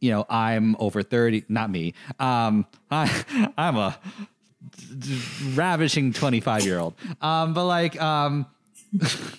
you 0.00 0.10
know 0.10 0.24
I'm 0.28 0.76
over 0.78 1.02
thirty, 1.02 1.44
not 1.48 1.70
me. 1.70 1.94
Um, 2.18 2.66
I 2.90 3.50
I'm 3.58 3.76
a 3.76 3.98
ravishing 5.54 6.12
25 6.12 6.64
year 6.64 6.78
old 6.78 6.94
um 7.22 7.54
but 7.54 7.64
like 7.64 8.00
um 8.00 8.46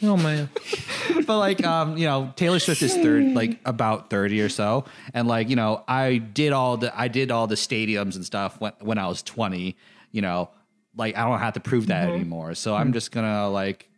Oh 0.03 0.15
man. 0.15 0.49
but 1.25 1.39
like 1.39 1.63
um 1.65 1.97
you 1.97 2.05
know 2.05 2.31
taylor 2.35 2.59
swift 2.59 2.81
is 2.81 2.93
third 2.95 3.33
like 3.33 3.59
about 3.65 4.09
30 4.09 4.41
or 4.41 4.49
so. 4.49 4.85
And 5.13 5.27
like 5.27 5.49
you 5.49 5.55
know 5.55 5.83
i 5.87 6.17
did 6.17 6.53
all 6.53 6.77
the 6.77 6.97
i 6.97 7.07
did 7.07 7.31
all 7.31 7.47
the 7.47 7.55
stadiums 7.55 8.15
and 8.15 8.25
stuff 8.25 8.59
when, 8.61 8.73
when 8.79 8.97
i 8.97 9.07
was 9.07 9.23
20 9.23 9.75
you 10.11 10.21
know. 10.21 10.49
Like 10.95 11.17
i 11.17 11.27
don't 11.27 11.39
have 11.39 11.53
to 11.53 11.59
prove 11.59 11.87
that 11.87 12.09
anymore. 12.09 12.53
So 12.55 12.75
i'm 12.75 12.93
just 12.93 13.11
gonna 13.11 13.49
like 13.49 13.89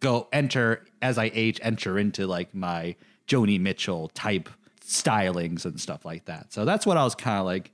go 0.00 0.28
enter 0.32 0.84
as 1.02 1.18
i 1.18 1.30
age 1.34 1.58
enter 1.62 1.98
into 1.98 2.26
like 2.26 2.54
my 2.54 2.94
joni 3.26 3.60
mitchell 3.60 4.08
type 4.08 4.48
stylings 4.90 5.64
and 5.64 5.80
stuff 5.80 6.04
like 6.04 6.24
that 6.24 6.52
so 6.52 6.64
that's 6.64 6.84
what 6.84 6.96
i 6.96 7.04
was 7.04 7.14
kind 7.14 7.38
of 7.38 7.46
like 7.46 7.70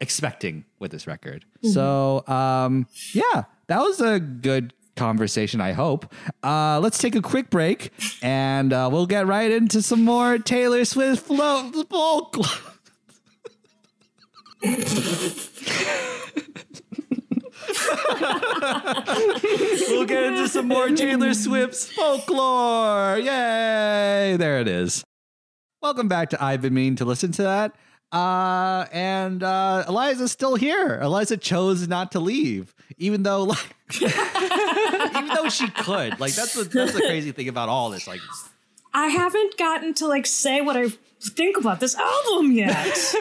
expecting 0.00 0.64
with 0.78 0.90
this 0.90 1.06
record. 1.06 1.44
So, 1.62 2.26
um, 2.26 2.86
yeah, 3.12 3.44
that 3.68 3.80
was 3.80 4.00
a 4.00 4.18
good 4.18 4.72
conversation, 4.96 5.60
I 5.60 5.72
hope. 5.72 6.12
Uh, 6.42 6.80
let's 6.80 6.98
take 6.98 7.14
a 7.14 7.22
quick 7.22 7.50
break 7.50 7.92
and 8.22 8.72
uh, 8.72 8.88
we'll 8.90 9.06
get 9.06 9.26
right 9.26 9.50
into 9.50 9.82
some 9.82 10.04
more 10.04 10.38
Taylor 10.38 10.84
Swift 10.84 11.26
flow 11.26 11.70
folklore. 11.88 12.46
we'll 19.88 20.06
get 20.06 20.24
into 20.24 20.48
some 20.48 20.68
more 20.68 20.88
Taylor 20.90 21.34
Swift's 21.34 21.90
folklore. 21.92 23.18
Yay! 23.18 24.36
There 24.38 24.60
it 24.60 24.68
is. 24.68 25.04
Welcome 25.82 26.08
back 26.08 26.28
to 26.30 26.44
I've 26.44 26.60
been 26.60 26.74
meaning 26.74 26.96
to 26.96 27.06
listen 27.06 27.32
to 27.32 27.42
that. 27.44 27.74
Uh, 28.12 28.84
and 28.92 29.42
uh, 29.42 29.84
Eliza's 29.88 30.30
still 30.30 30.56
here. 30.56 31.00
Eliza 31.00 31.38
chose 31.38 31.88
not 31.88 32.12
to 32.12 32.20
leave, 32.20 32.74
even 32.98 33.22
though 33.22 33.44
like, 33.44 33.76
even 34.00 35.28
though 35.28 35.48
she 35.48 35.70
could. 35.70 36.20
Like 36.20 36.34
that's 36.34 36.52
the 36.52 36.64
that's 36.64 36.92
the 36.92 37.00
crazy 37.00 37.32
thing 37.32 37.48
about 37.48 37.70
all 37.70 37.88
this. 37.88 38.06
Like, 38.06 38.20
I 38.92 39.06
haven't 39.06 39.56
gotten 39.56 39.94
to 39.94 40.06
like 40.06 40.26
say 40.26 40.60
what 40.60 40.76
I 40.76 40.88
think 41.22 41.56
about 41.56 41.80
this 41.80 41.94
album 41.94 42.52
yet. 42.52 43.14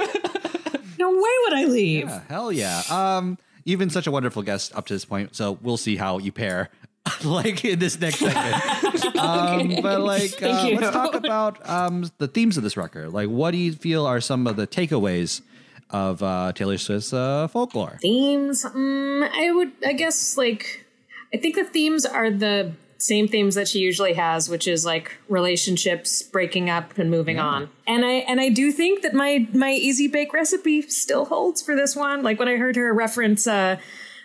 no 1.00 1.12
way 1.12 1.34
would 1.44 1.54
I 1.54 1.66
leave. 1.66 2.10
yeah, 2.10 2.22
hell 2.28 2.52
yeah. 2.52 2.82
Um, 2.90 3.38
you've 3.64 3.80
been 3.80 3.90
such 3.90 4.08
a 4.08 4.12
wonderful 4.12 4.42
guest 4.42 4.76
up 4.76 4.86
to 4.88 4.94
this 4.94 5.06
point, 5.06 5.34
so 5.34 5.58
we'll 5.62 5.78
see 5.78 5.96
how 5.96 6.18
you 6.18 6.34
pair. 6.34 6.70
like 7.24 7.64
in 7.66 7.80
this 7.80 8.00
next 8.00 8.20
segment, 8.20 9.16
um, 9.18 9.82
but 9.82 10.02
like, 10.02 10.42
uh, 10.42 10.70
let's 10.74 10.92
talk 10.92 11.16
about 11.16 11.68
um, 11.68 12.10
the 12.18 12.28
themes 12.28 12.58
of 12.58 12.64
this 12.64 12.78
record. 12.78 13.12
Like, 13.12 13.30
what 13.30 13.52
do 13.52 13.58
you 13.58 13.74
feel 13.74 14.06
are 14.06 14.22
some 14.22 14.48
of 14.48 14.56
the 14.56 14.68
takeaways 14.68 15.42
of 15.90 16.22
uh, 16.22 16.52
Taylor 16.54 16.78
Swift's 16.78 17.14
uh, 17.14 17.48
folklore? 17.48 17.98
Themes, 18.02 18.66
um, 18.66 19.28
I 19.34 19.52
would, 19.52 19.72
I 19.86 19.94
guess, 19.94 20.38
like, 20.38 20.86
I 21.34 21.38
think 21.38 21.56
the 21.56 21.64
themes 21.64 22.06
are 22.06 22.30
the 22.30 22.74
same 22.98 23.28
themes 23.28 23.56
that 23.56 23.68
she 23.68 23.80
usually 23.80 24.14
has, 24.14 24.50
which 24.50 24.68
is 24.68 24.86
like 24.86 25.18
relationships, 25.30 26.22
breaking 26.22 26.70
up, 26.70 26.98
and 26.98 27.10
moving 27.10 27.40
on. 27.40 27.70
And 27.88 28.06
I 28.06 28.12
and 28.28 28.42
I 28.42 28.50
do 28.50 28.72
think 28.72 29.04
that 29.04 29.14
my 29.14 29.48
my 29.54 29.72
easy 29.72 30.08
bake 30.08 30.34
recipe 30.34 30.82
still 30.84 31.26
holds 31.26 31.62
for 31.62 31.76
this 31.76 31.96
one. 31.96 32.24
Like 32.24 32.40
when 32.40 32.48
I 32.48 32.58
heard 32.58 32.76
her 32.76 32.94
reference. 32.94 33.48
Uh, 33.48 33.78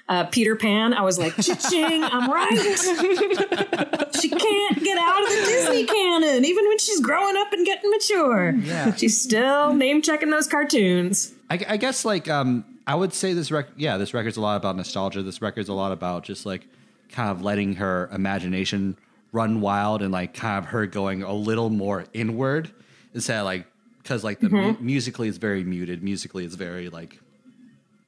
uh, 0.09 0.24
Peter 0.24 0.55
Pan, 0.55 0.92
I 0.92 1.00
was 1.00 1.18
like, 1.18 1.34
cha-ching, 1.36 2.05
I'm 2.05 2.30
right. 2.30 2.50
she 4.20 4.28
can't 4.28 4.84
get 4.84 4.98
out 4.98 5.22
of 5.22 5.28
the 5.30 5.42
Disney 5.46 5.84
canon, 5.86 6.44
even 6.44 6.68
when 6.68 6.78
she's 6.78 7.00
growing 7.00 7.36
up 7.36 7.52
and 7.52 7.64
getting 7.64 7.90
mature. 7.90 8.50
Yeah. 8.50 8.94
She's 8.94 9.18
still 9.20 9.72
name 9.72 10.02
checking 10.02 10.30
those 10.30 10.46
cartoons. 10.46 11.32
I, 11.48 11.61
I 11.68 11.76
guess 11.78 12.05
like 12.05 12.28
um, 12.28 12.64
I 12.86 12.94
would 12.94 13.14
say 13.14 13.32
this 13.32 13.50
record. 13.50 13.74
Yeah, 13.76 13.96
this 13.96 14.12
record's 14.12 14.36
a 14.36 14.40
lot 14.42 14.57
about 14.57 14.76
nostalgia. 14.76 15.22
This 15.22 15.40
record's 15.40 15.68
a 15.68 15.74
lot 15.74 15.92
about 15.92 16.24
just 16.24 16.44
like 16.44 16.66
kind 17.11 17.30
of 17.30 17.42
letting 17.42 17.76
her 17.76 18.11
imagination 18.12 18.96
run 19.32 19.61
wild 19.61 20.02
and 20.02 20.12
like 20.12 20.34
kind 20.34 20.59
of 20.59 20.70
her 20.70 20.86
going 20.86 21.22
a 21.22 21.32
little 21.32 21.70
more 21.70 22.05
inward 22.12 22.70
instead 23.14 23.38
of 23.38 23.44
like 23.44 23.66
because 24.02 24.22
like 24.22 24.38
the 24.40 24.48
mu- 24.50 24.76
musically 24.80 25.28
it's 25.28 25.38
very 25.38 25.64
muted. 25.64 26.02
Musically 26.02 26.44
it's 26.44 26.57
very 26.57 26.90
like 26.90 27.18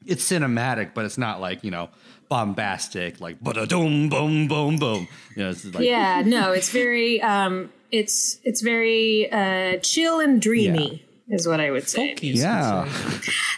it's 0.07 0.29
cinematic, 0.29 0.93
but 0.95 1.05
it's 1.05 1.19
not 1.19 1.41
like 1.41 1.63
you 1.65 1.71
know 1.71 1.89
bombastic 2.29 3.21
like 3.21 3.37
but 3.41 3.57
a 3.57 3.67
boom 3.67 4.09
boom 4.09 4.49
boom 4.49 4.77
boom. 4.77 5.09
You 5.37 5.45
know, 5.45 5.51
it's 5.51 5.65
like 5.65 5.85
yeah 5.85 6.23
no 6.25 6.53
it's 6.53 6.71
very 6.71 7.23
um 7.23 7.71
it's 7.93 8.39
it's 8.45 8.61
very 8.61 9.31
uh 9.31 9.79
chill 9.79 10.21
and 10.21 10.41
dreamy 10.41 11.05
is 11.29 11.47
what 11.47 11.61
i 11.61 11.71
would 11.71 11.89
say 11.89 12.15
yeah. 12.21 12.89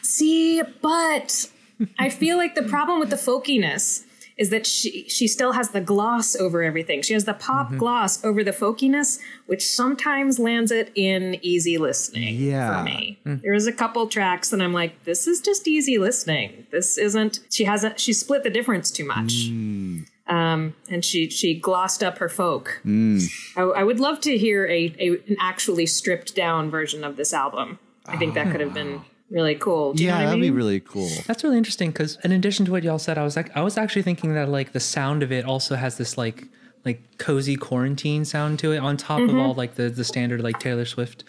see 0.02 0.62
but 0.82 1.50
i 1.98 2.08
feel 2.08 2.36
like 2.36 2.54
the 2.54 2.62
problem 2.62 2.98
with 3.00 3.10
the 3.10 3.16
folkiness 3.16 4.04
is 4.38 4.50
that 4.50 4.66
she 4.66 5.08
she 5.08 5.26
still 5.26 5.52
has 5.52 5.70
the 5.70 5.80
gloss 5.80 6.36
over 6.36 6.62
everything. 6.62 7.02
She 7.02 7.14
has 7.14 7.24
the 7.24 7.34
pop 7.34 7.68
mm-hmm. 7.68 7.78
gloss 7.78 8.24
over 8.24 8.42
the 8.44 8.52
folkiness 8.52 9.18
which 9.46 9.66
sometimes 9.66 10.38
lands 10.38 10.70
it 10.70 10.90
in 10.94 11.38
easy 11.42 11.78
listening 11.78 12.36
Yeah. 12.36 12.78
for 12.78 12.84
me 12.84 13.18
mm. 13.24 13.40
there's 13.40 13.66
a 13.66 13.72
couple 13.72 14.06
tracks 14.06 14.50
that 14.50 14.60
i'm 14.60 14.74
like 14.74 15.04
this 15.04 15.26
is 15.26 15.40
just 15.40 15.66
easy 15.66 15.98
listening. 15.98 16.66
This 16.70 16.98
isn't 16.98 17.40
she 17.50 17.64
hasn't 17.64 18.00
she 18.00 18.12
split 18.12 18.42
the 18.42 18.50
difference 18.50 18.90
too 18.90 19.06
much. 19.06 19.48
Mm. 19.48 20.06
Um, 20.26 20.74
and 20.90 21.04
she 21.04 21.30
she 21.30 21.58
glossed 21.58 22.02
up 22.02 22.18
her 22.18 22.28
folk. 22.28 22.80
Mm. 22.84 23.30
I, 23.56 23.62
I 23.62 23.82
would 23.82 24.00
love 24.00 24.20
to 24.22 24.36
hear 24.36 24.66
a, 24.66 24.94
a 24.98 25.08
an 25.28 25.36
actually 25.40 25.86
stripped 25.86 26.34
down 26.34 26.70
version 26.70 27.04
of 27.04 27.16
this 27.16 27.32
album. 27.32 27.78
I 28.06 28.16
think 28.16 28.34
that 28.34 28.50
could 28.50 28.60
have 28.60 28.72
been 28.74 29.00
ah. 29.00 29.04
Really 29.30 29.54
cool. 29.56 29.92
Do 29.92 30.02
you 30.02 30.08
know 30.10 30.14
yeah, 30.14 30.18
what 30.20 30.22
I 30.22 30.26
that'd 30.30 30.40
be 30.40 30.48
mean? 30.50 30.56
really 30.56 30.80
cool. 30.80 31.08
That's 31.26 31.44
really 31.44 31.58
interesting 31.58 31.90
because 31.90 32.18
in 32.24 32.32
addition 32.32 32.64
to 32.66 32.72
what 32.72 32.82
y'all 32.82 32.98
said, 32.98 33.18
I 33.18 33.24
was 33.24 33.36
like, 33.36 33.54
I 33.56 33.60
was 33.62 33.76
actually 33.76 34.02
thinking 34.02 34.34
that 34.34 34.48
like 34.48 34.72
the 34.72 34.80
sound 34.80 35.22
of 35.22 35.30
it 35.32 35.44
also 35.44 35.74
has 35.76 35.96
this 35.98 36.16
like 36.18 36.44
like 36.84 37.00
cozy 37.18 37.56
quarantine 37.56 38.24
sound 38.24 38.58
to 38.60 38.72
it 38.72 38.78
on 38.78 38.96
top 38.96 39.20
Mm-hmm. 39.20 39.36
of 39.36 39.42
all 39.44 39.54
like 39.54 39.74
the 39.74 39.88
the 39.90 40.04
standard 40.04 40.40
like 40.42 40.58
Taylor 40.60 40.84
Swift, 40.84 41.24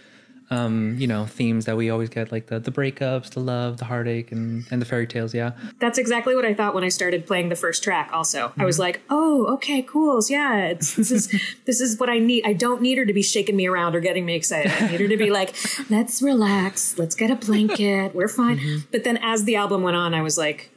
um, 0.52 0.95
you 0.97 1.06
know, 1.06 1.26
themes 1.26 1.66
that 1.66 1.78
we 1.78 1.89
always 1.91 2.10
get 2.10 2.32
like 2.32 2.47
the 2.47 2.60
the 2.60 2.72
breakups, 2.72 3.30
the 3.32 3.39
love, 3.39 3.78
the 3.78 3.86
heartache, 3.86 4.32
and 4.32 4.66
and 4.72 4.82
the 4.82 4.86
fairy 4.86 5.06
tales. 5.06 5.34
Yeah, 5.34 5.52
That's 5.80 5.97
exactly 6.00 6.36
what 6.36 6.43
I 6.45 6.54
thought 6.56 6.74
when 6.74 6.84
I 6.84 6.89
started 6.89 7.28
playing 7.28 7.50
the 7.50 7.56
first 7.56 7.84
track. 7.84 8.10
Also, 8.12 8.45
I 8.45 8.50
Mm-hmm. 8.50 8.64
was 8.64 8.80
like, 8.80 9.02
"Oh, 9.10 9.45
okay, 9.56 9.82
cool. 9.84 10.20
Yeah, 10.28 10.66
it's, 10.68 10.95
this 10.95 11.12
is 11.12 11.28
this 11.66 11.80
is 11.82 12.00
what 12.00 12.10
I 12.10 12.18
need. 12.20 12.45
I 12.45 12.54
don't 12.54 12.82
need 12.82 12.97
her 12.97 13.06
to 13.06 13.14
be 13.14 13.22
shaking 13.22 13.56
me 13.56 13.68
around 13.68 13.95
or 13.95 14.00
getting 14.00 14.26
me 14.26 14.36
excited. 14.36 14.72
I 14.72 14.88
need 14.89 15.00
her 15.02 15.08
to 15.08 15.18
be 15.18 15.30
like, 15.30 15.56
let's 15.89 16.22
relax, 16.22 16.97
let's 16.97 17.16
get 17.16 17.30
a 17.30 17.36
blanket, 17.36 18.16
we're 18.16 18.28
fine." 18.28 18.58
Mm-hmm. 18.58 18.78
But 18.91 19.04
then 19.04 19.18
as 19.22 19.43
the 19.43 19.56
album 19.56 19.84
went 19.84 19.97
on, 19.97 20.14
I 20.16 20.22
was 20.24 20.38
like, 20.38 20.72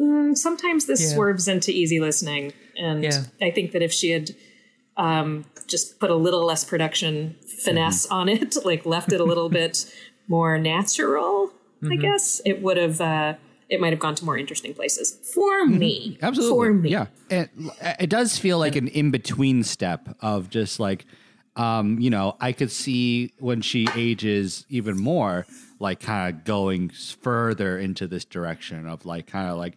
mm, 0.00 0.36
sometimes 0.36 0.86
this 0.86 1.00
Yeah. 1.02 1.14
swerves 1.14 1.46
into 1.46 1.70
easy 1.70 2.00
listening, 2.00 2.52
and 2.76 3.04
Yeah. 3.04 3.22
I 3.40 3.50
think 3.52 3.70
that 3.72 3.82
if 3.82 3.92
she 3.92 4.10
had 4.10 4.30
um, 4.96 5.44
just 5.66 5.98
put 5.98 6.10
a 6.10 6.14
little 6.14 6.44
less 6.44 6.64
production 6.64 7.36
finesse 7.46 8.06
on 8.06 8.28
it, 8.28 8.56
like 8.64 8.86
left 8.86 9.12
it 9.12 9.20
a 9.20 9.24
little 9.24 9.48
bit 9.62 9.92
more 10.28 10.58
natural, 10.58 11.52
I 11.88 11.96
guess 11.96 12.40
it 12.44 12.62
would 12.62 12.76
have. 12.76 13.00
Uh, 13.00 13.34
it 13.68 13.80
might 13.80 13.92
have 13.92 13.98
gone 13.98 14.14
to 14.14 14.24
more 14.24 14.38
interesting 14.38 14.74
places 14.74 15.12
for 15.34 15.66
me. 15.66 16.18
Absolutely. 16.22 16.68
for 16.68 16.72
me. 16.72 16.90
Yeah. 16.90 17.06
It, 17.28 17.50
it 17.98 18.10
does 18.10 18.38
feel 18.38 18.58
like 18.58 18.76
an 18.76 18.88
in 18.88 19.10
between 19.10 19.64
step 19.64 20.16
of 20.20 20.50
just 20.50 20.78
like, 20.78 21.04
um, 21.56 21.98
you 21.98 22.10
know, 22.10 22.36
I 22.40 22.52
could 22.52 22.70
see 22.70 23.32
when 23.38 23.62
she 23.62 23.88
ages 23.96 24.64
even 24.68 24.96
more, 25.00 25.46
like 25.80 26.00
kind 26.00 26.32
of 26.32 26.44
going 26.44 26.90
further 26.90 27.78
into 27.78 28.06
this 28.06 28.24
direction 28.24 28.86
of 28.86 29.04
like 29.04 29.26
kind 29.26 29.50
of 29.50 29.58
like, 29.58 29.76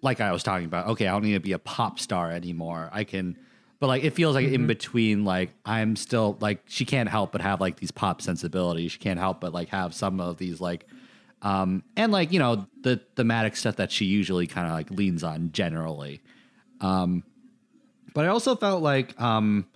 like 0.00 0.20
I 0.20 0.32
was 0.32 0.42
talking 0.42 0.66
about. 0.66 0.86
Okay, 0.88 1.06
I 1.06 1.12
don't 1.12 1.24
need 1.24 1.34
to 1.34 1.40
be 1.40 1.52
a 1.52 1.58
pop 1.58 1.98
star 1.98 2.30
anymore. 2.30 2.88
I 2.92 3.04
can, 3.04 3.36
but 3.80 3.86
like 3.86 4.04
it 4.04 4.10
feels 4.10 4.34
like 4.34 4.48
in 4.48 4.66
between. 4.66 5.24
Like 5.24 5.50
I'm 5.64 5.96
still 5.96 6.36
like 6.40 6.62
she 6.66 6.84
can't 6.84 7.08
help 7.08 7.32
but 7.32 7.40
have 7.40 7.60
like 7.60 7.76
these 7.76 7.90
pop 7.90 8.20
sensibilities. 8.22 8.92
She 8.92 8.98
can't 8.98 9.18
help 9.18 9.40
but 9.40 9.52
like 9.52 9.68
have 9.68 9.94
some 9.94 10.20
of 10.20 10.38
these 10.38 10.60
like 10.60 10.86
um, 11.42 11.84
and 11.96 12.10
like 12.10 12.32
you 12.32 12.38
know 12.38 12.66
the 12.82 13.00
thematic 13.16 13.56
stuff 13.56 13.76
that 13.76 13.92
she 13.92 14.04
usually 14.04 14.46
kind 14.46 14.66
of 14.66 14.72
like 14.72 14.90
leans 14.90 15.22
on 15.22 15.52
generally. 15.52 16.20
Um, 16.80 17.22
but 18.14 18.24
I 18.24 18.28
also 18.28 18.56
felt 18.56 18.82
like 18.82 19.20
um, 19.20 19.66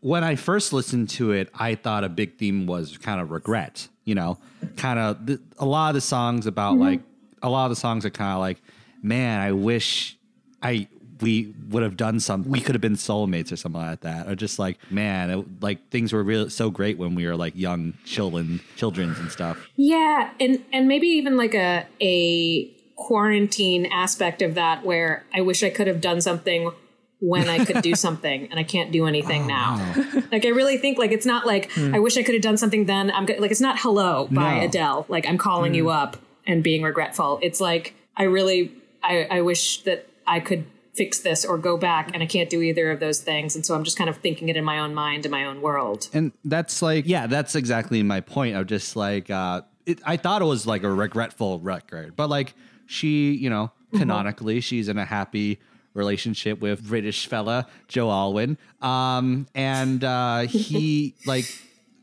when 0.00 0.24
I 0.24 0.34
first 0.34 0.72
listened 0.72 1.10
to 1.10 1.32
it, 1.32 1.50
I 1.54 1.76
thought 1.76 2.02
a 2.02 2.08
big 2.08 2.36
theme 2.38 2.66
was 2.66 2.98
kind 2.98 3.20
of 3.20 3.30
regret. 3.30 3.86
You 4.04 4.16
know, 4.16 4.38
kind 4.76 4.98
of 4.98 5.26
th- 5.26 5.40
a 5.58 5.66
lot 5.66 5.90
of 5.90 5.94
the 5.94 6.00
songs 6.00 6.46
about 6.46 6.76
like 6.78 7.00
a 7.42 7.48
lot 7.48 7.66
of 7.66 7.70
the 7.70 7.76
songs 7.76 8.04
are 8.04 8.10
kind 8.10 8.32
of 8.32 8.40
like, 8.40 8.60
man, 9.02 9.40
I 9.40 9.52
wish 9.52 10.18
I 10.62 10.88
we 11.20 11.54
would 11.68 11.82
have 11.82 11.96
done 11.96 12.20
something. 12.20 12.50
We 12.50 12.60
could 12.60 12.74
have 12.74 12.82
been 12.82 12.94
soulmates 12.94 13.52
or 13.52 13.56
something 13.56 13.80
like 13.80 14.00
that. 14.00 14.28
Or 14.28 14.34
just 14.34 14.58
like, 14.58 14.78
man, 14.90 15.30
it, 15.30 15.62
like 15.62 15.90
things 15.90 16.12
were 16.12 16.22
really 16.22 16.50
so 16.50 16.70
great 16.70 16.98
when 16.98 17.14
we 17.14 17.26
were 17.26 17.36
like 17.36 17.54
young 17.56 17.94
children, 18.04 18.60
childrens 18.76 19.18
and 19.18 19.30
stuff. 19.30 19.68
Yeah, 19.76 20.30
and 20.38 20.64
and 20.72 20.88
maybe 20.88 21.08
even 21.08 21.36
like 21.36 21.54
a 21.54 21.86
a 22.00 22.66
quarantine 22.96 23.86
aspect 23.86 24.42
of 24.42 24.54
that 24.54 24.84
where 24.84 25.24
I 25.34 25.40
wish 25.40 25.62
I 25.62 25.70
could 25.70 25.86
have 25.86 26.00
done 26.00 26.20
something 26.20 26.70
when 27.20 27.48
I 27.48 27.64
could 27.64 27.82
do 27.82 27.94
something 28.06 28.48
and 28.50 28.58
I 28.58 28.62
can't 28.62 28.92
do 28.92 29.06
anything 29.06 29.44
oh, 29.44 29.46
now. 29.46 29.94
Like 30.32 30.44
I 30.44 30.50
really 30.50 30.78
think 30.78 30.96
like 30.96 31.10
it's 31.10 31.26
not 31.26 31.44
like 31.44 31.72
hmm. 31.72 31.94
I 31.94 31.98
wish 31.98 32.16
I 32.16 32.22
could 32.22 32.34
have 32.34 32.42
done 32.42 32.56
something 32.56 32.86
then. 32.86 33.10
I'm 33.10 33.26
like 33.26 33.50
it's 33.50 33.60
not 33.60 33.78
hello 33.80 34.28
by 34.30 34.58
No. 34.58 34.64
Adele. 34.66 35.06
Like 35.08 35.26
I'm 35.26 35.38
calling 35.38 35.72
hmm. 35.72 35.76
you 35.76 35.88
up 35.90 36.18
and 36.46 36.62
being 36.62 36.82
regretful. 36.82 37.40
It's 37.42 37.60
like 37.60 37.94
I 38.16 38.24
really 38.24 38.72
I, 39.02 39.26
I 39.30 39.40
wish 39.40 39.82
that 39.82 40.06
I 40.26 40.40
could 40.40 40.66
fix 40.94 41.20
this 41.20 41.44
or 41.44 41.56
go 41.56 41.76
back 41.76 42.10
and 42.12 42.22
I 42.22 42.26
can't 42.26 42.50
do 42.50 42.60
either 42.62 42.90
of 42.90 42.98
those 43.00 43.20
things. 43.20 43.54
And 43.54 43.64
so 43.64 43.74
I'm 43.74 43.84
just 43.84 43.96
kind 43.96 44.10
of 44.10 44.16
thinking 44.18 44.48
it 44.48 44.56
in 44.56 44.64
my 44.64 44.78
own 44.80 44.92
mind, 44.94 45.24
in 45.24 45.30
my 45.30 45.44
own 45.44 45.60
world. 45.62 46.08
and 46.12 46.32
that's 46.44 46.82
like 46.82 47.06
yeah 47.06 47.26
that's 47.26 47.54
exactly 47.54 48.02
my 48.02 48.20
point 48.20 48.56
of 48.56 48.66
just 48.66 48.96
like 48.96 49.30
uh 49.30 49.62
it, 49.86 49.98
i 50.04 50.16
thought 50.16 50.42
it 50.42 50.46
was 50.46 50.66
like 50.66 50.82
a 50.82 50.90
regretful 50.90 51.58
record 51.60 52.14
but 52.16 52.28
like 52.28 52.54
she 52.86 53.32
you 53.32 53.48
know 53.48 53.70
canonically 53.96 54.60
she's 54.60 54.88
in 54.88 54.98
a 54.98 55.04
happy 55.04 55.58
relationship 55.94 56.60
with 56.60 56.86
british 56.86 57.26
fella 57.26 57.66
joe 57.88 58.10
alwyn 58.10 58.56
um 58.82 59.46
and 59.54 60.04
uh 60.04 60.40
he 60.40 61.14
like 61.26 61.44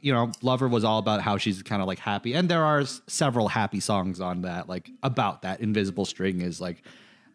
you 0.02 0.14
know 0.14 0.32
lover 0.42 0.68
was 0.68 0.84
all 0.84 1.00
about 1.00 1.22
how 1.22 1.38
she's 1.38 1.62
kind 1.64 1.82
of 1.82 1.88
like 1.88 2.00
happy 2.00 2.34
and 2.34 2.50
there 2.50 2.64
are 2.64 2.82
s- 2.82 3.02
several 3.08 3.48
happy 3.48 3.80
songs 3.80 4.20
on 4.20 4.42
that 4.42 4.68
like 4.68 4.90
about 5.04 5.42
that 5.44 5.60
invisible 5.62 6.06
string 6.06 6.42
is 6.42 6.60
like 6.62 6.82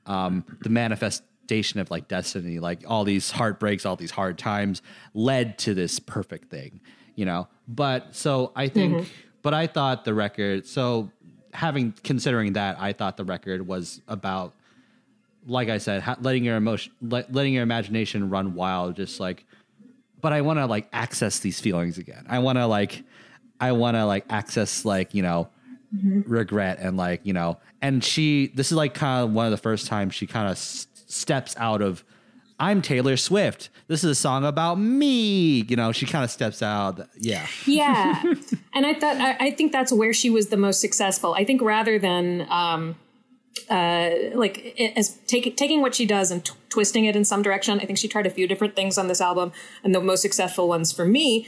um, 0.06 0.44
the 0.62 0.68
manifestation 1.52 1.80
of 1.80 1.90
like 1.90 2.08
destiny, 2.08 2.58
like 2.58 2.82
all 2.86 3.04
these 3.04 3.30
heartbreaks, 3.30 3.84
all 3.86 3.96
these 3.96 4.10
hard 4.10 4.38
times 4.38 4.82
led 5.14 5.58
to 5.58 5.74
this 5.74 5.98
perfect 5.98 6.50
thing, 6.50 6.80
you 7.14 7.24
know. 7.24 7.48
But 7.68 8.14
so 8.14 8.52
I 8.56 8.68
think, 8.68 8.94
mm-hmm. 8.94 9.10
but 9.42 9.54
I 9.54 9.66
thought 9.66 10.04
the 10.04 10.14
record. 10.14 10.66
So 10.66 11.10
having 11.52 11.94
considering 12.02 12.54
that, 12.54 12.76
I 12.80 12.92
thought 12.92 13.16
the 13.16 13.24
record 13.24 13.66
was 13.66 14.00
about, 14.08 14.54
like 15.46 15.68
I 15.68 15.78
said, 15.78 16.02
letting 16.20 16.44
your 16.44 16.56
emotion, 16.56 16.92
letting 17.00 17.54
your 17.54 17.62
imagination 17.62 18.30
run 18.30 18.54
wild, 18.54 18.96
just 18.96 19.20
like. 19.20 19.44
But 20.20 20.32
I 20.32 20.40
want 20.42 20.60
to 20.60 20.66
like 20.66 20.88
access 20.92 21.40
these 21.40 21.58
feelings 21.58 21.98
again. 21.98 22.26
I 22.28 22.38
want 22.38 22.56
to 22.56 22.66
like, 22.66 23.02
I 23.60 23.72
want 23.72 23.96
to 23.96 24.06
like 24.06 24.24
access 24.30 24.84
like 24.84 25.14
you 25.14 25.22
know 25.22 25.48
mm-hmm. 25.92 26.20
regret 26.30 26.78
and 26.80 26.96
like 26.96 27.22
you 27.24 27.32
know 27.32 27.58
and 27.80 28.04
she 28.04 28.52
this 28.54 28.70
is 28.70 28.76
like 28.76 28.94
kind 28.94 29.24
of 29.24 29.32
one 29.32 29.46
of 29.46 29.50
the 29.50 29.56
first 29.56 29.88
times 29.88 30.14
she 30.14 30.28
kind 30.28 30.48
of 30.48 30.56
steps 31.12 31.54
out 31.58 31.82
of 31.82 32.04
i'm 32.58 32.80
taylor 32.82 33.16
swift. 33.16 33.68
This 33.88 34.04
is 34.04 34.10
a 34.10 34.14
song 34.14 34.44
about 34.44 34.76
me. 34.76 35.62
You 35.68 35.76
know 35.76 35.92
she 35.92 36.06
kind 36.06 36.24
of 36.24 36.30
steps 36.30 36.62
out 36.62 37.06
yeah. 37.18 37.46
Yeah. 37.66 38.22
And 38.74 38.86
i 38.86 38.94
thought 38.94 39.16
I, 39.16 39.36
I 39.46 39.50
think 39.50 39.72
that's 39.72 39.92
where 39.92 40.12
she 40.12 40.30
was 40.30 40.48
the 40.48 40.56
most 40.56 40.80
successful. 40.80 41.34
I 41.34 41.44
think 41.44 41.60
rather 41.60 41.98
than 41.98 42.46
um 42.50 42.96
uh 43.68 44.10
like 44.34 44.74
as 44.96 45.18
taking 45.26 45.54
taking 45.54 45.80
what 45.82 45.94
she 45.94 46.06
does 46.06 46.30
and 46.30 46.44
t- 46.44 46.54
twisting 46.68 47.04
it 47.04 47.14
in 47.14 47.24
some 47.24 47.42
direction 47.42 47.78
i 47.80 47.84
think 47.84 47.98
she 47.98 48.08
tried 48.08 48.26
a 48.26 48.30
few 48.30 48.48
different 48.48 48.74
things 48.74 48.96
on 48.96 49.08
this 49.08 49.20
album 49.20 49.52
and 49.84 49.94
the 49.94 50.00
most 50.00 50.22
successful 50.22 50.68
ones 50.68 50.90
for 50.90 51.04
me 51.04 51.46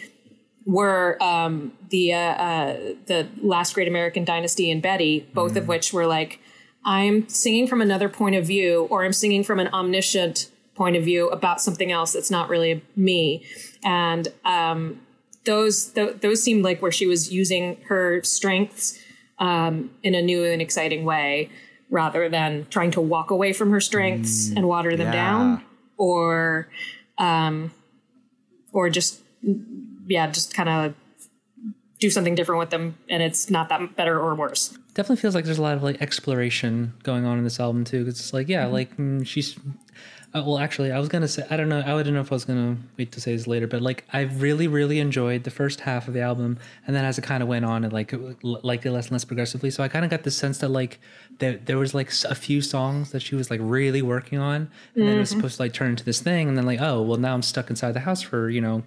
were 0.67 1.17
um 1.23 1.73
the 1.89 2.13
uh, 2.13 2.19
uh 2.19 2.77
the 3.07 3.27
last 3.43 3.75
great 3.75 3.89
american 3.89 4.23
dynasty 4.25 4.71
and 4.71 4.83
betty 4.83 5.27
both 5.33 5.57
of 5.57 5.67
which 5.67 5.93
were 5.95 6.07
like 6.07 6.41
i'm 6.85 7.29
singing 7.29 7.67
from 7.67 7.81
another 7.81 8.09
point 8.09 8.35
of 8.35 8.47
view 8.47 8.87
or 8.91 9.05
i'm 9.05 9.13
singing 9.13 9.45
from 9.45 9.59
an 9.59 9.69
omniscient 9.69 10.51
point 10.75 10.97
of 10.97 11.05
view 11.05 11.29
about 11.31 11.61
something 11.61 11.93
else 11.93 12.13
that's 12.13 12.31
not 12.31 12.49
really 12.49 12.83
me 12.97 13.45
and 13.85 14.29
um 14.45 15.01
those 15.45 15.87
th- 15.87 16.21
those 16.21 16.43
seemed 16.43 16.65
like 16.65 16.83
where 16.83 16.93
she 16.93 17.07
was 17.07 17.33
using 17.33 17.77
her 17.89 18.23
strengths 18.23 18.99
um, 19.39 19.91
in 20.03 20.15
a 20.15 20.23
new 20.23 20.45
and 20.45 20.63
exciting 20.63 21.05
way, 21.05 21.51
rather 21.91 22.29
than 22.29 22.67
trying 22.71 22.91
to 22.93 23.01
walk 23.01 23.31
away 23.31 23.53
from 23.53 23.71
her 23.71 23.81
strengths 23.81 24.51
and 24.51 24.67
water 24.67 24.97
them 24.97 25.09
yeah. 25.09 25.13
down, 25.13 25.65
or 25.97 26.69
um, 27.19 27.73
or 28.73 28.91
just 28.91 29.21
yeah, 30.07 30.31
just 30.31 30.55
kind 30.55 30.69
of 30.69 30.95
do 31.99 32.11
something 32.11 32.35
different 32.35 32.59
with 32.59 32.71
them, 32.71 32.97
and 33.09 33.23
it's 33.23 33.51
not 33.51 33.69
that 33.69 33.97
better 33.97 34.19
or 34.19 34.35
worse. 34.35 34.77
Definitely 34.95 35.21
feels 35.21 35.35
like 35.35 35.45
there's 35.45 35.59
a 35.59 35.63
lot 35.63 35.77
of 35.77 35.83
like 35.83 36.01
exploration 36.01 36.95
going 37.03 37.25
on 37.25 37.39
in 37.39 37.45
this 37.45 37.61
album 37.61 37.85
too. 37.85 38.05
'cause 38.05 38.19
it's 38.21 38.33
like 38.33 38.49
yeah, 38.49 38.67
like 38.67 38.97
mm, 38.97 39.27
she's. 39.27 39.57
Uh, 40.37 40.43
well, 40.45 40.59
actually, 40.59 40.91
I 40.91 40.99
was 40.99 41.09
gonna 41.09 41.29
say 41.29 41.47
I 41.49 41.57
don't 41.57 41.69
know. 41.69 41.79
I 41.87 42.03
don't 42.03 42.13
know 42.13 42.21
if 42.21 42.33
I 42.33 42.35
was 42.35 42.45
gonna 42.45 42.77
wait 42.99 43.13
to 43.13 43.21
say 43.21 43.37
this 43.37 43.47
later, 43.47 43.69
but 43.69 43.81
like 43.83 44.03
I 44.13 44.23
really, 44.23 44.67
really 44.67 44.99
enjoyed 44.99 45.45
the 45.45 45.51
first 45.53 45.79
half 45.81 46.09
of 46.09 46.15
the 46.15 46.23
album, 46.23 46.59
and 46.89 46.97
then 46.97 47.05
as 47.05 47.19
it 47.19 47.23
kind 47.23 47.41
of 47.41 47.49
went 47.49 47.65
on, 47.65 47.85
it 47.85 47.93
like 47.93 48.13
l- 48.13 48.35
liked 48.43 48.85
it 48.85 48.91
less 48.91 49.07
and 49.07 49.13
less 49.13 49.25
progressively. 49.25 49.71
So 49.71 49.85
I 49.85 49.89
kind 49.89 50.05
of 50.05 50.11
got 50.11 50.25
the 50.25 50.33
sense 50.33 50.59
that 50.59 50.71
like 50.71 50.99
there 51.39 51.59
there 51.65 51.79
was 51.79 51.95
like 51.95 52.11
a 52.29 52.35
few 52.35 52.63
songs 52.63 53.13
that 53.13 53.21
she 53.23 53.37
was 53.37 53.49
like 53.49 53.61
really 53.63 54.03
working 54.03 54.41
on, 54.41 54.69
and 54.97 55.07
then 55.07 55.17
it 55.17 55.21
was 55.21 55.31
supposed 55.31 55.57
to 55.59 55.63
like 55.63 55.73
turn 55.73 55.91
into 55.91 56.05
this 56.05 56.19
thing, 56.21 56.49
and 56.49 56.59
then 56.59 56.67
like 56.67 56.81
oh 56.81 57.01
well 57.01 57.17
now 57.19 57.33
I'm 57.35 57.43
stuck 57.43 57.71
inside 57.71 57.93
the 57.93 58.01
house 58.01 58.21
for 58.21 58.51
you 58.51 58.61
know 58.61 58.83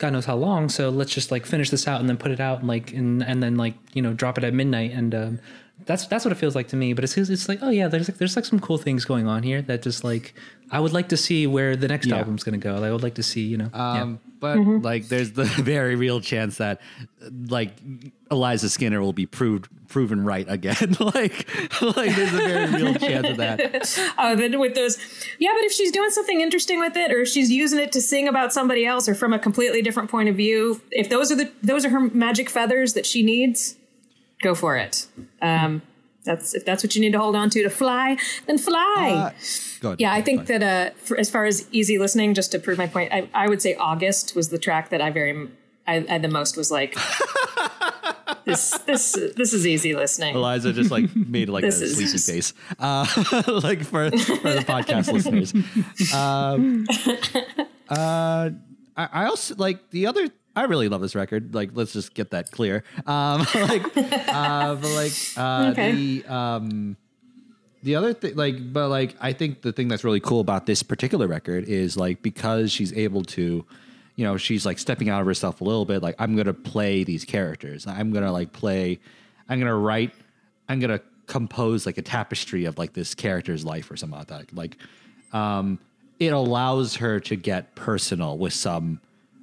God 0.00 0.12
knows 0.14 0.24
how 0.24 0.34
long. 0.36 0.68
So 0.68 0.88
let's 0.90 1.12
just 1.14 1.30
like 1.30 1.46
finish 1.46 1.70
this 1.70 1.86
out 1.86 2.00
and 2.00 2.08
then 2.08 2.16
put 2.16 2.32
it 2.32 2.40
out 2.40 2.58
and 2.58 2.68
like 2.68 2.92
and 2.92 3.22
and 3.22 3.40
then 3.42 3.56
like 3.56 3.74
you 3.94 4.02
know 4.02 4.12
drop 4.12 4.36
it 4.38 4.44
at 4.44 4.52
midnight 4.52 4.90
and 4.92 5.14
um, 5.14 5.40
that's 5.86 6.06
that's 6.06 6.24
what 6.24 6.32
it 6.32 6.36
feels 6.36 6.56
like 6.56 6.68
to 6.68 6.76
me. 6.76 6.92
But 6.94 7.04
it's 7.04 7.16
it's 7.16 7.48
like 7.48 7.60
oh 7.62 7.70
yeah, 7.70 7.86
there's 7.86 8.08
like 8.08 8.18
there's 8.18 8.34
like 8.34 8.44
some 8.44 8.58
cool 8.60 8.78
things 8.78 9.04
going 9.04 9.26
on 9.28 9.42
here 9.44 9.62
that 9.62 9.82
just 9.82 10.02
like 10.02 10.34
I 10.70 10.80
would 10.80 10.92
like 10.92 11.08
to 11.10 11.16
see 11.16 11.46
where 11.46 11.76
the 11.76 11.86
next 11.88 12.06
Yeah. 12.06 12.16
album's 12.16 12.42
gonna 12.42 12.58
go. 12.58 12.74
Like, 12.74 12.84
I 12.84 12.92
would 12.92 13.02
like 13.02 13.14
to 13.14 13.22
see 13.22 13.42
you 13.42 13.56
know 13.58 13.70
yeah. 13.74 14.14
But 14.40 14.58
like 14.58 15.08
there's 15.08 15.32
the 15.32 15.44
very 15.62 15.94
real 15.96 16.20
chance 16.20 16.56
that 16.56 16.80
like 17.48 17.72
eliza 18.30 18.68
skinner 18.68 19.00
will 19.00 19.12
be 19.12 19.26
proved 19.26 19.68
proven 19.90 20.24
right 20.24 20.46
again. 20.48 20.96
Like 21.00 21.48
like 21.82 22.14
there's 22.14 22.32
a 22.32 22.36
very 22.36 22.72
real 22.72 22.94
chance 22.94 23.28
of 23.28 23.36
that. 23.38 24.14
Oh, 24.18 24.36
then 24.36 24.58
with 24.60 24.74
those, 24.74 24.98
yeah, 25.38 25.50
but 25.52 25.64
if 25.64 25.72
she's 25.72 25.90
doing 25.90 26.10
something 26.10 26.40
interesting 26.40 26.78
with 26.78 26.96
it, 26.96 27.10
or 27.10 27.22
if 27.22 27.28
she's 27.28 27.50
using 27.50 27.78
it 27.78 27.90
to 27.92 28.00
sing 28.00 28.28
about 28.28 28.52
somebody 28.52 28.86
else, 28.86 29.08
or 29.08 29.14
from 29.14 29.32
a 29.32 29.38
completely 29.38 29.82
different 29.82 30.10
point 30.10 30.28
of 30.28 30.36
view, 30.36 30.80
if 30.90 31.08
those 31.08 31.32
are 31.32 31.36
the 31.36 31.50
those 31.62 31.84
are 31.84 31.90
her 31.90 32.00
magic 32.00 32.48
feathers 32.48 32.94
that 32.94 33.06
she 33.06 33.22
needs, 33.22 33.76
go 34.42 34.54
for 34.54 34.76
it. 34.76 35.06
Um, 35.42 35.82
that's 36.24 36.54
if 36.54 36.64
that's 36.64 36.82
what 36.84 36.94
you 36.94 37.00
need 37.00 37.12
to 37.12 37.18
hold 37.18 37.34
on 37.36 37.50
to 37.50 37.62
to 37.62 37.70
fly, 37.70 38.16
then 38.46 38.58
fly. 38.58 39.32
Uh, 39.82 39.96
yeah, 39.98 40.12
I 40.12 40.20
think 40.20 40.46
that 40.46 40.62
uh, 40.62 40.90
for, 40.96 41.18
as 41.18 41.30
far 41.30 41.46
as 41.46 41.66
easy 41.72 41.98
listening, 41.98 42.34
just 42.34 42.52
to 42.52 42.58
prove 42.58 42.76
my 42.78 42.86
point, 42.86 43.12
I, 43.12 43.28
I 43.32 43.48
would 43.48 43.62
say 43.62 43.74
August 43.74 44.36
was 44.36 44.50
the 44.50 44.58
track 44.58 44.90
that 44.90 45.00
I 45.00 45.10
very 45.10 45.48
I, 45.86 46.04
I 46.08 46.18
the 46.18 46.28
most 46.28 46.56
was 46.56 46.70
like 46.70 46.94
this 48.44 48.70
this 48.86 49.12
this 49.36 49.52
is 49.52 49.66
easy 49.66 49.94
listening. 49.94 50.34
Eliza 50.34 50.72
just 50.72 50.90
like 50.90 51.14
made 51.16 51.48
like 51.48 51.64
a 51.64 51.66
This 51.66 51.80
is- 51.80 51.96
sleepy 51.96 52.18
face, 52.18 52.52
uh, 52.78 53.06
like 53.62 53.84
for 53.84 54.10
for 54.10 54.52
the 54.52 54.64
podcast 54.66 55.12
listeners. 55.12 55.54
Um, 56.14 56.86
uh, 57.88 58.50
I, 58.96 59.08
I 59.12 59.24
also 59.26 59.54
like 59.56 59.90
the 59.90 60.06
other. 60.06 60.28
I 60.60 60.64
really 60.64 60.88
love 60.90 61.00
this 61.00 61.14
record. 61.14 61.54
Like, 61.54 61.70
let's 61.72 61.94
just 61.94 62.12
get 62.12 62.32
that 62.32 62.50
clear. 62.50 62.84
Um, 63.06 63.40
like, 63.54 63.84
uh, 63.96 64.74
but 64.74 64.90
like 64.94 65.12
uh, 65.36 65.68
Okay. 65.72 65.92
the 65.92 66.26
um, 66.26 66.96
the 67.82 67.96
other 67.96 68.12
thing, 68.12 68.36
like, 68.36 68.72
but 68.74 68.88
like, 68.88 69.16
I 69.22 69.32
think 69.32 69.62
the 69.62 69.72
thing 69.72 69.88
that's 69.88 70.04
really 70.04 70.20
cool 70.20 70.40
about 70.40 70.66
this 70.66 70.82
particular 70.82 71.26
record 71.26 71.64
is 71.64 71.96
like 71.96 72.20
because 72.20 72.70
she's 72.70 72.92
able 72.92 73.22
to, 73.24 73.64
you 74.16 74.24
know, 74.24 74.36
she's 74.36 74.66
like 74.66 74.78
stepping 74.78 75.08
out 75.08 75.20
of 75.22 75.26
herself 75.26 75.62
a 75.62 75.64
little 75.64 75.86
bit. 75.86 76.02
Like, 76.02 76.16
I'm 76.18 76.36
gonna 76.36 76.52
play 76.52 77.04
these 77.04 77.24
characters. 77.24 77.86
I'm 77.86 78.12
gonna 78.12 78.32
like 78.32 78.52
play. 78.52 79.00
I'm 79.48 79.58
gonna 79.58 79.74
write. 79.74 80.12
I'm 80.68 80.78
gonna 80.78 81.00
compose 81.26 81.86
like 81.86 81.96
a 81.96 82.02
tapestry 82.02 82.66
of 82.66 82.76
like 82.76 82.92
this 82.92 83.14
character's 83.14 83.64
life 83.64 83.90
or 83.90 83.96
something 83.96 84.18
like 84.18 84.28
that. 84.28 84.54
Like, 84.54 84.76
um, 85.32 85.78
it 86.18 86.34
allows 86.34 86.96
her 86.96 87.18
to 87.20 87.34
get 87.34 87.74
personal 87.76 88.36
with 88.36 88.52
some 88.52 89.00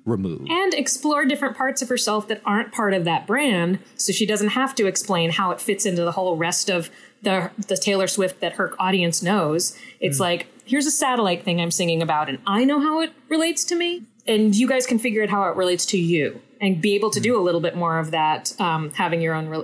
remove. 0.07 0.41
and 0.49 0.73
explore 0.73 1.25
different 1.25 1.55
parts 1.55 1.81
of 1.83 1.89
herself 1.89 2.27
that 2.27 2.41
aren't 2.45 2.71
part 2.71 2.93
of 2.93 3.03
that 3.05 3.27
brand 3.27 3.77
so 3.95 4.11
she 4.11 4.25
doesn't 4.25 4.49
have 4.49 4.73
to 4.75 4.87
explain 4.87 5.29
how 5.31 5.51
it 5.51 5.61
fits 5.61 5.85
into 5.85 6.03
the 6.03 6.13
whole 6.13 6.35
rest 6.37 6.69
of 6.69 6.89
the 7.21 7.51
the 7.67 7.77
Taylor 7.77 8.07
Swift 8.07 8.39
that 8.41 8.53
her 8.53 8.73
audience 8.79 9.21
knows 9.21 9.77
it's 9.99 10.19
like 10.19 10.47
here's 10.65 10.85
a 10.85 10.91
satellite 10.91 11.43
thing 11.43 11.59
I'm 11.61 11.71
singing 11.71 12.01
about 12.01 12.29
and 12.29 12.39
I 12.47 12.63
know 12.63 12.79
how 12.79 13.01
it 13.01 13.11
relates 13.29 13.63
to 13.65 13.75
me 13.75 14.03
and 14.25 14.55
you 14.55 14.67
guys 14.67 14.85
can 14.87 14.97
figure 14.99 15.21
out 15.23 15.29
how 15.29 15.43
it 15.49 15.55
relates 15.55 15.85
to 15.87 15.97
you 15.97 16.41
and 16.61 16.81
be 16.81 16.95
able 16.95 17.09
to 17.11 17.19
do 17.19 17.39
a 17.39 17.41
little 17.41 17.61
bit 17.61 17.75
more 17.75 17.99
of 17.99 18.11
that 18.11 18.59
um, 18.59 18.91
having 18.91 19.21
your 19.21 19.33
own 19.35 19.47
re- 19.47 19.63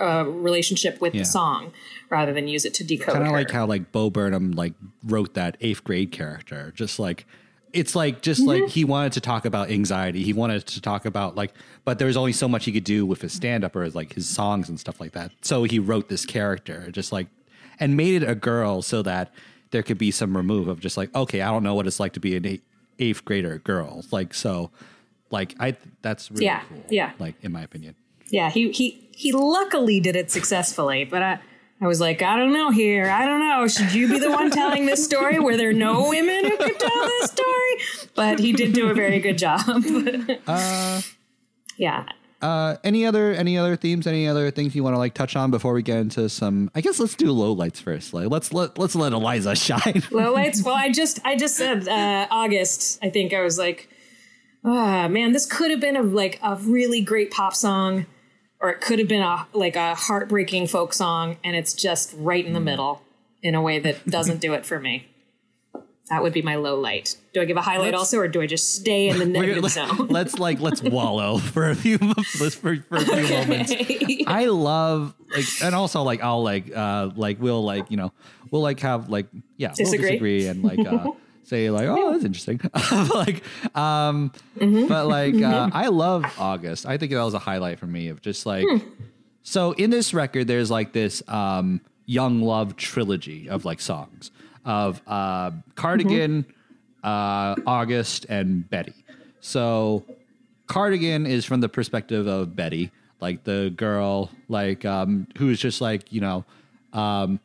uh, 0.00 0.24
relationship 0.24 1.00
with 1.00 1.14
Yeah. 1.14 1.22
the 1.22 1.24
song 1.26 1.72
rather 2.10 2.32
than 2.32 2.48
use 2.48 2.64
it 2.64 2.74
to 2.74 2.84
decode 2.84 3.08
it. 3.08 3.12
kind 3.18 3.26
of 3.26 3.32
like 3.32 3.50
how 3.50 3.66
like 3.66 3.90
Bo 3.92 4.08
Burnham 4.10 4.52
like 4.52 4.74
wrote 5.04 5.34
that 5.34 5.56
eighth 5.60 5.82
grade 5.84 6.12
character. 6.12 6.72
Just 6.76 6.98
like 6.98 7.26
it's 7.72 7.94
like 7.94 8.22
just 8.22 8.40
Mm-hmm. 8.40 8.62
like 8.64 8.70
he 8.70 8.84
wanted 8.84 9.12
to 9.12 9.20
talk 9.20 9.44
about 9.44 9.70
anxiety. 9.70 10.22
He 10.22 10.32
wanted 10.32 10.66
to 10.66 10.80
talk 10.80 11.04
about 11.04 11.34
like, 11.36 11.52
but 11.84 11.98
there 11.98 12.06
was 12.06 12.16
only 12.16 12.32
so 12.32 12.48
much 12.48 12.64
he 12.64 12.72
could 12.72 12.84
do 12.84 13.04
with 13.06 13.20
his 13.22 13.32
stand 13.32 13.64
up 13.64 13.74
or 13.76 13.82
his, 13.82 13.94
like 13.94 14.12
his 14.14 14.28
songs 14.28 14.68
and 14.68 14.78
stuff 14.78 15.00
like 15.00 15.12
that. 15.12 15.32
So 15.42 15.64
he 15.64 15.78
wrote 15.78 16.08
this 16.08 16.24
character, 16.26 16.90
just 16.90 17.12
like, 17.12 17.26
and 17.80 17.96
made 17.96 18.22
it 18.22 18.28
a 18.28 18.34
girl 18.34 18.82
so 18.82 19.02
that 19.02 19.32
there 19.70 19.82
could 19.82 19.98
be 19.98 20.10
some 20.10 20.36
remove 20.36 20.66
of 20.68 20.80
just 20.80 20.96
like, 20.96 21.14
okay, 21.14 21.40
I 21.42 21.50
don't 21.50 21.62
know 21.62 21.74
what 21.74 21.86
it's 21.86 22.00
like 22.00 22.14
to 22.14 22.20
be 22.20 22.36
an 22.36 22.46
eight, 22.46 22.62
eighth 22.98 23.24
grader 23.24 23.58
girl. 23.58 24.02
Like 24.10 24.34
so, 24.34 24.70
like 25.30 25.54
I 25.60 25.76
that's 26.02 26.30
really 26.30 26.46
Yeah, 26.46 26.62
cool. 26.68 26.84
yeah. 26.90 27.12
like 27.18 27.34
in 27.42 27.52
my 27.52 27.62
opinion. 27.62 27.94
Yeah, 28.30 28.50
he 28.50 28.70
he 28.72 29.08
he 29.14 29.32
luckily 29.32 30.00
did 30.00 30.16
it 30.16 30.30
successfully, 30.30 31.04
but 31.04 31.22
I 31.22 31.38
I 31.80 31.86
was 31.86 32.00
like, 32.00 32.22
I 32.22 32.36
don't 32.36 32.52
know 32.52 32.70
here. 32.70 33.08
I 33.08 33.24
don't 33.24 33.40
know. 33.40 33.68
Should 33.68 33.92
you 33.92 34.08
be 34.08 34.18
the 34.18 34.30
one 34.30 34.50
telling 34.50 34.86
this 34.86 35.04
story? 35.04 35.38
Were 35.38 35.56
there 35.56 35.72
no 35.72 36.08
women 36.08 36.44
who 36.44 36.56
could 36.56 36.78
tell 36.78 37.06
this 37.06 37.30
story? 37.30 38.08
But 38.14 38.40
he 38.40 38.52
did 38.52 38.72
do 38.72 38.90
a 38.90 38.94
very 38.94 39.20
good 39.20 39.38
job. 39.38 39.60
yeah. 41.76 42.04
Uh, 42.40 42.76
any 42.84 43.04
other 43.04 43.32
any 43.32 43.58
other 43.58 43.74
themes? 43.74 44.06
Any 44.06 44.28
other 44.28 44.50
things 44.50 44.74
you 44.74 44.84
want 44.84 44.94
to 44.94 44.98
like 44.98 45.14
touch 45.14 45.34
on 45.34 45.50
before 45.50 45.72
we 45.72 45.82
get 45.82 45.98
into 45.98 46.28
some? 46.28 46.70
I 46.74 46.80
guess 46.80 47.00
let's 47.00 47.14
do 47.14 47.32
low 47.32 47.52
lights 47.52 47.80
first. 47.80 48.14
Like 48.14 48.28
let's 48.28 48.52
let 48.52 48.78
let's 48.78 48.94
let 48.94 49.12
Eliza 49.12 49.56
shine. 49.56 50.02
Low 50.10 50.32
lights. 50.32 50.62
Well, 50.62 50.74
I 50.74 50.90
just 50.90 51.20
I 51.24 51.36
just 51.36 51.56
said 51.56 51.88
uh, 51.88 52.26
August. 52.30 52.98
I 53.02 53.10
think 53.10 53.34
I 53.34 53.42
was 53.42 53.58
like, 53.58 53.88
ah, 54.64 55.08
man, 55.08 55.32
this 55.32 55.46
could 55.46 55.70
have 55.70 55.80
been 55.80 55.96
a 55.96 56.02
like 56.02 56.38
a 56.42 56.56
really 56.56 57.00
great 57.00 57.32
pop 57.32 57.54
song, 57.54 58.06
or 58.60 58.70
it 58.70 58.80
could 58.80 58.98
have 58.98 59.08
been 59.08 59.22
a 59.22 59.46
like 59.52 59.76
a 59.76 59.94
heartbreaking 59.94 60.66
folk 60.66 60.92
song, 60.92 61.36
and 61.44 61.54
it's 61.56 61.72
just 61.74 62.14
right 62.16 62.44
in 62.44 62.52
the 62.52 62.60
middle 62.60 63.02
in 63.42 63.54
a 63.54 63.62
way 63.62 63.78
that 63.78 64.06
doesn't 64.10 64.40
do 64.40 64.52
it 64.54 64.66
for 64.66 64.80
me. 64.80 65.06
That 66.10 66.22
would 66.22 66.32
be 66.32 66.40
my 66.40 66.54
low 66.56 66.74
light. 66.80 67.16
Do 67.34 67.42
I 67.42 67.44
give 67.44 67.58
a 67.58 67.60
highlight 67.60 67.92
Let's- 67.92 67.98
also, 67.98 68.18
or 68.20 68.28
do 68.28 68.40
I 68.40 68.46
just 68.46 68.74
stay 68.74 69.08
in 69.10 69.18
the 69.18 69.26
negative 69.38 69.62
let- 69.62 69.72
zone? 69.72 70.06
let's 70.08 70.38
like 70.38 70.58
let's 70.58 70.82
wallow 70.96 71.36
for 71.36 71.68
a 71.68 71.74
few 71.74 71.98
for, 71.98 72.50
for 72.50 72.72
a 72.72 73.00
few 73.04 73.28
moments. 73.28 73.72
I 74.26 74.46
love 74.46 75.14
like 75.30 75.44
and 75.62 75.74
also 75.74 76.02
like 76.02 76.22
I'll 76.22 76.42
like 76.42 76.74
uh 76.74 77.10
like 77.14 77.40
we'll 77.42 77.62
like 77.62 77.90
you 77.90 77.98
know 77.98 78.12
we'll 78.50 78.62
like 78.62 78.80
have 78.80 79.10
like 79.10 79.26
yeah 79.58 79.74
Disagree? 79.76 79.98
we'll 79.98 80.08
disagree 80.08 80.46
and 80.46 80.62
like 80.64 80.78
uh 80.86 81.10
say 81.44 81.70
like 81.70 81.86
oh 81.88 82.12
that's 82.12 82.24
interesting. 82.24 82.60
Like 83.14 83.42
um 83.76 84.32
but 84.88 85.06
like 85.06 85.34
uh, 85.42 85.70
I 85.72 85.88
love 85.88 86.24
August. 86.38 86.86
I 86.86 86.98
think 86.98 87.12
that 87.12 87.22
was 87.22 87.34
a 87.34 87.38
highlight 87.38 87.78
for 87.78 87.86
me 87.86 88.08
of 88.08 88.20
just 88.20 88.44
like 88.46 88.66
so 89.42 89.72
in 89.72 89.90
this 89.90 90.12
record 90.12 90.46
there's 90.46 90.70
like 90.70 90.92
this 90.92 91.22
um 91.28 91.80
young 92.06 92.42
love 92.42 92.76
trilogy 92.76 93.48
of 93.48 93.64
like 93.64 93.80
songs 93.80 94.30
of 94.64 95.00
uh 95.06 95.50
cardigan 95.74 96.44
uh 97.04 97.54
august 97.66 98.26
and 98.28 98.68
betty. 98.68 98.94
So 99.40 100.04
cardigan 100.66 101.26
is 101.26 101.44
from 101.44 101.60
the 101.60 101.68
perspective 101.68 102.26
of 102.26 102.54
betty 102.54 102.90
like 103.20 103.44
the 103.44 103.72
girl 103.76 104.30
like 104.48 104.84
um 104.84 105.26
who's 105.38 105.58
just 105.60 105.80
like 105.80 106.12
you 106.12 106.20
know 106.20 106.44
um 106.92 107.40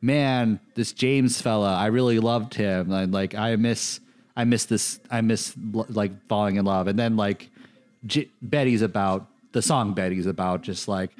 man 0.00 0.60
this 0.74 0.92
james 0.92 1.40
fella 1.40 1.74
i 1.74 1.86
really 1.86 2.18
loved 2.18 2.54
him. 2.54 2.92
And 2.92 3.12
like 3.12 3.34
i 3.34 3.56
miss 3.56 4.00
i 4.36 4.44
miss 4.44 4.66
this 4.66 5.00
i 5.10 5.20
miss 5.20 5.54
like 5.72 6.12
falling 6.28 6.56
in 6.56 6.64
love. 6.64 6.86
And 6.86 6.98
then 6.98 7.16
like 7.16 7.50
J- 8.06 8.28
betty's 8.42 8.82
about 8.82 9.26
the 9.52 9.62
song 9.62 9.94
betty's 9.94 10.26
about 10.26 10.62
just 10.62 10.86
like 10.86 11.10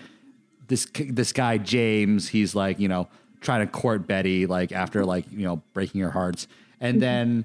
this 0.69 0.87
this 0.95 1.33
guy 1.33 1.59
James, 1.59 2.29
he's 2.29 2.55
like 2.55 2.79
you 2.79 2.89
know 2.89 3.09
trying 3.41 3.67
to 3.67 3.73
court 3.73 4.07
Betty 4.07 4.47
like 4.47 4.73
after 4.73 5.05
like 5.05 5.31
you 5.31 5.45
know 5.45 5.63
breaking 5.73 6.01
her 6.01 6.11
hearts, 6.11 6.49
and 6.81 7.01
then 7.01 7.45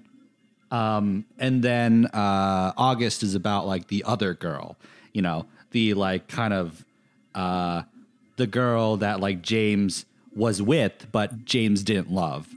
um 0.71 1.25
and 1.37 1.63
then 1.63 2.05
uh 2.13 2.73
August 2.77 3.23
is 3.23 3.35
about 3.35 3.67
like 3.67 3.87
the 3.87 4.03
other 4.03 4.33
girl, 4.33 4.77
you 5.13 5.21
know 5.21 5.45
the 5.71 5.93
like 5.93 6.27
kind 6.27 6.53
of 6.53 6.83
uh 7.35 7.83
the 8.37 8.47
girl 8.47 8.97
that 8.97 9.19
like 9.19 9.41
James 9.41 10.05
was 10.35 10.61
with, 10.61 11.07
but 11.11 11.45
James 11.45 11.83
didn't 11.83 12.11
love, 12.11 12.47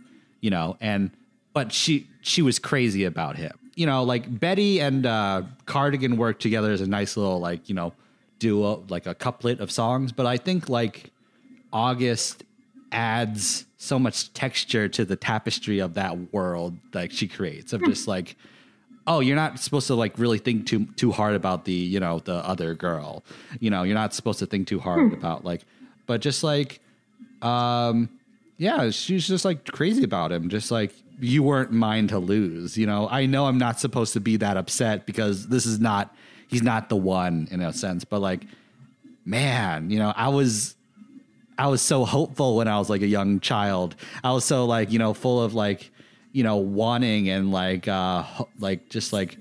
you 0.41 0.51
know, 0.51 0.77
and 0.81 1.11
but 1.53 1.73
she 1.73 2.07
she 2.21 2.43
was 2.43 2.59
crazy 2.59 3.05
about 3.05 3.37
him. 3.37 3.53
You 3.75 3.87
know, 3.87 4.05
like 4.05 4.39
Betty 4.41 4.81
and 4.81 5.07
uh 5.07 5.43
Cardigan 5.67 6.17
worked 6.17 6.43
together 6.43 6.73
as 6.73 6.81
a 6.81 6.87
nice 6.87 7.17
little 7.17 7.41
like, 7.41 7.69
you 7.69 7.75
know, 7.75 7.93
duo 8.39 8.85
like 8.89 9.07
a 9.07 9.15
couplet 9.15 9.61
of 9.61 9.71
songs, 9.71 10.13
but 10.13 10.27
I 10.27 10.37
think 10.37 10.69
like 10.69 11.11
August 11.73 12.45
adds 12.93 13.67
so 13.77 13.99
much 13.99 14.33
texture 14.33 14.89
to 14.89 15.05
the 15.05 15.17
tapestry 15.17 15.81
of 15.81 15.95
that 15.95 16.33
world 16.33 16.77
like 16.95 17.11
she 17.11 17.27
creates 17.27 17.73
of 17.73 17.85
just 17.85 18.07
like 18.07 18.37
oh 19.07 19.21
you're 19.21 19.37
not 19.37 19.59
supposed 19.59 19.87
to 19.89 19.95
like 19.95 20.17
really 20.19 20.39
think 20.39 20.67
too 20.67 20.87
too 20.97 21.11
hard 21.11 21.35
about 21.35 21.65
the 21.65 21.73
you 21.73 21.99
know 22.01 22.21
the 22.21 22.37
other 22.37 22.75
girl. 22.75 23.25
You 23.61 23.71
know 23.71 23.83
you're 23.83 23.95
not 23.95 24.15
supposed 24.15 24.39
to 24.39 24.47
think 24.47 24.69
too 24.69 24.79
hard 24.79 25.13
about 25.13 25.45
like 25.45 25.63
but 26.07 26.21
just 26.21 26.45
like 26.45 26.81
um 27.45 28.09
yeah 28.57 28.91
she's 28.91 29.27
just 29.27 29.45
like 29.45 29.65
crazy 29.71 30.03
about 30.03 30.33
him 30.33 30.49
just 30.49 30.71
like 30.71 30.93
you 31.21 31.43
weren't 31.43 31.71
mine 31.71 32.09
to 32.09 32.19
lose 32.19 32.77
you 32.77 32.87
know 32.87 33.09
i 33.11 33.27
know 33.27 33.47
i'm 33.47 33.59
not 33.59 33.79
supposed 33.79 34.13
to 34.13 34.21
be 34.21 34.37
that 34.37 34.57
upset 34.57 35.07
because 35.07 35.49
this 35.49 35.67
is 35.67 35.79
not 35.79 36.15
he's 36.49 36.63
not 36.63 36.89
the 36.89 36.97
one 36.97 37.47
in 37.51 37.61
a 37.61 37.73
sense 37.73 38.05
but 38.05 38.21
like 38.21 38.45
man 39.25 39.91
you 39.91 39.99
know 39.99 40.13
i 40.17 40.29
was 40.29 40.75
I 41.59 41.69
was 41.69 41.83
so 41.83 42.05
hopeful 42.05 42.57
when 42.57 42.69
I 42.69 42.79
was 42.79 42.91
like 42.91 43.03
a 43.03 43.07
young 43.07 43.41
child. 43.41 43.95
I 44.23 44.33
was 44.33 44.45
so 44.45 44.65
like, 44.65 44.91
you 44.91 44.99
know, 44.99 45.15
full 45.15 45.43
of 45.43 45.55
like, 45.55 45.91
you 46.33 46.43
know, 46.43 46.57
wanting 46.57 47.29
and 47.29 47.53
like 47.53 47.87
uh 47.87 48.25
like 48.59 48.89
just 48.89 49.13
like 49.13 49.39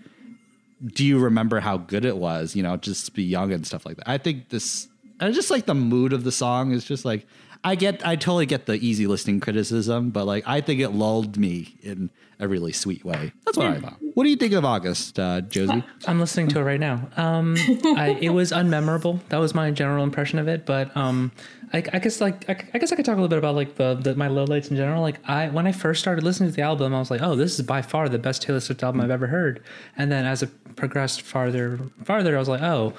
do 0.86 1.06
you 1.06 1.18
remember 1.18 1.60
how 1.60 1.78
good 1.78 2.06
it 2.06 2.18
was, 2.18 2.56
you 2.56 2.64
know, 2.64 2.78
just 2.78 3.06
to 3.06 3.12
be 3.12 3.24
young 3.24 3.51
and 3.51 3.66
stuff 3.66 3.86
like 3.86 3.97
that. 3.97 4.10
I 4.10 4.18
think 4.18 4.49
this 4.49 4.88
and 5.20 5.34
just 5.34 5.49
like 5.49 5.66
the 5.66 5.74
mood 5.74 6.14
of 6.14 6.24
the 6.24 6.32
song 6.32 6.72
is 6.72 6.84
just 6.84 7.06
like 7.06 7.26
I 7.64 7.76
get 7.76 8.05
I 8.05 8.16
totally 8.16 8.45
get 8.45 8.66
the 8.66 8.74
easy 8.74 9.07
listening 9.07 9.39
criticism, 9.39 10.09
but 10.09 10.26
like 10.26 10.43
I 10.45 10.61
think 10.61 10.82
it 10.82 10.89
lulled 10.89 11.38
me 11.38 11.76
in 11.82 12.09
a 12.39 12.47
really 12.47 12.74
sweet 12.74 13.05
way. 13.05 13.32
That's 13.45 13.57
what 13.57 13.68
I 13.68 13.80
thought. 13.80 13.97
What 14.16 14.26
do 14.26 14.30
you 14.30 14.36
think 14.36 14.53
of 14.53 14.66
August, 14.66 15.18
uh, 15.18 15.41
Josie? 15.41 15.84
I'm 16.05 16.20
listening 16.20 16.49
to 16.49 16.59
it 16.59 16.64
right 16.64 16.80
now. 16.80 17.07
Um, 17.16 17.55
I, 17.97 18.18
it 18.20 18.30
was 18.30 18.51
unmemorable. 18.51 19.20
That 19.30 19.38
was 19.38 19.55
my 19.55 19.72
general 19.72 20.03
impression 20.03 20.39
of 20.39 20.47
it. 20.47 20.66
But 20.66 20.95
um, 20.97 21.32
I, 21.72 21.78
I 21.93 21.99
guess 21.99 22.20
like 22.20 22.49
I, 22.49 22.57
I 22.74 22.80
guess 22.80 22.91
I 22.91 22.95
could 22.95 23.05
talk 23.05 23.14
a 23.14 23.22
little 23.22 23.30
bit 23.30 23.38
about 23.38 23.55
like 23.55 23.76
the, 23.76 23.95
the 23.95 24.16
my 24.16 24.28
lowlights 24.28 24.70
in 24.70 24.76
general. 24.76 25.01
Like 25.01 25.20
I 25.28 25.47
when 25.49 25.66
I 25.66 25.72
first 25.72 26.01
started 26.01 26.24
listening 26.24 26.49
to 26.49 26.55
the 26.55 26.64
album, 26.64 26.93
I 26.93 26.99
was 26.99 27.09
like, 27.09 27.22
oh, 27.22 27.36
this 27.36 27.59
is 27.59 27.66
by 27.66 27.82
far 27.82 28.09
the 28.09 28.20
best 28.20 28.41
Taylor 28.41 28.59
Swift 28.59 28.84
album 28.84 29.01
I've 29.01 29.11
ever 29.11 29.28
heard. 29.28 29.64
And 29.97 30.11
then 30.11 30.26
as 30.26 30.43
it 30.43 30.76
progressed 30.76 31.22
farther 31.22 31.80
farther, 32.03 32.36
I 32.36 32.39
was 32.39 32.49
like, 32.49 32.61
oh. 32.61 32.93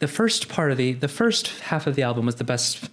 the 0.00 0.08
first 0.08 0.48
part 0.48 0.72
of 0.72 0.76
the 0.76 0.94
the 0.94 1.08
first 1.08 1.48
half 1.60 1.86
of 1.86 1.94
the 1.94 2.02
album 2.02 2.26
was 2.26 2.36
the 2.36 2.44
best 2.44 2.90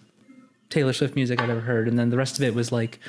Taylor 0.70 0.94
Swift 0.94 1.16
music 1.16 1.42
I've 1.42 1.50
ever 1.50 1.62
heard, 1.62 1.88
and 1.88 1.98
then 1.98 2.10
the 2.10 2.18
rest 2.18 2.38
of 2.38 2.44
it 2.44 2.54
was 2.54 2.72
like 2.72 3.00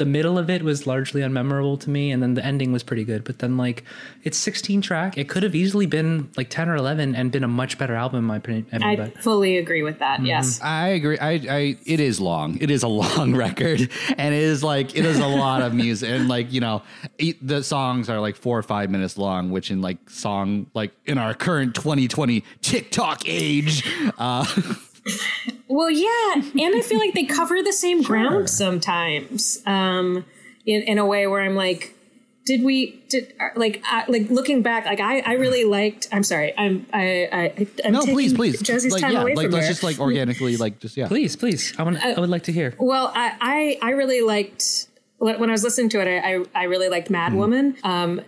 the 0.00 0.06
middle 0.06 0.38
of 0.38 0.48
it 0.48 0.62
was 0.62 0.86
largely 0.86 1.20
unmemorable 1.20 1.78
to 1.78 1.90
me, 1.90 2.10
and 2.10 2.22
then 2.22 2.32
the 2.32 2.42
ending 2.42 2.72
was 2.72 2.82
pretty 2.82 3.04
good. 3.04 3.22
But 3.22 3.40
then 3.40 3.58
like 3.58 3.84
it's 4.24 4.38
16 4.38 4.80
track, 4.80 5.18
it 5.18 5.28
could 5.28 5.42
have 5.42 5.54
easily 5.54 5.84
been 5.84 6.30
like 6.38 6.48
10 6.48 6.70
or 6.70 6.76
11 6.76 7.14
and 7.14 7.30
been 7.30 7.44
a 7.44 7.48
much 7.48 7.76
better 7.76 7.94
album 7.94 8.20
in 8.20 8.24
my 8.24 8.36
opinion. 8.36 8.82
I 8.82 8.96
but 8.96 9.18
fully 9.22 9.58
agree 9.58 9.82
with 9.82 9.98
that. 9.98 10.24
Yes. 10.24 10.58
I 10.62 10.88
agree. 10.88 11.18
I, 11.18 11.32
I, 11.32 11.76
it 11.84 12.00
is 12.00 12.18
long. 12.18 12.56
It 12.62 12.70
is 12.70 12.82
a 12.82 12.88
long 13.04 13.36
record, 13.36 13.90
and 14.16 14.34
it 14.34 14.40
is 14.42 14.64
like 14.64 14.96
it 14.96 15.04
is 15.04 15.18
a 15.18 15.26
lot 15.26 15.60
of 15.60 15.74
music, 15.74 16.08
and 16.08 16.28
like 16.28 16.50
you 16.50 16.62
know, 16.62 16.80
e- 17.18 17.34
the 17.42 17.62
songs 17.62 18.08
are 18.08 18.20
like 18.20 18.36
four 18.36 18.56
or 18.56 18.62
five 18.62 18.88
minutes 18.88 19.18
long, 19.18 19.50
which 19.50 19.70
in 19.70 19.82
like 19.82 20.08
song 20.08 20.66
like 20.72 20.92
in 21.04 21.18
our 21.18 21.34
current 21.34 21.74
2020 21.74 22.42
TikTok 22.62 23.24
age, 23.26 23.86
uh, 24.16 24.46
Well, 25.68 25.90
yeah, 25.90 26.34
and 26.34 26.74
I 26.74 26.82
feel 26.82 26.98
like 26.98 27.14
they 27.14 27.24
cover 27.24 27.62
the 27.62 27.72
same 27.72 28.02
ground 28.10 28.50
sometimes. 28.50 29.62
Um, 29.66 30.24
in 30.66 30.82
in 30.82 30.98
a 30.98 31.06
way 31.06 31.26
where 31.26 31.42
I'm 31.42 31.54
like, 31.54 31.94
did 32.44 32.62
we 32.62 33.02
did 33.08 33.32
uh, 33.40 33.48
like 33.56 33.82
uh, 33.90 34.02
like 34.08 34.28
looking 34.30 34.62
back? 34.62 34.84
Like 34.84 35.00
I 35.00 35.20
I 35.20 35.32
really 35.34 35.64
liked. 35.64 36.08
I'm 36.12 36.22
sorry. 36.22 36.56
I'm 36.58 36.86
I 36.92 37.28
I 37.32 37.66
I'm 37.84 37.92
no, 37.92 38.04
please, 38.04 38.34
please, 38.34 38.60
Josie's 38.60 38.92
like 38.92 39.02
time 39.02 39.12
yeah, 39.12 39.22
away 39.22 39.34
like 39.34 39.46
from 39.46 39.52
let's 39.52 39.66
her. 39.66 39.72
just 39.72 39.82
like 39.82 40.00
organically, 40.00 40.56
like 40.56 40.80
just 40.80 40.96
yeah. 40.96 41.08
please, 41.08 41.36
please, 41.36 41.74
I 41.78 41.82
want 41.82 42.04
I 42.04 42.18
would 42.18 42.30
like 42.30 42.44
to 42.44 42.52
hear. 42.52 42.74
Well, 42.78 43.12
I, 43.14 43.78
I 43.82 43.88
I 43.88 43.90
really 43.92 44.22
liked 44.22 44.88
when 45.18 45.38
when 45.40 45.50
I 45.50 45.52
was 45.52 45.62
listening 45.62 45.88
to 45.90 46.00
it. 46.00 46.08
I 46.08 46.34
I, 46.34 46.44
I 46.54 46.64
really 46.64 46.88
liked 46.88 47.10
Mad 47.10 47.34
Woman. 47.34 47.76
Um, 47.84 48.22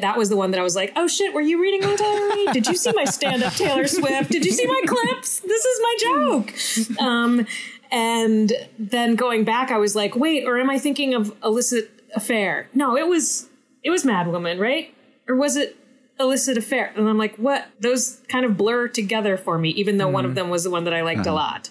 that 0.00 0.16
was 0.16 0.28
the 0.28 0.36
one 0.36 0.50
that 0.50 0.60
I 0.60 0.62
was 0.62 0.76
like, 0.76 0.92
oh 0.96 1.06
shit, 1.06 1.32
were 1.32 1.40
you 1.40 1.60
reading 1.60 1.80
my 1.80 1.96
diary? 1.96 2.46
Did 2.52 2.66
you 2.66 2.76
see 2.76 2.92
my 2.92 3.04
stand 3.04 3.42
up 3.42 3.52
Taylor 3.54 3.86
Swift? 3.86 4.30
Did 4.30 4.44
you 4.44 4.52
see 4.52 4.66
my 4.66 4.82
clips? 4.86 5.40
This 5.40 5.64
is 5.64 5.80
my 5.82 5.96
joke. 6.00 7.00
Um, 7.00 7.46
and 7.90 8.52
then 8.78 9.14
going 9.14 9.44
back, 9.44 9.70
I 9.70 9.78
was 9.78 9.94
like, 9.94 10.16
wait, 10.16 10.44
or 10.44 10.58
am 10.58 10.70
I 10.70 10.78
thinking 10.78 11.14
of 11.14 11.34
illicit 11.44 11.90
affair? 12.14 12.68
No, 12.74 12.96
it 12.96 13.06
was 13.06 13.48
it 13.82 13.90
was 13.90 14.04
Mad 14.04 14.28
Woman, 14.28 14.58
right? 14.58 14.92
Or 15.28 15.36
was 15.36 15.56
it 15.56 15.76
illicit 16.18 16.58
affair? 16.58 16.92
And 16.96 17.08
I'm 17.08 17.18
like, 17.18 17.36
what? 17.36 17.66
Those 17.80 18.20
kind 18.28 18.44
of 18.44 18.56
blur 18.56 18.88
together 18.88 19.36
for 19.36 19.58
me, 19.58 19.70
even 19.70 19.98
though 19.98 20.08
one 20.08 20.24
of 20.24 20.34
them 20.34 20.50
was 20.50 20.64
the 20.64 20.70
one 20.70 20.84
that 20.84 20.94
I 20.94 21.02
liked 21.02 21.26
a 21.26 21.32
lot. 21.32 21.70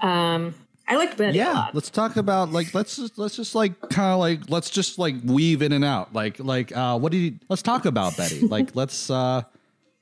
Um, 0.00 0.54
I 0.86 0.96
liked 0.96 1.16
Betty 1.16 1.38
a 1.38 1.44
Yeah, 1.44 1.52
lot. 1.52 1.74
let's 1.74 1.88
talk 1.90 2.16
about 2.16 2.52
like 2.52 2.74
let's 2.74 2.96
just 2.96 3.18
let's 3.18 3.36
just 3.36 3.54
like 3.54 3.80
kind 3.90 4.12
of 4.12 4.18
like 4.20 4.50
let's 4.50 4.68
just 4.70 4.98
like 4.98 5.14
weave 5.24 5.62
in 5.62 5.72
and 5.72 5.84
out. 5.84 6.12
Like 6.12 6.38
like 6.38 6.76
uh 6.76 6.98
what 6.98 7.10
do 7.12 7.18
you 7.18 7.38
let's 7.48 7.62
talk 7.62 7.84
about 7.86 8.16
Betty. 8.16 8.46
Like 8.48 8.76
let's 8.76 9.08
uh 9.10 9.42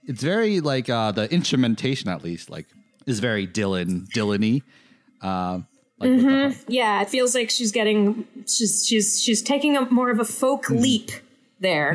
it's 0.04 0.22
very 0.22 0.60
like 0.60 0.88
uh 0.90 1.12
the 1.12 1.32
instrumentation 1.32 2.08
at 2.08 2.24
least 2.24 2.50
like 2.50 2.66
is 3.06 3.20
very 3.20 3.46
Dylan 3.46 4.08
Dylan-y. 4.08 4.62
Uh 5.20 5.60
like 5.98 6.10
with 6.10 6.22
the- 6.22 6.64
Yeah, 6.66 7.00
it 7.02 7.08
feels 7.10 7.34
like 7.34 7.48
she's 7.50 7.70
getting 7.70 8.26
she's 8.48 8.84
she's 8.84 9.22
she's 9.22 9.40
taking 9.42 9.76
a 9.76 9.88
more 9.90 10.10
of 10.10 10.18
a 10.18 10.24
folk 10.24 10.68
leap 10.68 11.10
there. 11.60 11.92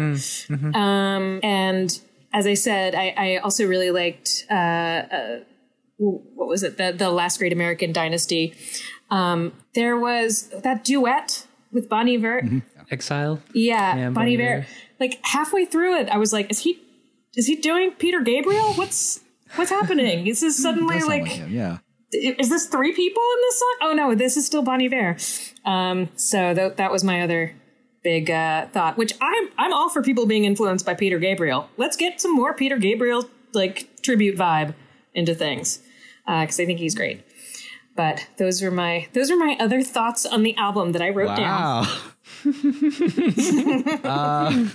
Um, 0.74 1.40
and 1.44 2.00
as 2.34 2.48
I 2.48 2.54
said, 2.54 2.96
I, 2.96 3.14
I 3.18 3.38
also 3.38 3.66
really 3.68 3.92
liked 3.92 4.46
uh, 4.50 4.54
uh, 4.54 5.40
what 5.98 6.48
was 6.48 6.64
it 6.64 6.78
the 6.78 6.92
the 6.92 7.10
last 7.10 7.40
great 7.40 7.54
American 7.54 7.92
dynasty. 7.92 8.54
Um, 9.10 9.54
there 9.74 9.98
was 9.98 10.50
that 10.50 10.84
duet 10.84 11.48
with 11.72 11.90
Bonnie 11.90 12.16
Iver. 12.18 12.62
Exile. 12.90 13.42
Yeah, 13.54 13.96
Yeah, 13.96 14.10
Bonnie 14.10 14.38
Bon 14.38 14.46
Iver. 14.46 14.58
Iver. 14.58 14.68
Like 15.00 15.20
halfway 15.24 15.66
through 15.66 16.00
it, 16.00 16.10
I 16.10 16.18
was 16.18 16.34
like, 16.34 16.50
is 16.50 16.60
he 16.60 16.80
is 17.36 17.48
he 17.48 17.56
doing 17.56 17.92
Peter 17.92 18.22
Gabriel? 18.22 18.74
What's 18.74 19.22
what's 19.56 19.70
happening? 19.72 20.28
Is 20.28 20.42
this 20.42 20.62
suddenly 20.62 20.96
Does 20.96 21.08
sound 21.08 21.22
like 21.24 21.32
him, 21.32 21.52
yeah. 21.52 21.78
is 22.12 22.50
this 22.50 22.68
three 22.68 22.94
people 22.94 23.22
in 23.22 23.42
this 23.42 23.60
song? 23.60 23.78
Oh 23.82 23.94
no, 23.94 24.16
this 24.16 24.38
is 24.38 24.46
still 24.46 24.64
Bonnie 24.64 24.88
Bear. 24.88 25.18
Um, 25.66 26.10
so 26.16 26.54
th- 26.54 26.76
that 26.78 26.92
was 26.92 27.04
my 27.04 27.22
other 27.22 27.56
big 28.04 28.30
uh, 28.32 28.68
thought. 28.68 28.98
Which 28.98 29.14
I'm 29.22 29.50
I'm 29.58 29.74
all 29.74 29.90
for 29.90 30.02
people 30.02 30.26
being 30.26 30.46
influenced 30.46 30.86
by 30.86 30.94
Peter 30.94 31.20
Gabriel. 31.20 31.70
Let's 31.78 31.98
get 31.98 32.22
some 32.22 32.34
more 32.34 32.54
Peter 32.54 32.78
Gabriel 32.78 33.30
like 33.54 34.02
tribute 34.02 34.38
vibe 34.38 34.76
into 35.14 35.34
things 35.34 35.80
because 36.28 36.60
I 36.60 36.66
think 36.66 36.80
he's 36.80 36.94
great. 36.94 37.24
But 37.96 38.28
those 38.38 38.62
were 38.62 38.70
my 38.70 39.08
those 39.14 39.32
are 39.32 39.38
my 39.38 39.58
other 39.60 39.82
thoughts 39.82 40.26
on 40.26 40.44
the 40.44 40.56
album 40.58 40.92
that 40.92 41.02
I 41.02 41.10
wrote 41.10 41.36
down. 41.36 41.88
Uh, 44.04 44.68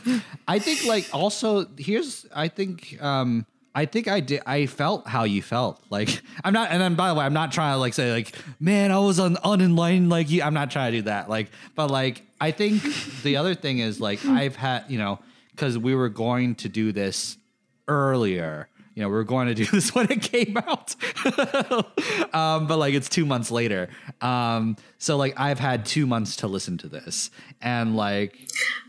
I 0.49 0.59
think 0.59 0.85
like 0.85 1.09
also 1.13 1.67
here's 1.79 2.27
I 2.35 2.49
think 2.49 3.01
um 3.03 3.47
I 3.75 3.87
think 3.87 4.09
I 4.09 4.21
did 4.21 4.43
I 4.47 4.67
felt 4.67 5.07
how 5.07 5.25
you 5.25 5.43
felt. 5.43 5.83
Like 5.89 6.23
I'm 6.45 6.53
not 6.53 6.71
and 6.71 6.81
then 6.81 6.95
by 6.95 7.09
the 7.09 7.15
way, 7.15 7.25
I'm 7.25 7.33
not 7.33 7.53
trying 7.53 7.75
to 7.75 7.79
like 7.79 7.95
say 7.95 8.13
like, 8.13 8.35
man, 8.59 8.91
I 8.91 8.99
was 8.99 9.21
un, 9.21 9.37
unenlightened 9.45 10.11
like 10.11 10.31
you. 10.31 10.43
I'm 10.43 10.55
not 10.55 10.71
trying 10.71 10.93
to 10.93 10.99
do 10.99 11.03
that. 11.03 11.29
Like, 11.29 11.51
but 11.75 11.91
like 11.91 12.23
I 12.41 12.51
think 12.51 12.83
the 13.23 13.37
other 13.37 13.55
thing 13.55 13.79
is 13.79 14.01
like 14.01 14.25
I've 14.27 14.57
had, 14.57 14.85
you 14.89 14.99
know, 14.99 15.21
because 15.53 15.79
we 15.79 15.95
were 15.95 16.09
going 16.09 16.57
to 16.57 16.69
do 16.69 16.93
this 16.93 17.37
earlier. 17.89 18.69
You 18.95 19.03
know, 19.03 19.09
we 19.09 19.15
were 19.15 19.25
going 19.25 19.49
to 19.49 19.55
do 19.55 19.65
this 19.73 19.95
when 19.95 20.11
it 20.11 20.23
came 20.23 20.57
out. 20.57 20.95
um, 22.35 22.67
but 22.67 22.77
like 22.79 22.95
it's 22.95 23.09
two 23.09 23.27
months 23.27 23.51
later. 23.51 23.89
Um, 24.21 24.77
so 24.99 25.17
like 25.17 25.39
I've 25.39 25.59
had 25.59 25.87
two 25.87 26.07
months 26.07 26.37
to 26.37 26.47
listen 26.47 26.79
to 26.79 26.89
this. 26.89 27.31
And 27.61 27.97
like 27.97 28.39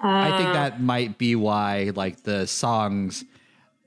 I 0.01 0.37
think 0.37 0.53
that 0.53 0.81
might 0.81 1.17
be 1.17 1.35
why 1.35 1.91
like 1.95 2.23
the 2.23 2.47
songs 2.47 3.23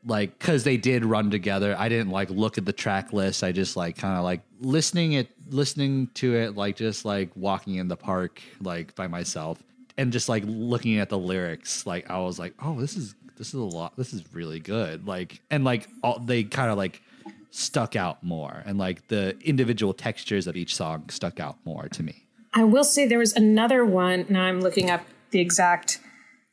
like 0.06 0.38
because 0.38 0.62
they 0.64 0.76
did 0.76 1.04
run 1.04 1.30
together 1.30 1.74
i 1.78 1.88
didn't 1.88 2.10
like 2.10 2.30
look 2.30 2.58
at 2.58 2.64
the 2.64 2.72
track 2.72 3.12
list 3.12 3.42
i 3.42 3.50
just 3.50 3.76
like 3.76 3.96
kind 3.96 4.16
of 4.16 4.22
like 4.22 4.40
listening 4.60 5.14
it 5.14 5.28
listening 5.50 6.08
to 6.14 6.34
it 6.36 6.56
like 6.56 6.76
just 6.76 7.04
like 7.04 7.28
walking 7.34 7.74
in 7.74 7.88
the 7.88 7.96
park 7.96 8.40
like 8.60 8.94
by 8.94 9.06
myself 9.06 9.62
and 9.98 10.12
just 10.12 10.28
like 10.28 10.44
looking 10.46 10.98
at 10.98 11.08
the 11.08 11.18
lyrics 11.18 11.86
like 11.86 12.08
i 12.08 12.18
was 12.18 12.38
like 12.38 12.54
oh 12.62 12.80
this 12.80 12.96
is 12.96 13.14
this 13.36 13.48
is 13.48 13.54
a 13.54 13.58
lot 13.58 13.96
this 13.96 14.12
is 14.12 14.22
really 14.32 14.60
good 14.60 15.06
like 15.06 15.40
and 15.50 15.64
like 15.64 15.88
all, 16.02 16.18
they 16.18 16.44
kind 16.44 16.70
of 16.70 16.76
like 16.76 17.02
stuck 17.50 17.96
out 17.96 18.22
more 18.22 18.62
and 18.66 18.78
like 18.78 19.08
the 19.08 19.36
individual 19.40 19.94
textures 19.94 20.46
of 20.46 20.56
each 20.56 20.74
song 20.74 21.08
stuck 21.08 21.40
out 21.40 21.56
more 21.64 21.88
to 21.88 22.02
me 22.02 22.26
I 22.56 22.64
will 22.64 22.84
say 22.84 23.06
there 23.06 23.18
was 23.18 23.34
another 23.34 23.84
one. 23.84 24.24
Now 24.30 24.44
I'm 24.44 24.62
looking 24.62 24.90
up 24.90 25.04
the 25.30 25.40
exact 25.40 26.00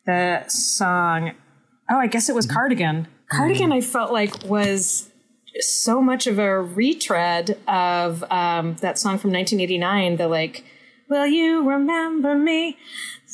the 0.06 0.44
song. 0.50 1.32
Oh, 1.90 1.98
I 1.98 2.08
guess 2.08 2.28
it 2.28 2.36
was 2.36 2.46
mm-hmm. 2.46 2.58
Cardigan. 2.58 3.08
Cardigan, 3.32 3.70
mm-hmm. 3.70 3.78
I 3.78 3.82
felt 3.82 4.12
like 4.12 4.44
was 4.44 5.10
so 5.60 6.02
much 6.02 6.28
of 6.28 6.40
a 6.40 6.62
retread 6.62 7.58
of 7.70 8.22
um, 8.30 8.76
that 8.82 9.00
song 9.00 9.18
from 9.18 9.32
1989. 9.32 10.18
The 10.18 10.28
like, 10.28 10.66
will 11.08 11.26
you 11.26 11.70
remember 11.70 12.38
me? 12.38 12.78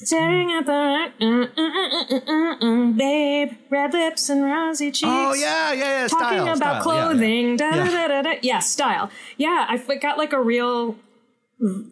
Staring 0.06 0.52
at 0.52 0.66
the 0.66 0.72
uh, 0.72 1.26
uh, 1.26 1.48
uh, 1.58 2.16
uh, 2.16 2.32
uh, 2.32 2.56
uh, 2.62 2.92
babe, 2.92 3.52
red 3.70 3.94
lips 3.94 4.30
and 4.30 4.44
rosy 4.44 4.92
cheeks. 4.92 5.04
oh 5.06 5.34
yeah 5.34 5.72
yeah 5.74 6.02
yeah 6.02 6.08
talking 6.08 6.40
style, 6.40 6.56
about 6.58 6.58
style, 6.58 6.72
yeah, 6.72 6.76
yeah. 6.76 6.82
clothing. 6.82 7.58
Da, 7.58 7.70
Yeah. 7.70 7.84
da, 7.86 7.92
da, 7.92 8.08
da, 8.08 8.22
da. 8.22 8.40
Yeah, 8.42 8.60
style. 8.60 9.10
Yeah, 9.38 9.66
I 9.68 9.78
got 9.98 10.18
like 10.18 10.34
a 10.34 10.42
real 10.42 10.96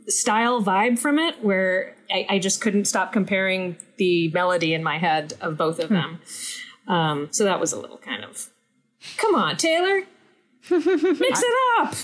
style 0.08 0.62
vibe 0.64 0.98
from 1.00 1.20
it 1.20 1.44
where 1.44 1.96
I, 2.10 2.26
I 2.30 2.40
just 2.40 2.62
couldn't 2.62 2.86
stop 2.86 3.12
comparing 3.12 3.76
the 3.98 4.30
melody 4.30 4.74
in 4.74 4.84
my 4.84 4.98
head 4.98 5.34
of 5.42 5.58
both 5.58 5.78
Hmm. 5.78 5.84
of 5.84 5.90
them. 5.90 6.20
Um, 6.88 7.28
so 7.32 7.44
that 7.44 7.60
was 7.60 7.74
a 7.74 7.80
little 7.80 7.98
kind 7.98 8.24
of, 8.24 8.50
come 9.18 9.36
on, 9.36 9.58
Taylor, 9.58 10.04
mix 10.70 10.86
it 11.44 11.54
up. 11.80 11.96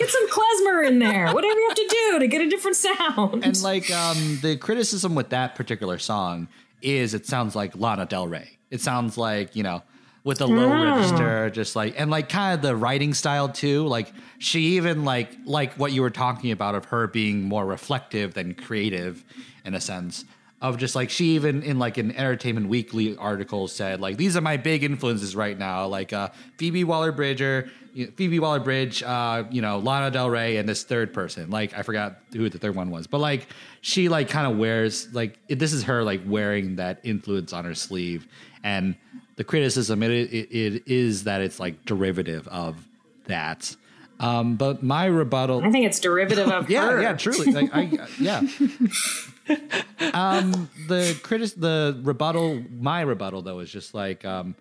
Get 0.00 0.08
some 0.08 0.28
klezmer 0.30 0.88
in 0.88 0.98
there. 0.98 1.26
Whatever 1.26 1.60
you 1.60 1.68
have 1.68 1.76
to 1.76 1.88
do 2.10 2.18
to 2.20 2.26
get 2.26 2.40
a 2.40 2.48
different 2.48 2.76
sound. 2.78 3.44
and 3.44 3.62
like 3.62 3.90
um 3.90 4.38
the 4.40 4.56
criticism 4.56 5.14
with 5.14 5.28
that 5.28 5.54
particular 5.54 5.98
song 5.98 6.48
is 6.80 7.12
it 7.12 7.26
sounds 7.26 7.54
like 7.54 7.76
Lana 7.76 8.06
Del 8.06 8.26
Rey. 8.26 8.56
It 8.70 8.80
sounds 8.80 9.18
like, 9.18 9.54
you 9.54 9.62
know, 9.62 9.82
with 10.24 10.40
a 10.40 10.46
low 10.46 10.72
register, 10.72 11.50
just 11.50 11.76
like 11.76 12.00
and 12.00 12.10
like 12.10 12.30
kind 12.30 12.54
of 12.54 12.62
the 12.62 12.74
writing 12.74 13.12
style 13.12 13.50
too. 13.50 13.86
Like 13.86 14.10
she 14.38 14.76
even 14.78 15.04
like 15.04 15.32
like 15.44 15.74
what 15.74 15.92
you 15.92 16.00
were 16.00 16.08
talking 16.10 16.50
about 16.50 16.74
of 16.74 16.86
her 16.86 17.06
being 17.06 17.42
more 17.42 17.66
reflective 17.66 18.32
than 18.32 18.54
creative 18.54 19.22
in 19.66 19.74
a 19.74 19.80
sense. 19.82 20.24
Of 20.62 20.76
just 20.76 20.94
like 20.94 21.08
she 21.08 21.36
even 21.36 21.62
in 21.62 21.78
like 21.78 21.96
an 21.96 22.10
Entertainment 22.14 22.68
Weekly 22.68 23.16
article 23.16 23.66
said 23.66 24.00
like 24.00 24.18
these 24.18 24.36
are 24.36 24.42
my 24.42 24.56
big 24.58 24.82
influences 24.84 25.34
right 25.36 25.58
now 25.58 25.86
like 25.86 26.12
uh, 26.12 26.28
Phoebe 26.58 26.84
Waller 26.84 27.12
Bridger, 27.12 27.70
Phoebe 28.16 28.38
Waller 28.38 28.60
Bridge, 28.60 29.02
uh, 29.02 29.44
you 29.50 29.62
know 29.62 29.78
Lana 29.78 30.10
Del 30.10 30.30
Rey, 30.30 30.56
and 30.56 30.68
this 30.68 30.84
third 30.84 31.12
person 31.12 31.50
like 31.50 31.76
I 31.76 31.82
forgot 31.82 32.16
who 32.32 32.48
the 32.48 32.58
third 32.58 32.74
one 32.74 32.90
was, 32.90 33.06
but 33.06 33.18
like 33.18 33.48
she 33.80 34.08
like 34.08 34.28
kind 34.28 34.50
of 34.50 34.58
wears 34.58 35.12
like 35.12 35.38
it, 35.48 35.58
this 35.58 35.72
is 35.72 35.84
her 35.84 36.02
like 36.02 36.20
wearing 36.26 36.76
that 36.76 37.00
influence 37.02 37.52
on 37.52 37.64
her 37.64 37.74
sleeve, 37.74 38.26
and 38.62 38.94
the 39.36 39.44
criticism 39.44 40.02
it, 40.02 40.10
it, 40.10 40.54
it 40.54 40.82
is 40.86 41.24
that 41.24 41.40
it's 41.40 41.58
like 41.58 41.84
derivative 41.84 42.46
of 42.48 42.86
that. 43.26 43.74
Um, 44.20 44.56
but 44.56 44.82
my 44.82 45.06
rebuttal 45.06 45.64
I 45.64 45.70
think 45.70 45.86
it's 45.86 45.98
derivative 45.98 46.48
of 46.48 46.68
yeah, 46.70 46.90
her. 46.90 47.00
yeah, 47.00 47.14
truly. 47.14 47.52
Like, 47.52 47.74
I, 47.74 48.06
yeah. 48.20 48.40
um, 50.12 50.68
the 50.88 51.18
critic, 51.22 51.52
the 51.56 51.98
rebuttal, 52.02 52.62
my 52.70 53.00
rebuttal 53.00 53.40
though 53.40 53.60
is 53.60 53.72
just 53.72 53.94
like 53.94 54.24
um, 54.26 54.54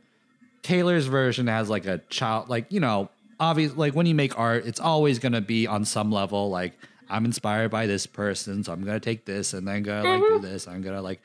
Taylor's 0.61 1.07
version 1.07 1.47
has 1.47 1.69
like 1.69 1.85
a 1.85 1.99
child, 2.09 2.49
like 2.49 2.71
you 2.71 2.79
know, 2.79 3.09
obvious 3.39 3.75
like 3.75 3.95
when 3.95 4.05
you 4.05 4.15
make 4.15 4.37
art, 4.37 4.65
it's 4.65 4.79
always 4.79 5.19
gonna 5.19 5.41
be 5.41 5.67
on 5.67 5.85
some 5.85 6.11
level 6.11 6.49
like 6.49 6.73
I'm 7.09 7.25
inspired 7.25 7.71
by 7.71 7.87
this 7.87 8.05
person, 8.05 8.63
so 8.63 8.71
I'm 8.71 8.83
gonna 8.83 8.99
take 8.99 9.25
this 9.25 9.53
and 9.53 9.67
then 9.67 9.83
gonna 9.83 10.07
like 10.07 10.21
do 10.21 10.39
this. 10.39 10.67
I'm 10.67 10.81
gonna 10.81 11.01
like, 11.01 11.21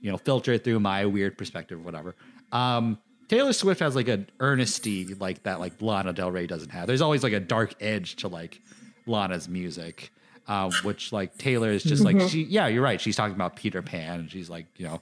you 0.00 0.10
know, 0.10 0.16
filter 0.16 0.52
it 0.52 0.64
through 0.64 0.80
my 0.80 1.06
weird 1.06 1.38
perspective, 1.38 1.78
or 1.78 1.82
whatever. 1.82 2.14
Um, 2.52 2.98
Taylor 3.28 3.52
Swift 3.52 3.80
has 3.80 3.94
like 3.94 4.08
an 4.08 4.28
earnesty 4.40 5.14
like 5.14 5.42
that, 5.44 5.60
like 5.60 5.80
Lana 5.80 6.12
Del 6.12 6.30
Rey 6.30 6.46
doesn't 6.46 6.70
have. 6.70 6.86
There's 6.86 7.02
always 7.02 7.22
like 7.22 7.34
a 7.34 7.40
dark 7.40 7.74
edge 7.80 8.16
to 8.16 8.28
like 8.28 8.60
Lana's 9.06 9.48
music, 9.48 10.10
uh, 10.48 10.70
which 10.82 11.12
like 11.12 11.36
Taylor 11.38 11.70
is 11.70 11.82
just 11.82 12.02
like 12.02 12.20
she. 12.28 12.42
Yeah, 12.44 12.66
you're 12.68 12.82
right. 12.82 13.00
She's 13.00 13.16
talking 13.16 13.34
about 13.34 13.54
Peter 13.54 13.82
Pan, 13.82 14.20
and 14.20 14.30
she's 14.30 14.48
like 14.50 14.66
you 14.76 14.86
know 14.86 15.00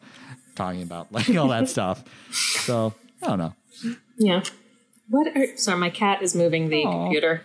talking 0.55 0.83
about 0.83 1.12
like 1.12 1.35
all 1.37 1.49
that 1.49 1.69
stuff. 1.69 2.05
So 2.33 2.93
I 3.23 3.29
don't 3.29 3.39
know. 3.39 3.55
Yeah. 4.19 4.43
What 5.09 5.29
are 5.37 5.57
sorry, 5.57 5.79
my 5.79 5.91
cat 5.91 6.23
is 6.23 6.35
moving 6.35 6.69
the 6.69 6.83
computer. 6.83 7.43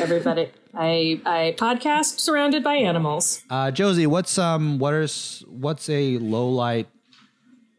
Everybody. 0.00 0.50
I 0.74 1.20
I 1.24 1.54
podcast 1.56 2.18
surrounded 2.18 2.64
by 2.64 2.74
animals. 2.74 3.42
Uh, 3.48 3.70
Josie, 3.70 4.06
what's 4.06 4.38
um, 4.38 4.78
what 4.78 4.92
is 4.94 5.44
what's 5.48 5.88
a 5.88 6.18
low 6.18 6.48
light? 6.48 6.88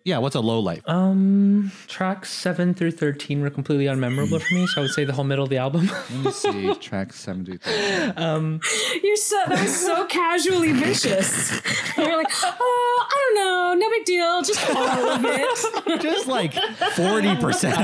Yeah, 0.08 0.20
what's 0.20 0.36
a 0.36 0.39
low 0.39 0.62
light? 0.62 0.84
Um, 0.88 1.70
tracks 1.88 2.32
seven 2.32 2.74
through 2.74 2.91
thirteen 2.91 3.41
were 3.41 3.49
completely 3.49 3.88
unmemorable 3.88 4.41
for 4.41 4.53
me, 4.55 4.66
so 4.68 4.80
I 4.80 4.82
would 4.84 4.91
say 4.91 5.03
the 5.03 5.12
whole 5.12 5.26
middle 5.26 5.43
of 5.43 5.49
the 5.49 5.58
album. 5.58 5.88
Let 6.12 6.12
me 6.12 6.32
see. 6.32 6.74
Track 6.76 7.12
seven 7.12 7.43
through 7.43 7.58
thirteen. 7.58 8.62
You're 9.03 9.18
so 9.18 9.43
that 9.47 9.62
was 9.62 9.86
so 9.86 10.05
casually 10.05 10.72
vicious. 10.72 11.51
You're 11.97 12.16
like, 12.16 12.32
oh, 12.41 13.05
I 13.05 13.34
don't 13.36 13.36
know, 13.36 13.86
no 13.86 13.89
big 13.89 14.05
deal, 14.05 14.41
just 14.43 14.70
all 14.70 15.10
of 15.10 15.26
it. 15.26 16.01
Just 16.01 16.28
like 16.28 16.53
forty 16.93 17.36
percent. 17.36 17.76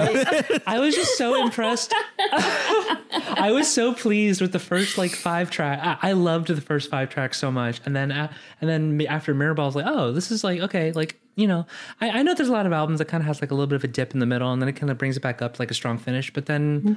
I 0.66 0.80
was 0.80 0.96
just 0.96 1.18
so 1.18 1.44
impressed. 1.44 1.94
I 2.32 3.52
was 3.52 3.70
so 3.70 3.94
pleased 3.94 4.40
with 4.40 4.54
the 4.54 4.60
first 4.60 4.98
like 4.98 5.12
five 5.12 5.52
track. 5.52 5.80
I, 5.82 6.10
I 6.10 6.12
loved 6.14 6.48
the 6.48 6.62
first 6.62 6.90
five 6.90 7.10
tracks 7.10 7.38
so 7.38 7.52
much, 7.52 7.82
and 7.86 7.94
then 7.94 8.14
uh, 8.14 8.32
and 8.62 8.70
then 8.70 9.06
after 9.10 9.36
Mirrorball, 9.36 9.60
I 9.60 9.66
was 9.66 9.76
like, 9.76 9.88
oh, 9.88 10.14
this 10.14 10.32
is 10.32 10.44
like 10.44 10.62
okay, 10.62 10.94
like 10.94 11.20
you 11.36 11.48
know, 11.48 11.66
I, 12.02 12.10
I 12.10 12.24
know 12.24 12.34
there's 12.34 12.50
a 12.50 12.54
lot 12.54 12.66
of 12.66 12.74
albums 12.74 13.00
that 13.00 13.06
kind 13.06 13.22
of 13.22 13.28
has 13.28 13.42
like 13.42 13.52
a 13.52 13.54
little 13.54 13.68
bit 13.68 13.76
of 13.76 13.84
a 13.84 13.88
dip 13.88 14.14
in 14.14 14.20
the 14.20 14.26
middle, 14.26 14.52
and 14.52 14.62
then 14.62 14.70
it 14.70 14.74
kind 14.74 14.90
of 14.90 14.98
brings 14.98 15.18
it 15.18 15.22
back 15.22 15.42
up 15.42 15.60
like 15.60 15.72
a 15.72 15.74
strong 15.74 15.98
finish, 15.98 16.32
but 16.34 16.46
then. 16.46 16.82
Mm-hmm. 16.82 16.94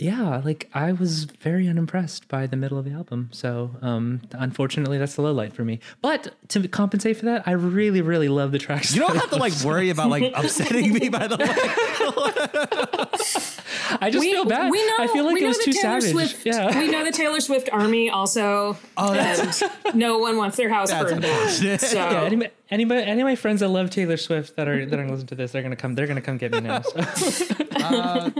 Yeah, 0.00 0.40
like 0.42 0.70
I 0.72 0.92
was 0.92 1.24
very 1.24 1.68
unimpressed 1.68 2.26
by 2.28 2.46
the 2.46 2.56
middle 2.56 2.78
of 2.78 2.86
the 2.86 2.92
album. 2.92 3.28
So, 3.32 3.76
um, 3.82 4.22
unfortunately, 4.32 4.96
that's 4.96 5.14
the 5.14 5.20
low 5.20 5.32
light 5.32 5.52
for 5.52 5.62
me. 5.62 5.78
But 6.00 6.34
to 6.48 6.66
compensate 6.68 7.18
for 7.18 7.26
that, 7.26 7.46
I 7.46 7.50
really, 7.52 8.00
really 8.00 8.30
love 8.30 8.50
the 8.50 8.58
tracks. 8.58 8.94
You 8.94 9.02
don't 9.02 9.14
have 9.16 9.28
to 9.28 9.36
like 9.36 9.52
worry 9.62 9.90
about 9.90 10.08
like 10.08 10.32
upsetting 10.34 10.94
me. 10.94 11.10
By 11.10 11.26
the 11.26 11.36
way, 11.36 11.44
I 14.00 14.10
just 14.10 14.24
feel 14.24 14.46
bad. 14.46 14.70
We 14.70 14.86
know, 14.86 14.96
I 15.00 15.06
feel 15.08 15.24
like 15.24 15.34
we 15.34 15.44
it 15.44 15.48
was 15.48 15.58
too 15.58 15.72
Taylor 15.72 16.00
savage. 16.00 16.12
Swift. 16.12 16.46
Yeah. 16.46 16.78
We 16.78 16.88
know 16.88 17.04
the 17.04 17.12
Taylor 17.12 17.40
Swift 17.40 17.68
army 17.70 18.08
also. 18.08 18.78
Oh, 18.96 19.12
that's- 19.12 19.60
and 19.62 19.70
no 19.94 20.16
one 20.18 20.38
wants 20.38 20.56
their 20.56 20.70
house 20.70 20.90
burned 20.90 21.20
down. 21.22 21.30
unfortunate. 21.42 21.80
So 21.82 21.96
Yeah, 21.98 22.22
any, 22.22 22.48
anybody, 22.70 23.02
any 23.02 23.20
of 23.20 23.26
my 23.26 23.36
friends 23.36 23.60
that 23.60 23.68
love 23.68 23.90
Taylor 23.90 24.16
Swift 24.16 24.56
that 24.56 24.66
are 24.66 24.86
that 24.86 24.94
are 24.98 25.02
gonna 25.02 25.12
listen 25.12 25.26
to 25.28 25.34
this, 25.34 25.52
they're 25.52 25.62
gonna 25.62 25.76
come. 25.76 25.94
They're 25.94 26.06
gonna 26.06 26.22
come 26.22 26.38
get 26.38 26.52
me 26.52 26.60
now. 26.60 26.80
So. 26.80 28.32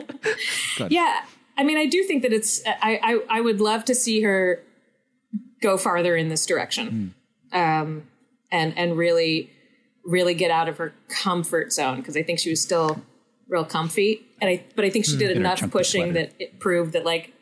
yeah, 0.89 1.21
I 1.61 1.65
mean, 1.65 1.77
I 1.77 1.87
do 1.87 2.03
think 2.05 2.23
that 2.23 2.33
it's. 2.33 2.63
I 2.67 2.99
I, 3.03 3.39
I 3.39 3.41
would 3.43 3.61
love 3.61 3.85
to 3.85 3.95
see 3.95 4.23
her 4.23 4.63
go 5.61 5.77
farther 5.77 6.17
in 6.17 6.31
this 6.31 6.47
direction, 6.47 7.15
um, 7.53 8.05
and 8.51 8.77
and 8.79 8.97
really 8.97 9.51
really 10.03 10.33
get 10.35 10.51
out 10.51 10.69
of 10.69 10.79
her 10.79 10.95
comfort 11.09 11.73
zone 11.73 11.97
because 11.99 12.17
I 12.17 12.23
think 12.23 12.39
she 12.39 12.49
was 12.49 12.63
still 12.63 13.03
real 13.47 13.67
comfy, 13.67 14.23
and 14.41 14.49
I 14.49 14.65
but 14.75 14.87
I 14.87 14.91
think 14.91 15.05
she 15.05 15.19
did 15.19 15.29
Get 15.29 15.37
her 15.37 15.41
enough 15.41 15.71
pushing 15.71 16.13
sweater. 16.13 16.29
that 16.29 16.33
it 16.39 16.59
proved 16.61 16.95
that 16.95 17.05
like 17.05 17.35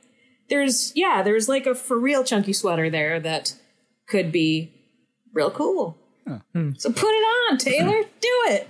there's 0.50 0.92
yeah 0.96 1.22
there's 1.22 1.48
like 1.48 1.66
a 1.66 1.74
for 1.74 1.96
real 1.96 2.24
chunky 2.24 2.52
sweater 2.52 2.90
there 2.90 3.20
that 3.20 3.54
could 4.08 4.32
be 4.32 4.72
real 5.32 5.50
cool. 5.50 5.96
So 6.76 6.90
put 6.90 7.08
it 7.08 7.24
on, 7.52 7.58
Taylor. 7.58 8.02
Do 8.20 8.44
it. 8.48 8.68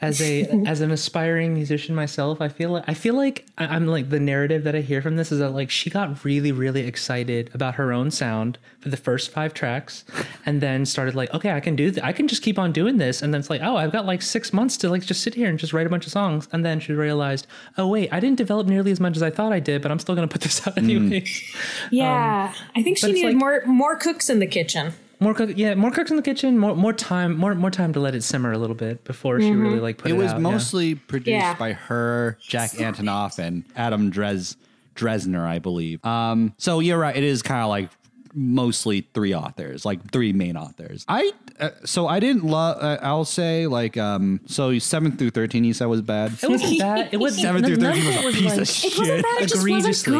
As 0.00 0.20
a 0.20 0.44
as 0.66 0.80
an 0.80 0.90
aspiring 0.90 1.54
musician 1.54 1.94
myself, 1.94 2.40
I 2.40 2.48
feel 2.48 2.70
like 2.70 2.84
I 2.86 2.94
feel 2.94 3.14
like 3.14 3.46
I- 3.58 3.66
I'm 3.66 3.86
like 3.86 4.10
the 4.10 4.20
narrative 4.20 4.64
that 4.64 4.74
I 4.74 4.80
hear 4.80 5.02
from 5.02 5.16
this 5.16 5.32
is 5.32 5.40
that 5.40 5.50
like 5.50 5.70
she 5.70 5.90
got 5.90 6.24
really 6.24 6.52
really 6.52 6.86
excited 6.86 7.50
about 7.54 7.74
her 7.76 7.92
own 7.92 8.10
sound 8.10 8.58
for 8.80 8.90
the 8.90 8.96
first 8.96 9.30
five 9.30 9.54
tracks, 9.54 10.04
and 10.46 10.60
then 10.60 10.86
started 10.86 11.14
like 11.14 11.32
okay 11.34 11.52
I 11.52 11.60
can 11.60 11.76
do 11.76 11.90
th- 11.90 12.04
I 12.04 12.12
can 12.12 12.28
just 12.28 12.42
keep 12.42 12.58
on 12.58 12.72
doing 12.72 12.98
this, 12.98 13.22
and 13.22 13.34
then 13.34 13.40
it's 13.40 13.50
like 13.50 13.62
oh 13.62 13.76
I've 13.76 13.92
got 13.92 14.06
like 14.06 14.22
six 14.22 14.52
months 14.52 14.76
to 14.78 14.90
like 14.90 15.04
just 15.04 15.22
sit 15.22 15.34
here 15.34 15.48
and 15.48 15.58
just 15.58 15.72
write 15.72 15.86
a 15.86 15.90
bunch 15.90 16.06
of 16.06 16.12
songs, 16.12 16.48
and 16.52 16.64
then 16.64 16.80
she 16.80 16.92
realized 16.92 17.46
oh 17.76 17.88
wait 17.88 18.12
I 18.12 18.20
didn't 18.20 18.38
develop 18.38 18.66
nearly 18.66 18.92
as 18.92 19.00
much 19.00 19.16
as 19.16 19.22
I 19.22 19.30
thought 19.30 19.52
I 19.52 19.60
did, 19.60 19.82
but 19.82 19.90
I'm 19.90 19.98
still 19.98 20.14
gonna 20.14 20.28
put 20.28 20.42
this 20.42 20.66
out 20.66 20.76
mm. 20.76 20.78
anyways. 20.78 21.42
Yeah, 21.90 22.52
um, 22.56 22.66
I 22.76 22.82
think 22.82 22.98
she 22.98 23.12
needed 23.12 23.28
like- 23.28 23.36
more 23.36 23.62
more 23.66 23.96
cooks 23.96 24.30
in 24.30 24.38
the 24.38 24.46
kitchen. 24.46 24.92
More 25.20 25.34
cook, 25.34 25.50
yeah, 25.56 25.74
more 25.74 25.90
cooks 25.90 26.10
in 26.10 26.16
the 26.16 26.22
kitchen, 26.22 26.58
more 26.58 26.76
more 26.76 26.92
time, 26.92 27.36
more 27.36 27.54
more 27.54 27.70
time 27.70 27.92
to 27.94 28.00
let 28.00 28.14
it 28.14 28.22
simmer 28.22 28.52
a 28.52 28.58
little 28.58 28.76
bit 28.76 29.02
before 29.04 29.40
she 29.40 29.50
really 29.50 29.80
like 29.80 29.98
put 29.98 30.10
it, 30.10 30.14
it 30.14 30.16
was 30.16 30.30
out, 30.32 30.36
yeah. 30.36 30.42
mostly 30.42 30.94
produced 30.94 31.28
Yeah. 31.30 31.54
by 31.54 31.72
her, 31.72 32.38
Jack 32.40 32.70
Antonoff, 32.72 33.38
and 33.38 33.64
Adam 33.74 34.10
Dres 34.10 34.56
Dresner, 34.94 35.44
I 35.46 35.58
believe. 35.58 36.04
Um, 36.04 36.54
so 36.58 36.78
you're 36.80 36.98
right. 36.98 37.16
It 37.16 37.24
is 37.24 37.42
kind 37.42 37.62
of 37.62 37.68
like 37.68 37.90
mostly 38.34 39.08
three 39.14 39.34
authors, 39.34 39.84
like 39.84 40.10
three 40.12 40.32
main 40.32 40.56
authors. 40.56 41.04
I 41.08 41.32
uh, 41.58 41.70
so 41.84 42.06
I 42.06 42.20
didn't 42.20 42.44
love. 42.44 42.80
Uh, 42.80 42.98
I'll 43.02 43.24
say 43.24 43.66
like 43.66 43.96
um. 43.96 44.40
So 44.46 44.78
seven 44.78 45.16
through 45.16 45.30
thirteen, 45.30 45.64
you 45.64 45.74
said 45.74 45.86
was 45.86 46.02
bad. 46.02 46.32
It 46.42 46.48
wasn't 46.48 46.78
bad. 46.78 47.08
It 47.12 47.16
was 47.16 47.36
Seven 47.40 47.64
through 47.64 47.76
thirteen 47.76 48.04
was 48.06 48.16
it 48.16 48.24
a 48.24 48.32
piece 48.38 48.44
like- 48.52 48.60
of 48.60 48.68
shit. 48.68 48.92
It 48.92 48.98
wasn't 48.98 49.22
bad. 49.22 49.42
It 49.42 49.48
just 49.48 49.68
wasn't 49.68 50.06
Egregiously. 50.06 50.12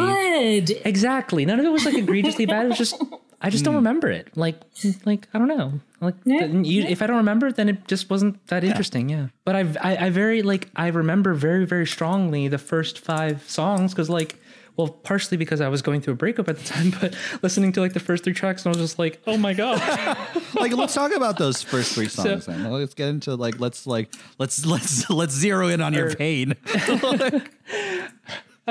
good. 0.75 0.81
Exactly. 0.85 1.45
None 1.45 1.59
of 1.59 1.65
it 1.65 1.69
was 1.71 1.85
like 1.85 1.95
egregiously 1.95 2.45
bad. 2.45 2.65
It 2.65 2.69
was 2.69 2.77
just 2.77 3.01
I 3.41 3.49
just 3.49 3.63
don't 3.63 3.73
hmm. 3.73 3.77
remember 3.79 4.09
it. 4.09 4.35
Like 4.35 4.55
hmm. 4.81 4.91
like 5.05 5.27
I 5.33 5.39
don't 5.39 5.47
know. 5.47 5.79
Like 6.01 6.15
Yeah, 6.25 6.47
the- 6.47 6.67
you, 6.67 6.83
if 6.83 7.01
I 7.01 7.07
don't 7.07 7.17
remember, 7.17 7.51
then 7.51 7.69
it 7.69 7.87
just 7.87 8.09
wasn't 8.09 8.45
that 8.47 8.63
interesting. 8.63 9.09
Yeah. 9.09 9.27
But 9.45 9.55
I've, 9.55 9.77
I 9.77 9.97
I 9.97 10.09
very 10.09 10.41
like 10.41 10.69
I 10.75 10.87
remember 10.87 11.33
very 11.33 11.65
very 11.65 11.87
strongly 11.87 12.47
the 12.47 12.57
first 12.57 12.99
five 12.99 13.43
songs 13.49 13.93
because 13.93 14.09
like. 14.09 14.35
Well, 14.77 14.87
partially 14.87 15.35
because 15.35 15.59
I 15.59 15.67
was 15.67 15.81
going 15.81 15.99
through 15.99 16.13
a 16.13 16.15
breakup 16.15 16.47
at 16.47 16.57
the 16.57 16.63
time, 16.63 16.93
but 17.01 17.13
listening 17.41 17.73
to 17.73 17.81
like 17.81 17.91
the 17.91 17.99
first 17.99 18.23
three 18.23 18.31
tracks, 18.31 18.65
and 18.65 18.73
I 18.73 18.79
was 18.79 18.91
just 18.91 18.97
like, 18.97 19.21
"Oh 19.27 19.35
my 19.35 19.53
god!" 19.53 19.77
like 20.55 20.71
let's 20.71 20.93
talk 20.93 21.13
about 21.13 21.37
those 21.37 21.61
first 21.61 21.93
three 21.93 22.07
songs. 22.07 22.45
then. 22.45 22.63
Let's 22.71 22.93
get 22.93 23.09
into 23.09 23.35
like 23.35 23.59
let's 23.59 23.85
like 23.85 24.13
let's 24.37 24.65
let's 24.65 25.09
let's 25.09 25.33
zero 25.33 25.67
in 25.67 25.81
on 25.81 25.93
your 25.93 26.11
Or- 26.11 26.15
pain. 26.15 26.55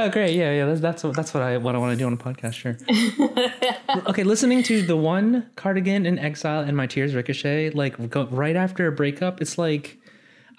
Oh, 0.01 0.09
great! 0.09 0.37
Yeah, 0.37 0.53
yeah. 0.53 0.67
That's 0.67 0.81
that's 0.81 1.03
what 1.03 1.17
that's 1.17 1.35
what 1.35 1.43
I 1.43 1.57
what 1.57 1.75
I 1.75 1.79
want 1.79 1.93
to 1.93 1.97
do 1.97 2.07
on 2.07 2.13
a 2.13 2.17
podcast. 2.17 2.55
Sure. 2.55 2.77
okay, 4.09 4.23
listening 4.23 4.63
to 4.65 4.83
the 4.83 4.97
one 4.97 5.51
cardigan 5.57 6.07
in 6.07 6.21
exile 6.21 6.61
and 6.61 6.77
my 6.77 6.87
tears 6.87 7.17
ricochet, 7.17 7.71
like 7.71 8.09
go, 8.09 8.27
right 8.27 8.55
after 8.55 8.87
a 8.87 8.93
breakup, 8.93 9.41
it's 9.41 9.59
like 9.59 9.99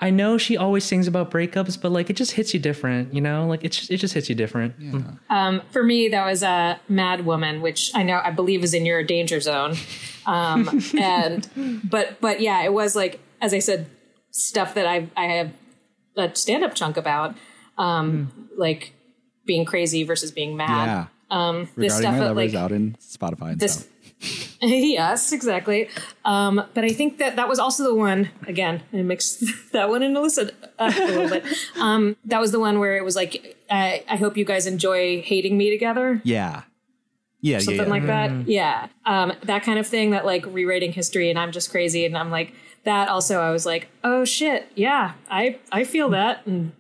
I 0.02 0.10
know 0.10 0.38
she 0.38 0.58
always 0.58 0.84
sings 0.84 1.08
about 1.08 1.32
breakups, 1.32 1.80
but 1.80 1.92
like 1.92 2.10
it 2.10 2.18
just 2.18 2.32
hits 2.32 2.54
you 2.54 2.60
different, 2.60 3.14
you 3.14 3.22
know? 3.22 3.48
Like 3.48 3.64
it 3.64 3.70
just, 3.70 3.90
it 3.92 3.98
just 3.98 4.14
hits 4.14 4.30
you 4.30 4.36
different. 4.36 4.76
Um, 5.30 5.62
for 5.72 5.84
me, 5.84 6.10
that 6.10 6.26
was 6.26 6.44
a 6.44 6.80
Mad 6.90 7.26
Woman, 7.26 7.62
which 7.62 7.92
I 7.96 8.04
know 8.04 8.22
I 8.22 8.32
believe 8.32 8.64
is 8.64 8.74
in 8.74 8.86
your 8.86 9.04
danger 9.04 9.40
zone. 9.40 9.76
Um, 10.26 10.82
and 11.00 11.82
but 11.90 12.20
but 12.20 12.42
yeah, 12.42 12.64
it 12.64 12.74
was 12.74 12.94
like 12.94 13.22
as 13.42 13.54
I 13.54 13.60
said, 13.60 13.88
stuff 14.32 14.74
that 14.74 14.86
I 14.86 15.08
I 15.16 15.26
have 15.26 15.54
a 16.18 16.36
stand 16.36 16.66
up 16.66 16.76
chunk 16.76 16.98
about, 16.98 17.36
um, 17.78 18.50
like 18.58 18.94
being 19.50 19.66
crazy 19.66 20.04
versus 20.04 20.32
being 20.32 20.56
mad. 20.56 20.86
yeah. 20.86 21.06
Um, 21.32 21.70
this 21.76 21.98
Regarding 21.98 22.02
stuff 22.02 22.14
my 22.14 22.28
lovers 22.28 22.54
like 22.54 22.62
out 22.64 22.72
in 22.72 22.96
Spotify 23.02 23.52
and 23.54 23.60
this 23.60 23.74
stuff. 23.74 24.62
yes, 24.62 25.32
exactly. 25.32 25.90
Um, 26.24 26.64
but 26.76 26.84
I 26.84 26.90
think 26.90 27.18
that 27.18 27.36
that 27.38 27.50
was 27.50 27.58
also 27.58 27.84
the 27.84 27.96
one. 27.96 28.30
Again, 28.46 28.84
I 28.94 29.02
mixed 29.02 29.44
that 29.72 29.90
one 29.90 30.04
into 30.04 30.22
listen 30.22 30.52
up 30.78 30.96
a 30.96 31.06
little 31.06 31.30
bit. 31.30 31.44
Um, 31.80 32.16
that 32.26 32.40
was 32.40 32.52
the 32.52 32.60
one 32.60 32.78
where 32.78 32.96
it 32.98 33.04
was 33.04 33.16
like, 33.16 33.58
I, 33.72 34.04
I 34.08 34.18
hope 34.18 34.38
you 34.38 34.46
guys 34.46 34.68
enjoy 34.68 35.22
hating 35.22 35.58
me 35.58 35.72
together, 35.72 36.22
Yeah. 36.24 36.64
Yeah, 37.42 37.56
yeah, 37.56 37.60
something 37.60 37.86
yeah. 37.86 37.90
like 37.90 38.06
that. 38.08 38.48
Yeah, 38.50 38.88
um, 39.06 39.32
that 39.44 39.64
kind 39.64 39.80
of 39.80 39.88
thing. 39.88 40.12
That 40.12 40.26
like 40.26 40.46
rewriting 40.46 40.92
history, 40.92 41.30
and 41.30 41.40
I'm 41.40 41.54
just 41.54 41.72
crazy, 41.72 42.06
and 42.06 42.18
I'm 42.18 42.30
like 42.30 42.54
that. 42.84 43.08
Also, 43.08 43.40
I 43.40 43.52
was 43.52 43.66
like, 43.66 43.88
oh 44.04 44.26
shit, 44.26 44.70
yeah, 44.76 45.14
I 45.32 45.58
I 45.72 45.86
feel 45.86 46.10
that, 46.10 46.46
and 46.46 46.74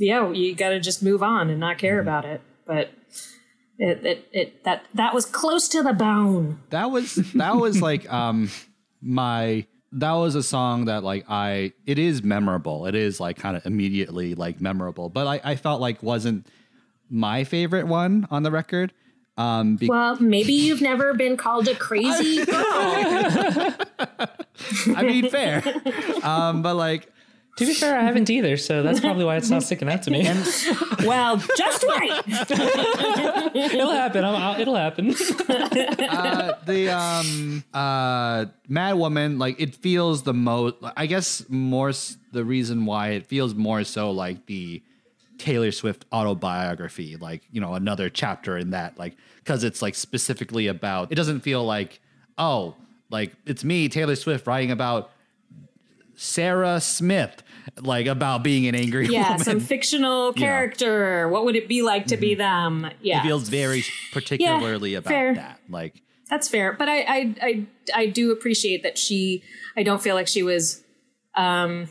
yeah, 0.00 0.30
you 0.32 0.54
got 0.54 0.70
to 0.70 0.80
just 0.80 1.02
move 1.02 1.22
on 1.22 1.50
and 1.50 1.60
not 1.60 1.78
care 1.78 2.00
about 2.00 2.24
it. 2.24 2.40
But 2.66 2.90
it, 3.78 4.04
it 4.04 4.28
it 4.32 4.64
that 4.64 4.84
that 4.94 5.14
was 5.14 5.26
close 5.26 5.68
to 5.68 5.82
the 5.82 5.92
bone. 5.92 6.60
that 6.70 6.90
was 6.90 7.14
that 7.34 7.56
was 7.56 7.80
like 7.88 8.10
um 8.12 8.50
my 9.02 9.66
that 9.92 10.12
was 10.12 10.34
a 10.34 10.42
song 10.42 10.84
that 10.84 11.02
like 11.02 11.24
I 11.28 11.72
it 11.86 11.98
is 11.98 12.22
memorable. 12.22 12.86
It 12.86 12.94
is 12.94 13.18
like 13.20 13.36
kind 13.38 13.56
of 13.56 13.64
immediately 13.66 14.34
like 14.34 14.60
memorable, 14.60 15.08
but 15.08 15.26
I, 15.26 15.40
I 15.42 15.56
felt 15.56 15.80
like 15.80 16.02
wasn't 16.02 16.46
my 17.08 17.42
favorite 17.44 17.86
one 17.86 18.26
on 18.30 18.42
the 18.44 18.50
record. 18.50 18.92
Um, 19.36 19.76
be- 19.76 19.88
Well, 19.88 20.16
maybe 20.20 20.52
you've 20.52 20.82
never 20.82 21.14
been 21.14 21.36
called 21.36 21.66
a 21.66 21.74
crazy 21.74 22.44
girl. 22.44 22.54
I 24.96 25.02
mean, 25.02 25.30
fair. 25.30 25.62
um, 26.22 26.62
but 26.62 26.74
like, 26.74 27.10
To 27.60 27.66
be 27.66 27.74
fair, 27.74 27.98
I 27.98 28.02
haven't 28.04 28.30
either, 28.30 28.56
so 28.56 28.82
that's 28.82 29.00
probably 29.00 29.26
why 29.26 29.36
it's 29.36 29.50
not 29.50 29.62
sticking 29.62 29.88
out 29.90 30.02
to 30.04 30.10
me. 30.10 30.26
Well, 31.04 31.36
just 31.56 31.82
right. 31.84 32.22
it'll 33.54 33.90
happen. 33.90 34.24
I'll, 34.24 34.36
I'll, 34.36 34.60
it'll 34.60 34.74
happen. 34.76 35.10
uh, 35.48 36.52
the 36.66 36.88
um 36.90 37.64
uh 37.72 38.46
Mad 38.68 38.94
Woman, 38.94 39.38
like 39.38 39.60
it 39.60 39.74
feels 39.76 40.22
the 40.22 40.34
most. 40.34 40.76
I 40.96 41.06
guess 41.06 41.44
more 41.48 41.90
s- 41.90 42.16
the 42.32 42.44
reason 42.44 42.86
why 42.86 43.10
it 43.10 43.26
feels 43.26 43.54
more 43.54 43.84
so 43.84 44.10
like 44.10 44.46
the 44.46 44.82
Taylor 45.38 45.70
Swift 45.72 46.04
autobiography, 46.12 47.16
like 47.16 47.42
you 47.50 47.60
know 47.60 47.74
another 47.74 48.08
chapter 48.10 48.56
in 48.58 48.70
that, 48.70 48.98
like 48.98 49.16
because 49.38 49.64
it's 49.64 49.80
like 49.82 49.94
specifically 49.94 50.66
about. 50.66 51.12
It 51.12 51.14
doesn't 51.14 51.40
feel 51.40 51.64
like 51.64 52.00
oh, 52.36 52.74
like 53.10 53.32
it's 53.46 53.64
me 53.64 53.88
Taylor 53.88 54.16
Swift 54.16 54.46
writing 54.46 54.70
about 54.70 55.10
Sarah 56.14 56.80
Smith, 56.80 57.42
like 57.80 58.06
about 58.06 58.42
being 58.42 58.66
an 58.66 58.74
angry 58.74 59.06
Yeah, 59.08 59.30
woman. 59.30 59.44
some 59.44 59.60
fictional 59.60 60.32
character. 60.44 61.28
What 61.28 61.44
would 61.44 61.56
it 61.56 61.68
be 61.68 61.82
like 61.82 62.06
to 62.06 62.16
be 62.16 62.34
them? 62.34 62.90
Yeah. 63.00 63.18
Mm-hmm. 63.18 63.26
it 63.26 63.28
feels 63.28 63.48
very 63.48 63.84
particularly 64.12 64.94
about 64.94 65.10
fair. 65.10 65.34
that, 65.34 65.60
like. 65.68 66.02
That's 66.28 66.48
fair, 66.48 66.72
but 66.72 66.88
I, 66.88 67.00
I 67.02 67.34
I 67.42 67.66
I 67.94 68.06
do 68.06 68.30
appreciate 68.30 68.84
that 68.84 68.96
she. 68.96 69.42
I 69.76 69.82
don't 69.82 70.00
feel 70.00 70.14
like 70.14 70.28
she 70.28 70.44
was, 70.44 70.80
um, 71.34 71.88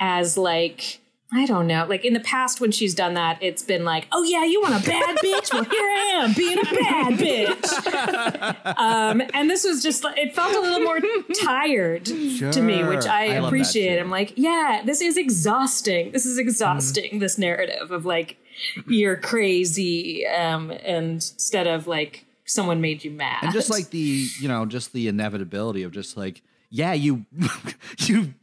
as 0.00 0.36
like 0.36 1.00
I 1.32 1.44
don't 1.44 1.66
know. 1.66 1.86
Like 1.88 2.04
in 2.04 2.12
the 2.12 2.20
past, 2.20 2.60
when 2.60 2.70
she's 2.70 2.94
done 2.94 3.14
that, 3.14 3.38
it's 3.42 3.62
been 3.62 3.84
like, 3.84 4.06
oh 4.12 4.22
yeah, 4.22 4.44
you 4.44 4.60
want 4.62 4.82
a 4.82 4.88
bad 4.88 5.16
bitch? 5.24 5.52
Well, 5.52 5.64
here 5.64 5.80
I 5.82 6.22
am 6.22 6.32
being 6.34 6.58
a 6.58 6.62
bad 6.62 7.18
bitch. 7.18 8.76
um, 8.78 9.22
and 9.34 9.50
this 9.50 9.64
was 9.64 9.82
just 9.82 10.04
it 10.16 10.34
felt 10.34 10.54
a 10.54 10.60
little 10.60 10.80
more 10.80 11.00
tired 11.42 12.04
to 12.04 12.62
me, 12.62 12.84
which 12.84 13.06
I, 13.06 13.22
I 13.22 13.46
appreciate. 13.46 13.98
I'm 13.98 14.10
like, 14.10 14.34
yeah, 14.36 14.82
this 14.84 15.00
is 15.00 15.16
exhausting. 15.16 16.12
This 16.12 16.26
is 16.26 16.38
exhausting. 16.38 17.18
This 17.18 17.38
narrative 17.38 17.90
of 17.90 18.06
like 18.06 18.38
you're 18.86 19.16
crazy, 19.16 20.26
um, 20.26 20.70
and 20.70 21.14
instead 21.14 21.66
of 21.66 21.88
like 21.88 22.24
someone 22.44 22.80
made 22.80 23.02
you 23.04 23.10
mad, 23.10 23.42
and 23.42 23.52
just 23.52 23.68
like 23.68 23.90
the 23.90 24.26
you 24.40 24.46
know 24.46 24.64
just 24.64 24.92
the 24.92 25.08
inevitability 25.08 25.82
of 25.82 25.90
just 25.90 26.16
like 26.16 26.42
yeah 26.70 26.92
you 26.92 27.26
you 27.98 28.34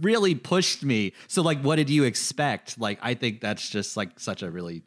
really 0.00 0.34
pushed 0.34 0.82
me. 0.82 1.12
So 1.28 1.42
like 1.42 1.60
what 1.60 1.76
did 1.76 1.90
you 1.90 2.04
expect? 2.04 2.78
Like 2.78 2.98
i 3.02 3.14
think 3.14 3.40
that's 3.40 3.68
just 3.68 3.96
like 3.96 4.18
such 4.20 4.42
a 4.42 4.50
really 4.50 4.82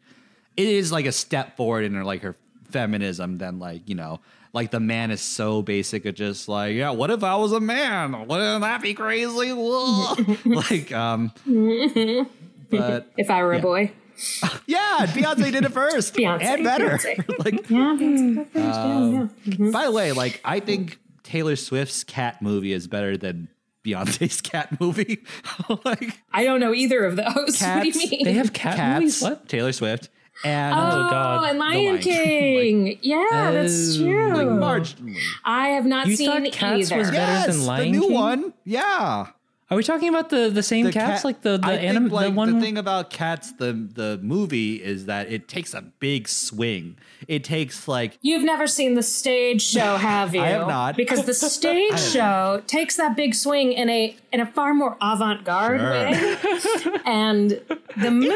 it 0.55 0.67
is 0.67 0.91
like 0.91 1.05
a 1.05 1.11
step 1.11 1.55
forward 1.55 1.85
in 1.85 1.93
her 1.93 2.03
like 2.03 2.21
her 2.23 2.35
feminism 2.69 3.37
than 3.37 3.59
like 3.59 3.87
you 3.87 3.95
know 3.95 4.19
like 4.51 4.71
the 4.71 4.79
man 4.79 5.11
is 5.11 5.21
so 5.21 5.61
basic 5.61 6.05
of 6.05 6.15
just 6.15 6.49
like 6.49 6.75
yeah 6.75 6.89
what 6.89 7.09
if 7.09 7.23
i 7.23 7.35
was 7.35 7.51
a 7.51 7.59
man? 7.59 8.27
Wouldn't 8.27 8.61
that 8.61 8.81
be 8.81 8.93
crazy? 8.93 9.53
Like 10.45 10.91
um 10.91 11.31
but 12.69 13.11
if 13.17 13.29
I 13.29 13.43
were 13.43 13.53
a 13.53 13.59
boy. 13.59 13.91
yeah 14.65 15.05
beyonce 15.07 15.51
did 15.51 15.63
it 15.63 15.71
first. 15.71 16.13
Beyonce, 16.15 16.41
and 16.41 16.63
better. 16.63 16.97
Beyonce. 16.97 17.45
like 17.45 17.69
Yeah, 17.69 17.97
Beyonce 17.99 18.47
first, 18.51 19.45
yeah, 19.45 19.65
yeah. 19.65 19.71
By 19.71 19.85
the 19.85 19.91
way, 19.91 20.11
like 20.11 20.41
I 20.43 20.59
think 20.59 20.99
Taylor 21.23 21.55
Swift's 21.55 22.03
cat 22.03 22.41
movie 22.41 22.73
is 22.73 22.87
better 22.87 23.15
than 23.15 23.47
Beyonce's 23.87 24.41
cat 24.51 24.79
movie. 24.79 25.23
like 25.85 26.19
I 26.31 26.43
don't 26.43 26.59
know 26.59 26.73
either 26.73 27.05
of 27.05 27.15
those. 27.15 27.61
what 27.61 27.83
do 27.83 27.89
you 27.89 28.09
mean? 28.09 28.23
They 28.25 28.33
have 28.33 28.53
cat 28.53 28.75
cats, 28.75 28.99
movies. 28.99 29.21
What? 29.21 29.47
Taylor 29.49 29.71
Swift, 29.71 30.09
and 30.43 30.73
Oh, 30.77 30.77
oh 31.05 31.09
God. 31.09 31.49
and 31.49 31.59
Lion 31.59 31.85
Lion 31.85 31.97
King. 31.99 32.85
King. 32.85 32.99
yeah, 33.01 33.51
that's 33.51 33.97
Oh. 33.97 34.03
true. 34.03 34.33
like 34.33 34.47
marginally. 34.47 35.17
I 35.45 35.69
have 35.69 35.85
not 35.85 36.07
You 36.07 36.15
seen 36.15 36.29
thought 36.29 36.51
Cats 36.51 36.91
either. 36.91 36.97
was 36.99 37.11
better 37.11 37.21
Yes, 37.21 37.47
than 37.47 37.65
Lion 37.65 37.85
the 37.91 37.91
new 37.99 38.07
King? 38.07 38.13
one. 38.13 38.53
Yeah, 38.65 39.27
Are 39.69 39.75
we 39.75 39.83
talking 39.83 40.07
about 40.07 40.29
the 40.29 40.49
the 40.49 40.63
same 40.63 40.85
the 40.85 40.91
cats? 40.93 41.17
cat- 41.21 41.25
like 41.25 41.41
the 41.41 41.57
the 41.57 41.67
I 41.67 41.73
anim- 41.75 42.03
think, 42.03 42.13
like, 42.13 42.25
the 42.27 42.31
one. 42.31 42.53
The 42.55 42.61
thing 42.61 42.77
about 42.77 43.09
cats, 43.09 43.51
the 43.53 43.73
the 43.73 44.17
movie 44.23 44.75
is 44.81 45.05
that 45.07 45.29
it 45.29 45.47
takes 45.49 45.73
a 45.73 45.81
big 45.81 46.27
swing. 46.29 46.97
It 47.27 47.43
takes 47.43 47.87
like 47.87 48.17
You've 48.21 48.43
never 48.43 48.65
seen 48.67 48.93
the 48.95 49.03
stage 49.03 49.61
show, 49.61 49.97
have 50.11 50.33
you? 50.33 50.41
I 50.41 50.47
have 50.47 50.67
not. 50.67 50.95
Because 50.95 51.25
the 51.25 51.33
stage 51.57 51.99
show 51.99 52.63
takes 52.67 52.95
that 52.97 53.15
big 53.17 53.35
swing 53.35 53.73
in 53.73 53.89
a 53.89 54.15
in 54.31 54.39
a 54.39 54.45
far 54.45 54.73
more 54.73 54.97
avant-garde 55.01 55.79
Sure. 55.79 55.91
way. 55.91 56.99
and 57.05 57.51
the 57.97 58.11
movie. 58.11 58.31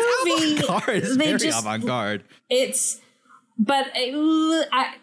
It's 0.98 1.18
they 1.18 1.26
very 1.28 1.38
just 1.40 1.60
avant-garde. 1.60 2.24
it's 2.50 3.01
but 3.62 3.88
uh, 3.90 4.66
I, 4.72 4.96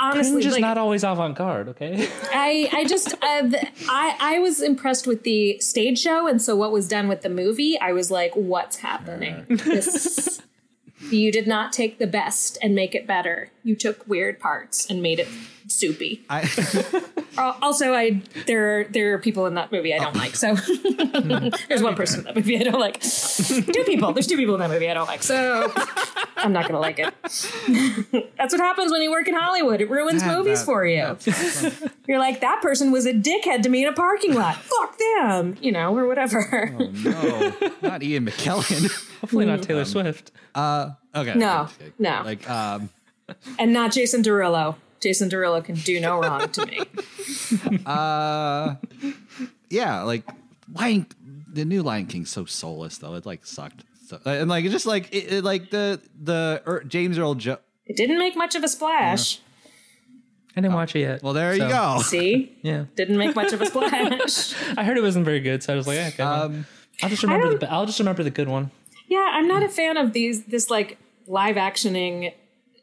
honestly 0.00 0.32
Cringe 0.32 0.46
is 0.46 0.52
like, 0.54 0.60
not 0.60 0.76
always 0.76 1.04
avant 1.04 1.36
garde. 1.36 1.68
Okay. 1.68 2.08
I 2.32 2.68
I 2.72 2.84
just 2.84 3.14
uh, 3.22 3.48
th- 3.48 3.68
I 3.88 4.16
I 4.18 4.38
was 4.40 4.60
impressed 4.60 5.06
with 5.06 5.22
the 5.22 5.60
stage 5.60 6.00
show, 6.00 6.26
and 6.26 6.42
so 6.42 6.56
what 6.56 6.72
was 6.72 6.88
done 6.88 7.06
with 7.06 7.22
the 7.22 7.28
movie, 7.28 7.78
I 7.78 7.92
was 7.92 8.10
like, 8.10 8.32
what's 8.34 8.78
happening? 8.78 9.46
This 9.48 10.42
you 11.08 11.30
did 11.30 11.46
not 11.46 11.72
take 11.72 11.98
the 11.98 12.06
best 12.06 12.58
and 12.60 12.74
make 12.74 12.94
it 12.94 13.06
better. 13.06 13.50
You 13.62 13.76
took 13.76 14.06
weird 14.08 14.40
parts 14.40 14.90
and 14.90 15.00
made 15.00 15.20
it 15.20 15.28
soupy. 15.70 16.24
I, 16.28 16.42
Also, 17.62 17.94
I 17.94 18.20
there 18.46 18.80
are, 18.80 18.84
there 18.84 19.14
are 19.14 19.18
people 19.18 19.46
in 19.46 19.54
that 19.54 19.72
movie 19.72 19.94
I 19.94 19.98
don't 19.98 20.16
like. 20.16 20.34
So 20.36 20.54
there's 21.68 21.82
one 21.82 21.94
person 21.94 22.20
in 22.20 22.24
that 22.26 22.36
movie 22.36 22.58
I 22.58 22.64
don't 22.64 22.80
like. 22.80 23.00
Two 23.00 23.84
people. 23.84 24.12
There's 24.12 24.26
two 24.26 24.36
people 24.36 24.54
in 24.54 24.60
that 24.60 24.68
movie 24.70 24.90
I 24.90 24.94
don't 24.94 25.06
like. 25.06 25.22
So 25.22 25.72
I'm 26.36 26.52
not 26.52 26.66
gonna 26.68 26.80
like 26.80 26.98
it. 26.98 27.14
That's 28.36 28.52
what 28.52 28.60
happens 28.60 28.92
when 28.92 29.00
you 29.02 29.10
work 29.10 29.26
in 29.28 29.34
Hollywood. 29.34 29.80
It 29.80 29.88
ruins 29.90 30.22
That- 30.22 30.36
movies 30.36 30.60
that- 30.60 30.64
for 30.66 30.84
you. 30.84 31.16
You're 32.06 32.18
like 32.18 32.40
that 32.40 32.60
person 32.60 32.90
was 32.92 33.06
a 33.06 33.12
dickhead 33.14 33.62
to 33.62 33.68
me 33.68 33.82
in 33.86 33.88
a 33.88 33.94
parking 33.94 34.34
lot. 34.34 34.56
Fuck 34.56 34.98
them, 34.98 35.56
you 35.60 35.72
know, 35.72 35.96
or 35.96 36.06
whatever. 36.06 36.68
no, 37.04 37.52
not 37.80 38.02
Ian 38.02 38.26
McKellen. 38.26 38.90
Hopefully 39.20 39.46
not 39.46 39.62
Taylor 39.62 39.84
Swift. 39.84 40.30
Uh, 40.54 40.90
okay. 41.14 41.34
No, 41.34 41.48
I'm 41.48 41.66
just 41.66 41.78
kidding. 41.78 41.92
no. 41.98 42.22
Like, 42.24 42.50
um, 42.50 42.90
and 43.58 43.72
not 43.72 43.92
Jason 43.92 44.22
Derulo. 44.22 44.74
Jason 45.00 45.28
Derulo 45.30 45.64
can 45.64 45.74
do 45.76 46.00
no 46.00 46.20
wrong 46.20 46.48
to 46.50 46.66
me. 46.66 46.80
uh, 47.86 48.74
yeah, 49.70 50.02
like 50.02 50.24
Lion, 50.74 51.06
the 51.52 51.64
new 51.64 51.82
Lion 51.82 52.06
King's 52.06 52.30
so 52.30 52.44
soulless 52.44 52.98
though. 52.98 53.14
It 53.14 53.26
like 53.26 53.46
sucked. 53.46 53.84
So, 54.06 54.18
and 54.24 54.48
like 54.50 54.64
it 54.64 54.70
just 54.70 54.86
like 54.86 55.08
it, 55.14 55.32
it- 55.32 55.44
like 55.44 55.70
the 55.70 56.00
the 56.20 56.62
er, 56.66 56.84
James 56.86 57.18
Earl 57.18 57.34
Jones. 57.34 57.60
It 57.86 57.96
didn't 57.96 58.18
make 58.18 58.36
much 58.36 58.54
of 58.54 58.62
a 58.62 58.68
splash. 58.68 59.40
I 60.56 60.60
didn't 60.60 60.74
watch 60.74 60.94
it 60.96 61.00
yet. 61.00 61.22
Well, 61.22 61.32
there 61.32 61.56
so, 61.56 61.64
you 61.64 61.70
go. 61.72 62.00
See, 62.04 62.56
Yeah, 62.62 62.84
didn't 62.96 63.16
make 63.18 63.34
much 63.36 63.52
of 63.52 63.60
a 63.60 63.66
splash. 63.72 64.54
I 64.76 64.84
heard 64.84 64.96
it 64.98 65.02
wasn't 65.02 65.24
very 65.24 65.40
good, 65.40 65.62
so 65.62 65.72
I 65.72 65.76
was 65.76 65.86
like, 65.86 65.98
okay, 65.98 66.22
Um, 66.22 66.66
I'll 67.02 67.08
just 67.08 67.22
remember 67.22 67.56
the. 67.56 67.70
I'll 67.70 67.86
just 67.86 67.98
remember 68.00 68.22
the 68.22 68.30
good 68.30 68.48
one. 68.48 68.70
Yeah, 69.08 69.26
I'm 69.32 69.48
not 69.48 69.62
a 69.62 69.68
fan 69.68 69.96
of 69.96 70.12
these 70.12 70.44
this 70.44 70.68
like 70.70 70.98
live 71.26 71.56
actioning 71.56 72.32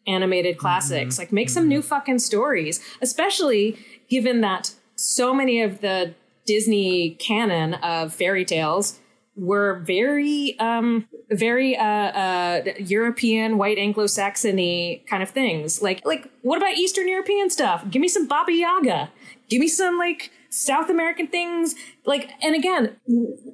animated 0.07 0.57
classics. 0.57 1.17
Like 1.17 1.31
make 1.31 1.49
some 1.49 1.67
new 1.67 1.81
fucking 1.81 2.19
stories, 2.19 2.81
especially 3.01 3.77
given 4.09 4.41
that 4.41 4.73
so 4.95 5.33
many 5.33 5.61
of 5.61 5.81
the 5.81 6.13
Disney 6.45 7.11
canon 7.19 7.75
of 7.75 8.13
fairy 8.13 8.45
tales 8.45 8.99
were 9.35 9.83
very 9.85 10.57
um 10.59 11.07
very 11.29 11.77
uh 11.77 11.83
uh 11.83 12.63
European 12.79 13.57
white 13.57 13.77
Anglo-Saxony 13.77 15.03
kind 15.07 15.21
of 15.21 15.29
things. 15.29 15.81
Like 15.81 16.03
like 16.05 16.27
what 16.41 16.57
about 16.57 16.75
Eastern 16.75 17.07
European 17.07 17.49
stuff? 17.49 17.85
Give 17.91 18.01
me 18.01 18.07
some 18.07 18.27
Baba 18.27 18.51
Yaga. 18.51 19.11
Give 19.49 19.59
me 19.59 19.67
some 19.67 19.99
like 19.99 20.31
South 20.57 20.89
American 20.89 21.27
things, 21.27 21.75
like, 22.03 22.31
and 22.41 22.55
again, 22.55 22.95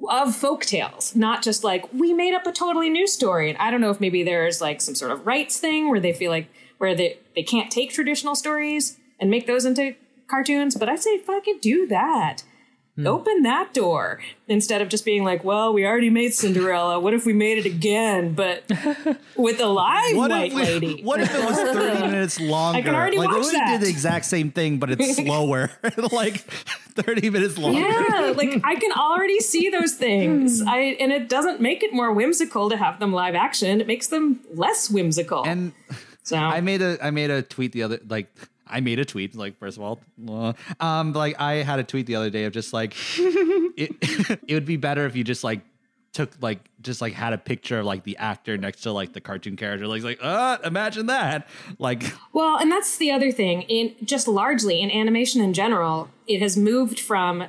of 0.08 0.34
folk 0.34 0.64
tales, 0.64 1.14
not 1.14 1.42
just 1.42 1.62
like 1.62 1.92
we 1.92 2.14
made 2.14 2.32
up 2.32 2.46
a 2.46 2.52
totally 2.52 2.88
new 2.88 3.06
story. 3.06 3.50
And 3.50 3.58
I 3.58 3.70
don't 3.70 3.82
know 3.82 3.90
if 3.90 4.00
maybe 4.00 4.22
there's 4.22 4.62
like 4.62 4.80
some 4.80 4.94
sort 4.94 5.12
of 5.12 5.26
rights 5.26 5.58
thing 5.58 5.90
where 5.90 6.00
they 6.00 6.14
feel 6.14 6.30
like 6.30 6.48
where 6.78 6.94
they 6.94 7.18
they 7.34 7.42
can't 7.42 7.70
take 7.70 7.90
traditional 7.90 8.34
stories 8.34 8.98
and 9.20 9.30
make 9.30 9.46
those 9.46 9.66
into 9.66 9.94
cartoons. 10.28 10.76
But 10.76 10.88
I 10.88 10.96
say 10.96 11.18
fucking 11.18 11.58
do 11.60 11.86
that. 11.88 12.42
Hmm. 12.96 13.08
Open 13.08 13.42
that 13.42 13.74
door 13.74 14.20
instead 14.46 14.80
of 14.80 14.88
just 14.88 15.04
being 15.04 15.24
like, 15.24 15.42
well, 15.42 15.72
we 15.72 15.84
already 15.84 16.10
made 16.10 16.32
Cinderella. 16.32 17.00
What 17.00 17.12
if 17.12 17.26
we 17.26 17.32
made 17.32 17.58
it 17.58 17.66
again, 17.66 18.34
but 18.34 18.62
with 19.36 19.58
a 19.58 19.66
live 19.66 20.16
what 20.16 20.30
white 20.30 20.52
if 20.52 20.54
we, 20.54 20.62
lady? 20.62 21.02
What 21.04 21.20
if 21.20 21.34
it 21.34 21.44
was 21.44 21.56
thirty 21.56 22.00
minutes 22.06 22.38
longer? 22.38 22.94
already 22.94 23.16
like, 23.18 23.30
watch 23.30 23.38
what 23.38 23.46
if 23.46 23.52
we 23.52 23.58
that. 23.58 23.72
did 23.72 23.80
the 23.80 23.90
exact 23.90 24.26
same 24.26 24.52
thing, 24.52 24.78
but 24.78 24.92
it's 24.92 25.16
slower, 25.16 25.72
like 26.12 26.36
thirty 26.94 27.30
minutes 27.30 27.58
longer. 27.58 27.80
Yeah, 27.80 28.32
like 28.36 28.60
I 28.62 28.76
can 28.76 28.92
already 28.92 29.40
see 29.40 29.70
those 29.70 29.94
things. 29.94 30.62
Hmm. 30.62 30.68
I 30.68 30.78
and 31.00 31.10
it 31.10 31.28
doesn't 31.28 31.60
make 31.60 31.82
it 31.82 31.92
more 31.92 32.12
whimsical 32.12 32.70
to 32.70 32.76
have 32.76 33.00
them 33.00 33.12
live 33.12 33.34
action. 33.34 33.80
It 33.80 33.88
makes 33.88 34.06
them 34.06 34.38
less 34.52 34.88
whimsical. 34.88 35.42
And 35.44 35.72
so 36.22 36.36
I 36.36 36.60
made 36.60 36.80
a 36.80 37.04
I 37.04 37.10
made 37.10 37.30
a 37.30 37.42
tweet 37.42 37.72
the 37.72 37.82
other 37.82 37.98
like 38.08 38.32
I 38.74 38.80
made 38.80 38.98
a 38.98 39.04
tweet 39.04 39.36
like 39.36 39.56
first 39.58 39.78
of 39.78 39.84
all, 39.84 40.00
um, 40.80 41.12
like 41.12 41.40
I 41.40 41.54
had 41.62 41.78
a 41.78 41.84
tweet 41.84 42.06
the 42.06 42.16
other 42.16 42.28
day 42.28 42.44
of 42.44 42.52
just 42.52 42.72
like 42.72 42.94
it 43.16 43.92
it 44.48 44.54
would 44.54 44.66
be 44.66 44.76
better 44.76 45.06
if 45.06 45.14
you 45.14 45.22
just 45.22 45.44
like 45.44 45.60
took 46.12 46.30
like 46.40 46.58
just 46.80 47.00
like 47.00 47.12
had 47.12 47.32
a 47.32 47.38
picture 47.38 47.80
of 47.80 47.86
like 47.86 48.02
the 48.04 48.16
actor 48.16 48.56
next 48.58 48.82
to 48.82 48.92
like 48.92 49.12
the 49.12 49.20
cartoon 49.20 49.56
character. 49.56 49.86
Like 49.86 50.02
like 50.02 50.18
uh 50.20 50.58
imagine 50.64 51.06
that. 51.06 51.48
Like 51.78 52.02
well, 52.32 52.58
and 52.58 52.70
that's 52.70 52.96
the 52.96 53.12
other 53.12 53.30
thing. 53.30 53.62
In 53.62 53.94
just 54.02 54.26
largely 54.26 54.80
in 54.80 54.90
animation 54.90 55.40
in 55.40 55.52
general, 55.52 56.08
it 56.26 56.40
has 56.40 56.56
moved 56.56 56.98
from 56.98 57.44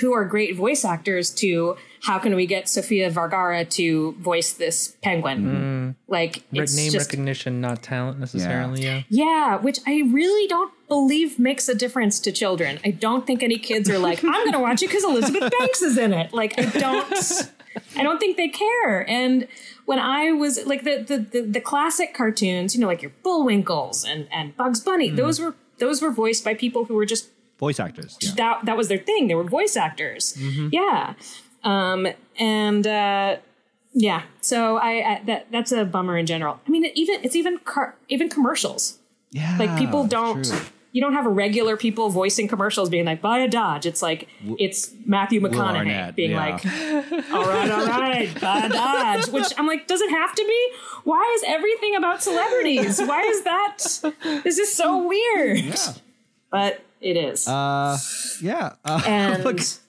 who 0.00 0.12
are 0.12 0.26
great 0.26 0.54
voice 0.54 0.84
actors 0.84 1.30
to 1.30 1.76
how 2.06 2.20
can 2.20 2.36
we 2.36 2.46
get 2.46 2.68
Sofia 2.68 3.10
Vergara 3.10 3.64
to 3.64 4.12
voice 4.12 4.52
this 4.52 4.96
penguin? 5.02 5.44
Mm. 5.44 5.94
Like 6.06 6.44
Re- 6.52 6.60
it's 6.60 6.76
name 6.76 6.92
just 6.92 7.10
recognition, 7.10 7.60
not 7.60 7.82
talent 7.82 8.20
necessarily. 8.20 8.84
Yeah. 8.84 9.02
yeah, 9.08 9.56
which 9.56 9.80
I 9.88 10.02
really 10.06 10.46
don't 10.46 10.72
believe 10.86 11.40
makes 11.40 11.68
a 11.68 11.74
difference 11.74 12.20
to 12.20 12.30
children. 12.30 12.78
I 12.84 12.92
don't 12.92 13.26
think 13.26 13.42
any 13.42 13.58
kids 13.58 13.90
are 13.90 13.98
like, 13.98 14.22
I'm 14.22 14.30
going 14.30 14.52
to 14.52 14.60
watch 14.60 14.84
it 14.84 14.86
because 14.86 15.02
Elizabeth 15.02 15.50
Banks 15.58 15.82
is 15.82 15.98
in 15.98 16.12
it. 16.12 16.32
Like, 16.32 16.56
I 16.60 16.66
don't, 16.78 17.52
I 17.96 18.04
don't 18.04 18.18
think 18.18 18.36
they 18.36 18.50
care. 18.50 19.08
And 19.10 19.48
when 19.86 19.98
I 19.98 20.30
was 20.30 20.64
like 20.64 20.84
the 20.84 21.02
the 21.02 21.18
the, 21.18 21.40
the 21.42 21.60
classic 21.60 22.14
cartoons, 22.14 22.76
you 22.76 22.80
know, 22.80 22.86
like 22.86 23.02
your 23.02 23.12
Bullwinkles 23.24 24.08
and 24.08 24.28
and 24.30 24.56
Bugs 24.56 24.78
Bunny, 24.78 25.10
mm. 25.10 25.16
those 25.16 25.40
were 25.40 25.56
those 25.78 26.00
were 26.00 26.12
voiced 26.12 26.44
by 26.44 26.54
people 26.54 26.84
who 26.84 26.94
were 26.94 27.06
just 27.06 27.30
Voice 27.58 27.80
actors. 27.80 28.18
Yeah. 28.20 28.32
that 28.36 28.64
that 28.66 28.76
was 28.76 28.88
their 28.88 28.98
thing. 28.98 29.28
They 29.28 29.34
were 29.34 29.44
voice 29.44 29.76
actors. 29.76 30.36
Mm-hmm. 30.38 30.68
Yeah. 30.72 31.14
Um, 31.66 32.06
and 32.38 32.86
uh, 32.86 33.36
yeah, 33.92 34.22
so 34.40 34.76
I, 34.76 34.90
I 35.14 35.22
that 35.26 35.46
that's 35.50 35.72
a 35.72 35.84
bummer 35.84 36.16
in 36.16 36.26
general. 36.26 36.60
I 36.66 36.70
mean, 36.70 36.84
it 36.84 36.96
even 36.96 37.24
it's 37.24 37.34
even 37.34 37.58
car, 37.58 37.96
even 38.08 38.28
commercials. 38.28 38.98
Yeah. 39.32 39.56
Like 39.58 39.76
people 39.76 40.06
don't 40.06 40.44
true. 40.44 40.58
you 40.92 41.02
don't 41.02 41.14
have 41.14 41.26
regular 41.26 41.76
people 41.76 42.08
voicing 42.08 42.46
commercials 42.46 42.88
being 42.88 43.04
like 43.04 43.20
buy 43.20 43.38
a 43.38 43.48
Dodge. 43.48 43.84
It's 43.84 44.00
like 44.00 44.28
it's 44.58 44.92
Matthew 45.04 45.40
McConaughey 45.40 45.76
Arnett, 45.76 46.14
being 46.14 46.30
yeah. 46.30 46.38
like, 46.38 46.64
all 47.32 47.46
right, 47.46 47.70
all 47.70 47.86
right, 47.86 48.40
buy 48.40 48.58
a 48.60 48.68
Dodge. 48.68 49.28
Which 49.28 49.52
I'm 49.58 49.66
like, 49.66 49.88
does 49.88 50.00
it 50.00 50.10
have 50.10 50.36
to 50.36 50.44
be? 50.44 50.70
Why 51.02 51.34
is 51.36 51.44
everything 51.48 51.96
about 51.96 52.22
celebrities? 52.22 53.00
Why 53.00 53.22
is 53.22 53.42
that? 53.42 53.78
This 54.44 54.58
is 54.58 54.72
so 54.72 55.08
weird. 55.08 55.58
Yeah. 55.58 55.92
But 56.52 56.80
it 57.00 57.16
is. 57.16 57.48
Uh, 57.48 57.98
yeah. 58.40 58.74
Uh, 58.84 59.02
and 59.06 59.42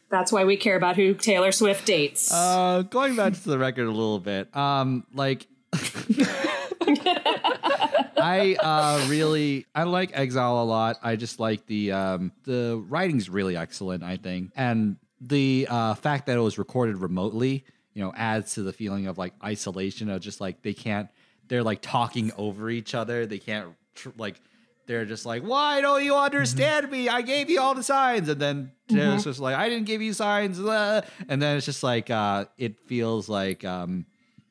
that's 0.10 0.32
why 0.32 0.46
we 0.46 0.58
care 0.58 0.76
about 0.76 0.96
who 0.96 1.14
Taylor 1.14 1.52
Swift 1.52 1.86
dates. 1.86 2.32
uh, 2.34 2.84
going 2.84 3.16
back 3.16 3.34
to 3.34 3.50
the 3.50 3.58
record 3.58 3.88
a 3.88 3.92
little 3.92 4.20
bit. 4.20 4.56
Um, 4.56 5.06
like. 5.14 5.48
I 8.20 8.56
uh, 8.60 9.06
really 9.10 9.66
I 9.76 9.84
like 9.84 10.12
Exile 10.14 10.62
a 10.62 10.66
lot. 10.66 10.98
I 11.04 11.16
just 11.16 11.40
like 11.40 11.66
the 11.66 11.92
um, 11.92 12.32
the 12.44 12.84
writing's 12.88 13.30
really 13.30 13.56
excellent. 13.56 14.04
I 14.04 14.18
think, 14.18 14.52
and 14.56 14.98
the 15.22 15.68
uh, 15.70 15.94
fact 15.96 16.26
that 16.28 16.38
it 16.38 16.42
was 16.42 16.58
recorded 16.58 16.98
remotely, 16.98 17.66
you 17.94 18.04
know, 18.04 18.14
adds 18.16 18.54
to 18.56 18.64
the 18.64 18.74
feeling 18.74 19.08
of 19.08 19.18
like 19.18 19.34
isolation 19.44 20.10
of 20.10 20.22
just 20.22 20.42
like 20.42 20.62
they 20.62 20.74
can't. 20.74 21.10
They're 21.48 21.64
like 21.64 21.80
talking 21.82 22.32
over 22.38 22.70
each 22.70 22.96
other. 22.96 23.26
They 23.26 23.40
can't 23.40 23.70
tr- 23.96 24.10
like. 24.18 24.42
They're 24.88 25.06
just 25.06 25.26
like, 25.26 25.44
why 25.44 25.82
don't 25.82 26.02
you 26.06 26.16
understand 26.16 26.90
me? 26.90 27.10
I 27.10 27.22
gave 27.22 27.50
you 27.50 27.60
all 27.60 27.76
the 27.76 27.84
signs, 27.84 28.30
and 28.30 28.42
then 28.42 28.72
Taylor's 28.88 29.24
just 29.24 29.40
like, 29.40 29.56
I 29.56 29.70
didn't 29.70 29.86
give 29.86 30.02
you 30.02 30.14
signs, 30.14 30.60
uh," 30.60 31.02
and 31.28 31.42
then 31.42 31.58
it's 31.58 31.66
just 31.66 31.84
like, 31.84 32.10
uh, 32.10 32.46
it 32.58 32.80
feels 32.80 33.28
like, 33.28 33.66
um, 33.66 34.06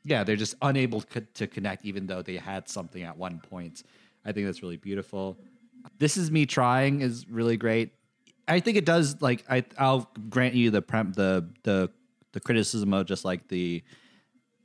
yeah, 0.04 0.24
they're 0.24 0.36
just 0.36 0.54
unable 0.62 1.00
to, 1.00 1.20
to 1.20 1.46
connect, 1.46 1.84
even 1.84 2.06
though 2.06 2.22
they 2.22 2.36
had 2.36 2.68
something 2.68 3.02
at 3.02 3.16
one 3.16 3.40
point. 3.40 3.82
I 4.24 4.32
think 4.32 4.46
that's 4.46 4.62
really 4.62 4.76
beautiful. 4.76 5.36
This 5.98 6.16
is 6.16 6.30
me 6.30 6.46
trying 6.46 7.00
is 7.00 7.28
really 7.28 7.56
great. 7.56 7.92
I 8.48 8.60
think 8.60 8.76
it 8.76 8.84
does 8.84 9.20
like 9.20 9.44
I 9.48 9.64
I'll 9.78 10.10
grant 10.28 10.54
you 10.54 10.70
the 10.70 10.82
prem 10.82 11.12
the 11.12 11.48
the 11.62 11.90
the 12.32 12.40
criticism 12.40 12.92
of 12.92 13.06
just 13.06 13.24
like 13.24 13.48
the 13.48 13.82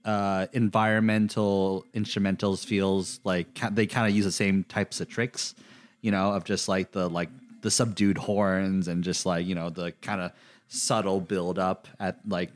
uh 0.06 0.48
environmental 0.54 1.86
instrumentals 1.94 2.66
feels 2.66 3.20
like 3.24 3.60
they 3.72 3.88
kind 3.88 4.08
of 4.08 4.16
use 4.16 4.26
the 4.26 4.32
same 4.32 4.64
types 4.64 5.02
of 5.02 5.10
tricks, 5.10 5.56
you 6.02 6.12
know, 6.12 6.34
of 6.34 6.44
just 6.44 6.68
like 6.68 6.92
the 6.92 7.10
like 7.10 7.30
the 7.62 7.72
subdued 7.72 8.18
horns 8.18 8.88
and 8.88 9.04
just 9.04 9.26
like, 9.26 9.46
you 9.46 9.56
know, 9.56 9.70
the 9.70 9.92
kind 10.02 10.22
of 10.22 10.32
subtle 10.68 11.20
build 11.20 11.60
up 11.60 11.88
at 12.00 12.20
like 12.28 12.52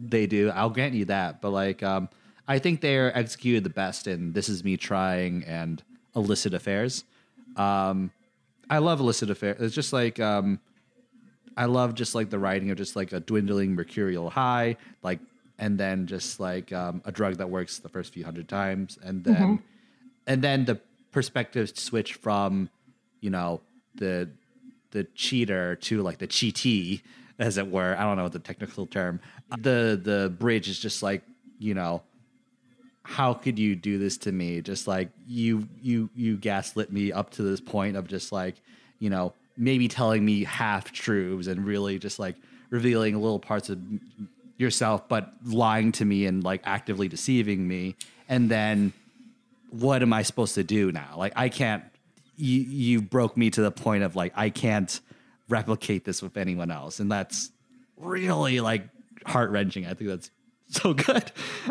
they 0.00 0.26
do. 0.26 0.50
I'll 0.50 0.70
grant 0.70 0.94
you 0.94 1.04
that, 1.06 1.40
but 1.40 1.50
like 1.50 1.82
um 1.82 2.08
I 2.48 2.58
think 2.58 2.80
they're 2.80 3.16
executed 3.16 3.64
the 3.64 3.70
best 3.70 4.06
in 4.06 4.32
This 4.32 4.48
Is 4.48 4.64
Me 4.64 4.76
Trying 4.76 5.44
and 5.44 5.82
Illicit 6.14 6.54
Affairs. 6.54 7.04
Um 7.56 8.10
I 8.72 8.78
love 8.78 9.00
illicit 9.00 9.28
affairs. 9.28 9.58
It's 9.60 9.74
just 9.74 9.92
like 9.92 10.18
um, 10.18 10.58
I 11.58 11.66
love 11.66 11.94
just 11.94 12.14
like 12.14 12.30
the 12.30 12.38
writing 12.38 12.70
of 12.70 12.78
just 12.78 12.96
like 12.96 13.12
a 13.12 13.20
dwindling 13.20 13.74
mercurial 13.74 14.30
high, 14.30 14.78
like, 15.02 15.20
and 15.58 15.78
then 15.78 16.06
just 16.06 16.40
like 16.40 16.72
um, 16.72 17.02
a 17.04 17.12
drug 17.12 17.36
that 17.36 17.50
works 17.50 17.78
the 17.80 17.90
first 17.90 18.14
few 18.14 18.24
hundred 18.24 18.48
times, 18.48 18.98
and 19.02 19.24
then 19.24 19.62
and 20.26 20.42
then 20.42 20.64
the 20.64 20.80
perspective 21.10 21.76
switch 21.76 22.14
from 22.14 22.70
you 23.20 23.28
know 23.28 23.60
the 23.94 24.30
the 24.90 25.04
cheater 25.14 25.76
to 25.76 26.02
like 26.02 26.18
the 26.18 26.26
cheatee, 26.26 27.02
as 27.38 27.58
it 27.58 27.70
were. 27.70 27.96
I 27.98 28.02
don't 28.02 28.16
know 28.16 28.28
the 28.28 28.38
technical 28.38 28.86
term. 28.86 29.20
The 29.58 30.00
the 30.02 30.32
bridge 30.38 30.68
is 30.68 30.78
just 30.78 31.02
like 31.02 31.22
you 31.58 31.74
know 31.74 32.02
how 33.04 33.34
could 33.34 33.58
you 33.58 33.74
do 33.74 33.98
this 33.98 34.16
to 34.16 34.32
me 34.32 34.60
just 34.60 34.86
like 34.86 35.10
you 35.26 35.68
you 35.80 36.08
you 36.14 36.36
gaslit 36.36 36.92
me 36.92 37.12
up 37.12 37.30
to 37.30 37.42
this 37.42 37.60
point 37.60 37.96
of 37.96 38.06
just 38.06 38.30
like 38.30 38.56
you 38.98 39.10
know 39.10 39.32
maybe 39.56 39.88
telling 39.88 40.24
me 40.24 40.44
half 40.44 40.92
truths 40.92 41.46
and 41.46 41.64
really 41.64 41.98
just 41.98 42.18
like 42.18 42.36
revealing 42.70 43.14
little 43.20 43.40
parts 43.40 43.68
of 43.68 43.78
yourself 44.56 45.08
but 45.08 45.32
lying 45.44 45.90
to 45.90 46.04
me 46.04 46.26
and 46.26 46.44
like 46.44 46.60
actively 46.64 47.08
deceiving 47.08 47.66
me 47.66 47.96
and 48.28 48.48
then 48.48 48.92
what 49.70 50.00
am 50.02 50.12
i 50.12 50.22
supposed 50.22 50.54
to 50.54 50.62
do 50.62 50.92
now 50.92 51.14
like 51.16 51.32
i 51.34 51.48
can't 51.48 51.82
you 52.36 52.60
you 52.60 53.02
broke 53.02 53.36
me 53.36 53.50
to 53.50 53.60
the 53.62 53.70
point 53.70 54.02
of 54.02 54.16
like 54.16 54.32
i 54.36 54.48
can't 54.50 55.00
replicate 55.48 56.04
this 56.04 56.22
with 56.22 56.36
anyone 56.36 56.70
else 56.70 56.98
and 57.00 57.10
that's 57.10 57.50
really 57.96 58.60
like 58.60 58.86
heart-wrenching 59.26 59.86
i 59.86 59.94
think 59.94 60.08
that's 60.10 60.30
so 60.68 60.94
good 60.94 61.30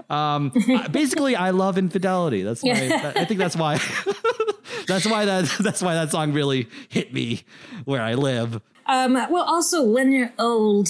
um 0.10 0.52
basically 0.92 1.36
i 1.36 1.50
love 1.50 1.78
infidelity 1.78 2.44
that's 2.44 2.62
why 2.62 2.72
i 3.16 3.26
think 3.26 3.40
that's 3.40 3.56
why 3.56 3.78
that's 4.88 5.06
why 5.08 5.26
that 5.26 5.46
that's 5.60 5.82
why 5.82 5.94
that 5.96 6.12
song 6.12 6.34
really 6.34 6.68
hit 6.90 7.12
me 7.14 7.42
where 7.86 8.02
i 8.02 8.14
live 8.14 8.62
Um, 8.88 9.14
well, 9.14 9.44
also, 9.44 9.84
when 9.86 10.12
you're 10.12 10.34
old, 10.38 10.90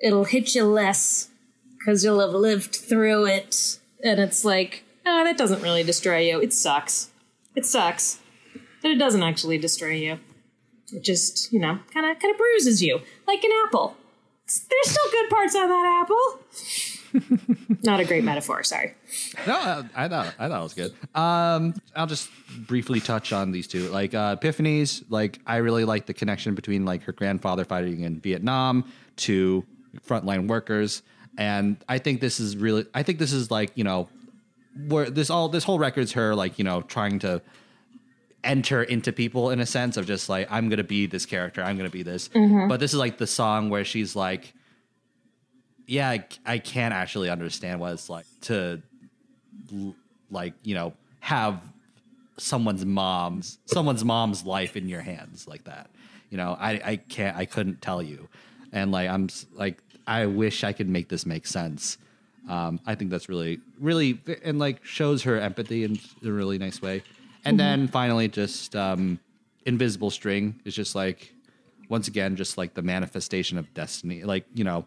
it'll 0.00 0.24
hit 0.24 0.54
you 0.54 0.64
less 0.64 1.28
because 1.76 2.02
you'll 2.02 2.20
have 2.20 2.30
lived 2.32 2.74
through 2.74 3.26
it. 3.26 3.78
And 4.02 4.18
it's 4.18 4.44
like, 4.46 4.84
oh, 5.04 5.24
that 5.24 5.36
doesn't 5.36 5.60
really 5.60 5.82
destroy 5.82 6.20
you. 6.20 6.40
It 6.40 6.52
sucks. 6.54 7.10
It 7.54 7.66
sucks. 7.66 8.20
But 8.84 8.90
it 8.90 8.98
doesn't 8.98 9.22
actually 9.22 9.56
destroy 9.56 9.92
you. 9.92 10.18
It 10.92 11.02
just, 11.02 11.50
you 11.50 11.58
know, 11.58 11.78
kind 11.94 12.04
of 12.04 12.18
kind 12.18 12.32
of 12.32 12.36
bruises 12.36 12.82
you 12.82 13.00
like 13.26 13.42
an 13.42 13.50
apple. 13.64 13.96
There's 14.44 14.90
still 14.90 15.10
good 15.10 15.30
parts 15.30 15.56
on 15.56 15.70
that 15.70 16.02
apple. 16.02 17.78
Not 17.82 18.00
a 18.00 18.04
great 18.04 18.24
metaphor, 18.24 18.62
sorry. 18.62 18.92
No, 19.46 19.54
I, 19.54 19.84
I 19.96 20.08
thought 20.08 20.34
I 20.38 20.48
thought 20.48 20.60
it 20.60 20.62
was 20.62 20.74
good. 20.74 20.92
Um, 21.14 21.72
I'll 21.96 22.06
just 22.06 22.28
briefly 22.66 23.00
touch 23.00 23.32
on 23.32 23.52
these 23.52 23.66
two. 23.66 23.88
Like 23.88 24.12
uh, 24.12 24.36
Epiphany's, 24.38 25.02
like 25.08 25.40
I 25.46 25.56
really 25.56 25.86
like 25.86 26.04
the 26.04 26.12
connection 26.12 26.54
between 26.54 26.84
like 26.84 27.04
her 27.04 27.12
grandfather 27.12 27.64
fighting 27.64 28.00
in 28.00 28.20
Vietnam 28.20 28.84
to 29.16 29.64
frontline 30.06 30.46
workers, 30.46 31.00
and 31.38 31.78
I 31.88 31.96
think 31.96 32.20
this 32.20 32.38
is 32.38 32.54
really. 32.54 32.84
I 32.92 33.02
think 33.02 33.18
this 33.18 33.32
is 33.32 33.50
like 33.50 33.72
you 33.76 33.84
know, 33.84 34.10
where 34.88 35.08
this 35.08 35.30
all 35.30 35.48
this 35.48 35.64
whole 35.64 35.78
record's 35.78 36.12
her 36.12 36.34
like 36.34 36.58
you 36.58 36.64
know 36.66 36.82
trying 36.82 37.18
to 37.20 37.40
enter 38.44 38.82
into 38.82 39.12
people 39.12 39.50
in 39.50 39.60
a 39.60 39.66
sense 39.66 39.96
of 39.96 40.06
just 40.06 40.28
like 40.28 40.50
I'm 40.50 40.68
gonna 40.68 40.84
be 40.84 41.06
this 41.06 41.26
character, 41.26 41.62
I'm 41.62 41.76
gonna 41.76 41.90
be 41.90 42.02
this. 42.02 42.28
But 42.68 42.78
this 42.80 42.92
is 42.92 42.98
like 42.98 43.18
the 43.18 43.26
song 43.26 43.70
where 43.70 43.84
she's 43.84 44.14
like 44.14 44.52
yeah, 45.86 46.08
I, 46.10 46.24
I 46.46 46.58
can't 46.58 46.94
actually 46.94 47.28
understand 47.28 47.80
what 47.80 47.92
it's 47.92 48.08
like 48.08 48.26
to, 48.42 48.80
like, 50.30 50.54
you 50.62 50.74
know, 50.74 50.94
have 51.20 51.60
someone's 52.36 52.84
mom's 52.84 53.58
someone's 53.66 54.04
mom's 54.04 54.44
life 54.44 54.76
in 54.76 54.88
your 54.88 55.00
hands 55.00 55.46
like 55.46 55.64
that. 55.64 55.90
You 56.30 56.36
know, 56.36 56.56
I 56.58 56.80
I 56.84 56.96
can't 56.96 57.36
I 57.36 57.44
couldn't 57.44 57.80
tell 57.80 58.02
you, 58.02 58.28
and 58.72 58.90
like 58.90 59.08
I'm 59.08 59.28
like 59.52 59.78
I 60.06 60.26
wish 60.26 60.64
I 60.64 60.72
could 60.72 60.88
make 60.88 61.08
this 61.08 61.26
make 61.26 61.46
sense. 61.46 61.98
Um, 62.48 62.80
I 62.86 62.94
think 62.94 63.10
that's 63.10 63.28
really 63.28 63.60
really 63.78 64.20
and 64.42 64.58
like 64.58 64.84
shows 64.84 65.22
her 65.22 65.38
empathy 65.38 65.84
in 65.84 65.98
a 66.24 66.30
really 66.30 66.58
nice 66.58 66.82
way. 66.82 67.02
And 67.44 67.60
then 67.60 67.88
finally, 67.88 68.28
just 68.28 68.74
um, 68.74 69.20
invisible 69.66 70.10
string 70.10 70.60
is 70.64 70.74
just 70.74 70.94
like 70.94 71.32
once 71.88 72.08
again 72.08 72.36
just 72.36 72.56
like 72.56 72.74
the 72.74 72.82
manifestation 72.82 73.58
of 73.58 73.72
destiny. 73.74 74.24
Like 74.24 74.46
you 74.54 74.64
know, 74.64 74.86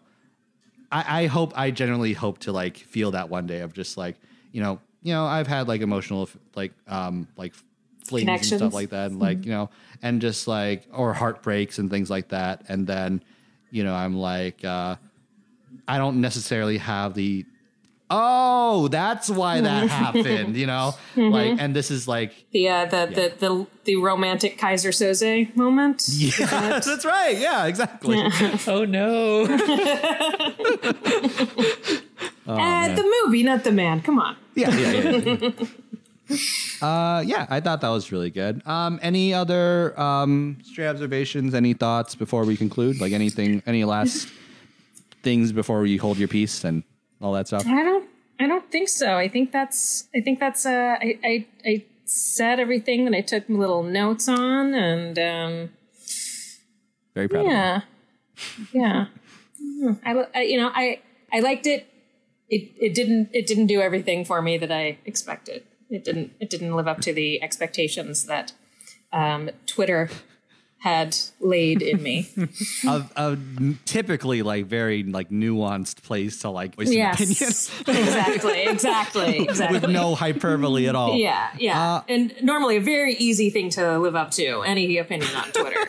I, 0.90 1.22
I 1.22 1.26
hope 1.26 1.52
I 1.56 1.70
generally 1.70 2.12
hope 2.12 2.38
to 2.40 2.52
like 2.52 2.76
feel 2.76 3.12
that 3.12 3.28
one 3.28 3.46
day 3.46 3.60
of 3.60 3.72
just 3.72 3.96
like 3.96 4.16
you 4.52 4.62
know 4.62 4.80
you 5.02 5.12
know 5.12 5.24
I've 5.24 5.46
had 5.46 5.68
like 5.68 5.80
emotional 5.80 6.28
like 6.54 6.72
um 6.86 7.28
like 7.36 7.54
flings 8.04 8.28
and 8.28 8.44
stuff 8.44 8.74
like 8.74 8.90
that. 8.90 9.10
And 9.10 9.20
like 9.20 9.44
you 9.44 9.52
know 9.52 9.70
and 10.02 10.20
just 10.20 10.48
like 10.48 10.86
or 10.92 11.12
heartbreaks 11.12 11.78
and 11.78 11.90
things 11.90 12.10
like 12.10 12.28
that. 12.28 12.64
And 12.68 12.86
then 12.86 13.22
you 13.70 13.84
know 13.84 13.94
I'm 13.94 14.16
like 14.16 14.64
uh 14.64 14.96
I 15.86 15.98
don't 15.98 16.20
necessarily 16.20 16.78
have 16.78 17.14
the 17.14 17.44
oh, 18.10 18.88
that's 18.88 19.28
why 19.28 19.60
that 19.60 19.88
happened, 19.88 20.56
you 20.56 20.66
know? 20.66 20.94
Like, 21.16 21.58
and 21.60 21.74
this 21.74 21.90
is 21.90 22.06
like, 22.06 22.32
The 22.52 22.68
uh, 22.68 22.86
the, 22.86 23.06
the 23.06 23.32
the 23.38 23.66
the 23.84 23.96
romantic 23.96 24.58
Keyser 24.58 24.92
Soze 24.92 25.54
moment. 25.56 26.08
yeah, 26.12 26.80
that's 26.80 27.04
right. 27.04 27.36
Yeah, 27.36 27.66
exactly. 27.66 28.18
Oh 28.66 28.84
no. 28.84 29.42
uh, 32.46 32.94
the 32.94 33.22
movie, 33.24 33.42
not 33.42 33.64
the 33.64 33.72
man. 33.72 34.00
Come 34.00 34.18
on. 34.18 34.36
Yeah, 34.54 34.70
yeah, 34.74 34.90
yeah. 34.90 35.50
yeah. 36.30 36.86
uh, 36.86 37.20
yeah, 37.20 37.46
I 37.50 37.60
thought 37.60 37.80
that 37.80 37.88
was 37.88 38.12
really 38.12 38.30
good. 38.30 38.66
Um, 38.66 38.98
any 39.02 39.34
other 39.34 39.98
um, 40.00 40.58
stray 40.62 40.86
observations? 40.86 41.54
Any 41.54 41.74
thoughts 41.74 42.14
before 42.14 42.44
we 42.44 42.56
conclude? 42.56 43.00
Like 43.00 43.12
anything? 43.12 43.62
Any 43.66 43.84
last 43.84 44.28
things 45.22 45.52
before 45.52 45.84
you 45.86 46.00
hold 46.00 46.18
your 46.18 46.28
peace 46.28 46.64
and 46.64 46.84
all 47.20 47.32
that 47.32 47.46
stuff? 47.46 47.66
I 47.66 47.82
don't. 47.82 48.08
I 48.40 48.46
don't 48.46 48.70
think 48.70 48.88
so. 48.88 49.16
I 49.16 49.28
think 49.28 49.52
that's. 49.52 50.08
I 50.14 50.20
think 50.20 50.38
that's. 50.38 50.64
Uh, 50.64 50.96
I, 51.00 51.18
I 51.24 51.46
I 51.64 51.84
said 52.04 52.60
everything 52.60 53.04
that 53.04 53.14
I 53.14 53.20
took 53.20 53.48
little 53.48 53.82
notes 53.82 54.28
on, 54.28 54.74
and 54.74 55.18
um, 55.18 55.70
Very 57.14 57.28
proud. 57.28 57.46
Of 57.46 57.50
yeah, 57.50 57.80
yeah. 58.72 59.06
I, 60.04 60.26
I 60.34 60.42
you 60.42 60.58
know 60.58 60.70
I 60.74 61.00
I 61.32 61.40
liked 61.40 61.66
it. 61.66 61.86
It 62.48 62.70
it 62.80 62.94
didn't 62.94 63.30
it 63.32 63.46
didn't 63.46 63.66
do 63.66 63.80
everything 63.80 64.24
for 64.24 64.40
me 64.40 64.56
that 64.58 64.72
I 64.72 64.98
expected. 65.04 65.64
It 65.90 66.04
didn't 66.04 66.32
it 66.40 66.50
didn't 66.50 66.74
live 66.74 66.88
up 66.88 67.00
to 67.02 67.12
the 67.12 67.42
expectations 67.42 68.26
that 68.26 68.52
um, 69.12 69.50
Twitter 69.66 70.10
had 70.78 71.16
laid 71.40 71.82
in 71.82 72.02
me. 72.02 72.30
a, 72.86 73.04
a 73.16 73.38
typically 73.84 74.42
like 74.42 74.66
very 74.66 75.02
like 75.02 75.30
nuanced 75.30 76.02
place 76.02 76.40
to 76.40 76.50
like 76.50 76.76
voice 76.76 76.90
an 76.90 77.10
opinion 77.10 77.36
exactly, 77.86 78.62
exactly, 78.62 79.38
exactly. 79.48 79.80
with 79.80 79.90
no 79.90 80.14
hyperbole 80.14 80.86
at 80.86 80.94
all. 80.94 81.16
Yeah, 81.16 81.50
yeah. 81.58 81.94
Uh, 81.96 82.02
and 82.08 82.34
normally 82.42 82.76
a 82.76 82.80
very 82.80 83.14
easy 83.14 83.50
thing 83.50 83.70
to 83.70 83.98
live 83.98 84.14
up 84.14 84.30
to, 84.32 84.62
any 84.62 84.98
opinion 84.98 85.34
on 85.34 85.50
Twitter. 85.52 85.84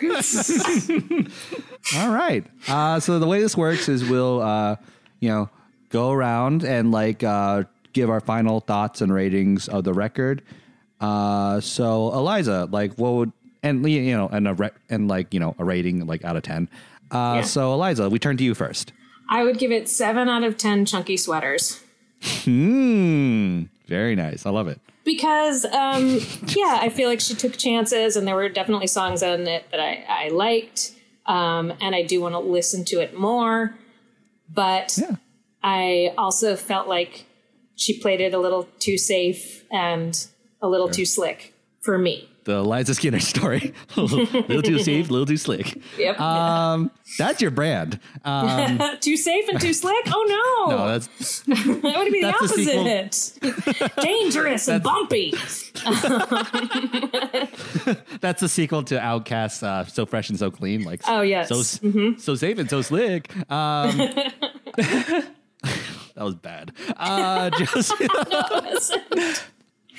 All 1.96 2.10
right. 2.10 2.46
Uh, 2.68 3.00
so 3.00 3.20
the 3.20 3.28
way 3.28 3.42
this 3.42 3.56
works 3.56 3.90
is 3.90 4.08
we'll, 4.10 4.42
uh, 4.42 4.76
you 5.20 5.30
know, 5.30 5.50
go 5.90 6.12
around 6.12 6.64
and 6.64 6.92
like 6.92 7.24
uh, 7.24 7.64
give 7.94 8.10
our 8.10 8.20
final 8.20 8.60
thoughts 8.60 9.02
and 9.02 9.14
ratings 9.14 9.68
of 9.68 9.84
the 9.84 9.94
record. 9.94 10.42
Uh, 11.00 11.62
so 11.62 12.12
Eliza, 12.14 12.68
like, 12.70 12.94
what 12.96 13.14
would 13.14 13.32
and 13.64 13.88
you 13.90 14.16
know, 14.16 14.28
and 14.30 14.48
a 14.48 14.54
re- 14.54 14.70
and 14.90 15.08
like 15.08 15.34
you 15.34 15.40
know, 15.40 15.56
a 15.60 15.66
rating 15.66 16.06
like 16.08 16.24
out 16.26 16.36
of 16.36 16.44
ten. 16.44 16.70
Uh, 17.12 17.36
Yeah. 17.38 17.42
So 17.42 17.74
Eliza, 17.74 18.10
we 18.10 18.20
turn 18.20 18.38
to 18.38 18.44
you 18.44 18.54
first. 18.56 18.94
I 19.32 19.44
would 19.44 19.60
give 19.60 19.72
it 19.72 19.88
seven 19.88 20.28
out 20.28 20.44
of 20.44 20.58
10 20.58 20.86
chunky 20.86 21.16
sweaters. 21.16 21.80
Hmm. 22.24 23.64
Very 23.88 24.16
nice. 24.16 24.46
I 24.46 24.50
love 24.50 24.68
it. 24.68 24.80
Because, 25.06 25.66
um, 25.66 26.20
yeah, 26.48 26.78
I 26.82 26.90
feel 26.90 27.10
like 27.10 27.20
she 27.20 27.34
took 27.36 27.56
chances 27.58 28.16
and 28.16 28.28
there 28.28 28.36
were 28.36 28.50
definitely 28.50 28.88
songs 28.88 29.22
on 29.24 29.48
it 29.48 29.66
that 29.72 29.80
I, 29.80 30.06
I 30.08 30.28
liked. 30.30 30.92
Um, 31.26 31.74
and 31.82 31.96
I 31.96 32.04
do 32.04 32.22
want 32.22 32.34
to 32.36 32.40
listen 32.40 32.86
to 32.86 33.00
it 33.02 33.18
more. 33.18 33.76
But 34.52 34.98
Yeah. 35.00 35.16
I 35.64 36.14
also 36.18 36.56
felt 36.56 36.88
like 36.88 37.26
she 37.76 38.00
played 38.00 38.22
it 38.22 38.34
a 38.34 38.40
little 38.40 38.68
too 38.80 38.98
safe 38.98 39.64
and 39.72 40.28
a 40.62 40.68
little 40.68 40.90
too 40.90 41.06
slick 41.06 41.54
for 41.82 41.98
me. 41.98 42.29
The 42.50 42.56
Eliza 42.56 42.96
Skinner 42.96 43.20
story. 43.36 43.76
a 43.96 44.02
little 44.02 44.64
too 44.64 44.80
safe, 44.84 45.08
a 45.08 45.12
little 45.12 45.28
too 45.28 45.38
slick. 45.38 45.80
Yep. 46.00 46.20
Um, 46.20 46.90
that's 47.20 47.44
your 47.44 47.52
brand. 47.52 48.00
Um, 48.26 48.82
too 49.02 49.18
safe 49.18 49.48
and 49.50 49.62
too 49.62 49.72
slick? 49.72 50.04
Oh 50.08 50.66
no. 50.68 50.76
no, 50.76 50.88
that's 50.88 51.42
that 51.42 51.96
would 51.96 52.12
be 52.12 52.22
the 52.22 52.34
opposite. 52.36 53.96
Dangerous 54.02 54.68
and 54.68 54.82
bumpy. 54.82 55.32
That's 58.20 58.42
the 58.42 58.50
sequel 58.50 58.82
to 58.84 58.96
OutKast, 58.98 59.62
uh, 59.62 59.86
"So 59.86 60.08
Fresh 60.08 60.32
and 60.32 60.40
So 60.40 60.50
Clean." 60.50 60.84
Like, 60.84 61.02
Oh, 61.08 61.22
yes. 61.22 61.52
Mm-hmm. 61.52 62.14
so 62.14 62.18
so 62.18 62.36
safe 62.36 62.58
and 62.58 62.68
so 62.68 62.82
slick. 62.82 63.32
Um, 63.52 63.96
that 64.76 65.26
was 66.18 66.34
bad. 66.34 66.72
Uh, 66.98 67.52
Josie, 67.52 68.08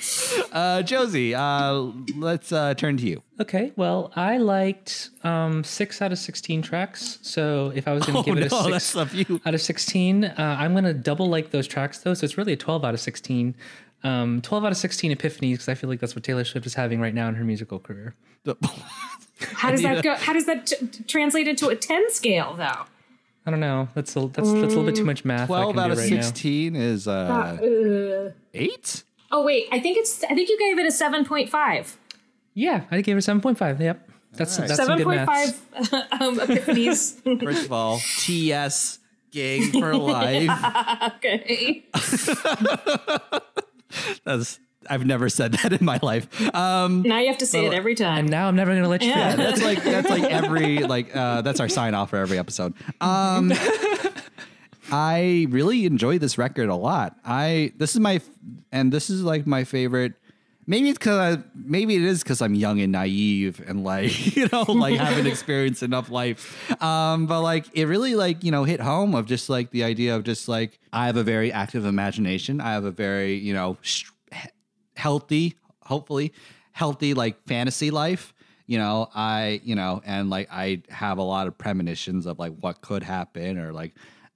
uh, 0.51 0.81
Josie, 0.83 1.33
uh, 1.35 1.73
let's 2.17 2.51
uh, 2.51 2.73
turn 2.73 2.97
to 2.97 3.05
you. 3.05 3.21
Okay, 3.39 3.71
well, 3.75 4.11
I 4.15 4.37
liked 4.37 5.09
um, 5.23 5.63
six 5.63 6.01
out 6.01 6.11
of 6.11 6.17
sixteen 6.19 6.61
tracks. 6.61 7.19
So 7.21 7.71
if 7.75 7.87
I 7.87 7.93
was 7.93 8.05
going 8.05 8.13
to 8.15 8.19
Oh 8.19 8.23
give 8.23 8.37
it 8.37 8.45
a 8.45 8.49
six 8.49 8.93
that's 8.93 8.95
a 8.95 9.05
few. 9.05 9.41
out 9.45 9.53
of 9.53 9.61
sixteen, 9.61 10.25
uh, 10.25 10.57
I'm 10.59 10.71
going 10.73 10.83
to 10.85 10.93
double 10.93 11.27
like 11.27 11.51
those 11.51 11.67
tracks 11.67 11.99
though. 11.99 12.13
So 12.13 12.25
it's 12.25 12.37
really 12.37 12.53
a 12.53 12.57
twelve 12.57 12.83
out 12.85 12.93
of 12.93 12.99
sixteen. 12.99 13.55
Um, 14.03 14.41
twelve 14.41 14.65
out 14.65 14.71
of 14.71 14.77
sixteen 14.77 15.15
epiphanies 15.15 15.51
because 15.53 15.69
I 15.69 15.75
feel 15.75 15.89
like 15.89 15.99
that's 15.99 16.15
what 16.15 16.23
Taylor 16.23 16.43
Swift 16.43 16.65
is 16.65 16.73
having 16.73 16.99
right 16.99 17.13
now 17.13 17.27
in 17.29 17.35
her 17.35 17.43
musical 17.43 17.77
career. 17.79 18.15
How 19.39 19.71
does 19.71 19.81
that 19.83 20.03
go? 20.03 20.15
How 20.15 20.33
does 20.33 20.45
that 20.45 20.65
t- 20.67 20.87
t- 20.87 21.03
translate 21.03 21.47
into 21.47 21.67
a 21.69 21.75
ten 21.75 22.09
scale 22.11 22.53
though? 22.55 22.85
I 23.45 23.49
don't 23.49 23.59
know. 23.59 23.87
That's 23.95 24.15
a, 24.15 24.21
that's 24.27 24.35
that's 24.35 24.47
a 24.51 24.53
little 24.67 24.83
bit 24.83 24.95
too 24.95 25.03
much 25.05 25.25
math. 25.25 25.43
I 25.43 25.45
Twelve 25.47 25.73
can 25.75 25.79
out 25.83 25.87
do 25.87 25.93
of 25.93 25.97
right 25.99 26.11
now. 26.11 26.21
sixteen 26.21 26.75
is 26.75 27.07
uh, 27.07 27.11
Uh, 27.61 28.31
eight. 28.53 29.03
Oh 29.31 29.43
wait, 29.43 29.67
I 29.71 29.79
think 29.79 29.97
it's. 29.97 30.23
I 30.23 30.35
think 30.35 30.49
you 30.49 30.57
gave 30.59 30.79
it 30.79 30.85
a 30.85 30.91
seven 30.91 31.25
point 31.25 31.49
five. 31.49 31.97
Yeah, 32.53 32.83
I 32.91 33.01
gave 33.01 33.17
it 33.17 33.21
seven 33.21 33.41
point 33.41 33.57
five. 33.57 33.79
Yep, 33.81 34.09
that's 34.33 34.57
that's 34.57 34.75
some 34.75 34.97
good 34.97 35.03
point 35.05 35.25
math. 35.25 35.61
um, 36.21 36.37
epiphanies. 36.39 37.21
First 37.43 37.65
of 37.65 37.71
all, 37.71 37.99
TS 38.19 38.99
gang 39.31 39.71
for 39.71 39.95
life. 39.95 40.49
okay. 41.15 41.85
That's 44.25 44.59
I've 44.89 45.05
never 45.05 45.29
said 45.29 45.53
that 45.53 45.73
in 45.73 45.85
my 45.85 45.99
life. 46.01 46.27
Um, 46.55 47.03
Now 47.03 47.19
you 47.19 47.27
have 47.27 47.37
to 47.39 47.45
say 47.45 47.65
it 47.65 47.73
every 47.73 47.93
time. 47.95 48.19
And 48.19 48.29
now 48.29 48.47
I'm 48.47 48.55
never 48.55 48.71
going 48.71 48.83
to 48.83 48.89
let 48.89 49.03
you 49.03 49.09
Yeah. 49.09 49.31
forget. 49.31 49.47
that's 49.47 49.63
like 49.63 49.83
that's 49.83 50.09
like 50.09 50.23
every 50.23 50.79
like 50.79 51.15
uh, 51.15 51.41
that's 51.41 51.59
our 51.59 51.69
sign 51.69 51.93
off 51.93 52.09
for 52.09 52.17
every 52.17 52.39
episode. 52.39 52.73
Um, 52.99 53.51
I 54.91 55.47
really 55.49 55.85
enjoy 55.85 56.19
this 56.19 56.37
record 56.37 56.69
a 56.69 56.75
lot. 56.75 57.17
I 57.25 57.73
this 57.77 57.93
is 57.93 57.99
my 57.99 58.21
and 58.71 58.91
this 58.91 59.09
is 59.09 59.23
like 59.23 59.47
my 59.47 59.63
favorite. 59.63 60.13
Maybe 60.67 60.89
it's 60.89 60.99
because 60.99 61.37
I 61.37 61.43
maybe 61.55 61.95
it 61.95 62.03
is 62.03 62.23
because 62.23 62.41
I'm 62.41 62.53
young 62.53 62.79
and 62.79 62.91
naive 62.91 63.63
and 63.67 63.83
like 63.83 64.35
you 64.35 64.47
know 64.51 64.63
like 64.63 64.97
haven't 64.97 65.27
experienced 65.35 65.83
enough 65.83 66.09
life. 66.09 66.81
Um, 66.81 67.25
but 67.25 67.41
like 67.41 67.65
it 67.73 67.85
really 67.85 68.15
like 68.15 68.43
you 68.43 68.51
know 68.51 68.63
hit 68.63 68.79
home 68.79 69.15
of 69.15 69.25
just 69.25 69.49
like 69.49 69.71
the 69.71 69.83
idea 69.83 70.15
of 70.15 70.23
just 70.23 70.47
like 70.47 70.79
I 70.93 71.07
have 71.07 71.17
a 71.17 71.23
very 71.23 71.51
active 71.51 71.85
imagination. 71.85 72.61
I 72.61 72.73
have 72.73 72.85
a 72.85 72.91
very 72.91 73.35
you 73.35 73.53
know 73.53 73.77
sh- 73.81 74.05
healthy, 74.95 75.55
hopefully 75.83 76.33
healthy 76.71 77.13
like 77.13 77.43
fantasy 77.47 77.91
life. 77.91 78.33
You 78.67 78.77
know, 78.77 79.09
I, 79.13 79.59
you 79.63 79.75
know, 79.75 80.01
and 80.05 80.29
like 80.29 80.47
I 80.51 80.83
have 80.89 81.17
a 81.17 81.23
lot 81.23 81.47
of 81.47 81.57
premonitions 81.57 82.25
of 82.25 82.39
like 82.39 82.53
what 82.59 82.81
could 82.81 83.03
happen 83.03 83.57
or 83.57 83.73
like, 83.73 83.93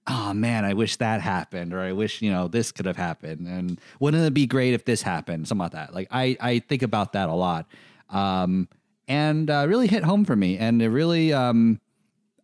oh 0.07 0.33
man, 0.33 0.65
I 0.65 0.73
wish 0.73 0.97
that 0.97 1.21
happened 1.21 1.73
or 1.73 1.79
I 1.79 1.91
wish, 1.91 2.21
you 2.21 2.31
know, 2.31 2.47
this 2.47 2.71
could 2.71 2.85
have 2.85 2.97
happened. 2.97 3.47
And 3.47 3.81
wouldn't 3.99 4.23
it 4.23 4.33
be 4.33 4.45
great 4.45 4.73
if 4.73 4.85
this 4.85 5.01
happened? 5.01 5.47
Something 5.47 5.63
like 5.63 5.71
that. 5.71 5.93
Like 5.93 6.07
I, 6.11 6.37
I 6.39 6.59
think 6.59 6.83
about 6.83 7.13
that 7.13 7.29
a 7.29 7.33
lot. 7.33 7.65
Um, 8.09 8.69
and 9.07 9.49
uh, 9.49 9.65
really 9.67 9.87
hit 9.87 10.03
home 10.03 10.25
for 10.25 10.35
me. 10.35 10.57
And 10.57 10.81
it 10.81 10.89
really, 10.89 11.33
um, 11.33 11.79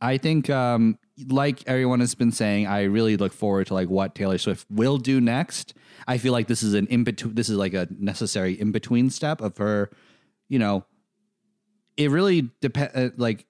I 0.02 0.18
think, 0.18 0.50
um, 0.50 0.98
like 1.28 1.62
everyone 1.68 2.00
has 2.00 2.16
been 2.16 2.32
saying, 2.32 2.66
I 2.66 2.84
really 2.84 3.16
look 3.16 3.34
forward 3.34 3.68
to 3.68 3.76
like 3.76 3.90
what 3.90 4.16
Taylor 4.16 4.40
Swift 4.40 4.66
will 4.72 4.98
do 4.98 5.22
next. 5.22 5.76
I 6.08 6.18
feel 6.18 6.32
like 6.32 6.48
this 6.48 6.64
is 6.64 6.74
an 6.74 6.88
in 6.88 7.04
between. 7.04 7.36
This 7.36 7.48
is 7.48 7.58
like 7.58 7.76
a 7.76 7.88
necessary 7.92 8.60
in 8.60 8.72
between 8.72 9.12
step 9.12 9.40
of 9.40 9.58
her. 9.58 9.92
You 10.50 10.58
know, 10.58 10.86
it 11.96 12.10
really 12.10 12.50
depend 12.60 12.92
uh, 12.96 13.10
like, 13.18 13.46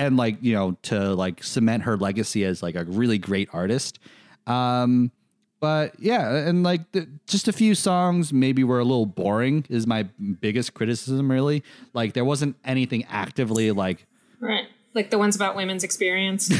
and 0.00 0.16
like 0.16 0.38
you 0.40 0.54
know 0.54 0.76
to 0.82 1.14
like 1.14 1.44
cement 1.44 1.82
her 1.82 1.96
legacy 1.96 2.44
as 2.44 2.62
like 2.62 2.74
a 2.74 2.84
really 2.84 3.18
great 3.18 3.50
artist. 3.52 3.98
Um, 4.46 5.12
but 5.60 6.00
yeah, 6.00 6.34
and 6.36 6.62
like 6.62 6.90
the, 6.92 7.06
just 7.26 7.48
a 7.48 7.52
few 7.52 7.74
songs 7.74 8.32
maybe 8.32 8.64
were 8.64 8.78
a 8.80 8.84
little 8.84 9.04
boring. 9.04 9.66
Is 9.68 9.86
my 9.86 10.04
biggest 10.40 10.72
criticism 10.72 11.30
really. 11.30 11.62
Like 11.92 12.14
there 12.14 12.24
wasn't 12.24 12.56
anything 12.64 13.04
actively 13.10 13.70
like 13.72 14.06
right. 14.40 14.66
Like 14.92 15.10
the 15.10 15.18
ones 15.18 15.36
about 15.36 15.54
women's 15.54 15.84
experience. 15.84 16.46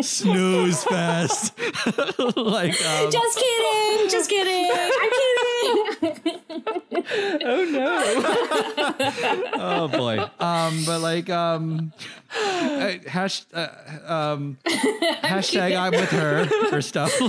snooze 0.00 0.82
fest. 0.84 1.52
like, 2.36 2.84
um, 2.84 3.10
just 3.10 3.38
kidding. 3.38 4.08
Just 4.08 4.28
kidding. 4.28 4.70
I'm 4.74 5.10
kidding. 5.10 6.40
Oh 7.44 7.64
no! 7.70 8.02
oh 9.54 9.88
boy. 9.88 10.18
Um, 10.40 10.82
but 10.84 11.00
like, 11.00 11.30
um, 11.30 11.92
uh, 12.36 12.94
hash, 13.06 13.44
uh, 13.52 13.68
um, 14.06 14.58
hashtag 14.64 15.76
I'm 15.78 15.92
with 15.92 16.10
her 16.10 16.46
for 16.70 16.82
stuff. 16.82 17.12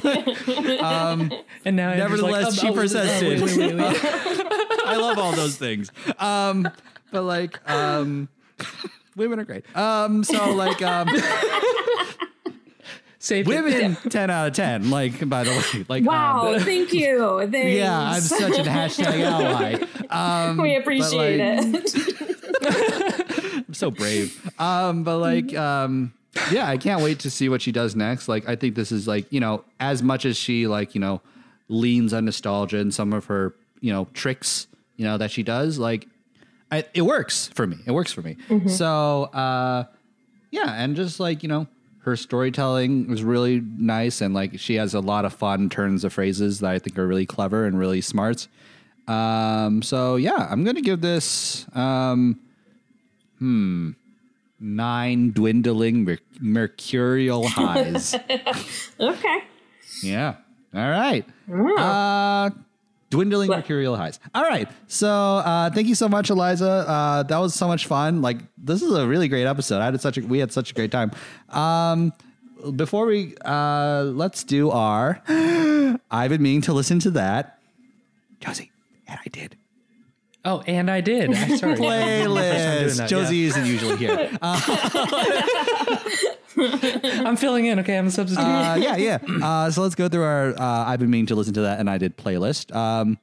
Um, 0.86 1.32
and 1.64 1.76
now 1.76 1.94
Nevertheless, 1.94 2.52
like, 2.52 2.60
she 2.60 2.70
oh, 2.70 2.74
persisted. 2.74 3.42
wait, 3.42 3.58
wait, 3.58 3.60
wait, 3.74 3.76
wait. 3.76 4.02
I 4.86 4.98
love 4.98 5.18
all 5.18 5.32
those 5.32 5.58
things. 5.58 5.92
Um, 6.20 6.70
but 7.16 7.24
like, 7.24 7.70
um, 7.70 8.28
women 9.16 9.40
are 9.40 9.46
great. 9.46 9.64
Um, 9.76 10.24
so 10.26 10.52
like, 10.52 10.82
um, 10.82 11.08
Save 13.20 13.48
Women, 13.48 13.96
ten 14.10 14.30
out 14.30 14.48
of 14.50 14.54
ten. 14.54 14.90
Like 14.90 15.28
by 15.28 15.46
the 15.46 15.52
way, 15.52 15.86
like 15.88 16.04
Wow, 16.06 16.54
um, 16.56 16.60
thank 16.60 16.92
you. 16.94 17.48
Thanks. 17.50 17.72
yeah, 17.74 17.98
I'm 18.00 18.22
such 18.22 18.60
an 18.60 18.66
hashtag 18.66 19.22
ally. 19.22 19.82
Um, 20.10 20.58
we 20.58 20.76
appreciate 20.76 21.40
like- 21.40 21.84
it. 21.86 23.64
I'm 23.68 23.74
so 23.74 23.90
brave. 23.92 24.52
Um, 24.60 25.04
but 25.04 25.18
like, 25.20 25.56
um, 25.56 26.14
yeah, 26.52 26.68
I 26.68 26.78
can't 26.78 27.02
wait 27.02 27.20
to 27.20 27.30
see 27.32 27.48
what 27.50 27.62
she 27.62 27.72
does 27.72 27.96
next. 27.96 28.28
Like, 28.28 28.48
I 28.48 28.56
think 28.58 28.76
this 28.76 28.92
is 28.92 29.08
like, 29.08 29.32
you 29.32 29.40
know, 29.40 29.64
as 29.80 30.04
much 30.04 30.26
as 30.26 30.36
she 30.38 30.68
like, 30.68 30.94
you 30.94 31.02
know, 31.02 31.22
leans 31.70 32.14
on 32.14 32.26
nostalgia 32.26 32.78
and 32.78 32.94
some 32.94 33.14
of 33.14 33.26
her, 33.26 33.56
you 33.80 33.92
know, 33.94 34.08
tricks, 34.14 34.68
you 34.98 35.06
know, 35.06 35.18
that 35.18 35.32
she 35.32 35.42
does, 35.44 35.80
like, 35.80 36.08
I, 36.72 36.84
it 36.94 37.04
works 37.04 37.48
for 37.54 37.68
me. 37.68 37.78
It 37.86 37.92
works 37.92 38.12
for 38.12 38.22
me. 38.22 38.38
So, 38.68 39.24
uh, 39.26 39.86
yeah, 40.52 40.74
and 40.74 40.96
just 40.96 41.20
like 41.20 41.44
you 41.44 41.50
know, 41.50 41.68
her 42.00 42.16
storytelling 42.16 43.08
was 43.08 43.24
really 43.24 43.62
nice, 43.62 44.22
and 44.22 44.34
like 44.34 44.60
she 44.60 44.76
has 44.76 44.94
a 44.94 45.00
lot 45.00 45.26
of 45.26 45.34
fun 45.34 45.70
turns 45.70 46.04
of 46.04 46.14
phrases 46.14 46.60
that 46.60 46.72
I 46.72 46.80
think 46.80 46.98
are 46.98 47.08
really 47.08 47.26
clever 47.26 47.66
and 47.66 47.78
really 47.78 48.02
smart. 48.02 48.48
Um, 49.08 49.82
so 49.82 50.16
yeah, 50.16 50.48
I'm 50.50 50.64
gonna 50.64 50.82
give 50.82 51.02
this 51.02 51.66
um, 51.76 52.40
hmm 53.40 53.92
nine 54.60 55.32
dwindling 55.32 56.06
mer- 56.06 56.18
mercurial 56.40 57.48
highs. 57.48 58.16
okay. 59.00 59.38
yeah. 60.02 60.36
All 60.74 60.90
right. 60.90 61.26
Uh, 61.78 62.50
dwindling 63.10 63.50
mercurial 63.50 63.96
highs. 63.96 64.20
All 64.34 64.44
right. 64.44 64.68
So 64.88 65.10
uh, 65.10 65.70
thank 65.70 65.88
you 65.88 65.96
so 65.96 66.08
much, 66.10 66.30
Eliza. 66.30 66.70
Uh, 66.70 67.24
that 67.24 67.38
was 67.38 67.54
so 67.54 67.68
much 67.68 67.86
fun. 67.88 68.22
Like 68.22 68.38
this 68.58 68.82
is 68.82 68.92
a 68.94 69.08
really 69.08 69.28
great 69.28 69.46
episode. 69.46 69.82
I 69.82 69.86
had 69.86 70.02
such 70.02 70.18
a 70.18 70.22
we 70.22 70.40
had 70.40 70.52
such 70.52 70.72
a 70.72 70.74
great 70.74 70.92
time. 70.92 71.12
Um, 71.50 72.14
before 72.76 73.06
we 73.06 73.36
uh, 73.44 74.04
let's 74.04 74.44
do 74.44 74.72
our 74.72 75.22
I've 75.28 76.30
been 76.30 76.42
meaning 76.42 76.62
to 76.62 76.74
listen 76.74 77.00
to 77.00 77.12
that. 77.12 77.60
Josie, 78.40 78.72
and 79.08 79.20
I 79.24 79.30
did. 79.30 79.58
Oh, 80.48 80.62
and 80.68 80.92
I 80.92 81.02
did. 81.02 81.34
I'm 81.34 81.58
sorry. 81.58 81.76
doing 81.76 81.90
Playlist. 81.90 82.98
that, 82.98 83.10
Josie 83.10 83.46
isn't 83.46 83.66
usually 83.66 83.98
here. 83.98 84.30
I'm 87.26 87.36
filling 87.36 87.66
in. 87.66 87.80
Okay, 87.80 87.98
I'm 87.98 88.08
a 88.08 88.12
substitute. 88.12 88.44
uh, 88.44 88.76
yeah, 88.80 88.96
yeah. 88.96 89.18
Uh, 89.44 89.70
so 89.72 89.82
let's 89.82 89.96
go 89.96 90.08
through 90.10 90.24
our 90.24 90.50
uh, 90.60 90.86
I've 90.86 91.00
been 91.00 91.10
meaning 91.10 91.26
to 91.28 91.36
listen 91.36 91.54
to 91.56 91.62
that 91.62 91.80
and 91.80 91.90
I 91.90 91.98
did 91.98 92.18
playlist, 92.18 92.74
um, 92.76 93.18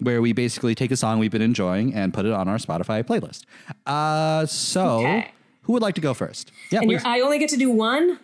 where 0.00 0.20
we 0.22 0.32
basically 0.32 0.74
take 0.74 0.90
a 0.90 0.96
song 0.96 1.18
we've 1.18 1.30
been 1.30 1.42
enjoying 1.42 1.94
and 1.94 2.14
put 2.14 2.24
it 2.26 2.32
on 2.32 2.48
our 2.48 2.56
Spotify 2.58 3.02
playlist. 3.04 3.44
Uh, 3.86 4.46
so 4.46 5.00
Okay. 5.00 5.30
who 5.62 5.72
would 5.74 5.82
like 5.82 5.94
to 5.96 6.00
go 6.00 6.14
first? 6.14 6.52
Yeah, 6.70 6.80
And 6.82 7.00
I 7.04 7.20
only 7.20 7.38
get 7.38 7.50
to 7.50 7.56
do 7.56 7.70
one? 7.70 8.18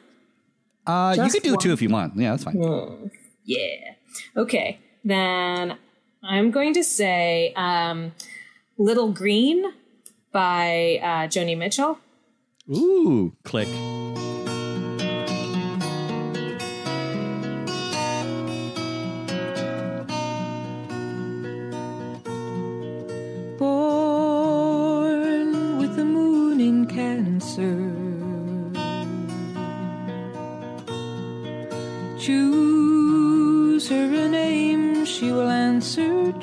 Uh, 0.87 1.15
you 1.17 1.23
just 1.25 1.35
could 1.35 1.43
do 1.43 1.51
one. 1.53 1.59
two 1.61 1.73
if 1.73 1.81
you 1.83 1.89
want. 1.89 2.17
Yeah, 2.17 2.31
that's 2.33 2.45
fine. 2.45 3.11
Yeah. 3.45 3.59
Okay. 4.37 4.79
Then 5.05 5.77
I'm 6.23 6.51
going 6.51 6.73
to 6.75 6.85
say 6.85 7.53
um, 7.57 8.13
Little 8.79 9.13
Green 9.13 9.65
by 10.33 10.99
uh, 11.03 11.07
Joni 11.29 11.57
Mitchell. 11.57 11.99
Ooh, 12.71 13.35
click. 13.45 13.69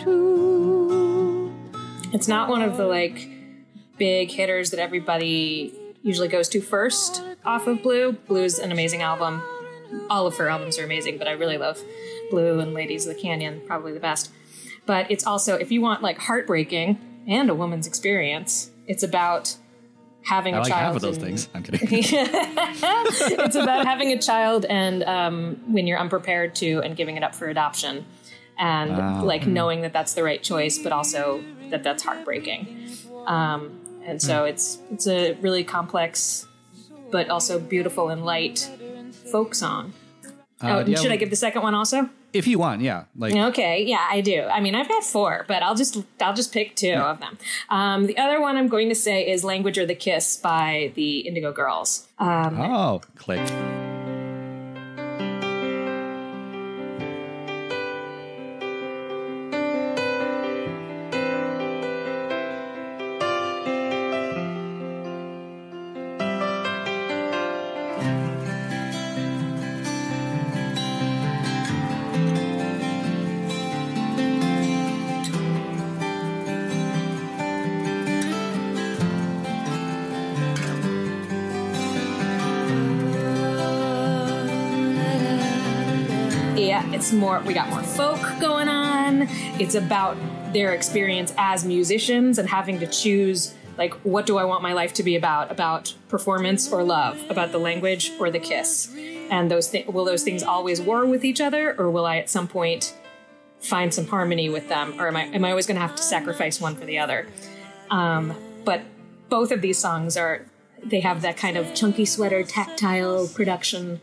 Answer. 0.08 1.52
It's 2.14 2.28
not 2.28 2.50
one 2.50 2.62
of 2.62 2.78
the 2.78 2.86
like 2.86 3.28
big 3.98 4.32
hitters 4.32 4.72
that 4.72 4.80
everybody 4.80 5.74
usually 6.04 6.28
goes 6.28 6.50
to 6.50 6.62
first 6.62 7.24
off 7.46 7.68
of 7.68 7.82
Blue. 7.84 8.14
Blue's 8.14 8.60
an 8.60 8.72
amazing 8.72 9.02
album. 9.02 9.42
All 10.10 10.26
of 10.28 10.36
her 10.38 10.50
albums 10.50 10.78
are 10.80 10.84
amazing, 10.84 11.18
but 11.18 11.28
I 11.28 11.32
really 11.32 11.58
love 11.58 11.80
Blue 12.30 12.60
and 12.60 12.74
Ladies 12.74 13.06
of 13.08 13.16
the 13.16 13.22
Canyon, 13.22 13.62
probably 13.66 13.94
the 13.94 14.00
best. 14.00 14.32
But 14.86 15.10
it's 15.12 15.26
also, 15.26 15.56
if 15.56 15.72
you 15.72 15.82
want 15.82 16.02
like 16.02 16.18
heartbreaking 16.18 17.24
and 17.28 17.50
a 17.50 17.56
woman's 17.56 17.88
experience, 17.88 18.72
it's 18.88 19.04
about 19.04 19.56
having 20.24 20.54
I 20.56 20.58
a 20.58 20.62
like 20.62 20.70
child. 20.72 20.82
half 20.86 20.96
of 20.96 21.02
those 21.02 21.18
and- 21.18 21.26
things. 21.26 21.50
I'm 21.54 21.64
kidding. 21.64 21.88
it's 21.92 23.56
about 23.56 23.86
having 23.86 24.12
a 24.12 24.20
child 24.20 24.66
and 24.66 25.04
um, 25.04 25.62
when 25.68 25.88
you're 25.88 26.00
unprepared 26.00 26.56
to 26.56 26.82
and 26.82 26.96
giving 26.96 27.18
it 27.18 27.24
up 27.24 27.36
for 27.36 27.48
adoption 27.48 28.06
and 28.58 28.98
Wow. 28.98 29.24
like 29.24 29.48
knowing 29.48 29.82
that 29.82 29.94
that's 29.94 30.14
the 30.14 30.24
right 30.24 30.42
choice 30.44 30.78
but 30.78 30.92
also 30.92 31.44
that 31.70 31.84
that's 31.84 32.04
heartbreaking 32.04 32.88
um, 33.28 33.72
and 34.06 34.22
so 34.22 34.46
it's 34.46 34.80
it's 34.92 35.08
a 35.08 35.34
really 35.42 35.64
complex 35.64 36.48
but 37.12 37.30
also 37.30 37.60
beautiful 37.60 38.10
and 38.10 38.24
light 38.26 38.70
folk 39.32 39.54
song 39.56 39.94
Uh, 40.64 40.68
oh, 40.70 40.80
you 40.86 40.96
should 40.96 41.06
have- 41.06 41.14
i 41.14 41.16
give 41.18 41.30
the 41.30 41.36
second 41.36 41.62
one 41.64 41.74
also 41.76 42.10
if 42.34 42.48
you 42.48 42.58
want, 42.60 42.82
yeah. 42.82 43.04
Like 43.18 43.36
Okay, 43.36 43.84
yeah, 43.84 44.08
I 44.10 44.22
do. 44.22 44.44
I 44.44 44.62
mean, 44.62 44.74
I've 44.74 44.88
got 44.88 45.04
four, 45.04 45.44
but 45.50 45.62
I'll 45.64 45.76
just 45.76 45.98
I'll 46.22 46.34
just 46.34 46.54
pick 46.54 46.78
two 46.78 46.94
of 46.94 47.20
them. 47.20 47.38
Um, 47.70 48.06
the 48.08 48.18
other 48.18 48.40
one 48.40 48.56
I'm 48.56 48.70
going 48.70 48.88
to 48.88 48.96
say 48.96 49.30
is 49.30 49.44
"Language 49.44 49.78
or 49.78 49.86
the 49.86 49.96
Kiss" 49.96 50.38
by 50.38 50.94
the 50.96 51.20
Indigo 51.28 51.52
Girls. 51.52 52.08
Um, 52.20 52.62
oh, 52.62 53.02
click. 53.18 53.42
It's 87.02 87.12
more, 87.12 87.40
we 87.48 87.56
got 87.56 87.68
more 87.68 87.82
folk 87.82 88.22
going 88.40 88.68
on. 88.68 89.24
It's 89.60 89.74
about 89.74 90.18
their 90.54 90.76
experience 90.76 91.34
as 91.36 91.66
musicians 91.66 92.38
and 92.38 92.48
having 92.48 92.80
to 92.80 92.86
choose, 92.86 93.56
like, 93.76 93.96
what 94.06 94.28
do 94.28 94.38
I 94.38 94.44
want 94.44 94.62
my 94.62 94.74
life 94.74 94.94
to 94.94 95.04
be 95.04 95.16
about? 95.16 95.50
About 95.50 95.96
performance 96.10 96.72
or 96.72 96.84
love? 96.84 97.20
About 97.28 97.52
the 97.52 97.58
language 97.58 98.12
or 98.20 98.30
the 98.30 98.38
kiss? 98.38 98.94
And 99.32 99.50
those 99.50 99.68
thi- 99.68 99.86
will 99.88 100.06
those 100.06 100.22
things 100.22 100.44
always 100.44 100.80
war 100.80 101.08
with 101.08 101.26
each 101.26 101.42
other, 101.42 101.76
or 101.76 101.90
will 101.90 102.06
I 102.06 102.18
at 102.18 102.30
some 102.30 102.48
point 102.48 102.96
find 103.60 103.92
some 103.92 104.06
harmony 104.06 104.50
with 104.50 104.70
them? 104.70 105.02
Or 105.02 105.08
am 105.08 105.16
I, 105.16 105.24
am 105.24 105.44
I 105.44 105.50
always 105.50 105.66
going 105.66 105.78
to 105.78 105.82
have 105.82 105.96
to 105.96 106.04
sacrifice 106.04 106.62
one 106.62 106.76
for 106.76 106.86
the 106.86 107.00
other? 107.00 107.28
Um, 107.90 108.36
but 108.64 108.84
both 109.28 109.52
of 109.52 109.62
these 109.62 109.80
songs 109.80 110.18
are, 110.18 110.46
they 110.84 111.00
have 111.00 111.24
that 111.24 111.36
kind 111.36 111.58
of 111.58 111.74
chunky 111.74 112.06
sweater, 112.06 112.44
tactile 112.44 113.28
production 113.28 114.02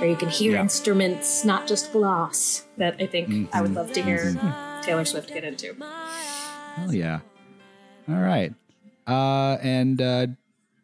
where 0.00 0.08
you 0.08 0.16
can 0.16 0.28
hear 0.28 0.52
Yeah. 0.52 0.62
instruments, 0.62 1.44
not 1.44 1.66
just 1.68 1.92
gloss. 1.92 2.64
That 2.78 2.96
I 2.98 3.06
think 3.06 3.48
I 3.52 3.60
would 3.62 3.74
love 3.74 3.92
to 3.92 4.02
hear 4.02 4.34
Taylor 4.82 5.04
Swift 5.04 5.28
get 5.32 5.44
into. 5.44 5.76
Oh 5.80 6.90
yeah. 6.90 7.20
All 8.08 8.16
right. 8.20 8.52
Uh, 9.06 9.58
and 9.62 10.00
uh, 10.00 10.26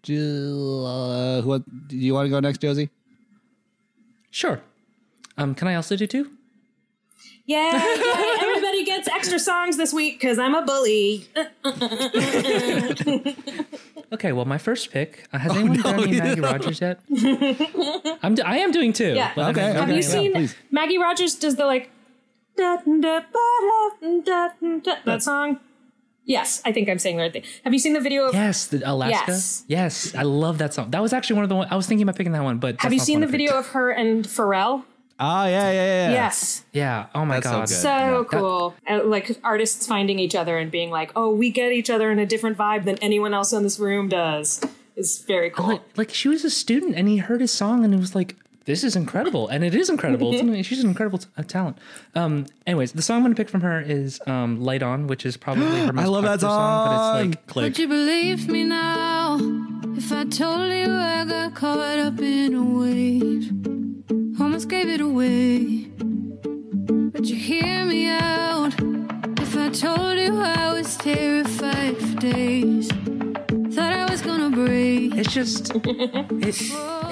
Jill, 0.02 0.86
uh, 0.86 1.42
what 1.42 1.62
do 1.88 1.96
you 1.96 2.12
want 2.14 2.26
to 2.26 2.30
go 2.30 2.40
next, 2.40 2.58
Josie? 2.60 2.90
Sure. 4.30 4.60
Um, 5.38 5.54
can 5.54 5.68
I 5.68 5.74
also 5.76 5.96
do 5.96 6.06
two? 6.06 6.30
Yeah, 7.46 7.70
yeah, 7.72 8.36
everybody 8.42 8.84
gets 8.84 9.06
extra 9.08 9.38
songs 9.38 9.76
this 9.76 9.92
week 9.94 10.18
because 10.20 10.36
I'm 10.38 10.54
a 10.56 10.62
bully. 10.62 11.28
Okay, 14.12 14.32
well, 14.32 14.44
my 14.44 14.58
first 14.58 14.90
pick 14.92 15.26
uh, 15.32 15.38
has 15.38 15.56
anyone 15.56 15.80
done 15.80 16.00
any 16.00 16.18
Maggie 16.20 16.40
Rogers 16.40 16.80
yet? 16.80 17.00
I'm 18.22 18.34
do- 18.36 18.42
I 18.44 18.58
am 18.58 18.70
doing 18.70 18.92
two. 18.92 19.14
Yeah. 19.14 19.32
but 19.34 19.44
I 19.46 19.50
Okay, 19.50 19.72
Have 19.78 19.90
you 19.90 20.02
seen 20.02 20.32
please. 20.32 20.54
Maggie 20.70 20.98
Rogers 20.98 21.34
does 21.34 21.56
the 21.56 21.66
like 21.66 21.90
da, 22.56 22.76
da, 22.76 23.20
da, 23.20 24.20
da, 24.24 24.48
da, 24.80 24.94
that 25.04 25.22
song? 25.22 25.58
Yes, 26.24 26.60
I 26.64 26.72
think 26.72 26.88
I'm 26.88 26.98
saying 26.98 27.16
the 27.16 27.22
right 27.22 27.32
thing. 27.32 27.44
Have 27.64 27.72
you 27.72 27.78
seen 27.78 27.92
the 27.92 28.00
video 28.00 28.26
of 28.26 28.34
Yes, 28.34 28.66
the 28.66 28.82
Alaska. 28.84 29.30
Yes. 29.32 29.64
Yes. 29.68 30.14
I 30.14 30.22
love 30.22 30.58
that 30.58 30.74
song. 30.74 30.90
That 30.90 31.00
was 31.00 31.12
actually 31.12 31.36
one 31.36 31.44
of 31.44 31.48
the 31.48 31.54
one 31.56 31.68
I 31.70 31.76
was 31.76 31.86
thinking 31.86 32.02
about 32.02 32.16
picking 32.16 32.32
that 32.32 32.42
one, 32.42 32.58
but 32.58 32.80
Have 32.80 32.92
you 32.92 32.98
seen 32.98 33.20
the 33.20 33.26
I 33.26 33.30
picked. 33.30 33.38
video 33.42 33.58
of 33.58 33.68
her 33.68 33.90
and 33.90 34.24
Pharrell? 34.24 34.84
Oh 35.18 35.44
yeah, 35.46 35.70
yeah, 35.70 35.72
yeah. 35.72 36.08
yeah. 36.08 36.12
Yes. 36.12 36.64
Yeah. 36.72 37.06
Oh 37.14 37.24
my 37.24 37.40
That's 37.40 37.46
god. 37.46 37.68
good. 37.68 37.74
So 37.74 37.88
Yeah. 37.88 38.24
cool. 38.38 38.74
Uh, 38.88 39.04
like 39.04 39.38
artists 39.42 39.86
finding 39.86 40.18
each 40.18 40.34
other 40.34 40.58
and 40.58 40.70
being 40.70 40.90
like, 40.90 41.10
oh, 41.16 41.30
we 41.34 41.50
get 41.50 41.72
each 41.72 41.88
other 41.90 42.10
in 42.10 42.18
a 42.18 42.26
different 42.26 42.58
vibe 42.58 42.84
than 42.84 42.98
anyone 42.98 43.32
else 43.32 43.52
in 43.52 43.62
this 43.62 43.78
room 43.78 44.08
does 44.08 44.62
is 44.94 45.22
very 45.26 45.50
cool. 45.50 45.66
like, 45.68 45.82
like 45.96 46.10
she 46.14 46.28
was 46.28 46.44
a 46.44 46.50
student 46.50 46.94
and 46.96 47.08
he 47.08 47.18
heard 47.18 47.40
his 47.40 47.50
song 47.52 47.84
and 47.84 47.94
it 47.94 47.98
was 48.00 48.14
like 48.14 48.36
this 48.66 48.82
is 48.82 48.96
incredible, 48.96 49.46
and 49.46 49.62
it 49.62 49.76
is 49.76 49.88
incredible. 49.88 50.32
She's 50.64 50.82
an 50.82 50.88
incredible 50.88 51.18
t- 51.18 51.28
uh, 51.36 51.44
talent. 51.44 51.78
Um, 52.16 52.46
anyways, 52.66 52.90
the 52.92 53.00
song 53.00 53.18
I'm 53.18 53.22
going 53.22 53.32
to 53.32 53.40
pick 53.40 53.48
from 53.48 53.60
her 53.60 53.80
is 53.80 54.20
um, 54.26 54.60
"Light 54.60 54.82
On," 54.82 55.06
which 55.06 55.24
is 55.24 55.36
probably 55.36 55.64
her 55.86 55.92
most 55.92 56.04
I 56.04 56.08
love 56.08 56.24
that 56.24 56.40
popular 56.40 56.52
song. 56.52 56.88
but 56.88 56.94
it's 56.94 57.36
like 57.36 57.46
Click. 57.46 57.62
Would 57.62 57.78
you 57.78 57.86
believe 57.86 58.48
me 58.48 58.64
now 58.64 59.38
if 59.96 60.10
I 60.10 60.24
told 60.24 60.72
you 60.72 60.92
I 60.92 61.24
got 61.24 61.54
caught 61.54 61.98
up 62.00 62.18
in 62.18 62.54
a 62.54 62.64
wave? 62.64 63.75
Almost 64.56 64.70
gave 64.70 64.88
it 64.88 65.02
away. 65.02 65.84
But 67.12 67.26
you 67.26 67.36
hear 67.36 67.84
me 67.84 68.08
out 68.08 68.72
if 69.38 69.54
I 69.54 69.68
told 69.68 70.16
you 70.16 70.40
I 70.40 70.72
was 70.72 70.96
terrified 70.96 71.98
for 71.98 72.16
days. 72.16 72.88
Thought 72.88 73.92
I 73.92 74.10
was 74.10 74.22
gonna 74.22 74.48
break. 74.48 75.14
it's 75.14 75.30
just 75.30 75.74
it, 75.74 76.56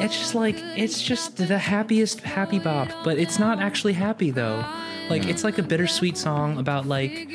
it's 0.01 0.19
just 0.19 0.35
like 0.35 0.57
it's 0.75 1.03
just 1.03 1.37
the 1.37 1.59
happiest 1.59 2.21
happy 2.21 2.59
bop, 2.59 2.89
but 3.05 3.19
it's 3.19 3.39
not 3.39 3.59
actually 3.61 3.93
happy 3.93 4.31
though. 4.31 4.65
Like 5.11 5.27
it's 5.27 5.45
like 5.45 5.59
a 5.59 5.63
bittersweet 5.63 6.17
song 6.17 6.57
about 6.57 6.87
like 6.87 7.29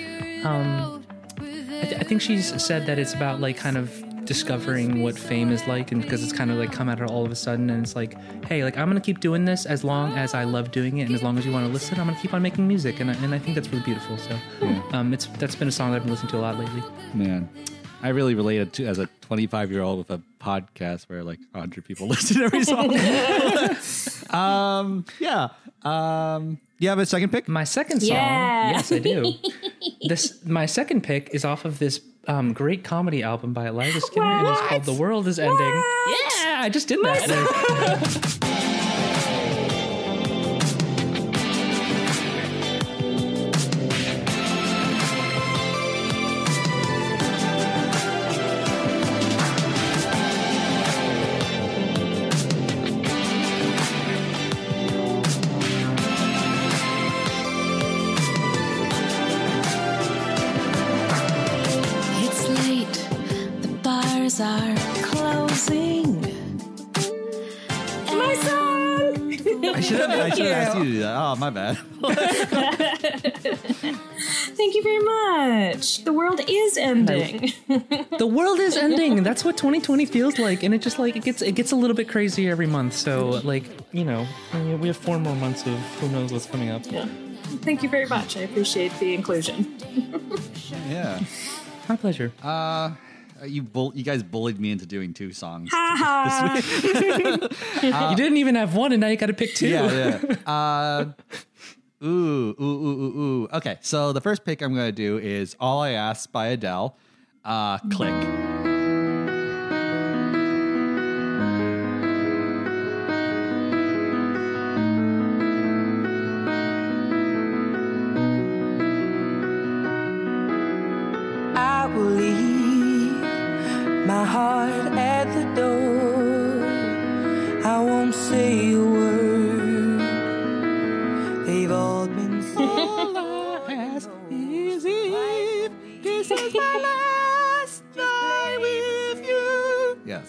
um 0.44 1.06
I, 1.40 1.84
th- 1.84 2.02
I 2.02 2.04
think 2.04 2.24
she's 2.24 2.60
said 2.60 2.88
that 2.88 2.98
it's 2.98 3.14
about 3.14 3.42
like 3.42 3.58
kind 3.58 3.78
of 3.78 3.94
discovering 4.30 5.02
what 5.02 5.18
fame 5.18 5.50
is 5.50 5.66
like 5.66 5.92
and 5.92 6.04
because 6.04 6.24
it's 6.24 6.32
kind 6.32 6.52
of 6.52 6.58
like 6.58 6.72
come 6.72 6.88
at 6.88 7.00
her 7.00 7.06
all 7.08 7.26
of 7.26 7.32
a 7.32 7.36
sudden 7.36 7.68
and 7.72 7.84
it's 7.84 7.96
like 7.96 8.16
hey 8.46 8.64
like 8.64 8.78
i'm 8.78 8.88
gonna 8.88 9.02
keep 9.02 9.20
doing 9.20 9.44
this 9.44 9.66
as 9.66 9.84
long 9.84 10.16
as 10.16 10.36
i 10.36 10.44
love 10.44 10.70
doing 10.70 11.00
it 11.00 11.06
and 11.06 11.16
as 11.16 11.24
long 11.24 11.36
as 11.40 11.48
you 11.48 11.52
want 11.52 11.66
to 11.66 11.74
listen 11.74 12.00
i'm 12.00 12.06
gonna 12.06 12.22
keep 12.22 12.32
on 12.32 12.40
making 12.40 12.68
music 12.68 13.00
and 13.00 13.10
I, 13.10 13.16
and 13.24 13.34
I 13.34 13.40
think 13.40 13.56
that's 13.56 13.70
really 13.70 13.84
beautiful 13.84 14.20
so 14.20 14.38
um 14.94 15.14
it's 15.16 15.26
that's 15.40 15.56
been 15.56 15.68
a 15.68 15.72
song 15.72 15.90
that 15.90 15.96
i've 15.96 16.04
been 16.04 16.12
listening 16.12 16.30
to 16.30 16.38
a 16.38 16.42
lot 16.42 16.60
lately 16.60 16.84
Man, 17.16 17.50
I 18.04 18.10
really 18.10 18.36
related 18.36 18.72
to 18.74 18.86
as 18.86 19.00
a 19.00 19.08
25 19.22 19.72
year 19.72 19.82
old 19.82 19.98
with 19.98 20.12
a 20.12 20.22
podcast 20.40 21.10
where 21.10 21.24
like 21.24 21.40
100 21.52 21.84
people 21.84 22.08
listen 22.14 22.38
to 22.38 22.44
every 22.46 22.64
song. 22.64 22.94
um, 24.30 25.06
yeah. 25.20 25.50
Um, 25.84 26.60
you 26.80 26.90
have 26.90 27.00
a 27.00 27.06
second 27.06 27.32
pick? 27.32 27.48
My 27.48 27.64
second 27.64 28.00
song, 28.02 28.10
Yeah. 28.16 28.72
yes, 28.72 28.92
I 28.92 29.00
do. 29.00 29.34
this 30.08 30.44
my 30.46 30.66
second 30.66 31.02
pick 31.04 31.30
is 31.32 31.46
off 31.46 31.66
of 31.66 31.80
this 31.80 32.02
um, 32.28 32.54
great 32.54 32.84
comedy 32.84 33.24
album 33.24 33.54
by 33.54 33.68
Eliza 33.68 34.02
Skinner, 34.02 34.26
and 34.26 34.48
it's 34.48 34.62
called 34.62 34.84
"The 34.86 34.94
World 34.94 35.28
Is 35.28 35.40
Ending." 35.40 35.58
Yeah, 35.58 36.62
I 36.62 36.70
just 36.72 36.88
did 36.88 37.00
that. 37.04 38.66
my 71.50 71.74
bad. 71.74 71.78
Thank 74.56 74.76
you 74.76 74.84
very 74.84 75.00
much. 75.00 76.04
The 76.04 76.14
world 76.14 76.42
is 76.48 76.78
ending. 76.78 77.54
the 78.18 78.28
world 78.28 78.60
is 78.60 78.78
ending. 78.78 79.24
That's 79.24 79.44
what 79.44 79.58
2020 79.58 80.06
feels 80.06 80.40
like, 80.40 80.64
and 80.64 80.74
it 80.74 80.82
just 80.82 81.00
like 81.00 81.16
it 81.16 81.24
gets 81.24 81.42
it 81.42 81.54
gets 81.54 81.72
a 81.72 81.76
little 81.76 81.96
bit 81.96 82.10
crazy 82.10 82.50
every 82.50 82.68
month. 82.68 82.94
So 82.94 83.42
like 83.44 83.64
you 83.92 84.06
know, 84.06 84.28
we 84.54 84.88
have 84.88 84.98
four 84.98 85.20
more 85.20 85.36
months 85.36 85.66
of 85.66 85.78
who 86.00 86.10
knows 86.10 86.32
what's 86.32 86.46
coming 86.46 86.70
up. 86.70 86.84
Yeah. 86.86 87.08
Thank 87.62 87.82
you 87.84 87.90
very 87.90 88.06
much. 88.06 88.38
I 88.38 88.42
appreciate 88.42 88.94
the 89.00 89.14
inclusion. 89.14 89.76
Yeah. 90.88 91.20
My 91.88 91.96
pleasure. 91.96 92.32
Uh, 92.44 92.92
you 93.46 93.62
bull- 93.64 93.92
you 93.96 94.04
guys 94.04 94.24
bullied 94.24 94.60
me 94.60 94.72
into 94.72 94.86
doing 94.86 95.14
two 95.14 95.32
songs. 95.32 95.70
Ha 95.72 96.60
you 98.12 98.16
didn't 98.16 98.38
even 98.38 98.56
have 98.56 98.76
one, 98.76 98.92
and 98.92 99.02
now 99.02 99.08
you 99.08 99.18
got 99.18 99.28
to 99.28 99.34
pick 99.34 99.54
two. 99.56 99.68
yeah, 99.68 100.20
yeah. 100.26 100.36
Uh, 100.46 101.06
ooh, 102.04 102.08
ooh, 102.08 102.56
ooh, 102.62 103.02
ooh, 103.02 103.20
ooh. 103.22 103.48
Okay, 103.54 103.78
so 103.82 104.14
the 104.14 104.22
first 104.22 104.46
pick 104.46 104.62
I'm 104.62 104.74
going 104.74 104.88
to 104.88 104.92
do 104.92 105.18
is 105.18 105.56
"All 105.60 105.82
I 105.82 105.92
Ask" 105.92 106.32
by 106.32 106.48
Adele. 106.48 106.96
Uh, 107.44 107.78
click. 107.90 108.69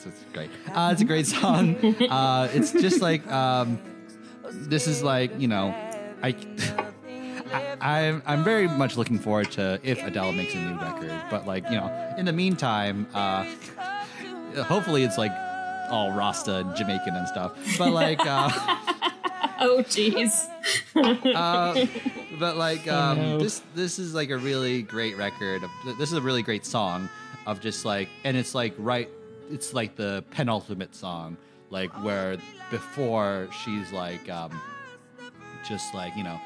Yes, 0.05 0.15
it's 0.15 0.33
great. 0.33 0.51
Uh, 0.75 0.91
it's 0.93 1.03
a 1.03 1.05
great 1.05 1.27
song. 1.39 1.77
Uh, 2.09 2.49
it's 2.53 2.73
just 2.73 3.01
like 3.03 3.27
um, 3.31 3.79
this 4.45 4.87
is 4.87 5.03
like 5.03 5.39
you 5.39 5.49
know, 5.49 5.75
I. 6.23 6.35
I, 7.53 7.77
I'm 7.81 8.23
I'm 8.27 8.45
very 8.45 8.69
much 8.69 8.97
looking 8.97 9.19
forward 9.19 9.51
to 9.53 9.81
if 9.83 10.01
Adele 10.05 10.31
makes 10.31 10.55
a 10.55 10.59
new 10.59 10.79
record, 10.79 11.21
but 11.31 11.49
like 11.49 11.65
you 11.65 11.77
know, 11.77 12.15
in 12.17 12.25
the 12.25 12.33
meantime, 12.33 13.09
uh, 13.13 13.45
hopefully 14.63 15.03
it's 15.03 15.19
like 15.19 15.33
all 15.91 16.13
Rasta 16.13 16.59
and 16.59 16.77
Jamaican 16.77 17.17
and 17.17 17.27
stuff. 17.27 17.59
But 17.77 17.91
like, 17.91 18.21
uh, 18.25 18.51
Oh, 19.63 19.83
jeez. 19.83 20.47
uh, 20.95 21.87
but 22.39 22.57
like 22.57 22.87
um, 22.87 23.19
no. 23.19 23.39
this 23.41 23.63
this 23.75 23.99
is 23.99 24.15
like 24.15 24.31
a 24.31 24.39
really 24.39 24.83
great 24.83 25.17
record. 25.17 25.65
Of, 25.65 25.71
this 25.99 26.13
is 26.13 26.19
a 26.19 26.23
really 26.23 26.43
great 26.45 26.65
song 26.65 27.09
of 27.47 27.61
just 27.61 27.85
like, 27.85 28.09
and 28.23 28.37
it's 28.37 28.55
like 28.55 28.75
right, 28.79 29.11
it's 29.51 29.75
like 29.75 29.97
the 29.97 30.25
penultimate 30.31 30.95
song, 30.95 31.37
like 31.71 31.91
where 32.05 32.39
before 32.71 33.49
she's 33.65 33.93
like, 33.93 34.29
um, 34.31 34.61
just 35.67 35.95
like 35.95 36.17
you 36.17 36.25
know, 36.25 36.41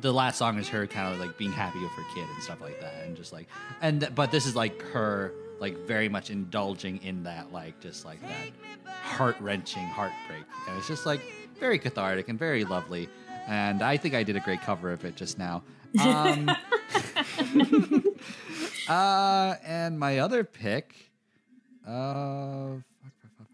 the 0.00 0.12
last 0.12 0.38
song 0.38 0.58
is 0.58 0.68
her 0.68 0.86
kind 0.86 1.12
of 1.12 1.20
like 1.20 1.36
being 1.38 1.52
happy 1.52 1.80
with 1.80 1.92
her 1.92 2.04
kid 2.14 2.26
and 2.34 2.42
stuff 2.42 2.60
like 2.60 2.80
that, 2.80 3.04
and 3.04 3.16
just 3.16 3.32
like, 3.32 3.48
and 3.80 4.08
but 4.14 4.30
this 4.30 4.46
is 4.46 4.56
like 4.56 4.80
her 4.82 5.32
like 5.60 5.76
very 5.86 6.08
much 6.08 6.30
indulging 6.30 7.02
in 7.02 7.22
that 7.22 7.52
like 7.52 7.80
just 7.80 8.04
like 8.04 8.20
that 8.22 8.92
heart 9.02 9.36
wrenching 9.40 9.86
heartbreak, 9.86 10.44
and 10.68 10.78
it's 10.78 10.88
just 10.88 11.06
like 11.06 11.20
very 11.58 11.78
cathartic 11.78 12.28
and 12.28 12.38
very 12.38 12.64
lovely. 12.64 13.08
And 13.46 13.82
I 13.82 13.98
think 13.98 14.14
I 14.14 14.22
did 14.22 14.36
a 14.36 14.40
great 14.40 14.62
cover 14.62 14.90
of 14.90 15.04
it 15.04 15.16
just 15.16 15.38
now. 15.38 15.62
Um, 16.00 16.50
uh, 18.88 19.54
and 19.64 19.98
my 19.98 20.18
other 20.18 20.44
pick, 20.44 21.10
uh, 21.86 22.74
fuck, 23.02 23.12
fuck, 23.20 23.30
fuck, 23.38 23.48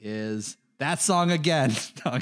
is 0.00 0.56
that 0.78 1.00
song 1.00 1.30
again. 1.30 1.72
No. 2.04 2.18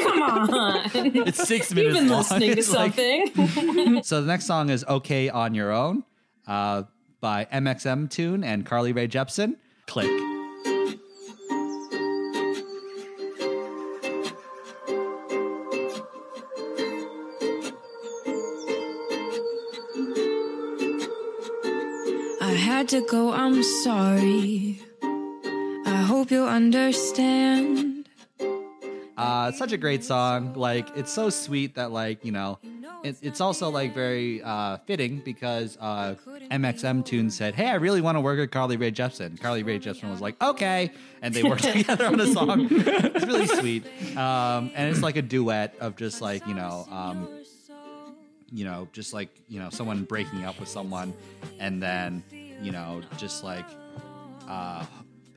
Come 0.00 0.22
on. 0.22 0.90
it's 0.94 1.46
six 1.48 1.70
You've 1.70 1.76
minutes 1.76 1.98
been 1.98 2.08
long. 2.08 2.18
listening 2.18 2.50
to 2.52 2.58
It's 2.58 2.70
like- 2.72 4.04
so 4.04 4.20
the 4.20 4.26
next 4.26 4.46
song 4.46 4.70
is 4.70 4.84
"Okay 4.88 5.28
on 5.28 5.54
Your 5.54 5.72
Own" 5.72 6.04
uh, 6.46 6.84
by 7.20 7.46
mxmtoon 7.52 8.44
and 8.44 8.64
Carly 8.64 8.92
Rae 8.92 9.08
Jepsen. 9.08 9.56
Click. 9.86 10.08
To 22.88 23.06
go, 23.06 23.32
I'm 23.32 23.62
sorry. 23.62 24.80
I 25.02 26.02
hope 26.06 26.30
you'll 26.30 26.48
understand. 26.48 28.08
Uh, 29.14 29.52
such 29.52 29.72
a 29.72 29.76
great 29.76 30.02
song. 30.02 30.54
Like 30.54 30.88
it's 30.96 31.12
so 31.12 31.28
sweet 31.28 31.74
that 31.74 31.92
like 31.92 32.24
you 32.24 32.32
know, 32.32 32.58
it, 33.04 33.16
it's 33.20 33.42
also 33.42 33.68
like 33.68 33.94
very 33.94 34.40
uh, 34.42 34.78
fitting 34.86 35.20
because 35.22 35.76
uh, 35.82 36.14
mxmtoon 36.50 37.30
said, 37.30 37.54
"Hey, 37.54 37.66
I 37.66 37.74
really 37.74 38.00
want 38.00 38.16
to 38.16 38.22
work 38.22 38.38
with 38.38 38.50
Carly 38.50 38.78
Rae 38.78 38.90
Jepsen." 38.90 39.38
Carly 39.38 39.62
Rae 39.62 39.78
Jepsen 39.78 40.10
was 40.10 40.22
like, 40.22 40.42
"Okay," 40.42 40.90
and 41.20 41.34
they 41.34 41.42
worked 41.42 41.64
together 41.70 42.06
on 42.06 42.18
a 42.18 42.26
song. 42.32 42.68
it's 42.70 43.26
really 43.26 43.48
sweet, 43.48 43.84
um, 44.16 44.70
and 44.74 44.90
it's 44.90 45.02
like 45.02 45.16
a 45.16 45.22
duet 45.22 45.74
of 45.78 45.96
just 45.96 46.22
like 46.22 46.46
you 46.46 46.54
know. 46.54 46.86
Um, 46.90 47.28
you 48.50 48.64
know, 48.64 48.88
just 48.94 49.12
like, 49.12 49.28
you 49.48 49.60
know, 49.60 49.68
someone 49.68 50.04
breaking 50.04 50.44
up 50.46 50.58
with 50.58 50.70
someone 50.70 51.12
and 51.58 51.82
then, 51.82 52.22
you 52.60 52.72
know, 52.72 53.02
just 53.16 53.44
like 53.44 53.66
uh 54.48 54.84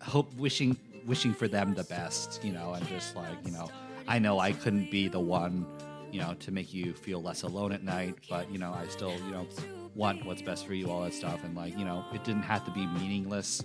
hope 0.01 0.33
wishing 0.35 0.77
wishing 1.05 1.33
for 1.33 1.47
them 1.47 1.73
the 1.73 1.83
best, 1.85 2.43
you 2.43 2.51
know, 2.51 2.73
and 2.73 2.87
just 2.87 3.15
like, 3.15 3.37
you 3.45 3.51
know, 3.51 3.69
I 4.07 4.19
know 4.19 4.39
I 4.39 4.51
couldn't 4.51 4.91
be 4.91 5.07
the 5.07 5.19
one, 5.19 5.65
you 6.11 6.19
know, 6.19 6.35
to 6.39 6.51
make 6.51 6.73
you 6.73 6.93
feel 6.93 7.21
less 7.21 7.43
alone 7.43 7.71
at 7.71 7.83
night, 7.83 8.15
but 8.29 8.51
you 8.51 8.59
know, 8.59 8.71
I 8.73 8.87
still, 8.87 9.13
you 9.13 9.31
know, 9.31 9.47
want 9.95 10.25
what's 10.25 10.41
best 10.41 10.65
for 10.65 10.73
you, 10.73 10.89
all 10.89 11.01
that 11.03 11.13
stuff, 11.13 11.43
and 11.43 11.55
like, 11.55 11.77
you 11.77 11.85
know, 11.85 12.05
it 12.13 12.23
didn't 12.23 12.43
have 12.43 12.65
to 12.65 12.71
be 12.71 12.85
meaningless. 12.85 13.63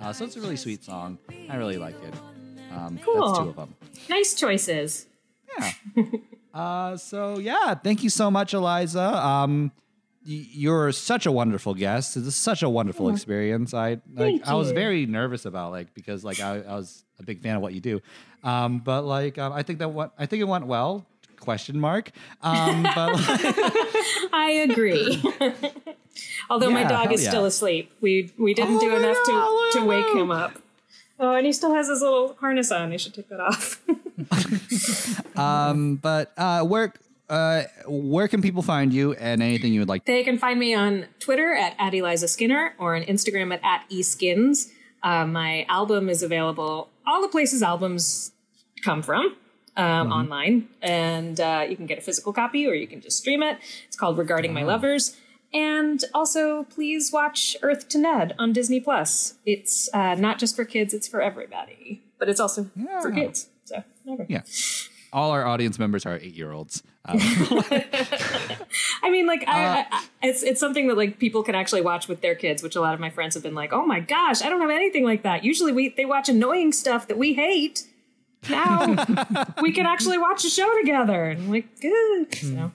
Uh, 0.00 0.12
so 0.12 0.24
it's 0.24 0.36
a 0.36 0.40
really 0.40 0.56
sweet 0.56 0.82
song. 0.82 1.18
I 1.50 1.56
really 1.56 1.76
like 1.76 1.96
it. 2.02 2.14
Um, 2.72 2.98
Cool. 3.04 3.26
That's 3.26 3.38
two 3.38 3.48
of 3.50 3.56
them. 3.56 3.74
Nice 4.08 4.34
choices. 4.34 5.06
Yeah. 5.58 5.72
uh, 6.54 6.96
so 6.96 7.38
yeah, 7.38 7.74
thank 7.74 8.02
you 8.02 8.10
so 8.10 8.30
much, 8.30 8.54
Eliza. 8.54 9.02
Um, 9.02 9.72
you're 10.30 10.92
such 10.92 11.26
a 11.26 11.32
wonderful 11.32 11.74
guest. 11.74 12.14
This 12.14 12.26
is 12.26 12.36
such 12.36 12.62
a 12.62 12.68
wonderful 12.68 13.08
experience. 13.08 13.74
I 13.74 14.00
like. 14.14 14.46
I 14.46 14.54
was 14.54 14.70
very 14.70 15.06
nervous 15.06 15.44
about 15.44 15.72
like 15.72 15.92
because 15.94 16.24
like 16.24 16.40
I, 16.40 16.60
I 16.60 16.76
was 16.76 17.04
a 17.18 17.22
big 17.22 17.42
fan 17.42 17.56
of 17.56 17.62
what 17.62 17.74
you 17.74 17.80
do. 17.80 18.00
Um, 18.44 18.78
but 18.78 19.02
like 19.02 19.38
um, 19.38 19.52
I 19.52 19.62
think 19.62 19.80
that 19.80 19.90
what 19.90 20.12
I 20.18 20.26
think 20.26 20.40
it 20.40 20.48
went 20.48 20.66
well. 20.66 21.06
Question 21.40 21.80
mark. 21.80 22.10
Um, 22.42 22.82
but 22.94 23.14
like, 23.14 23.54
I 24.32 24.66
agree. 24.70 25.22
Although 26.50 26.70
my 26.70 26.84
dog 26.84 27.12
is 27.12 27.24
yeah. 27.24 27.30
still 27.30 27.44
asleep. 27.46 27.90
We 28.00 28.32
we 28.38 28.54
didn't 28.54 28.76
Oh 28.76 28.80
do 28.80 28.94
enough 28.94 29.16
to, 29.24 29.80
to 29.80 29.86
wake 29.86 30.08
him 30.08 30.30
up. 30.30 30.58
Oh, 31.18 31.34
and 31.34 31.44
he 31.44 31.52
still 31.52 31.74
has 31.74 31.88
his 31.88 32.00
little 32.00 32.34
harness 32.40 32.70
on. 32.70 32.92
He 32.92 32.98
should 32.98 33.14
take 33.14 33.28
that 33.28 33.40
off. 33.40 33.82
um, 35.36 35.96
but 35.96 36.32
uh, 36.36 36.62
where 36.64 36.94
uh, 37.30 37.62
where 37.86 38.28
can 38.28 38.42
people 38.42 38.62
find 38.62 38.92
you 38.92 39.14
and 39.14 39.42
anything 39.42 39.72
you 39.72 39.80
would 39.80 39.88
like? 39.88 40.04
They 40.04 40.22
can 40.22 40.36
find 40.38 40.60
me 40.60 40.74
on 40.74 41.06
Twitter 41.18 41.54
at, 41.54 41.74
at 41.78 41.94
Eliza 41.94 42.28
Skinner 42.28 42.74
or 42.78 42.96
on 42.96 43.02
Instagram 43.02 43.54
at, 43.54 43.60
at 43.62 43.88
eSkins. 43.90 44.70
Uh, 45.02 45.24
my 45.24 45.64
album 45.68 46.10
is 46.10 46.22
available 46.22 46.90
all 47.10 47.22
the 47.22 47.28
places 47.28 47.62
albums 47.62 48.32
come 48.84 49.02
from 49.02 49.36
um, 49.76 50.12
online. 50.12 50.68
And 50.80 51.40
uh, 51.40 51.66
you 51.68 51.76
can 51.76 51.86
get 51.86 51.98
a 51.98 52.00
physical 52.00 52.32
copy 52.32 52.66
or 52.66 52.74
you 52.74 52.86
can 52.86 53.00
just 53.00 53.18
stream 53.18 53.42
it. 53.42 53.58
It's 53.86 53.96
called 53.96 54.16
Regarding 54.16 54.52
My 54.54 54.62
Lovers. 54.62 55.16
And 55.52 56.04
also, 56.14 56.64
please 56.64 57.10
watch 57.12 57.56
Earth 57.62 57.88
to 57.88 57.98
Ned 57.98 58.36
on 58.38 58.52
Disney 58.52 58.78
Plus. 58.78 59.34
It's 59.44 59.90
uh, 59.92 60.14
not 60.14 60.38
just 60.38 60.54
for 60.54 60.64
kids; 60.64 60.94
it's 60.94 61.08
for 61.08 61.20
everybody. 61.20 62.04
But 62.20 62.28
it's 62.28 62.38
also 62.38 62.70
for 63.02 63.10
kids. 63.10 63.48
So, 63.64 63.82
whatever. 64.04 64.26
Yeah. 64.30 64.42
All 65.12 65.30
our 65.30 65.46
audience 65.46 65.78
members 65.78 66.06
are 66.06 66.16
eight 66.16 66.34
year 66.34 66.52
olds. 66.52 66.82
Um, 67.04 67.18
I 69.02 69.10
mean, 69.10 69.26
like, 69.26 69.44
I, 69.48 69.80
I, 69.80 69.86
I, 69.90 70.04
it's 70.22 70.42
it's 70.42 70.60
something 70.60 70.88
that 70.88 70.96
like 70.96 71.18
people 71.18 71.42
can 71.42 71.54
actually 71.54 71.80
watch 71.80 72.08
with 72.08 72.20
their 72.20 72.34
kids, 72.34 72.62
which 72.62 72.76
a 72.76 72.80
lot 72.80 72.94
of 72.94 73.00
my 73.00 73.10
friends 73.10 73.34
have 73.34 73.42
been 73.42 73.54
like, 73.54 73.72
"Oh 73.72 73.86
my 73.86 74.00
gosh, 74.00 74.42
I 74.42 74.48
don't 74.48 74.60
have 74.60 74.70
anything 74.70 75.04
like 75.04 75.22
that." 75.22 75.42
Usually, 75.42 75.72
we 75.72 75.88
they 75.88 76.04
watch 76.04 76.28
annoying 76.28 76.72
stuff 76.72 77.08
that 77.08 77.18
we 77.18 77.34
hate. 77.34 77.86
Now 78.48 79.04
we 79.62 79.72
can 79.72 79.86
actually 79.86 80.18
watch 80.18 80.44
a 80.44 80.50
show 80.50 80.78
together, 80.78 81.24
and 81.24 81.42
I'm 81.42 81.50
like, 81.50 81.80
good. 81.80 82.34
So, 82.34 82.72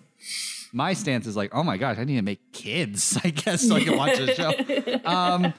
my 0.74 0.94
stance 0.94 1.26
is 1.28 1.36
like, 1.36 1.56
oh 1.56 1.64
my 1.64 1.78
gosh, 1.78 1.98
I 1.98 2.04
need 2.04 2.18
to 2.18 2.22
make 2.22 2.52
kids, 2.52 3.18
I 3.24 3.30
guess, 3.30 3.68
so 3.68 3.76
I 3.76 3.84
can 3.84 3.98
watch 3.98 4.18
the 4.18 4.34
show. 4.36 5.10
Um, 5.10 5.54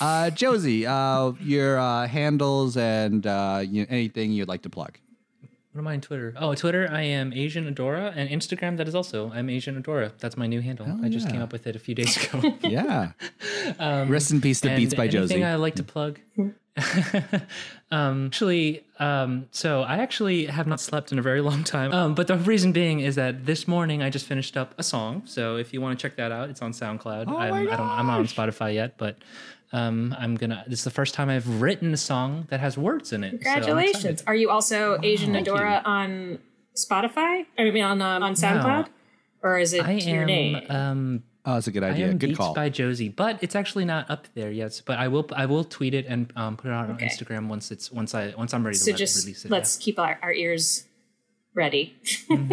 uh, 0.00 0.30
Josie, 0.30 0.86
uh, 0.86 1.32
your 1.40 1.78
uh, 1.78 2.06
handles 2.06 2.76
and 2.76 3.26
uh, 3.26 3.62
you, 3.66 3.86
anything 3.88 4.32
you'd 4.32 4.48
like 4.48 4.62
to 4.62 4.70
plug. 4.70 4.98
What 5.74 5.80
am 5.80 5.88
I 5.88 5.94
on 5.94 6.02
Twitter? 6.02 6.32
Oh, 6.36 6.54
Twitter, 6.54 6.88
I 6.88 7.00
am 7.02 7.32
Asian 7.32 7.64
Adora, 7.74 8.12
and 8.14 8.30
Instagram, 8.30 8.76
that 8.76 8.86
is 8.86 8.94
also 8.94 9.32
I'm 9.34 9.50
Asian 9.50 9.82
Adora. 9.82 10.12
That's 10.20 10.36
my 10.36 10.46
new 10.46 10.60
handle. 10.60 10.86
I 11.02 11.08
just 11.08 11.28
came 11.28 11.42
up 11.42 11.52
with 11.52 11.66
it 11.66 11.74
a 11.74 11.80
few 11.80 11.96
days 11.96 12.16
ago. 12.32 12.56
Yeah. 12.62 13.10
Um, 13.80 14.08
Rest 14.08 14.30
in 14.30 14.40
peace 14.40 14.60
to 14.60 14.68
Beats 14.76 14.94
by 14.94 15.06
anything 15.06 15.20
Josie. 15.22 15.42
I 15.44 15.56
like 15.56 15.74
to 15.74 15.82
plug. 15.82 16.20
um, 17.90 18.26
actually, 18.26 18.84
um, 18.98 19.46
so 19.50 19.82
I 19.82 19.98
actually 19.98 20.46
have 20.46 20.66
not 20.66 20.80
slept 20.80 21.12
in 21.12 21.18
a 21.18 21.22
very 21.22 21.40
long 21.40 21.62
time. 21.64 21.92
Um, 21.92 22.14
but 22.14 22.26
the 22.26 22.36
reason 22.36 22.72
being 22.72 23.00
is 23.00 23.14
that 23.14 23.46
this 23.46 23.68
morning 23.68 24.02
I 24.02 24.10
just 24.10 24.26
finished 24.26 24.56
up 24.56 24.74
a 24.78 24.82
song. 24.82 25.22
So 25.24 25.56
if 25.56 25.72
you 25.72 25.80
want 25.80 25.98
to 25.98 26.02
check 26.02 26.16
that 26.16 26.32
out, 26.32 26.50
it's 26.50 26.62
on 26.62 26.72
SoundCloud. 26.72 27.26
Oh 27.28 27.36
I'm, 27.36 27.54
I 27.54 27.76
don't, 27.76 27.80
I'm 27.80 28.06
not 28.06 28.18
on 28.18 28.26
Spotify 28.26 28.74
yet, 28.74 28.98
but 28.98 29.18
um, 29.72 30.14
I'm 30.18 30.36
gonna. 30.36 30.64
This 30.66 30.80
is 30.80 30.84
the 30.84 30.90
first 30.90 31.14
time 31.14 31.28
I've 31.28 31.60
written 31.60 31.92
a 31.94 31.96
song 31.96 32.46
that 32.50 32.60
has 32.60 32.76
words 32.76 33.12
in 33.12 33.24
it. 33.24 33.30
so 33.32 33.38
congratulations! 33.38 34.22
Are 34.26 34.34
you 34.34 34.50
also 34.50 34.98
Asian 35.02 35.32
thank 35.32 35.46
Adora 35.46 35.82
on 35.84 36.38
Spotify? 36.76 37.46
I 37.58 37.70
mean, 37.70 37.82
on 37.82 38.00
um, 38.00 38.22
on 38.22 38.34
SoundCloud, 38.34 38.88
or 39.42 39.58
is 39.58 39.72
it 39.72 39.84
I 39.84 39.92
your 39.92 40.22
am. 40.22 40.26
name? 40.26 40.66
Um, 40.68 41.22
oh, 41.44 41.54
that's 41.54 41.66
a 41.66 41.70
good 41.70 41.82
I 41.84 41.90
idea. 41.90 42.06
am 42.08 42.18
Good 42.18 42.28
Beats 42.28 42.38
call. 42.38 42.54
by 42.54 42.68
Josie, 42.68 43.08
but 43.08 43.38
it's 43.42 43.54
actually 43.54 43.84
not 43.84 44.10
up 44.10 44.26
there 44.34 44.50
yet. 44.50 44.80
But 44.86 44.98
I 44.98 45.08
will 45.08 45.28
I 45.34 45.46
will 45.46 45.64
tweet 45.64 45.94
it 45.94 46.06
and 46.06 46.32
um, 46.36 46.56
put 46.56 46.68
it 46.68 46.72
out 46.74 46.90
Okay. 46.90 47.04
on 47.04 47.10
Instagram 47.10 47.48
once 47.48 47.70
it's 47.70 47.90
once 47.92 48.14
I 48.14 48.32
once 48.36 48.52
I'm 48.54 48.64
ready 48.64 48.76
to 48.78 48.84
so 48.84 48.90
let, 48.90 48.98
just 48.98 49.24
release 49.24 49.44
it. 49.44 49.50
let's 49.50 49.76
keep 49.76 49.98
our, 49.98 50.18
our 50.22 50.32
ears 50.32 50.84
ready. 51.54 51.94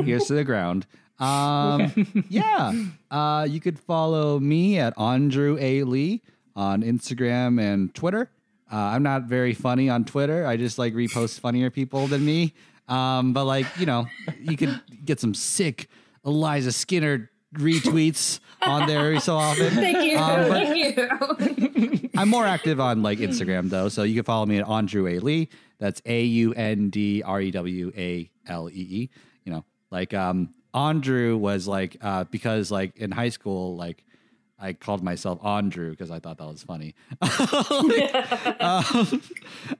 ears 0.06 0.26
to 0.26 0.34
the 0.34 0.44
ground. 0.44 0.86
Um, 1.20 2.26
yeah. 2.30 2.74
Uh, 3.10 3.48
you 3.50 3.60
could 3.60 3.80
follow 3.80 4.40
me 4.40 4.78
at 4.80 4.98
Andrew 5.00 5.58
A. 5.60 5.84
Lee 5.84 6.22
on 6.56 6.82
Instagram 6.84 7.60
and 7.62 7.94
Twitter. 7.96 8.30
Uh, 8.72 8.76
I'm 8.76 9.04
not 9.04 9.24
very 9.24 9.54
funny 9.54 9.90
on 9.90 10.06
Twitter. 10.06 10.46
I 10.46 10.58
just 10.58 10.78
like 10.80 10.94
repost 10.94 11.40
funnier 11.40 11.70
people 11.70 12.08
than 12.08 12.24
me. 12.26 12.54
Um, 12.88 13.34
but 13.34 13.46
like, 13.46 13.66
you 13.80 13.86
know, 13.86 14.08
you 14.40 14.58
could 14.58 14.82
get 15.06 15.20
some 15.20 15.34
sick 15.34 15.88
Eliza 16.26 16.72
Skinner 16.72 17.31
retweets 17.56 18.40
on 18.62 18.88
there 18.88 19.00
every 19.00 19.20
so 19.20 19.36
often. 19.36 19.70
Thank 19.72 20.04
you. 20.04 20.18
Um, 20.18 20.50
Thank 20.50 20.98
you. 20.98 22.10
I'm 22.18 22.30
more 22.30 22.46
active 22.46 22.80
on 22.80 23.02
like 23.02 23.20
Instagram 23.20 23.70
though, 23.70 23.90
so 23.90 24.04
you 24.04 24.16
can 24.16 24.24
follow 24.24 24.46
me 24.46 24.58
at 24.58 24.68
Andrew 24.68 25.08
A 25.08 25.20
Lee. 25.20 25.50
That's 25.80 26.02
A 26.06 26.24
U 26.24 26.54
N 26.54 26.90
D 26.90 27.24
R 27.24 27.42
E 27.42 27.52
W 27.52 27.92
A 27.96 28.30
L 28.48 28.70
E 28.70 28.74
E. 28.74 29.10
You 29.46 29.54
know, 29.54 29.66
like 29.90 30.14
um 30.14 30.54
Andrew 30.74 31.38
was 31.38 31.68
like 31.68 31.98
uh 32.02 32.26
because 32.26 32.72
like 32.72 32.98
in 32.98 33.12
high 33.12 33.30
school 33.30 33.76
like 33.76 34.04
I 34.62 34.74
called 34.74 35.04
myself 35.04 35.44
Andrew 35.44 35.90
because 35.90 36.12
I 36.12 36.20
thought 36.20 36.38
that 36.38 36.46
was 36.46 36.62
funny. 36.62 36.94
um, 38.60 39.22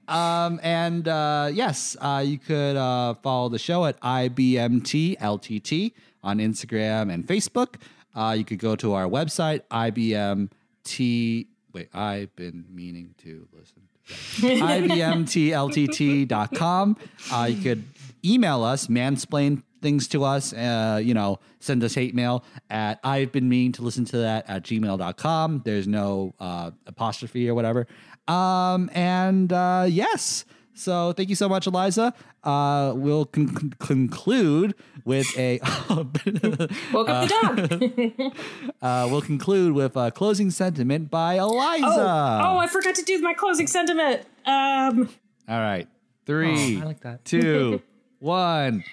um, 0.08 0.60
and 0.64 1.08
uh, 1.08 1.52
yes, 1.54 1.96
uh, 2.02 2.24
you 2.26 2.40
could 2.40 2.76
uh, 2.76 3.14
follow 3.22 3.50
the 3.50 3.60
show 3.60 3.86
at 3.86 4.02
IBMTLTT 4.02 5.92
on 6.24 6.40
Instagram 6.40 7.14
and 7.14 7.28
Facebook. 7.28 7.76
Uh, 8.16 8.34
you 8.38 8.44
could 8.44 8.60
go 8.60 8.76
to 8.76 8.94
our 8.94 9.06
website, 9.06 9.62
IBMT. 9.72 11.48
Wait, 11.74 11.90
I've 11.94 12.36
been 12.36 12.66
meaning 12.70 13.16
to 13.20 13.48
listen. 13.54 13.84
IBMTLTT.com. 14.60 16.98
Uh, 17.32 17.48
you 17.50 17.62
could 17.62 17.86
email 18.26 18.64
us, 18.64 18.88
mansplain 18.88 19.62
things 19.82 20.08
to 20.10 20.24
us, 20.24 20.54
uh, 20.54 21.02
you 21.04 21.14
know, 21.14 21.40
send 21.60 21.84
us 21.84 21.96
hate 21.96 22.14
mail 22.14 22.44
at 22.70 23.00
I've 23.04 23.32
been 23.32 23.50
meaning 23.50 23.72
to 23.74 23.82
listen 23.82 24.06
to 24.06 24.18
that 24.18 24.50
at 24.50 24.64
gmail.com. 24.64 25.62
There's 25.66 25.88
no 25.88 26.36
uh, 26.40 26.72
apostrophe 26.86 27.50
or 27.50 27.56
whatever. 27.56 27.88
Um, 28.28 28.90
and 28.94 29.52
uh, 29.52 29.86
yes. 29.90 30.46
So 30.82 31.14
thank 31.14 31.30
you 31.30 31.36
so 31.36 31.48
much, 31.48 31.68
Eliza. 31.68 32.12
Uh, 32.44 32.94
we'll 32.96 33.26
con- 33.26 33.74
conclude 33.80 34.74
with 35.06 35.28
a. 35.38 35.60
Woke 36.92 37.08
up 37.10 37.28
the 37.28 37.30
dog. 37.30 38.34
uh, 38.82 39.08
we'll 39.12 39.22
conclude 39.22 39.74
with 39.74 39.96
a 39.96 40.10
closing 40.10 40.50
sentiment 40.50 41.12
by 41.12 41.36
Eliza. 41.36 41.86
Oh, 41.86 42.42
oh, 42.44 42.58
I 42.58 42.66
forgot 42.66 42.96
to 42.96 43.04
do 43.04 43.22
my 43.22 43.36
closing 43.36 43.68
sentiment. 43.68 44.24
Um, 44.46 45.10
All 45.48 45.60
right. 45.60 45.88
Three, 46.26 46.78
Oh, 46.78 46.82
I 46.82 46.86
like 46.86 47.02
that. 47.02 47.26
two, 47.26 47.82
one. 48.20 48.84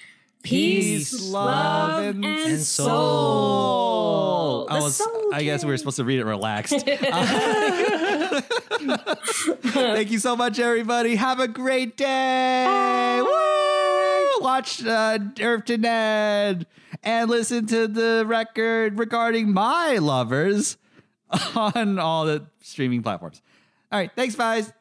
Peace, 0.43 1.31
love, 1.31 2.17
and 2.23 2.61
soul. 2.61 4.67
I 4.71 4.81
was. 4.81 4.97
soul 4.97 5.35
I 5.35 5.43
guess 5.43 5.65
we 5.65 5.71
were 5.71 5.77
supposed 5.77 5.97
to 5.97 6.05
read 6.05 6.21
it 6.21 6.25
relaxed. 6.25 6.73
Thank 9.63 10.11
you 10.11 10.19
so 10.19 10.37
much, 10.37 10.59
everybody. 10.59 11.17
Have 11.17 11.41
a 11.41 11.49
great 11.49 11.97
day. 11.97 13.21
Woo! 13.21 14.45
Watch 14.45 14.85
uh, 14.85 15.19
Earth 15.41 15.65
to 15.67 15.79
Ned 15.79 16.67
and 17.03 17.31
listen 17.31 17.67
to 17.67 17.89
the 17.89 18.25
record 18.27 18.99
regarding 18.99 19.53
my 19.53 19.99
lovers 19.99 20.77
on 21.55 21.99
all 21.99 22.25
the 22.25 22.47
streaming 22.63 23.03
platforms. 23.03 23.43
All 23.91 23.99
right. 23.99 24.11
Thanks, 24.15 24.35
guys. 24.35 24.73